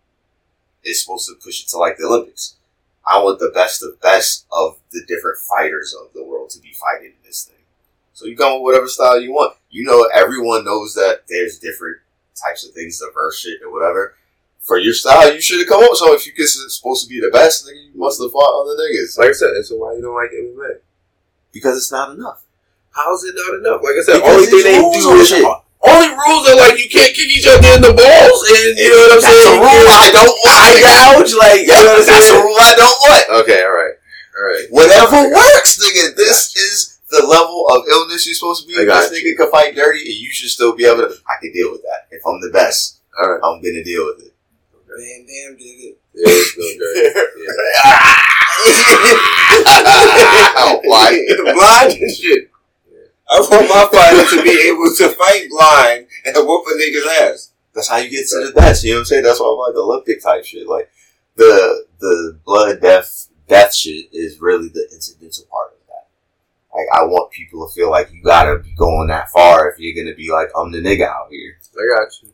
it's 0.82 1.00
supposed 1.02 1.26
to 1.28 1.34
push 1.42 1.62
it 1.64 1.68
to 1.70 1.78
like 1.78 1.96
the 1.96 2.04
Olympics. 2.04 2.56
I 3.06 3.18
want 3.22 3.38
the 3.38 3.48
best 3.48 3.82
of 3.82 3.98
best 4.02 4.44
of 4.52 4.76
the 4.92 5.00
different 5.08 5.38
fighters 5.38 5.94
of 5.98 6.12
the 6.12 6.22
world 6.22 6.50
to 6.50 6.60
be 6.60 6.74
fighting 6.74 7.12
in 7.12 7.22
this 7.26 7.44
thing. 7.44 7.56
So 8.12 8.26
you 8.26 8.36
come 8.36 8.52
with 8.54 8.62
whatever 8.62 8.88
style 8.88 9.18
you 9.18 9.32
want. 9.32 9.56
You 9.70 9.84
know, 9.84 10.06
everyone 10.12 10.64
knows 10.66 10.92
that 10.94 11.22
there's 11.30 11.58
different 11.58 11.96
types 12.36 12.66
of 12.68 12.74
things, 12.74 13.00
diverse 13.00 13.38
shit 13.38 13.62
or 13.62 13.72
whatever. 13.72 14.14
For 14.64 14.78
your 14.80 14.94
style, 14.96 15.28
you 15.32 15.40
should 15.44 15.60
have 15.60 15.68
come 15.68 15.84
up 15.84 15.90
with 15.92 15.98
something. 16.00 16.16
If 16.16 16.26
you 16.26 16.32
kiss 16.32 16.56
is 16.56 16.76
supposed 16.76 17.04
to 17.04 17.08
be 17.08 17.20
the 17.20 17.28
best, 17.30 17.68
nigga, 17.68 17.84
you 17.92 18.00
must 18.00 18.16
have 18.20 18.32
fought 18.32 18.48
other 18.64 18.80
niggas. 18.80 19.18
like 19.20 19.28
I 19.28 19.36
said, 19.36 19.52
so 19.68 19.76
why 19.76 19.92
you 19.94 20.00
don't 20.00 20.16
like 20.16 20.32
MMA? 20.32 20.80
Because 21.52 21.76
it's 21.76 21.92
not 21.92 22.16
enough. 22.16 22.40
How's 22.96 23.24
it 23.24 23.34
not 23.36 23.60
enough? 23.60 23.84
Like 23.84 24.00
I 24.00 24.02
said, 24.08 24.24
Because 24.24 24.34
only 24.40 24.46
thing 24.48 24.64
they 24.64 24.78
rules 24.80 25.04
do 25.04 25.12
is 25.20 25.28
shit. 25.28 25.44
only 25.44 26.10
rules 26.16 26.44
are 26.48 26.56
like 26.56 26.78
you 26.80 26.88
can't 26.88 27.12
kick 27.12 27.28
each 27.28 27.44
other 27.44 27.68
in 27.76 27.82
the 27.84 27.92
balls, 27.92 28.40
and 28.48 28.72
you 28.80 28.88
know 28.88 29.04
what 29.04 29.12
I'm 29.18 29.22
That's 29.22 29.36
saying. 29.44 29.52
a 29.52 29.60
rule 29.60 29.84
I 29.90 30.08
don't 30.14 30.36
want. 30.40 30.56
I 30.56 30.72
gouge, 30.80 31.32
like 31.36 31.60
you 31.60 31.74
know 31.76 31.84
what 31.84 32.00
I'm 32.00 32.06
That's 32.08 32.30
a 32.32 32.38
rule 32.40 32.56
I 32.56 32.72
don't 32.78 32.98
want. 33.04 33.24
Okay, 33.44 33.60
all 33.66 33.76
right, 33.76 33.96
all 34.32 34.44
right. 34.48 34.64
Whatever 34.72 35.28
works, 35.28 35.76
nigga. 35.76 36.16
This 36.16 36.56
is 36.56 36.98
the 37.12 37.20
level 37.26 37.68
of 37.68 37.84
illness 37.90 38.24
you're 38.24 38.34
supposed 38.38 38.62
to 38.64 38.66
be. 38.66 38.74
This 38.80 39.12
nigga 39.12 39.36
can 39.36 39.50
fight 39.52 39.74
dirty, 39.76 40.00
and 40.08 40.14
you 40.24 40.32
should 40.32 40.48
still 40.50 40.72
be 40.74 40.86
able 40.86 41.04
to. 41.04 41.12
I 41.28 41.36
can 41.42 41.52
deal 41.52 41.70
with 41.70 41.82
that. 41.82 42.08
If 42.10 42.24
I'm 42.26 42.40
the 42.40 42.50
best, 42.50 43.02
All 43.20 43.28
right. 43.28 43.40
I'm 43.44 43.60
gonna 43.60 43.84
deal 43.84 44.06
with 44.06 44.24
it. 44.24 44.33
Van 44.96 45.26
Damme 45.26 45.56
did 45.56 45.64
it. 45.64 45.98
Yeah, 46.14 46.22
it's 46.26 46.54
good. 46.54 48.24
Why? 50.84 51.26
blind 51.54 51.92
and 52.00 52.10
shit. 52.10 52.50
I 53.28 53.40
want 53.40 53.68
my 53.68 53.88
fighter 53.90 54.24
to 54.36 54.42
be 54.42 54.68
able 54.68 54.94
to 54.96 55.08
fight 55.16 55.48
blind 55.50 56.06
and 56.24 56.36
whoop 56.46 56.64
a 56.68 56.72
nigga's 56.74 57.06
ass. 57.22 57.52
That's 57.74 57.88
how 57.88 57.96
you 57.96 58.10
get 58.10 58.28
to 58.28 58.46
the 58.46 58.52
best. 58.52 58.84
You 58.84 58.92
know 58.92 58.96
what 58.96 59.00
I'm 59.00 59.04
saying? 59.06 59.24
That's 59.24 59.40
why 59.40 59.48
I'm 59.48 59.58
like 59.58 59.74
Olympic 59.76 60.22
type 60.22 60.44
shit. 60.44 60.68
Like 60.68 60.90
the 61.36 61.86
the 61.98 62.38
blood 62.44 62.80
death 62.80 63.28
death 63.48 63.74
shit 63.74 64.06
is 64.12 64.40
really 64.40 64.68
the 64.68 64.88
incidental 64.92 65.46
part 65.50 65.72
of 65.72 65.78
that. 65.88 66.06
Like 66.72 66.86
I 66.92 67.02
want 67.04 67.32
people 67.32 67.66
to 67.66 67.72
feel 67.74 67.90
like 67.90 68.12
you 68.12 68.22
gotta 68.22 68.58
be 68.58 68.72
going 68.74 69.08
that 69.08 69.30
far 69.30 69.70
if 69.70 69.78
you're 69.78 69.96
gonna 69.96 70.14
be 70.14 70.30
like 70.30 70.50
I'm 70.56 70.70
the 70.70 70.78
nigga 70.78 71.08
out 71.08 71.28
here. 71.30 71.58
I 71.74 71.98
got 71.98 72.12
you. 72.22 72.28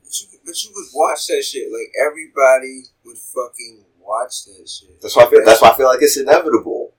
But 0.51 0.65
you, 0.65 0.71
would 0.75 0.89
watch 0.95 1.27
that 1.29 1.45
shit. 1.45 1.71
Like 1.71 1.93
everybody 2.05 2.83
would 3.05 3.17
fucking 3.17 3.85
watch 4.01 4.47
that 4.47 4.69
shit. 4.69 5.01
That's 5.01 5.15
why 5.15 5.25
I 5.25 5.31
feel. 5.31 5.45
That's 5.45 5.63
why 5.63 5.71
I 5.71 5.75
feel 5.77 5.87
like 5.87 6.03
it's 6.03 6.17
inevitable. 6.17 6.93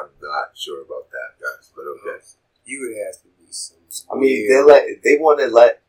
I'm 0.00 0.08
not 0.20 0.48
sure 0.56 0.82
about 0.82 1.08
that, 1.10 1.38
guys, 1.40 1.70
but 1.74 1.82
okay. 1.82 2.22
You 2.64 2.80
would 2.80 3.06
have 3.06 3.14
to 3.22 3.28
be 3.38 3.46
some. 3.50 3.78
I 4.12 4.18
mean, 4.18 4.48
they 4.50 4.60
let 4.60 4.86
they 5.04 5.18
want 5.18 5.38
to 5.38 5.46
let 5.46 5.82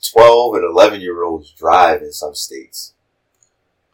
twelve 0.00 0.54
and 0.54 0.64
eleven 0.64 1.00
year 1.00 1.24
olds 1.24 1.50
drive 1.52 2.02
in 2.02 2.12
some 2.12 2.36
states, 2.36 2.94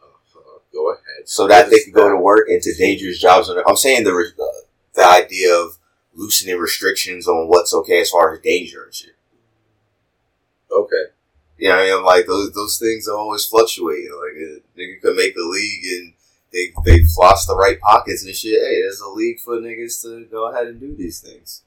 Uh, 0.01 0.59
go 0.71 0.91
ahead. 0.91 1.27
so 1.27 1.47
that 1.47 1.71
they 1.71 1.79
can 1.79 1.93
go 1.93 2.09
to 2.09 2.17
work 2.17 2.47
into 2.47 2.73
dangerous 2.77 3.19
jobs. 3.19 3.49
I'm 3.49 3.75
saying 3.75 4.03
the 4.03 4.13
re- 4.13 4.31
the, 4.37 4.63
the 4.93 5.05
idea 5.07 5.53
of 5.55 5.79
loosening 6.13 6.59
restrictions 6.59 7.27
on 7.27 7.47
what's 7.47 7.73
okay 7.73 8.01
as 8.01 8.11
far 8.11 8.33
as 8.33 8.39
danger 8.41 8.83
and 8.83 8.93
shit. 8.93 9.15
Okay. 10.71 11.05
You 11.61 11.69
know, 11.69 11.75
what 11.75 11.83
I 11.83 11.95
mean? 11.95 12.03
like 12.03 12.25
those 12.25 12.51
those 12.53 12.79
things 12.79 13.07
are 13.07 13.15
always 13.15 13.45
fluctuating. 13.45 14.09
Like 14.11 14.35
a 14.41 14.79
nigga 14.79 14.99
could 15.01 15.15
make 15.15 15.35
a 15.37 15.41
league 15.41 15.83
and 15.99 16.13
they 16.51 16.73
they 16.85 17.05
floss 17.05 17.45
the 17.45 17.55
right 17.55 17.79
pockets 17.79 18.25
and 18.25 18.35
shit. 18.35 18.59
Hey, 18.59 18.81
there's 18.81 18.99
a 18.99 19.09
league 19.09 19.39
for 19.39 19.57
niggas 19.59 20.01
to 20.01 20.25
go 20.25 20.49
ahead 20.51 20.67
and 20.67 20.79
do 20.79 20.95
these 20.95 21.19
things. 21.19 21.61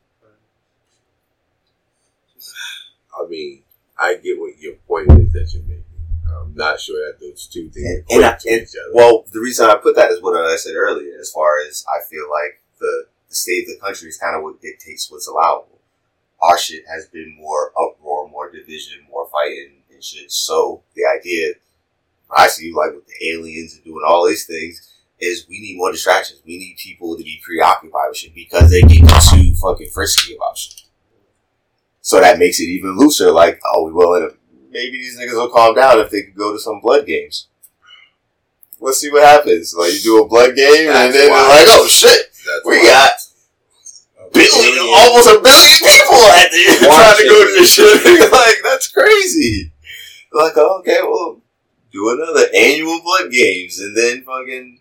I 3.16 3.26
mean, 3.28 3.62
I 3.98 4.16
get 4.16 4.38
what 4.40 4.58
your 4.58 4.74
point 4.88 5.10
is 5.12 5.32
that 5.32 5.50
you're 5.54 5.62
making. 5.62 5.84
I'm 6.28 6.54
not 6.56 6.80
sure 6.80 6.96
that 7.06 7.20
those 7.20 7.46
two 7.46 7.70
things 7.70 7.86
And- 7.86 8.04
and 8.10 8.24
I- 8.24 8.36
to 8.38 8.48
and- 8.50 8.62
each 8.62 8.74
other. 8.76 8.92
Well, 8.92 9.24
the 9.32 9.38
reason 9.40 9.66
I 9.70 9.76
put 9.76 9.94
that 9.94 10.10
is 10.10 10.20
what 10.20 10.34
I 10.36 10.56
said 10.56 10.74
earlier. 10.74 11.16
As 11.20 11.30
far 11.30 11.60
as 11.60 11.84
I 11.88 12.02
feel 12.10 12.28
like 12.28 12.60
the 12.80 13.06
the 13.28 13.34
state 13.36 13.68
of 13.68 13.74
the 13.74 13.80
country 13.80 14.08
is 14.08 14.18
kind 14.18 14.36
of 14.36 14.42
what 14.42 14.60
dictates 14.60 15.10
what's 15.10 15.26
allowable. 15.28 15.78
Our 16.42 16.58
shit 16.58 16.84
has 16.88 17.06
been 17.06 17.36
more 17.40 17.72
uproar, 17.80 18.28
more 18.28 18.50
division, 18.50 19.06
more 19.10 19.28
fighting 19.30 19.82
and 20.12 20.20
shit. 20.20 20.32
So 20.32 20.82
the 20.94 21.02
idea 21.06 21.54
I 22.34 22.48
see 22.48 22.72
like 22.72 22.92
with 22.94 23.06
the 23.06 23.30
aliens 23.30 23.74
and 23.74 23.84
doing 23.84 24.02
all 24.06 24.26
these 24.26 24.46
things, 24.46 24.90
is 25.20 25.46
we 25.48 25.60
need 25.60 25.76
more 25.76 25.92
distractions. 25.92 26.40
We 26.44 26.58
need 26.58 26.76
people 26.76 27.16
to 27.16 27.22
be 27.22 27.40
preoccupied 27.44 28.08
with 28.08 28.16
shit 28.18 28.34
because 28.34 28.70
they 28.70 28.82
get 28.82 29.06
too 29.30 29.54
fucking 29.54 29.90
frisky 29.90 30.34
about 30.34 30.58
shit. 30.58 30.82
So 32.00 32.20
that 32.20 32.38
makes 32.38 32.60
it 32.60 32.64
even 32.64 32.98
looser. 32.98 33.30
Like, 33.30 33.60
oh, 33.64 33.84
we 33.84 33.92
will. 33.92 34.30
Maybe 34.70 34.98
these 34.98 35.18
niggas 35.18 35.34
will 35.34 35.50
calm 35.50 35.74
down 35.74 36.00
if 36.00 36.10
they 36.10 36.22
could 36.22 36.34
go 36.34 36.52
to 36.52 36.58
some 36.58 36.80
blood 36.80 37.06
games. 37.06 37.46
Let's 38.80 38.98
see 38.98 39.10
what 39.10 39.22
happens. 39.22 39.74
Like 39.78 39.94
you 39.94 40.00
do 40.00 40.22
a 40.22 40.28
blood 40.28 40.56
game, 40.56 40.88
and 40.88 40.88
That's 40.88 41.14
then 41.14 41.30
they're 41.30 41.48
like, 41.48 41.66
"Oh 41.70 41.86
shit, 41.86 42.32
That's 42.44 42.66
we 42.66 42.82
got 42.82 43.12
billion, 44.34 44.78
almost 44.82 45.30
a 45.30 45.38
billion 45.40 45.78
people 45.78 46.20
at 46.34 46.50
the 46.50 46.62
trying 46.82 47.16
to 47.16 47.24
go 47.24 47.38
to 47.46 47.52
this 47.54 47.72
shit. 47.72 48.04
like 48.32 48.56
that's 48.64 48.88
crazy. 48.88 49.70
Like 50.34 50.52
oh, 50.56 50.78
okay, 50.80 50.98
well, 51.02 51.40
do 51.92 52.10
another 52.10 52.46
annual 52.54 53.00
blood 53.02 53.30
games, 53.30 53.78
and 53.80 53.96
then 53.96 54.22
fucking 54.24 54.80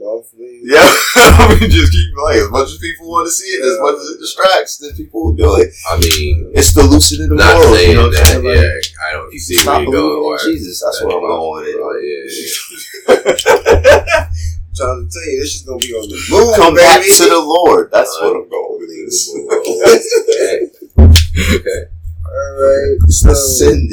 Monthly. 0.00 0.60
yeah, 0.64 0.80
we 1.60 1.68
just 1.68 1.92
keep 1.92 2.16
like 2.24 2.36
as 2.36 2.48
much 2.50 2.68
as 2.72 2.78
people 2.78 3.10
want 3.10 3.26
to 3.26 3.30
see 3.30 3.44
it, 3.52 3.60
as 3.62 3.78
much 3.80 3.96
as 4.00 4.08
it 4.08 4.18
distracts, 4.18 4.78
then 4.78 4.94
people 4.96 5.24
will 5.26 5.34
do 5.34 5.60
it. 5.60 5.68
I 5.90 5.98
mean, 6.00 6.52
It's 6.54 6.72
the 6.72 6.84
lucid 6.84 7.20
in 7.20 7.28
the 7.28 7.34
not 7.36 7.52
morals, 7.60 7.76
saying 7.76 7.90
you 7.90 7.96
know 7.96 8.08
what 8.08 8.16
I'm 8.16 8.24
that. 8.24 8.26
saying? 8.32 8.44
Like, 8.48 8.64
yeah, 8.64 9.04
I 9.04 9.12
don't 9.12 9.28
people 9.30 9.44
see 9.44 9.60
where 9.60 9.82
you're 9.82 9.92
going. 9.92 10.38
in 10.40 10.56
Jesus. 10.56 10.80
That's 10.82 11.04
where 11.04 11.16
I'm 11.16 11.20
going 11.20 11.52
with 11.52 11.68
it. 11.68 11.76
Oh, 11.84 11.92
yeah, 12.00 12.24
yeah. 12.32 14.24
I'm 14.24 14.72
trying 14.72 15.04
to 15.04 15.12
tell 15.12 15.28
you, 15.28 15.36
this 15.44 15.52
is 15.60 15.62
gonna 15.68 15.84
be 15.84 15.92
on 15.92 16.08
the 16.08 16.16
move, 16.32 16.56
Come 16.56 16.72
baby. 16.72 16.80
back 16.80 17.04
to 17.04 17.24
the 17.28 17.42
Lord. 17.44 17.90
That's 17.92 18.16
what 18.24 18.40
I'm 18.40 18.48
going 18.48 18.80
with 18.80 18.88
this. 18.88 19.28
okay. 19.52 20.56
Okay. 20.96 21.80
All 22.24 22.52
right. 22.56 22.96
It's 23.04 23.20
the 23.20 23.36
So, 23.36 23.68
sin 23.68 23.84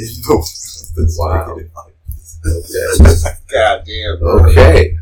the 0.97 1.15
Wow. 1.17 1.53
Okay. 1.53 1.69
God 3.51 3.83
damn. 3.85 4.21
Okay. 4.21 4.95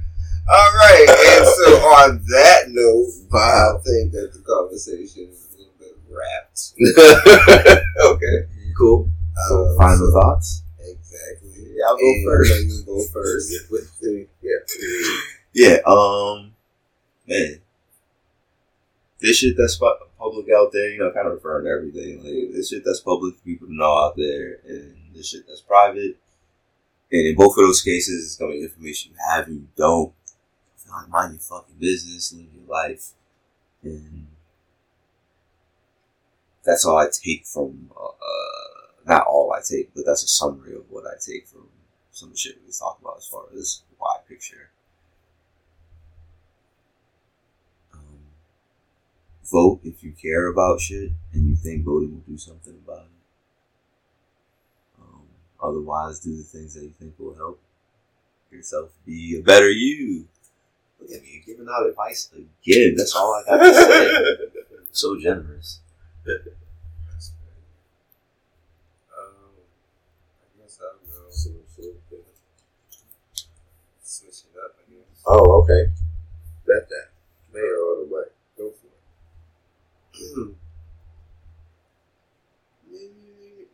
All 0.47 0.71
right. 0.75 1.05
And 1.09 1.45
so 1.47 1.65
on 1.97 2.23
that 2.29 2.61
note, 2.69 3.09
I 3.33 3.77
think 3.83 4.11
that 4.13 4.31
the 4.33 4.39
conversation 4.45 5.29
is 5.31 5.47
a 5.53 5.57
little 5.57 5.73
bit 5.79 5.95
wrapped. 6.09 6.73
okay. 8.05 8.47
Cool. 8.77 9.09
Um, 9.51 9.75
Final 9.77 9.97
so- 9.97 10.11
thoughts? 10.21 10.63
Exactly. 10.79 11.73
Yeah, 11.75 11.85
I'll 11.87 11.97
go 11.97 12.01
And 12.03 12.25
first. 12.25 12.53
You 12.53 12.83
go 12.85 13.03
first. 13.13 13.53
Yeah. 14.41 14.59
Yeah, 15.53 15.77
um, 15.87 16.53
man, 17.27 17.59
this 19.19 19.37
shit 19.37 19.55
that's 19.57 19.77
public 19.77 20.47
out 20.55 20.71
there, 20.71 20.89
you 20.89 20.99
know, 20.99 21.11
kind 21.11 21.27
of 21.27 21.33
referring 21.33 21.65
to 21.65 21.71
everything. 21.71 22.17
Like 22.19 22.53
this 22.53 22.69
shit 22.69 22.83
that's 22.85 22.99
public 22.99 23.35
for 23.35 23.41
people 23.43 23.67
to 23.67 23.73
know 23.75 23.91
out 23.97 24.15
there, 24.17 24.59
and 24.67 24.95
this 25.15 25.29
shit 25.29 25.47
that's 25.47 25.61
private. 25.61 26.17
And 27.11 27.27
in 27.27 27.35
both 27.35 27.57
of 27.57 27.65
those 27.65 27.81
cases, 27.81 28.25
it's 28.25 28.35
gonna 28.35 28.53
be 28.53 28.63
information 28.63 29.11
you 29.13 29.17
have 29.29 29.47
and 29.47 29.55
you 29.55 29.67
don't. 29.75 30.13
Like, 30.89 31.09
mind 31.09 31.33
your 31.33 31.39
fucking 31.41 31.75
business, 31.79 32.31
live 32.31 32.47
your 32.53 32.67
life, 32.69 33.09
and 33.83 34.27
that's 36.63 36.85
all 36.85 36.97
I 36.97 37.07
take 37.11 37.45
from. 37.45 37.89
Uh, 37.95 38.11
not 39.05 39.27
all 39.27 39.53
I 39.53 39.61
take, 39.61 39.93
but 39.93 40.05
that's 40.05 40.23
a 40.23 40.27
summary 40.27 40.75
of 40.75 40.83
what 40.89 41.05
I 41.05 41.15
take 41.19 41.47
from 41.47 41.67
some 42.11 42.29
of 42.29 42.33
the 42.33 42.39
shit 42.39 42.57
we 42.65 42.71
talk 42.71 42.97
about 43.01 43.17
as 43.17 43.27
far 43.27 43.43
as 43.57 43.81
wide 43.99 44.27
picture. 44.27 44.69
Um, 47.93 48.19
vote 49.43 49.81
if 49.83 50.03
you 50.03 50.13
care 50.13 50.47
about 50.47 50.81
shit 50.81 51.11
and 51.33 51.49
you 51.49 51.55
think 51.55 51.85
voting 51.85 52.13
will 52.13 52.33
do 52.33 52.37
something 52.37 52.75
about 52.85 53.05
it. 53.05 53.14
Otherwise, 55.69 56.19
do 56.19 56.35
the 56.35 56.43
things 56.43 56.73
that 56.75 56.83
you 56.83 56.93
think 56.99 57.13
will 57.19 57.35
help 57.35 57.59
yourself 58.51 58.89
be 59.05 59.37
a 59.39 59.41
better 59.43 59.69
you. 59.69 60.27
Look 60.99 61.11
at 61.11 61.21
me 61.21 61.41
giving 61.45 61.67
out 61.69 61.87
advice 61.87 62.29
again. 62.33 62.95
That's 62.97 63.15
all 63.15 63.33
I 63.35 63.43
got 63.49 63.57
to 63.63 63.73
say. 63.73 64.37
so 64.91 65.19
generous. 65.19 65.81
Um, 66.27 66.35
I 70.41 70.61
guess 70.61 70.79
I'll 70.81 70.99
go 71.05 71.29
switch 74.05 74.39
it 74.43 74.57
up. 74.63 74.75
I 74.79 74.91
guess. 74.91 75.23
Oh, 75.27 75.61
okay. 75.63 75.91
Bet 76.67 76.89
that. 76.89 77.09
Mayor 77.53 77.61
on 77.63 78.09
the 78.09 78.15
mic. 78.15 78.31
Go 78.57 78.71
for 78.71 78.87
it. 78.87 80.55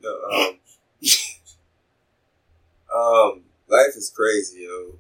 No, 0.04 0.10
um, 0.34 0.58
um, 3.02 3.42
life 3.68 3.96
is 3.96 4.12
crazy, 4.16 4.62
yo. 4.62 4.96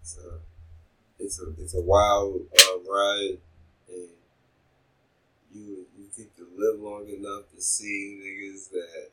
It's 0.00 0.18
a, 0.18 0.38
it's 1.18 1.42
a, 1.42 1.46
it's 1.60 1.74
a 1.74 1.80
wild 1.80 2.42
um, 2.70 2.84
ride, 2.88 3.38
and 3.88 4.08
you 5.52 5.86
you 5.96 6.08
get 6.16 6.36
to 6.36 6.46
live 6.56 6.80
long 6.80 7.08
enough 7.08 7.50
to 7.54 7.60
see 7.60 8.18
niggas 8.22 8.70
that 8.70 9.10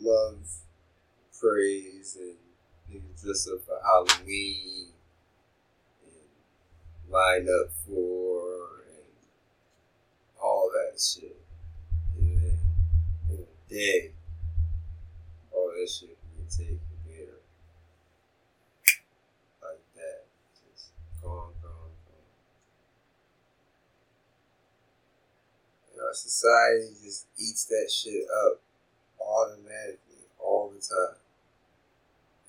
love 0.00 0.36
praise 1.40 2.18
and 2.20 2.36
niggas 2.90 3.22
dress 3.22 3.48
up 3.48 3.60
for 3.64 3.78
Halloween 3.84 4.88
and 6.04 7.12
line 7.12 7.48
up 7.48 7.72
for 7.86 8.82
and 8.86 9.12
all 10.40 10.70
that 10.72 11.00
shit. 11.00 11.36
And 12.18 12.42
then 12.42 12.58
in 13.30 13.38
a 13.38 13.72
day, 13.72 14.10
all 15.52 15.72
that 15.74 15.90
shit 15.90 16.21
be 16.58 16.64
taken 16.64 16.80
there. 17.06 17.40
Like 19.62 19.84
that. 19.96 20.24
Just 20.72 20.90
gone, 21.22 21.52
gone, 21.62 21.92
gone. 22.06 22.32
And 25.92 26.00
our 26.02 26.14
society 26.14 26.94
just 27.02 27.26
eats 27.38 27.64
that 27.66 27.90
shit 27.90 28.24
up 28.46 28.60
automatically 29.20 30.26
all 30.38 30.70
the 30.70 30.80
time. 30.80 31.16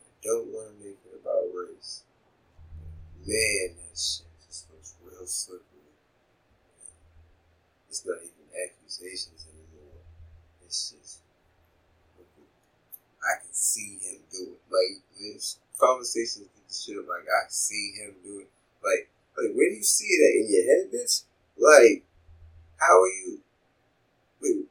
I 0.01 0.09
don't 0.23 0.47
want 0.47 0.77
to 0.77 0.85
make 0.85 0.97
it 1.05 1.21
about 1.21 1.43
race. 1.53 2.03
Man, 3.25 3.75
that 3.77 3.97
shit 3.97 4.27
just 4.47 4.67
looks 4.71 4.95
real 5.03 5.25
slippery. 5.25 5.63
It's 7.89 8.05
not 8.05 8.17
even 8.17 8.49
accusations 8.57 9.45
anymore. 9.47 10.01
It's 10.65 10.91
just 10.91 11.02
I 13.23 13.39
can 13.41 13.53
see 13.53 13.99
him 14.01 14.19
do 14.31 14.53
it. 14.53 14.61
Like 14.71 15.01
this 15.19 15.57
conversations 15.79 16.47
get 16.53 16.67
the 16.67 16.73
shit. 16.73 16.97
Like 16.97 17.27
I 17.27 17.47
see 17.49 17.93
him 17.97 18.15
do 18.23 18.39
it. 18.39 18.49
Like 18.83 19.09
like 19.37 19.55
where 19.55 19.69
do 19.69 19.75
you 19.75 19.83
see 19.83 20.09
that 20.19 20.39
in 20.39 20.47
your 20.51 20.63
head, 20.63 20.91
bitch? 20.91 21.23
Like 21.57 22.03
how 22.79 23.01
are 23.01 23.07
you? 23.07 23.39
Wait, 24.41 24.65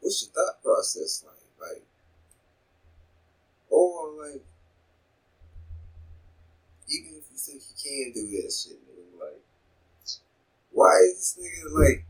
what's 0.00 0.22
your 0.22 0.32
thought 0.32 0.62
process 0.62 1.24
like? 1.26 1.70
Like 1.70 1.82
or 3.70 4.10
like 4.22 4.42
even 6.90 7.10
if 7.18 7.24
you 7.30 7.36
think 7.36 7.62
he 7.62 7.88
can 7.88 8.12
do 8.12 8.42
that 8.42 8.52
shit, 8.52 8.78
nigga, 8.88 9.20
like 9.20 9.42
why 10.72 10.90
is 11.10 11.34
this 11.34 11.44
nigga 11.44 11.78
like 11.78 12.04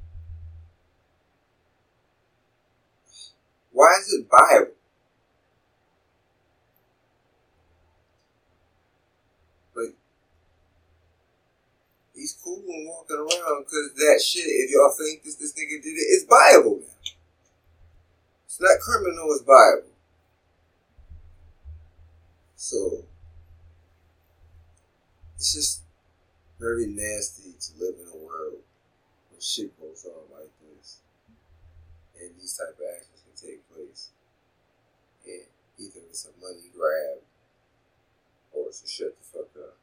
why 3.73 3.95
is 4.01 4.13
it 4.13 4.29
Bible? 4.29 4.73
Like 9.77 9.95
he's 12.19 12.37
cool 12.43 12.63
and 12.69 12.89
walking 12.89 13.17
around 13.17 13.65
because 13.65 13.95
that 13.95 14.21
shit. 14.21 14.45
If 14.45 14.71
y'all 14.71 14.93
think 14.99 15.23
this 15.23 15.37
this 15.37 15.53
nigga 15.53 15.83
did 15.83 15.95
it, 15.95 16.09
it's 16.11 16.25
viable 16.25 16.81
now. 16.81 17.15
It's 18.47 18.61
not 18.61 18.81
criminal. 18.81 19.29
It's 19.33 19.45
viable. 19.45 19.95
So 22.57 23.05
it's 25.37 25.55
just 25.55 25.83
very 26.59 26.87
nasty 26.87 27.53
to 27.53 27.85
live 27.85 27.95
in 28.03 28.09
a 28.09 28.25
world 28.25 28.59
where 29.31 29.41
shit 29.41 29.79
goes 29.81 30.05
on 30.05 30.27
like 30.37 30.51
this, 30.59 30.99
and 32.21 32.31
these 32.41 32.59
type 32.59 32.75
of 32.75 32.85
actions 32.97 33.23
can 33.23 33.49
take 33.49 33.63
place. 33.73 34.11
And 35.25 35.47
either 35.79 36.01
it's 36.11 36.27
a 36.27 36.35
money 36.43 36.67
grab 36.77 37.23
or 38.53 38.67
it's 38.69 38.83
a 38.83 38.89
shut 38.89 39.15
the 39.17 39.39
fuck 39.39 39.51
up. 39.63 39.78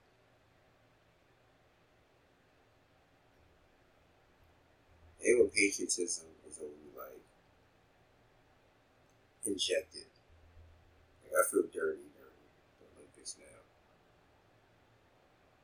And 5.26 5.42
when 5.42 5.50
patriotism 5.50 6.30
is 6.46 6.62
only 6.62 6.94
like 6.94 7.26
injected, 9.42 10.06
like 11.26 11.34
I 11.34 11.42
feel 11.50 11.66
dirty 11.74 12.06
during 12.14 12.38
the 12.78 12.86
Olympics 12.94 13.34
now. 13.42 13.66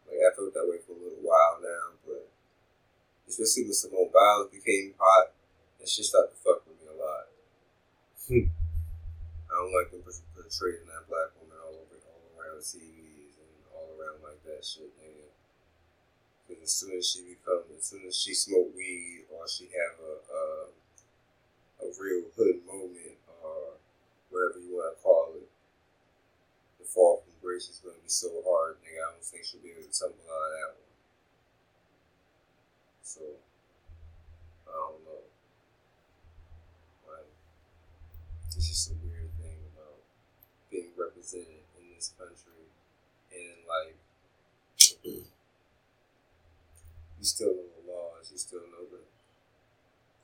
Like 0.09 0.17
I 0.17 0.33
felt 0.33 0.57
that 0.57 0.65
way 0.65 0.81
for 0.81 0.97
a 0.97 1.01
little 1.05 1.21
while 1.21 1.61
now, 1.61 1.93
but 2.09 2.25
especially 3.29 3.69
with 3.69 3.77
Simone 3.77 4.09
Biles 4.09 4.49
became 4.49 4.97
hot, 4.97 5.29
that 5.77 5.85
shit 5.85 6.09
started 6.09 6.33
to 6.33 6.41
fuck 6.41 6.65
with 6.65 6.81
me 6.81 6.89
a 6.89 6.97
lot. 6.97 7.29
Hmm. 8.25 8.49
I 9.45 9.61
don't 9.61 9.77
like 9.77 9.93
them 9.93 10.01
portraying 10.01 10.89
that 10.89 11.05
black 11.05 11.37
woman 11.37 11.61
all 11.61 11.85
over, 11.85 12.01
all 12.09 12.25
around 12.33 12.57
the 12.57 12.65
TVs 12.65 13.37
and 13.37 13.53
all 13.77 13.93
around 13.93 14.25
like 14.25 14.41
that 14.49 14.65
shit, 14.65 14.89
nigga. 14.97 15.29
Because 16.49 16.63
as 16.65 16.73
soon 16.73 16.97
as 16.97 17.05
she 17.05 17.21
become, 17.29 17.69
as 17.77 17.85
soon 17.85 18.07
as 18.07 18.17
she 18.17 18.33
smoke 18.33 18.73
weed 18.73 19.10
she 19.49 19.65
have 19.71 19.95
a 19.99 20.13
a, 20.29 20.43
a 21.85 21.87
real 21.99 22.23
hood 22.37 22.61
moment 22.67 23.17
or 23.43 23.77
whatever 24.29 24.59
you 24.59 24.75
want 24.75 24.95
to 24.95 25.03
call 25.03 25.33
it, 25.35 25.47
the 26.79 26.85
fall 26.85 27.21
from 27.23 27.33
grace 27.41 27.69
is 27.69 27.79
going 27.83 27.95
to 27.95 28.01
be 28.01 28.09
so 28.09 28.29
hard, 28.47 28.77
nigga. 28.81 29.01
I 29.01 29.11
don't 29.13 29.23
think 29.23 29.43
she'll 29.45 29.61
be 29.61 29.71
able 29.71 29.83
to 29.83 29.91
tumble 29.91 30.23
out 30.29 30.45
of 30.47 30.51
that 30.55 30.69
one. 30.77 30.93
So, 33.03 33.21
I 34.67 34.71
don't 34.71 35.03
know. 35.03 35.23
Like, 37.07 37.29
it's 38.55 38.67
just 38.67 38.91
a 38.91 38.95
weird 39.03 39.29
thing 39.41 39.59
about 39.75 39.99
being 40.71 40.95
represented 40.95 41.67
in 41.75 41.91
this 41.95 42.13
country 42.17 42.71
and 43.31 43.59
like 43.67 43.95
you 45.03 45.23
still 47.21 47.53
know 47.55 47.69
the 47.75 47.83
laws, 47.91 48.29
you 48.31 48.37
still 48.37 48.63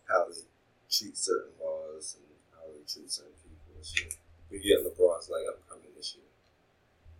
how 0.09 0.25
they 0.25 0.41
treat 0.89 1.17
certain 1.17 1.51
laws 1.61 2.17
and 2.17 2.25
how 2.53 2.67
they 2.71 2.84
treat 2.88 3.11
certain 3.11 3.34
people 3.43 3.75
and 3.75 3.85
shit. 3.85 4.15
But 4.49 4.63
yet 4.63 4.79
LeBron's 4.79 5.29
like, 5.29 5.43
I'm 5.47 5.59
coming 5.69 5.91
this 5.95 6.15
year. 6.15 6.23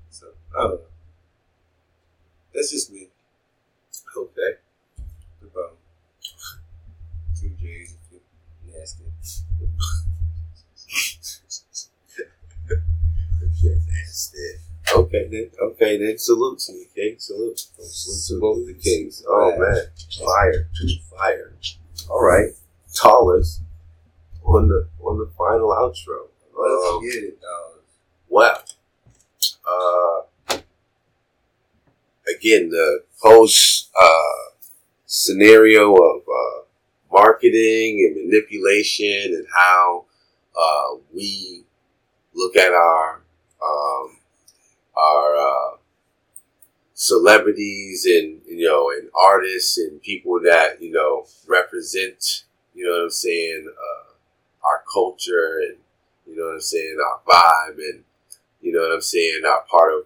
So 0.10 0.28
I 0.58 0.64
don't 0.64 0.72
know. 0.72 0.80
That's 2.54 2.72
just 2.72 2.92
me. 2.92 3.10
Okay. 4.16 4.58
The 5.42 5.48
bum. 5.54 5.70
Two 7.40 7.50
J's 7.62 7.96
if 8.12 8.22
you're 8.64 8.74
nasty. 8.80 9.04
It. 14.34 14.60
Okay 14.96 15.28
then. 15.30 15.52
Okay 15.62 15.98
then. 15.98 16.18
Salute 16.18 16.60
to 16.60 16.74
you, 16.74 16.86
King. 16.96 17.16
Salute. 17.20 17.60
Salute 17.60 18.28
to 18.28 18.40
both 18.40 18.66
the 18.68 18.74
kings. 18.74 19.24
Oh 19.28 19.58
man, 19.58 19.84
fire, 20.26 20.68
fire. 21.16 21.54
All 22.10 22.24
right, 22.24 22.52
tallest 23.02 23.62
on 24.44 24.68
the 24.68 24.88
on 25.02 25.18
the 25.20 25.30
final 25.38 25.70
outro. 25.70 26.28
Let's 26.56 26.94
Um, 26.94 27.02
get 27.04 27.24
it, 27.24 27.42
dog. 27.42 27.80
Well, 28.30 28.64
uh, 29.68 30.58
again, 32.36 32.70
the 32.70 33.04
post 33.22 33.90
uh, 34.00 34.52
scenario 35.06 35.94
of 35.96 36.22
uh, 36.22 36.62
marketing 37.12 38.00
and 38.06 38.28
manipulation 38.28 39.34
and 39.36 39.48
how 39.54 40.06
uh, 40.60 40.98
we 41.14 41.64
look 42.34 42.56
at 42.56 42.72
our 42.72 43.22
um, 43.64 44.18
our 44.96 45.38
uh, 45.38 45.78
celebrities 46.94 48.06
and 48.06 48.42
you 48.48 48.68
know 48.68 48.90
and 48.92 49.10
artists 49.16 49.78
and 49.78 50.02
people 50.02 50.40
that 50.44 50.82
you 50.82 50.92
know 50.92 51.26
represent 51.48 52.44
you 52.78 52.86
know 52.86 52.92
what 52.92 53.06
I'm 53.06 53.10
saying 53.10 53.68
uh, 53.68 54.68
our 54.68 54.84
culture 54.94 55.62
and 55.68 55.78
you 56.28 56.38
know 56.38 56.46
what 56.46 56.54
I'm 56.54 56.62
saying 56.62 56.98
our 57.04 57.22
vibe 57.28 57.78
and 57.78 58.04
you 58.62 58.72
know 58.72 58.82
what 58.82 58.94
I'm 58.94 59.02
saying 59.02 59.42
our 59.46 59.64
part 59.70 59.94
of 59.94 60.06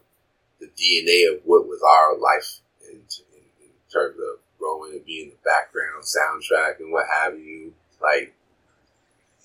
the 0.62 0.68
DNA 0.68 1.36
of 1.36 1.42
what 1.44 1.68
was 1.68 1.82
our 1.84 2.18
life 2.18 2.62
in, 2.90 2.96
in, 2.96 3.44
in 3.62 3.72
terms 3.92 4.16
of 4.18 4.40
growing 4.58 4.94
and 4.94 5.06
being 5.06 5.32
the 5.32 5.36
background 5.44 6.04
soundtrack 6.04 6.80
and 6.80 6.92
what 6.94 7.06
have 7.22 7.38
you. 7.38 7.74
Like, 8.02 8.34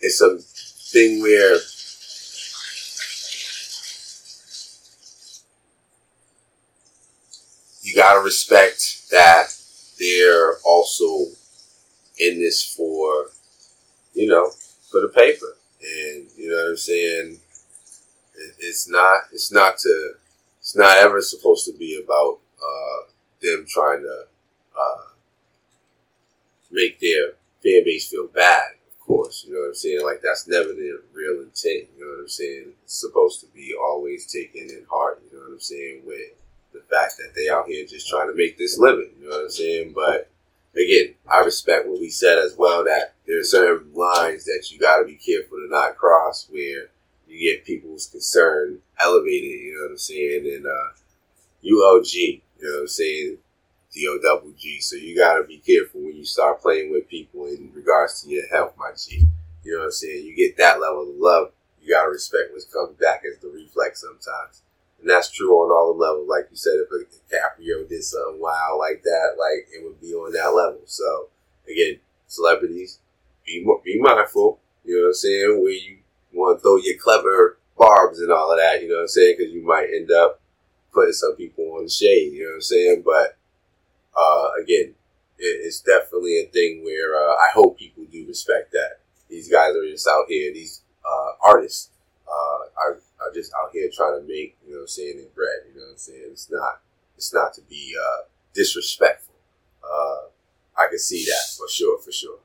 it's 0.00 0.20
a 0.20 0.38
thing 0.38 1.22
where 1.22 1.56
you 7.82 7.94
gotta 7.94 8.20
respect 8.20 9.10
that 9.10 9.46
they're 9.98 10.58
also 10.64 11.26
in 12.18 12.40
this 12.40 12.62
for, 12.64 13.26
you 14.14 14.28
know, 14.28 14.50
for 14.90 15.00
the 15.00 15.08
paper. 15.08 15.56
And, 15.82 16.28
you 16.36 16.50
know 16.50 16.56
what 16.56 16.70
I'm 16.70 16.76
saying? 16.76 17.40
It- 18.36 18.54
it's 18.60 18.88
not 18.88 19.24
it's 19.32 19.52
not 19.52 19.78
to 19.78 20.14
it's 20.60 20.76
not 20.76 20.96
ever 20.98 21.20
supposed 21.20 21.64
to 21.66 21.72
be 21.72 22.00
about 22.02 22.40
uh, 22.62 23.10
them 23.42 23.66
trying 23.68 24.02
to 24.02 24.26
uh, 24.78 25.04
make 26.70 26.98
their 27.00 27.32
fan 27.62 27.84
base 27.84 28.08
feel 28.08 28.26
bad 28.28 28.72
of 28.90 28.98
course. 29.06 29.44
You 29.46 29.54
know 29.54 29.60
what 29.60 29.68
i'm 29.68 29.74
saying? 29.74 30.02
Like 30.04 30.20
that's 30.22 30.48
never 30.48 30.68
the 30.72 31.00
real 31.12 31.40
intent. 31.42 31.88
You 31.96 32.04
know 32.04 32.10
what 32.16 32.20
i'm 32.22 32.28
saying? 32.28 32.72
It's 32.84 33.00
supposed 33.00 33.40
to 33.40 33.46
be 33.54 33.74
always 33.80 34.30
taken 34.30 34.62
in 34.62 34.84
heart. 34.90 35.22
You 35.30 35.38
know 35.38 35.44
what 35.44 35.52
i'm 35.54 35.60
saying? 35.60 36.02
With 36.04 36.34
the 36.72 36.80
fact 36.90 37.14
that 37.18 37.32
they 37.36 37.48
out 37.48 37.66
here 37.66 37.86
just 37.86 38.08
trying 38.08 38.28
to 38.28 38.34
make 38.36 38.58
this 38.58 38.78
living. 38.78 39.10
You 39.20 39.28
know 39.28 39.36
what 39.36 39.44
i'm 39.44 39.50
saying? 39.50 39.92
But 39.94 40.28
again 40.76 41.14
i 41.28 41.40
respect 41.40 41.86
what 41.88 42.00
we 42.00 42.10
said 42.10 42.38
as 42.38 42.54
well 42.56 42.84
that 42.84 43.14
there 43.26 43.40
are 43.40 43.44
certain 43.44 43.92
lines 43.94 44.44
that 44.44 44.70
you 44.70 44.78
got 44.78 44.98
to 44.98 45.04
be 45.04 45.16
careful 45.16 45.58
to 45.58 45.68
not 45.68 45.96
cross 45.96 46.46
where 46.50 46.88
you 47.28 47.52
get 47.52 47.64
people's 47.64 48.06
concern 48.06 48.78
elevated, 49.00 49.60
you 49.60 49.74
know 49.74 49.84
what 49.84 49.90
I'm 49.92 49.98
saying? 49.98 50.46
And 50.46 50.66
uh, 50.66 50.94
ULG, 51.64 52.14
you 52.14 52.40
know 52.62 52.76
what 52.76 52.80
I'm 52.82 52.88
saying? 52.88 53.38
D-O 53.92 54.18
double 54.22 54.52
G. 54.56 54.80
So 54.80 54.96
you 54.96 55.16
got 55.16 55.38
to 55.38 55.44
be 55.44 55.58
careful 55.58 56.02
when 56.02 56.16
you 56.16 56.24
start 56.24 56.60
playing 56.60 56.92
with 56.92 57.08
people 57.08 57.46
in 57.46 57.70
regards 57.74 58.22
to 58.22 58.30
your 58.30 58.46
health, 58.48 58.74
my 58.78 58.90
G. 58.96 59.26
You 59.64 59.72
know 59.72 59.78
what 59.80 59.84
I'm 59.86 59.92
saying? 59.92 60.24
You 60.24 60.36
get 60.36 60.56
that 60.58 60.80
level 60.80 61.02
of 61.02 61.16
love, 61.16 61.52
you 61.82 61.92
got 61.92 62.04
to 62.04 62.10
respect 62.10 62.52
what 62.52 62.62
comes 62.72 62.98
back 62.98 63.22
as 63.30 63.38
the 63.40 63.48
reflex 63.48 64.02
sometimes. 64.02 64.62
And 65.06 65.14
that's 65.14 65.30
true 65.30 65.52
on 65.52 65.70
all 65.70 65.94
the 65.94 66.00
levels. 66.00 66.28
Like 66.28 66.48
you 66.50 66.56
said, 66.56 66.82
if 66.82 66.90
a 66.90 67.06
DiCaprio 67.06 67.88
did 67.88 68.02
something 68.02 68.40
wild 68.40 68.80
like 68.80 69.04
that, 69.04 69.36
like 69.38 69.68
it 69.72 69.84
would 69.84 70.00
be 70.00 70.12
on 70.14 70.32
that 70.32 70.48
level. 70.48 70.80
So 70.86 71.28
again, 71.70 72.00
celebrities, 72.26 72.98
be 73.46 73.64
be 73.84 74.00
mindful. 74.00 74.58
You 74.84 74.96
know 74.96 75.02
what 75.02 75.08
I'm 75.10 75.14
saying? 75.14 75.62
Where 75.62 75.70
you 75.70 75.98
want 76.32 76.58
to 76.58 76.60
throw 76.60 76.78
your 76.78 76.98
clever 76.98 77.56
barbs 77.78 78.18
and 78.18 78.32
all 78.32 78.50
of 78.50 78.58
that, 78.58 78.82
you 78.82 78.88
know 78.88 78.96
what 78.96 79.02
I'm 79.02 79.08
saying? 79.08 79.36
Because 79.38 79.52
you 79.52 79.64
might 79.64 79.90
end 79.94 80.10
up 80.10 80.40
putting 80.92 81.12
some 81.12 81.36
people 81.36 81.76
on 81.76 81.84
the 81.84 81.88
shade, 81.88 82.32
you 82.32 82.42
know 82.42 82.50
what 82.50 82.54
I'm 82.56 82.60
saying? 82.62 83.02
But 83.06 83.38
uh, 84.16 84.48
again, 84.60 84.96
it, 85.38 85.60
it's 85.62 85.82
definitely 85.82 86.40
a 86.40 86.46
thing 86.48 86.82
where 86.84 87.14
uh, 87.14 87.34
I 87.34 87.50
hope 87.54 87.78
people 87.78 88.02
do 88.10 88.26
respect 88.26 88.72
that. 88.72 88.98
These 89.30 89.48
guys 89.52 89.70
are 89.76 89.88
just 89.88 90.08
out 90.08 90.24
here, 90.28 90.52
these 90.52 90.82
uh, 91.08 91.30
artists 91.46 91.90
uh, 92.26 92.66
are, 92.76 92.98
are 93.20 93.32
just 93.34 93.52
out 93.54 93.70
here 93.72 93.88
trying 93.94 94.20
to 94.20 94.26
make, 94.26 94.56
you 94.64 94.72
know 94.72 94.78
what 94.78 94.82
I'm 94.82 94.88
saying, 94.88 95.18
their 95.18 95.26
bread, 95.34 95.68
you 95.68 95.78
know 95.78 95.86
what 95.86 95.92
I'm 95.92 95.98
saying? 95.98 96.28
It's 96.30 96.50
not, 96.50 96.80
it's 97.16 97.32
not 97.32 97.54
to 97.54 97.62
be 97.62 97.94
uh, 97.98 98.24
disrespectful. 98.54 99.34
Uh, 99.82 100.28
I 100.78 100.88
can 100.88 100.98
see 100.98 101.24
that 101.24 101.56
for 101.56 101.68
sure, 101.68 101.98
for 102.00 102.12
sure. 102.12 102.38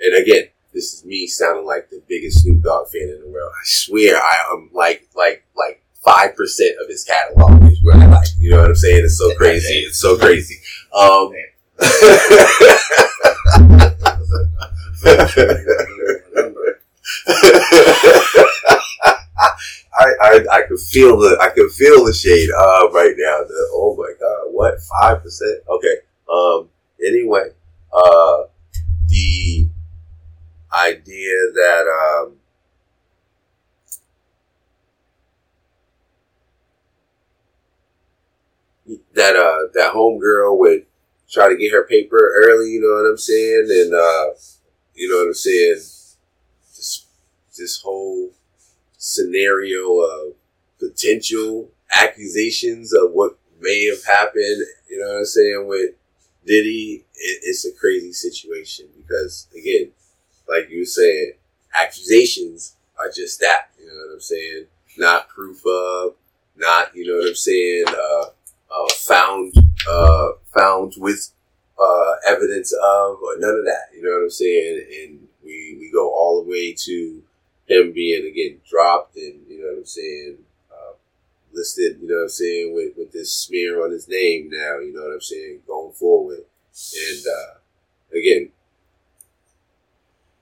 And 0.00 0.22
again, 0.22 0.48
this 0.72 0.94
is 0.94 1.04
me 1.04 1.26
sounding 1.26 1.66
like 1.66 1.90
the 1.90 2.02
biggest 2.06 2.42
Snoop 2.42 2.62
Dogg 2.62 2.88
fan 2.88 3.08
in 3.08 3.20
the 3.20 3.28
world. 3.28 3.50
I 3.52 3.64
swear 3.64 4.16
I 4.16 4.52
am 4.52 4.70
like 4.72 5.08
like 5.16 5.44
like 5.56 5.82
five 6.04 6.36
percent 6.36 6.76
of 6.80 6.88
his 6.88 7.04
catalog 7.04 7.64
is 7.70 7.82
what 7.82 7.96
I 7.96 8.06
like. 8.06 8.28
You 8.38 8.50
know 8.50 8.60
what 8.60 8.68
I'm 8.68 8.76
saying? 8.76 9.04
It's 9.04 9.18
so 9.18 9.34
crazy. 9.36 9.80
It's 9.80 9.98
so 9.98 10.16
crazy. 10.18 10.56
Um, 10.94 11.32
I, 20.28 20.58
I 20.58 20.62
could 20.62 20.80
feel 20.80 21.18
the 21.18 21.38
I 21.40 21.50
could 21.50 21.70
feel 21.72 22.04
the 22.04 22.12
shade 22.12 22.48
uh 22.50 22.90
right 22.90 23.14
now. 23.16 23.38
The, 23.46 23.68
oh 23.72 23.96
my 23.96 24.12
god, 24.18 24.52
what 24.52 24.74
five 25.00 25.22
percent? 25.22 25.62
Okay. 25.68 25.96
Um. 26.32 26.68
Anyway, 27.04 27.50
uh, 27.92 28.42
the 29.08 29.68
idea 30.74 31.34
that 31.54 31.84
um, 32.26 32.36
that 39.14 39.36
uh 39.36 39.68
that 39.74 39.94
homegirl 39.94 40.58
would 40.58 40.86
try 41.30 41.48
to 41.48 41.56
get 41.56 41.72
her 41.72 41.86
paper 41.86 42.32
early, 42.42 42.70
you 42.70 42.80
know 42.80 43.02
what 43.02 43.10
I'm 43.10 43.18
saying, 43.18 43.66
and 43.70 43.94
uh, 43.94 44.34
you 44.94 45.08
know 45.08 45.18
what 45.18 45.28
I'm 45.28 45.34
saying. 45.34 45.74
This 45.74 47.06
this 47.56 47.80
whole 47.82 48.32
scenario 49.08 50.00
of 50.00 50.34
potential 50.78 51.70
accusations 51.94 52.92
of 52.92 53.12
what 53.12 53.38
may 53.60 53.86
have 53.86 54.04
happened, 54.04 54.62
you 54.88 54.98
know 54.98 55.08
what 55.08 55.18
I'm 55.18 55.24
saying, 55.24 55.66
with 55.66 55.94
Diddy, 56.46 57.04
it, 57.14 57.40
it's 57.44 57.64
a 57.64 57.72
crazy 57.72 58.12
situation 58.12 58.86
because 58.96 59.48
again, 59.56 59.90
like 60.48 60.70
you 60.70 60.80
were 60.80 60.84
saying, 60.84 61.32
accusations 61.74 62.76
are 62.98 63.10
just 63.10 63.40
that. 63.40 63.70
You 63.78 63.86
know 63.86 63.92
what 64.06 64.14
I'm 64.14 64.20
saying? 64.20 64.66
Not 64.98 65.28
proof 65.28 65.62
of, 65.66 66.14
not 66.56 66.94
you 66.94 67.06
know 67.06 67.18
what 67.18 67.28
I'm 67.28 67.34
saying. 67.34 67.84
Uh, 67.88 68.24
uh, 68.70 68.88
found, 68.98 69.54
uh, 69.88 70.28
found 70.54 70.92
with 70.98 71.30
uh, 71.80 72.12
evidence 72.26 72.72
of, 72.72 73.16
or 73.22 73.38
none 73.38 73.54
of 73.54 73.64
that. 73.64 73.88
You 73.94 74.02
know 74.02 74.10
what 74.10 74.24
I'm 74.24 74.30
saying? 74.30 74.86
And 75.02 75.28
we 75.42 75.76
we 75.80 75.90
go 75.92 76.10
all 76.10 76.42
the 76.42 76.50
way 76.50 76.74
to 76.74 77.22
him 77.68 77.92
being 77.92 78.26
again 78.26 78.60
dropped, 78.68 79.16
and 79.16 79.46
you 79.48 79.60
know 79.60 79.72
what 79.72 79.78
I'm 79.78 79.86
saying. 79.86 80.38
Uh, 80.70 80.94
listed, 81.52 81.98
you 82.00 82.08
know 82.08 82.16
what 82.16 82.22
I'm 82.22 82.28
saying, 82.28 82.74
with, 82.74 82.92
with 82.96 83.12
this 83.12 83.34
smear 83.34 83.84
on 83.84 83.90
his 83.90 84.08
name 84.08 84.50
now, 84.50 84.78
you 84.78 84.92
know 84.94 85.02
what 85.02 85.14
I'm 85.14 85.20
saying, 85.20 85.60
going 85.66 85.92
forward. 85.92 86.44
And 87.10 87.24
uh, 87.26 88.16
again, 88.16 88.50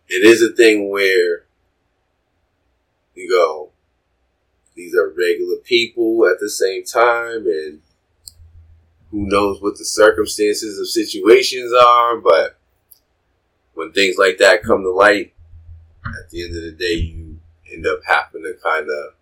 it 0.09 0.27
is 0.27 0.43
a 0.43 0.55
thing 0.55 0.91
where 0.91 1.47
you 3.15 3.31
go, 3.31 3.71
these 4.75 4.95
are 4.95 5.09
regular 5.09 5.57
people 5.57 6.27
at 6.27 6.39
the 6.39 6.51
same 6.51 6.85
time, 6.85 7.47
and 7.47 7.81
who 9.11 9.27
knows 9.27 9.63
what 9.63 9.79
the 9.79 9.85
circumstances 9.85 10.79
of 10.79 10.89
situations 10.89 11.73
are, 11.73 12.19
but 12.19 12.59
when 13.75 13.93
things 13.93 14.17
like 14.19 14.39
that 14.39 14.63
come 14.63 14.83
to 14.83 14.91
light, 14.91 15.33
at 16.23 16.31
the 16.31 16.45
end 16.45 16.57
of 16.57 16.63
the 16.63 16.73
day, 16.73 16.95
you 16.95 17.39
end 17.73 17.87
up 17.87 18.01
having 18.07 18.43
to 18.43 18.55
kind 18.63 18.87
of 18.89 19.15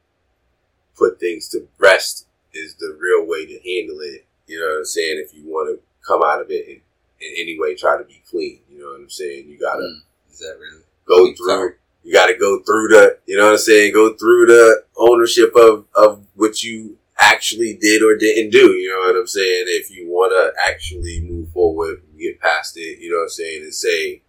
put 0.96 1.18
things 1.18 1.48
to 1.48 1.66
rest 1.78 2.26
is 2.52 2.74
the 2.76 2.96
real 3.00 3.26
way 3.26 3.46
to 3.46 3.54
handle 3.64 3.98
it. 4.00 4.26
You 4.46 4.60
know 4.60 4.66
what 4.66 4.78
I'm 4.78 4.84
saying? 4.84 5.22
If 5.24 5.34
you 5.34 5.44
want 5.44 5.70
to 5.76 5.82
come 6.06 6.22
out 6.22 6.40
of 6.40 6.50
it 6.50 6.68
in, 6.68 6.80
in 7.20 7.34
any 7.38 7.58
way, 7.58 7.74
try 7.74 7.96
to 7.96 8.04
be 8.04 8.22
clean. 8.28 8.60
You 8.70 8.80
know 8.80 8.86
what 8.88 9.00
I'm 9.00 9.10
saying? 9.10 9.48
You 9.48 9.58
gotta 9.58 9.82
Mm. 9.82 10.00
Is 10.32 10.38
that 10.40 10.56
really? 10.58 10.82
go 11.06 11.32
through. 11.34 11.74
You 12.02 12.12
gotta 12.12 12.34
go 12.36 12.60
through 12.62 12.88
the. 12.88 13.18
You 13.26 13.36
know 13.36 13.44
what 13.44 13.52
I'm 13.52 13.58
saying? 13.58 13.92
Go 13.94 14.14
through 14.14 14.46
the 14.46 14.84
ownership 14.96 15.52
of 15.56 15.86
of 15.94 16.24
what 16.34 16.62
you 16.62 16.98
actually 17.18 17.74
did 17.80 18.02
or 18.02 18.16
didn't 18.16 18.50
do. 18.50 18.72
You 18.72 18.90
know 18.90 19.06
what 19.12 19.18
I'm 19.20 19.26
saying? 19.26 19.64
If 19.68 19.90
you 19.90 20.08
want 20.08 20.32
to 20.32 20.52
actually 20.68 21.20
move 21.20 21.50
forward, 21.52 22.02
get 22.18 22.40
past 22.40 22.76
it. 22.76 22.98
You 22.98 23.10
know 23.10 23.18
what 23.18 23.22
I'm 23.24 23.28
saying? 23.30 23.62
And 23.62 23.74
say, 23.74 24.22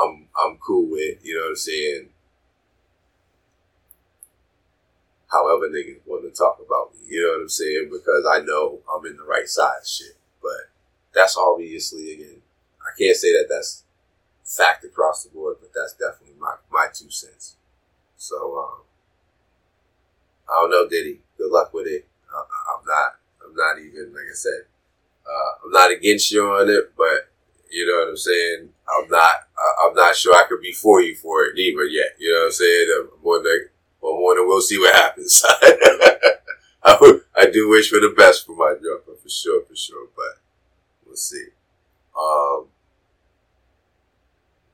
I'm 0.00 0.28
I'm 0.36 0.58
cool 0.58 0.90
with. 0.90 1.18
You 1.24 1.36
know 1.36 1.42
what 1.44 1.50
I'm 1.50 1.56
saying? 1.56 2.08
however 5.30 5.68
niggas 5.68 6.00
want 6.06 6.22
to 6.24 6.30
talk 6.30 6.58
about 6.64 6.92
me. 6.94 7.00
You 7.08 7.22
know 7.22 7.32
what 7.38 7.42
I'm 7.42 7.48
saying? 7.48 7.88
Because 7.90 8.26
I 8.30 8.40
know 8.44 8.80
I'm 8.92 9.04
in 9.06 9.16
the 9.16 9.24
right 9.24 9.48
side 9.48 9.86
shit. 9.86 10.16
But 10.42 10.70
that's 11.14 11.36
obviously, 11.36 12.12
again, 12.12 12.42
I 12.82 12.90
can't 12.98 13.16
say 13.16 13.32
that 13.32 13.46
that's 13.48 13.84
fact 14.44 14.84
across 14.84 15.24
the 15.24 15.30
board, 15.30 15.56
but 15.60 15.70
that's 15.74 15.94
definitely 15.94 16.36
my, 16.38 16.54
my 16.70 16.88
two 16.92 17.10
cents. 17.10 17.56
So, 18.16 18.58
um, 18.58 18.82
I 20.48 20.60
don't 20.62 20.70
know, 20.70 20.88
Diddy. 20.88 21.20
Good 21.38 21.50
luck 21.50 21.72
with 21.72 21.86
it. 21.86 22.06
I- 22.32 22.76
I'm 22.76 22.84
not, 22.86 23.16
I'm 23.44 23.54
not 23.54 23.78
even, 23.78 24.12
like 24.14 24.24
I 24.30 24.34
said, 24.34 24.62
uh, 25.26 25.66
I'm 25.66 25.70
not 25.72 25.92
against 25.92 26.30
you 26.32 26.44
on 26.46 26.68
it, 26.68 26.92
but 26.96 27.30
you 27.70 27.86
know 27.86 28.00
what 28.04 28.10
I'm 28.10 28.16
saying? 28.16 28.68
I'm 28.88 29.08
not, 29.08 29.41
I'm 29.92 29.96
not 29.96 30.16
sure 30.16 30.34
I 30.34 30.46
could 30.48 30.62
be 30.62 30.72
for 30.72 31.02
you 31.02 31.14
for 31.14 31.44
it 31.44 31.58
either 31.58 31.84
yet. 31.84 32.16
You 32.18 32.32
know 32.32 32.40
what 32.40 32.46
I'm 32.46 32.52
saying? 32.52 32.86
I'm 32.98 33.22
more 33.22 33.42
than, 33.42 33.68
one 34.00 34.18
morning 34.18 34.46
we'll 34.46 34.60
see 34.62 34.78
what 34.78 34.94
happens. 34.94 35.42
I, 36.82 37.18
I 37.36 37.46
do 37.46 37.68
wish 37.68 37.90
for 37.90 38.00
the 38.00 38.14
best 38.16 38.46
for 38.46 38.56
my 38.56 38.74
jumper, 38.74 39.20
for 39.22 39.28
sure, 39.28 39.62
for 39.64 39.76
sure, 39.76 40.08
but 40.16 40.40
we'll 41.06 41.16
see. 41.16 41.46
Um, 42.18 42.66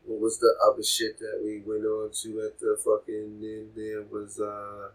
what 0.05 0.21
was 0.21 0.39
the 0.39 0.55
other 0.71 0.85
shit 0.85 1.19
that 1.19 1.41
we 1.45 1.63
went 1.67 1.85
on 1.85 2.11
to 2.23 2.47
at 2.47 2.61
the 2.61 2.79
fucking 2.83 3.41
end 3.43 3.71
there 3.75 4.03
was, 4.03 4.41
uh, 4.41 4.91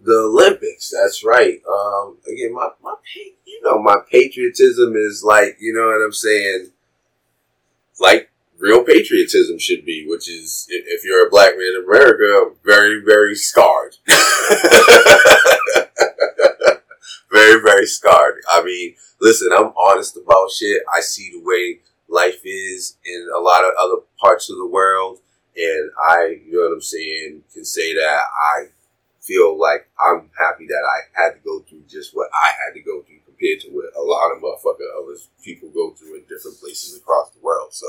the 0.00 0.14
Olympics. 0.14 0.90
That's 0.90 1.22
right. 1.22 1.60
Um, 1.68 2.16
again, 2.26 2.52
my, 2.52 2.70
my, 2.82 2.94
you 3.46 3.60
know, 3.62 3.80
my 3.80 3.98
patriotism 4.10 4.96
is 4.96 5.22
like, 5.22 5.58
you 5.60 5.72
know 5.72 5.86
what 5.86 6.04
I'm 6.04 6.12
saying? 6.12 6.72
Like 8.02 8.30
real 8.58 8.82
patriotism 8.82 9.58
should 9.60 9.84
be, 9.84 10.06
which 10.08 10.28
is 10.28 10.66
if 10.68 11.04
you're 11.04 11.26
a 11.26 11.30
black 11.30 11.56
man 11.56 11.74
in 11.76 11.84
America, 11.84 12.50
very, 12.64 13.00
very 13.00 13.36
scarred. 13.36 13.94
very, 17.30 17.62
very 17.62 17.86
scarred. 17.86 18.42
I 18.50 18.64
mean, 18.64 18.96
listen, 19.20 19.50
I'm 19.56 19.72
honest 19.86 20.16
about 20.16 20.50
shit. 20.50 20.82
I 20.92 21.00
see 21.00 21.30
the 21.30 21.44
way 21.44 21.78
life 22.08 22.40
is 22.44 22.96
in 23.04 23.28
a 23.34 23.38
lot 23.38 23.64
of 23.64 23.72
other 23.80 24.02
parts 24.20 24.50
of 24.50 24.56
the 24.56 24.66
world, 24.66 25.20
and 25.56 25.90
I, 26.10 26.40
you 26.44 26.54
know 26.54 26.62
what 26.68 26.74
I'm 26.74 26.82
saying, 26.82 27.44
can 27.54 27.64
say 27.64 27.94
that 27.94 28.22
I 28.56 28.66
feel 29.20 29.56
like 29.58 29.88
I'm 30.04 30.28
happy 30.36 30.66
that 30.66 30.82
I 30.84 31.22
had 31.22 31.34
to 31.34 31.38
go 31.44 31.60
through 31.60 31.84
just 31.88 32.16
what 32.16 32.28
I 32.34 32.48
had 32.48 32.74
to 32.74 32.80
go 32.80 33.02
through 33.02 33.20
compared 33.42 33.60
to 33.60 33.68
what 33.70 33.94
a 33.96 34.02
lot 34.02 34.30
of 34.32 34.42
motherfucking 34.42 35.02
other 35.02 35.18
people 35.42 35.68
go 35.70 35.90
through 35.92 36.16
in 36.16 36.22
different 36.22 36.58
places 36.60 36.96
across 36.96 37.30
the 37.30 37.40
world. 37.40 37.72
So, 37.72 37.86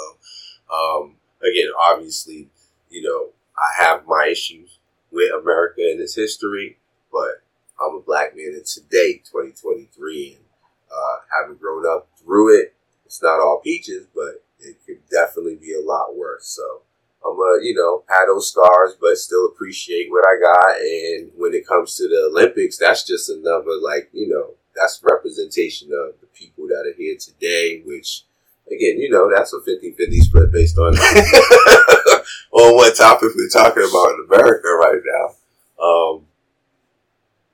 um, 0.73 1.15
again, 1.41 1.69
obviously, 1.79 2.49
you 2.89 3.01
know, 3.03 3.29
I 3.57 3.83
have 3.83 4.07
my 4.07 4.29
issues 4.31 4.79
with 5.11 5.31
America 5.33 5.81
and 5.81 5.99
its 5.99 6.15
history, 6.15 6.77
but 7.11 7.43
I'm 7.79 7.95
a 7.95 8.01
black 8.01 8.35
man 8.35 8.53
in 8.55 8.63
today, 8.65 9.21
2023, 9.31 10.37
and 10.37 10.45
uh, 10.91 11.17
having 11.39 11.57
grown 11.57 11.85
up 11.85 12.09
through 12.17 12.59
it, 12.59 12.73
it's 13.05 13.21
not 13.21 13.39
all 13.39 13.61
peaches, 13.63 14.07
but 14.15 14.43
it 14.59 14.77
could 14.85 14.99
definitely 15.11 15.55
be 15.55 15.73
a 15.73 15.81
lot 15.81 16.15
worse. 16.15 16.47
So 16.47 16.81
I'm 17.25 17.37
a, 17.37 17.59
you 17.61 17.75
know, 17.75 18.03
had 18.09 18.25
those 18.27 18.49
scars, 18.51 18.95
but 18.99 19.17
still 19.17 19.47
appreciate 19.47 20.09
what 20.09 20.25
I 20.25 20.39
got. 20.41 20.79
And 20.79 21.31
when 21.35 21.53
it 21.53 21.67
comes 21.67 21.95
to 21.97 22.07
the 22.07 22.29
Olympics, 22.31 22.77
that's 22.77 23.05
just 23.05 23.29
another, 23.29 23.71
like, 23.81 24.09
you 24.13 24.29
know, 24.29 24.55
that's 24.75 25.01
representation 25.03 25.89
of 25.89 26.19
the 26.21 26.27
people 26.33 26.67
that 26.67 26.85
are 26.87 26.97
here 26.97 27.15
today, 27.19 27.81
which, 27.85 28.23
again, 28.67 28.99
you 28.99 29.09
know, 29.09 29.29
that's 29.33 29.53
a 29.53 29.57
50-50 29.57 30.19
split 30.19 30.51
based 30.51 30.77
on 30.77 30.95
on 32.51 32.75
what 32.75 32.95
topic 32.95 33.29
we're 33.35 33.49
talking 33.49 33.83
about 33.83 34.13
in 34.13 34.27
America 34.31 34.67
right 34.69 35.01
now. 35.05 35.83
Um, 35.83 36.25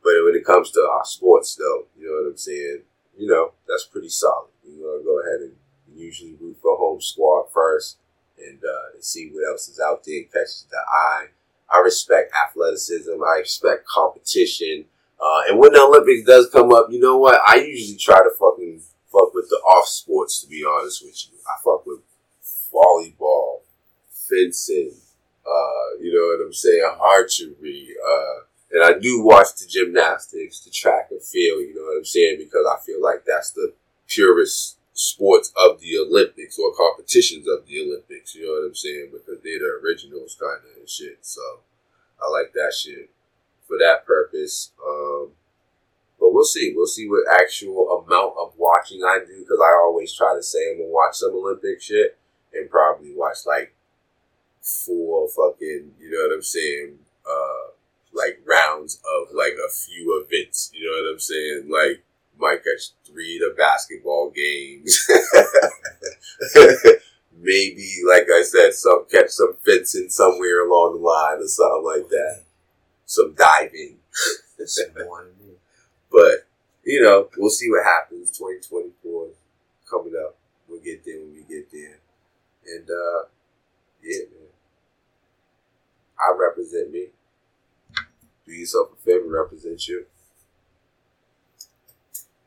but 0.04 0.14
when 0.26 0.36
it 0.36 0.46
comes 0.46 0.72
to 0.72 0.82
our 0.82 1.06
sports, 1.06 1.56
though, 1.56 1.86
you 1.98 2.08
know 2.08 2.24
what 2.24 2.32
I'm 2.32 2.38
saying? 2.38 2.82
You 3.18 3.28
know, 3.28 3.52
that's 3.68 3.86
pretty 3.86 4.10
solid. 4.10 4.48
You 4.66 4.82
want 4.82 5.02
to 5.02 5.06
go 5.06 5.20
ahead 5.20 5.42
and 5.42 5.56
usually 5.96 6.36
root 6.40 6.58
for 6.62 6.78
home 6.78 7.02
squad 7.02 7.46
first 7.54 7.98
and, 8.38 8.60
uh, 8.64 8.94
and 8.94 9.04
see 9.04 9.30
what 9.34 9.50
else 9.50 9.68
is 9.68 9.80
out 9.80 10.04
there, 10.06 10.24
catches 10.24 10.68
the 10.72 10.78
eye. 10.78 11.28
I 11.70 11.80
respect 11.80 12.34
athleticism. 12.34 13.12
I 13.24 13.40
respect 13.40 13.86
competition. 13.88 14.86
Uh, 15.20 15.42
and 15.50 15.60
when 15.60 15.74
the 15.74 15.82
Olympics 15.82 16.26
does 16.26 16.50
come 16.50 16.72
up, 16.72 16.88
you 16.90 17.00
know 17.00 17.18
what? 17.18 17.42
I 17.46 17.56
usually 17.56 17.98
try 17.98 18.20
to 18.20 18.32
fucking 18.40 18.82
fuck 19.12 19.34
with 19.34 19.50
the 19.50 19.58
off 19.58 19.88
sports, 19.88 20.42
to 20.42 20.48
be 20.48 20.64
honest 20.64 21.04
with 21.04 21.16
you. 21.30 21.38
I 21.46 21.60
fuck 21.64 21.86
with 21.86 22.00
volleyball, 22.74 23.62
fencing, 24.12 24.94
uh, 25.46 26.00
you 26.00 26.14
know 26.14 26.38
what 26.38 26.46
I'm 26.46 26.54
saying, 26.54 26.90
archery, 27.02 27.90
uh, 28.00 28.40
and 28.72 28.84
I 28.84 29.00
do 29.00 29.24
watch 29.24 29.48
the 29.60 29.66
gymnastics, 29.68 30.62
the 30.62 30.70
track 30.70 31.08
and 31.10 31.22
field, 31.22 31.62
you 31.62 31.74
know 31.76 31.82
what 31.82 31.98
I'm 31.98 32.06
saying, 32.06 32.38
because 32.38 32.66
I 32.66 32.78
feel 32.86 33.02
like 33.02 33.26
that's 33.26 33.52
the 33.52 33.74
purest 34.08 34.78
sports 34.94 35.52
of 35.66 35.80
the 35.80 35.98
Olympics 35.98 36.60
or 36.60 36.72
competitions 36.76 37.48
of 37.48 37.66
the 37.66 37.82
Olympics, 37.82 38.36
you 38.36 38.46
know 38.46 38.54
what 38.54 38.68
I'm 38.68 38.76
saying, 38.76 39.10
because 39.12 39.42
they're 39.44 39.60
the 39.60 39.82
originals 39.84 40.38
kind 40.40 40.62
of 40.64 40.78
and 40.78 40.90
shit. 40.90 41.18
So 41.22 41.42
I 42.22 42.30
like 42.30 42.54
that 42.54 42.74
shit 42.74 43.10
for 43.70 43.78
that 43.78 44.06
purpose. 44.06 44.72
Um, 44.86 45.30
but 46.20 46.34
we'll 46.34 46.44
see. 46.44 46.74
We'll 46.76 46.88
see 46.88 47.08
what 47.08 47.24
actual 47.42 48.04
amount 48.04 48.34
of 48.38 48.54
watching 48.58 49.04
I 49.04 49.20
do 49.26 49.40
because 49.40 49.60
I 49.64 49.78
always 49.80 50.14
try 50.14 50.36
to 50.36 50.44
say 50.44 50.72
I'm 50.72 50.80
gonna 50.80 50.90
watch 50.90 51.16
some 51.16 51.34
Olympic 51.34 51.82
shit 51.82 52.18
and 52.54 52.70
probably 52.70 53.14
watch 53.16 53.38
like 53.46 53.74
four 54.62 55.30
fucking, 55.30 55.94
you 55.98 56.12
know 56.12 56.28
what 56.28 56.36
I'm 56.36 56.44
saying, 56.44 57.00
uh, 57.26 57.72
like 58.12 58.42
rounds 58.46 59.00
of 59.06 59.34
like 59.34 59.54
a 59.54 59.72
few 59.72 60.22
events. 60.26 60.72
You 60.74 60.88
know 60.88 61.04
what 61.04 61.14
I'm 61.14 61.20
saying? 61.20 61.70
Like 61.72 62.04
might 62.38 62.64
catch 62.64 62.92
three 63.06 63.36
of 63.38 63.52
the 63.52 63.56
basketball 63.58 64.32
games. 64.32 65.08
Maybe, 67.42 68.02
like 68.08 68.28
I 68.34 68.42
said, 68.44 68.74
some 68.74 69.06
catch 69.10 69.30
some 69.30 69.56
fencing 69.66 70.10
somewhere 70.10 70.66
along 70.68 70.96
the 70.96 71.08
line 71.08 71.38
or 71.42 71.48
something 71.48 71.86
like 71.86 72.10
that. 72.10 72.44
Some 73.10 73.34
diving. 73.34 73.98
but 76.12 76.46
you 76.84 77.02
know, 77.02 77.28
we'll 77.38 77.50
see 77.50 77.68
what 77.72 77.84
happens. 77.84 78.30
2024 78.38 79.30
coming 79.90 80.14
up. 80.24 80.36
We'll 80.68 80.80
get 80.80 81.04
there 81.04 81.18
when 81.18 81.34
we 81.34 81.42
get 81.42 81.72
there. 81.72 81.98
And 82.68 82.88
uh 82.88 83.24
yeah, 84.04 84.26
man. 84.30 84.50
I 86.20 86.38
represent 86.38 86.92
me. 86.92 87.08
Do 88.46 88.54
yourself 88.54 88.90
a 88.94 88.96
favor, 89.04 89.28
represent 89.28 89.88
you. 89.88 90.06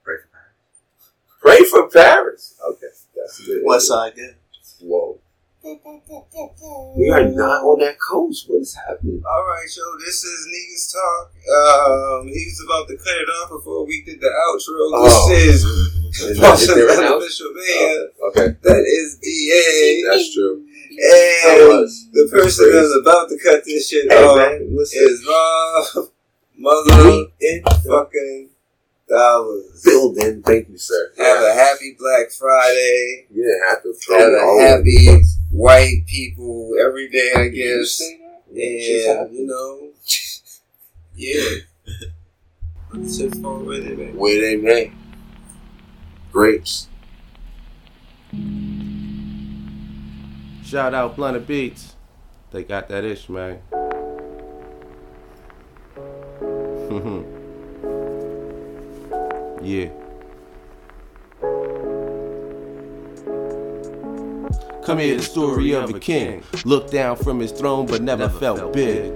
Pray 0.05 0.14
for 0.18 0.28
Paris. 0.30 1.40
Pray 1.40 1.64
for 1.68 1.89
Paris. 1.89 2.55
Okay, 2.70 2.86
that's 3.16 3.44
good. 3.44 3.64
What 3.64 3.80
side 3.80 4.12
then? 4.14 4.36
Whoa. 4.80 5.18
We 5.64 7.09
are 7.10 7.24
not 7.28 7.62
on 7.62 7.78
that 7.80 7.97
coast. 8.01 8.47
What 8.51 8.62
is 8.62 8.74
happening? 8.74 9.22
All 9.24 9.44
right, 9.47 9.68
yo, 9.76 9.98
this 10.05 10.24
is 10.24 10.47
Negus 10.51 10.93
Talk. 10.93 11.30
Um, 11.30 12.26
he 12.26 12.44
was 12.51 12.62
about 12.66 12.89
to 12.89 12.97
cut 12.97 13.06
it 13.14 13.28
off 13.30 13.51
before 13.51 13.86
we 13.86 14.02
did 14.05 14.20
the 14.20 14.26
outro. 14.26 14.90
Oh. 14.93 15.28
This 15.28 15.62
is 15.62 15.64
Is 16.12 16.39
that- 16.40 16.55
is 16.55 16.68
Awesome 16.68 16.74
there 16.74 16.90
an 16.98 17.05
else? 17.05 17.40
Man. 17.40 18.09
Oh, 18.20 18.28
okay, 18.28 18.56
That 18.62 18.84
is 18.84 19.18
DA. 19.22 20.02
that's 20.10 20.34
true. 20.34 20.59
And 20.59 21.89
the 22.12 22.28
person 22.30 22.70
that's 22.72 22.94
about 23.01 23.28
to 23.30 23.39
cut 23.43 23.64
this 23.64 23.89
shit 23.89 24.12
Hey 24.12 24.22
off 24.22 24.36
man, 24.36 24.76
is 24.78 25.26
Rob. 25.26 26.09
mother 26.59 27.24
in 27.40 27.62
fucking 27.86 28.51
dollars. 29.09 29.82
Building. 29.84 30.43
Thank 30.43 30.68
you, 30.68 30.76
sir. 30.78 31.12
Have 31.16 31.43
a 31.43 31.55
happy 31.55 31.97
Black 31.98 32.30
Friday. 32.30 33.26
You 33.32 33.43
didn't 33.43 33.68
have 33.70 33.82
to 33.84 33.93
throw 33.94 34.18
Have 34.18 34.32
a 34.32 34.60
happy. 34.68 35.22
White 35.52 36.06
people 36.06 36.72
every 36.80 37.08
day, 37.08 37.30
I 37.36 37.48
guess. 37.48 37.98
say 37.98 38.18
that? 38.18 38.42
She's 38.54 39.06
And, 39.06 39.34
you 39.34 39.46
know, 39.46 39.88
yeah. 41.14 41.60
What's 42.90 43.18
your 43.20 43.30
phone 43.30 43.66
with 43.66 43.86
it, 43.86 43.98
man? 43.98 44.16
Where 44.16 44.40
they 44.40 44.56
made. 44.56 44.92
Grapes. 46.32 46.88
Shout 50.64 50.94
out 50.94 51.16
Blunted 51.16 51.46
Beats. 51.46 51.94
They 52.50 52.64
got 52.64 52.88
that 52.88 53.04
ish, 53.04 53.28
man. 53.28 53.60
yeah. 59.62 59.88
Come 64.84 64.98
hear 64.98 65.16
the 65.16 65.22
story 65.22 65.72
of 65.74 65.90
a 65.90 66.00
king. 66.00 66.42
Looked 66.64 66.90
down 66.90 67.14
from 67.14 67.38
his 67.38 67.52
throne, 67.52 67.86
but 67.86 68.02
never 68.02 68.28
felt 68.28 68.72
big. 68.72 69.12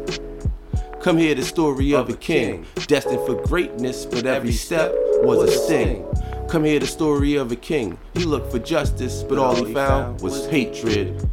Come 1.00 1.18
hear 1.18 1.34
the 1.34 1.42
story 1.42 1.92
of 1.92 2.08
a 2.08 2.16
king. 2.16 2.64
Destined 2.86 3.26
for 3.26 3.34
greatness, 3.46 4.06
but 4.06 4.26
every 4.26 4.52
step 4.52 4.92
was 5.24 5.42
a 5.42 5.50
sting. 5.50 6.06
Come 6.48 6.62
hear 6.62 6.78
the 6.78 6.86
story 6.86 7.34
of 7.34 7.50
a 7.50 7.56
king. 7.56 7.98
He 8.14 8.24
looked 8.24 8.52
for 8.52 8.60
justice, 8.60 9.24
but 9.24 9.38
all 9.38 9.56
he 9.56 9.74
found 9.74 10.20
was 10.20 10.46
hatred. 10.46 11.28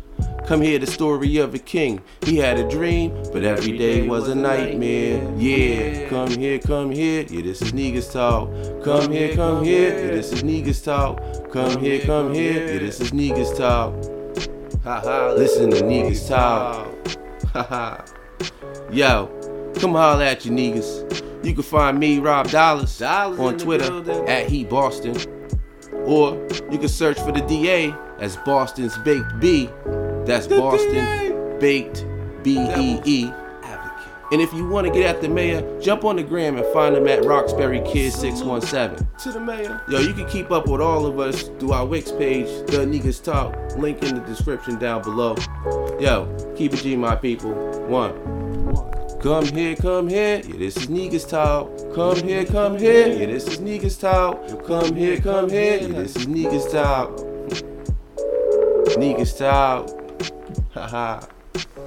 Come 0.48 0.62
hear 0.62 0.80
the 0.80 0.88
story 0.88 1.38
of 1.38 1.54
a 1.54 1.60
king. 1.60 2.02
He 2.26 2.38
had 2.38 2.58
a 2.58 2.68
dream, 2.68 3.14
but 3.32 3.44
every 3.44 3.78
day 3.78 4.08
was 4.08 4.28
a 4.28 4.36
nightmare. 4.36 5.32
Yeah, 5.38 6.10
come 6.10 6.32
here, 6.32 6.58
come 6.58 6.92
here. 6.92 7.24
Yeah, 7.30 7.44
this 7.44 7.62
is 7.62 7.72
Negus 7.72 8.12
Talk. 8.12 8.50
Come 8.84 9.12
here, 9.12 9.36
come 9.36 9.64
here. 9.64 9.90
Yeah, 9.90 10.12
this 10.12 10.34
is 10.34 10.44
Negus 10.44 10.82
Talk. 10.82 11.22
Come 11.52 11.80
here, 11.80 12.02
come 12.02 12.34
here. 12.34 12.74
Yeah, 12.74 12.80
this 12.80 13.00
is 13.00 13.14
Negus 13.14 13.56
Talk. 13.56 13.94
Haha, 14.84 15.32
listen 15.34 15.72
to 15.72 15.82
Negus 15.82 16.28
Talk. 16.28 16.94
Haha. 17.54 18.04
Yo, 18.92 19.28
come 19.80 19.94
holler 19.94 20.26
at 20.26 20.44
you 20.44 20.52
niggas. 20.52 21.46
You 21.46 21.54
can 21.54 21.64
find 21.64 21.98
me, 21.98 22.20
Rob 22.20 22.50
Dollars, 22.50 23.02
on 23.02 23.58
Twitter 23.58 24.28
at 24.28 24.50
He 24.50 24.66
Boston. 24.66 25.16
Or 26.06 26.36
you 26.70 26.78
can 26.78 26.90
search 26.90 27.18
for 27.18 27.32
the 27.32 27.40
DA 27.42 27.94
as 28.20 28.36
Boston's 28.38 28.98
Baked 29.00 29.40
B. 29.40 29.70
That's 30.26 30.48
Boston 30.48 31.60
Baked 31.60 32.06
B 32.44 32.58
E 32.60 33.02
E. 33.06 33.32
And 34.34 34.42
if 34.42 34.52
you 34.52 34.68
want 34.68 34.88
to 34.88 34.92
get 34.92 35.06
at 35.06 35.22
the 35.22 35.30
mayor, 35.30 35.62
jump 35.80 36.04
on 36.04 36.16
the 36.16 36.24
gram 36.24 36.58
and 36.58 36.66
find 36.74 36.96
him 36.96 37.08
at 37.08 37.24
Roxbury 37.24 37.82
Kid 37.82 38.12
617. 38.12 39.08
To 39.20 39.32
the 39.32 39.40
mayor. 39.40 39.80
Yo, 39.88 40.00
you 40.00 40.12
can 40.12 40.28
keep 40.28 40.50
up 40.50 40.68
with 40.68 40.82
all 40.82 41.06
of 41.06 41.20
us 41.20 41.44
through 41.60 41.72
our 41.72 41.86
Wix 41.86 42.12
page, 42.12 42.48
The 42.72 42.84
Negus 42.84 43.20
Talk. 43.20 43.56
Link 43.78 44.02
in 44.02 44.16
the 44.16 44.22
description 44.22 44.80
down 44.80 45.04
below. 45.04 45.36
Yo, 46.00 46.36
keep 46.58 46.74
it 46.74 46.78
G, 46.78 46.96
my 46.96 47.16
people. 47.16 47.54
One. 47.88 48.12
Come 49.22 49.46
here, 49.46 49.76
come 49.76 50.10
here. 50.10 50.42
Yeah, 50.44 50.58
this 50.58 50.78
is 50.78 50.90
Negus 50.90 51.26
Talk. 51.26 51.94
Come 51.94 52.18
here, 52.24 52.44
come 52.44 52.80
here. 52.80 53.10
Yeah, 53.10 53.28
this 53.28 53.48
is 53.48 53.60
Negus 53.60 53.98
Talk. 53.98 54.66
Come 54.66 54.96
here, 54.96 55.22
come 55.22 55.48
here. 55.48 55.78
Yeah, 55.78 55.88
this 55.90 56.16
is 56.16 56.28
Negus 56.28 56.72
Talk. 56.72 57.20
Negus 58.98 59.38
Talk. 59.38 59.92
Haha. 60.74 61.24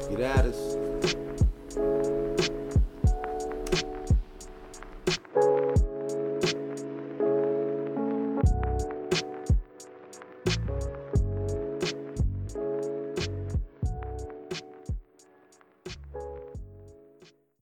Get 0.09 0.21
at 0.21 0.45
us. 0.45 0.86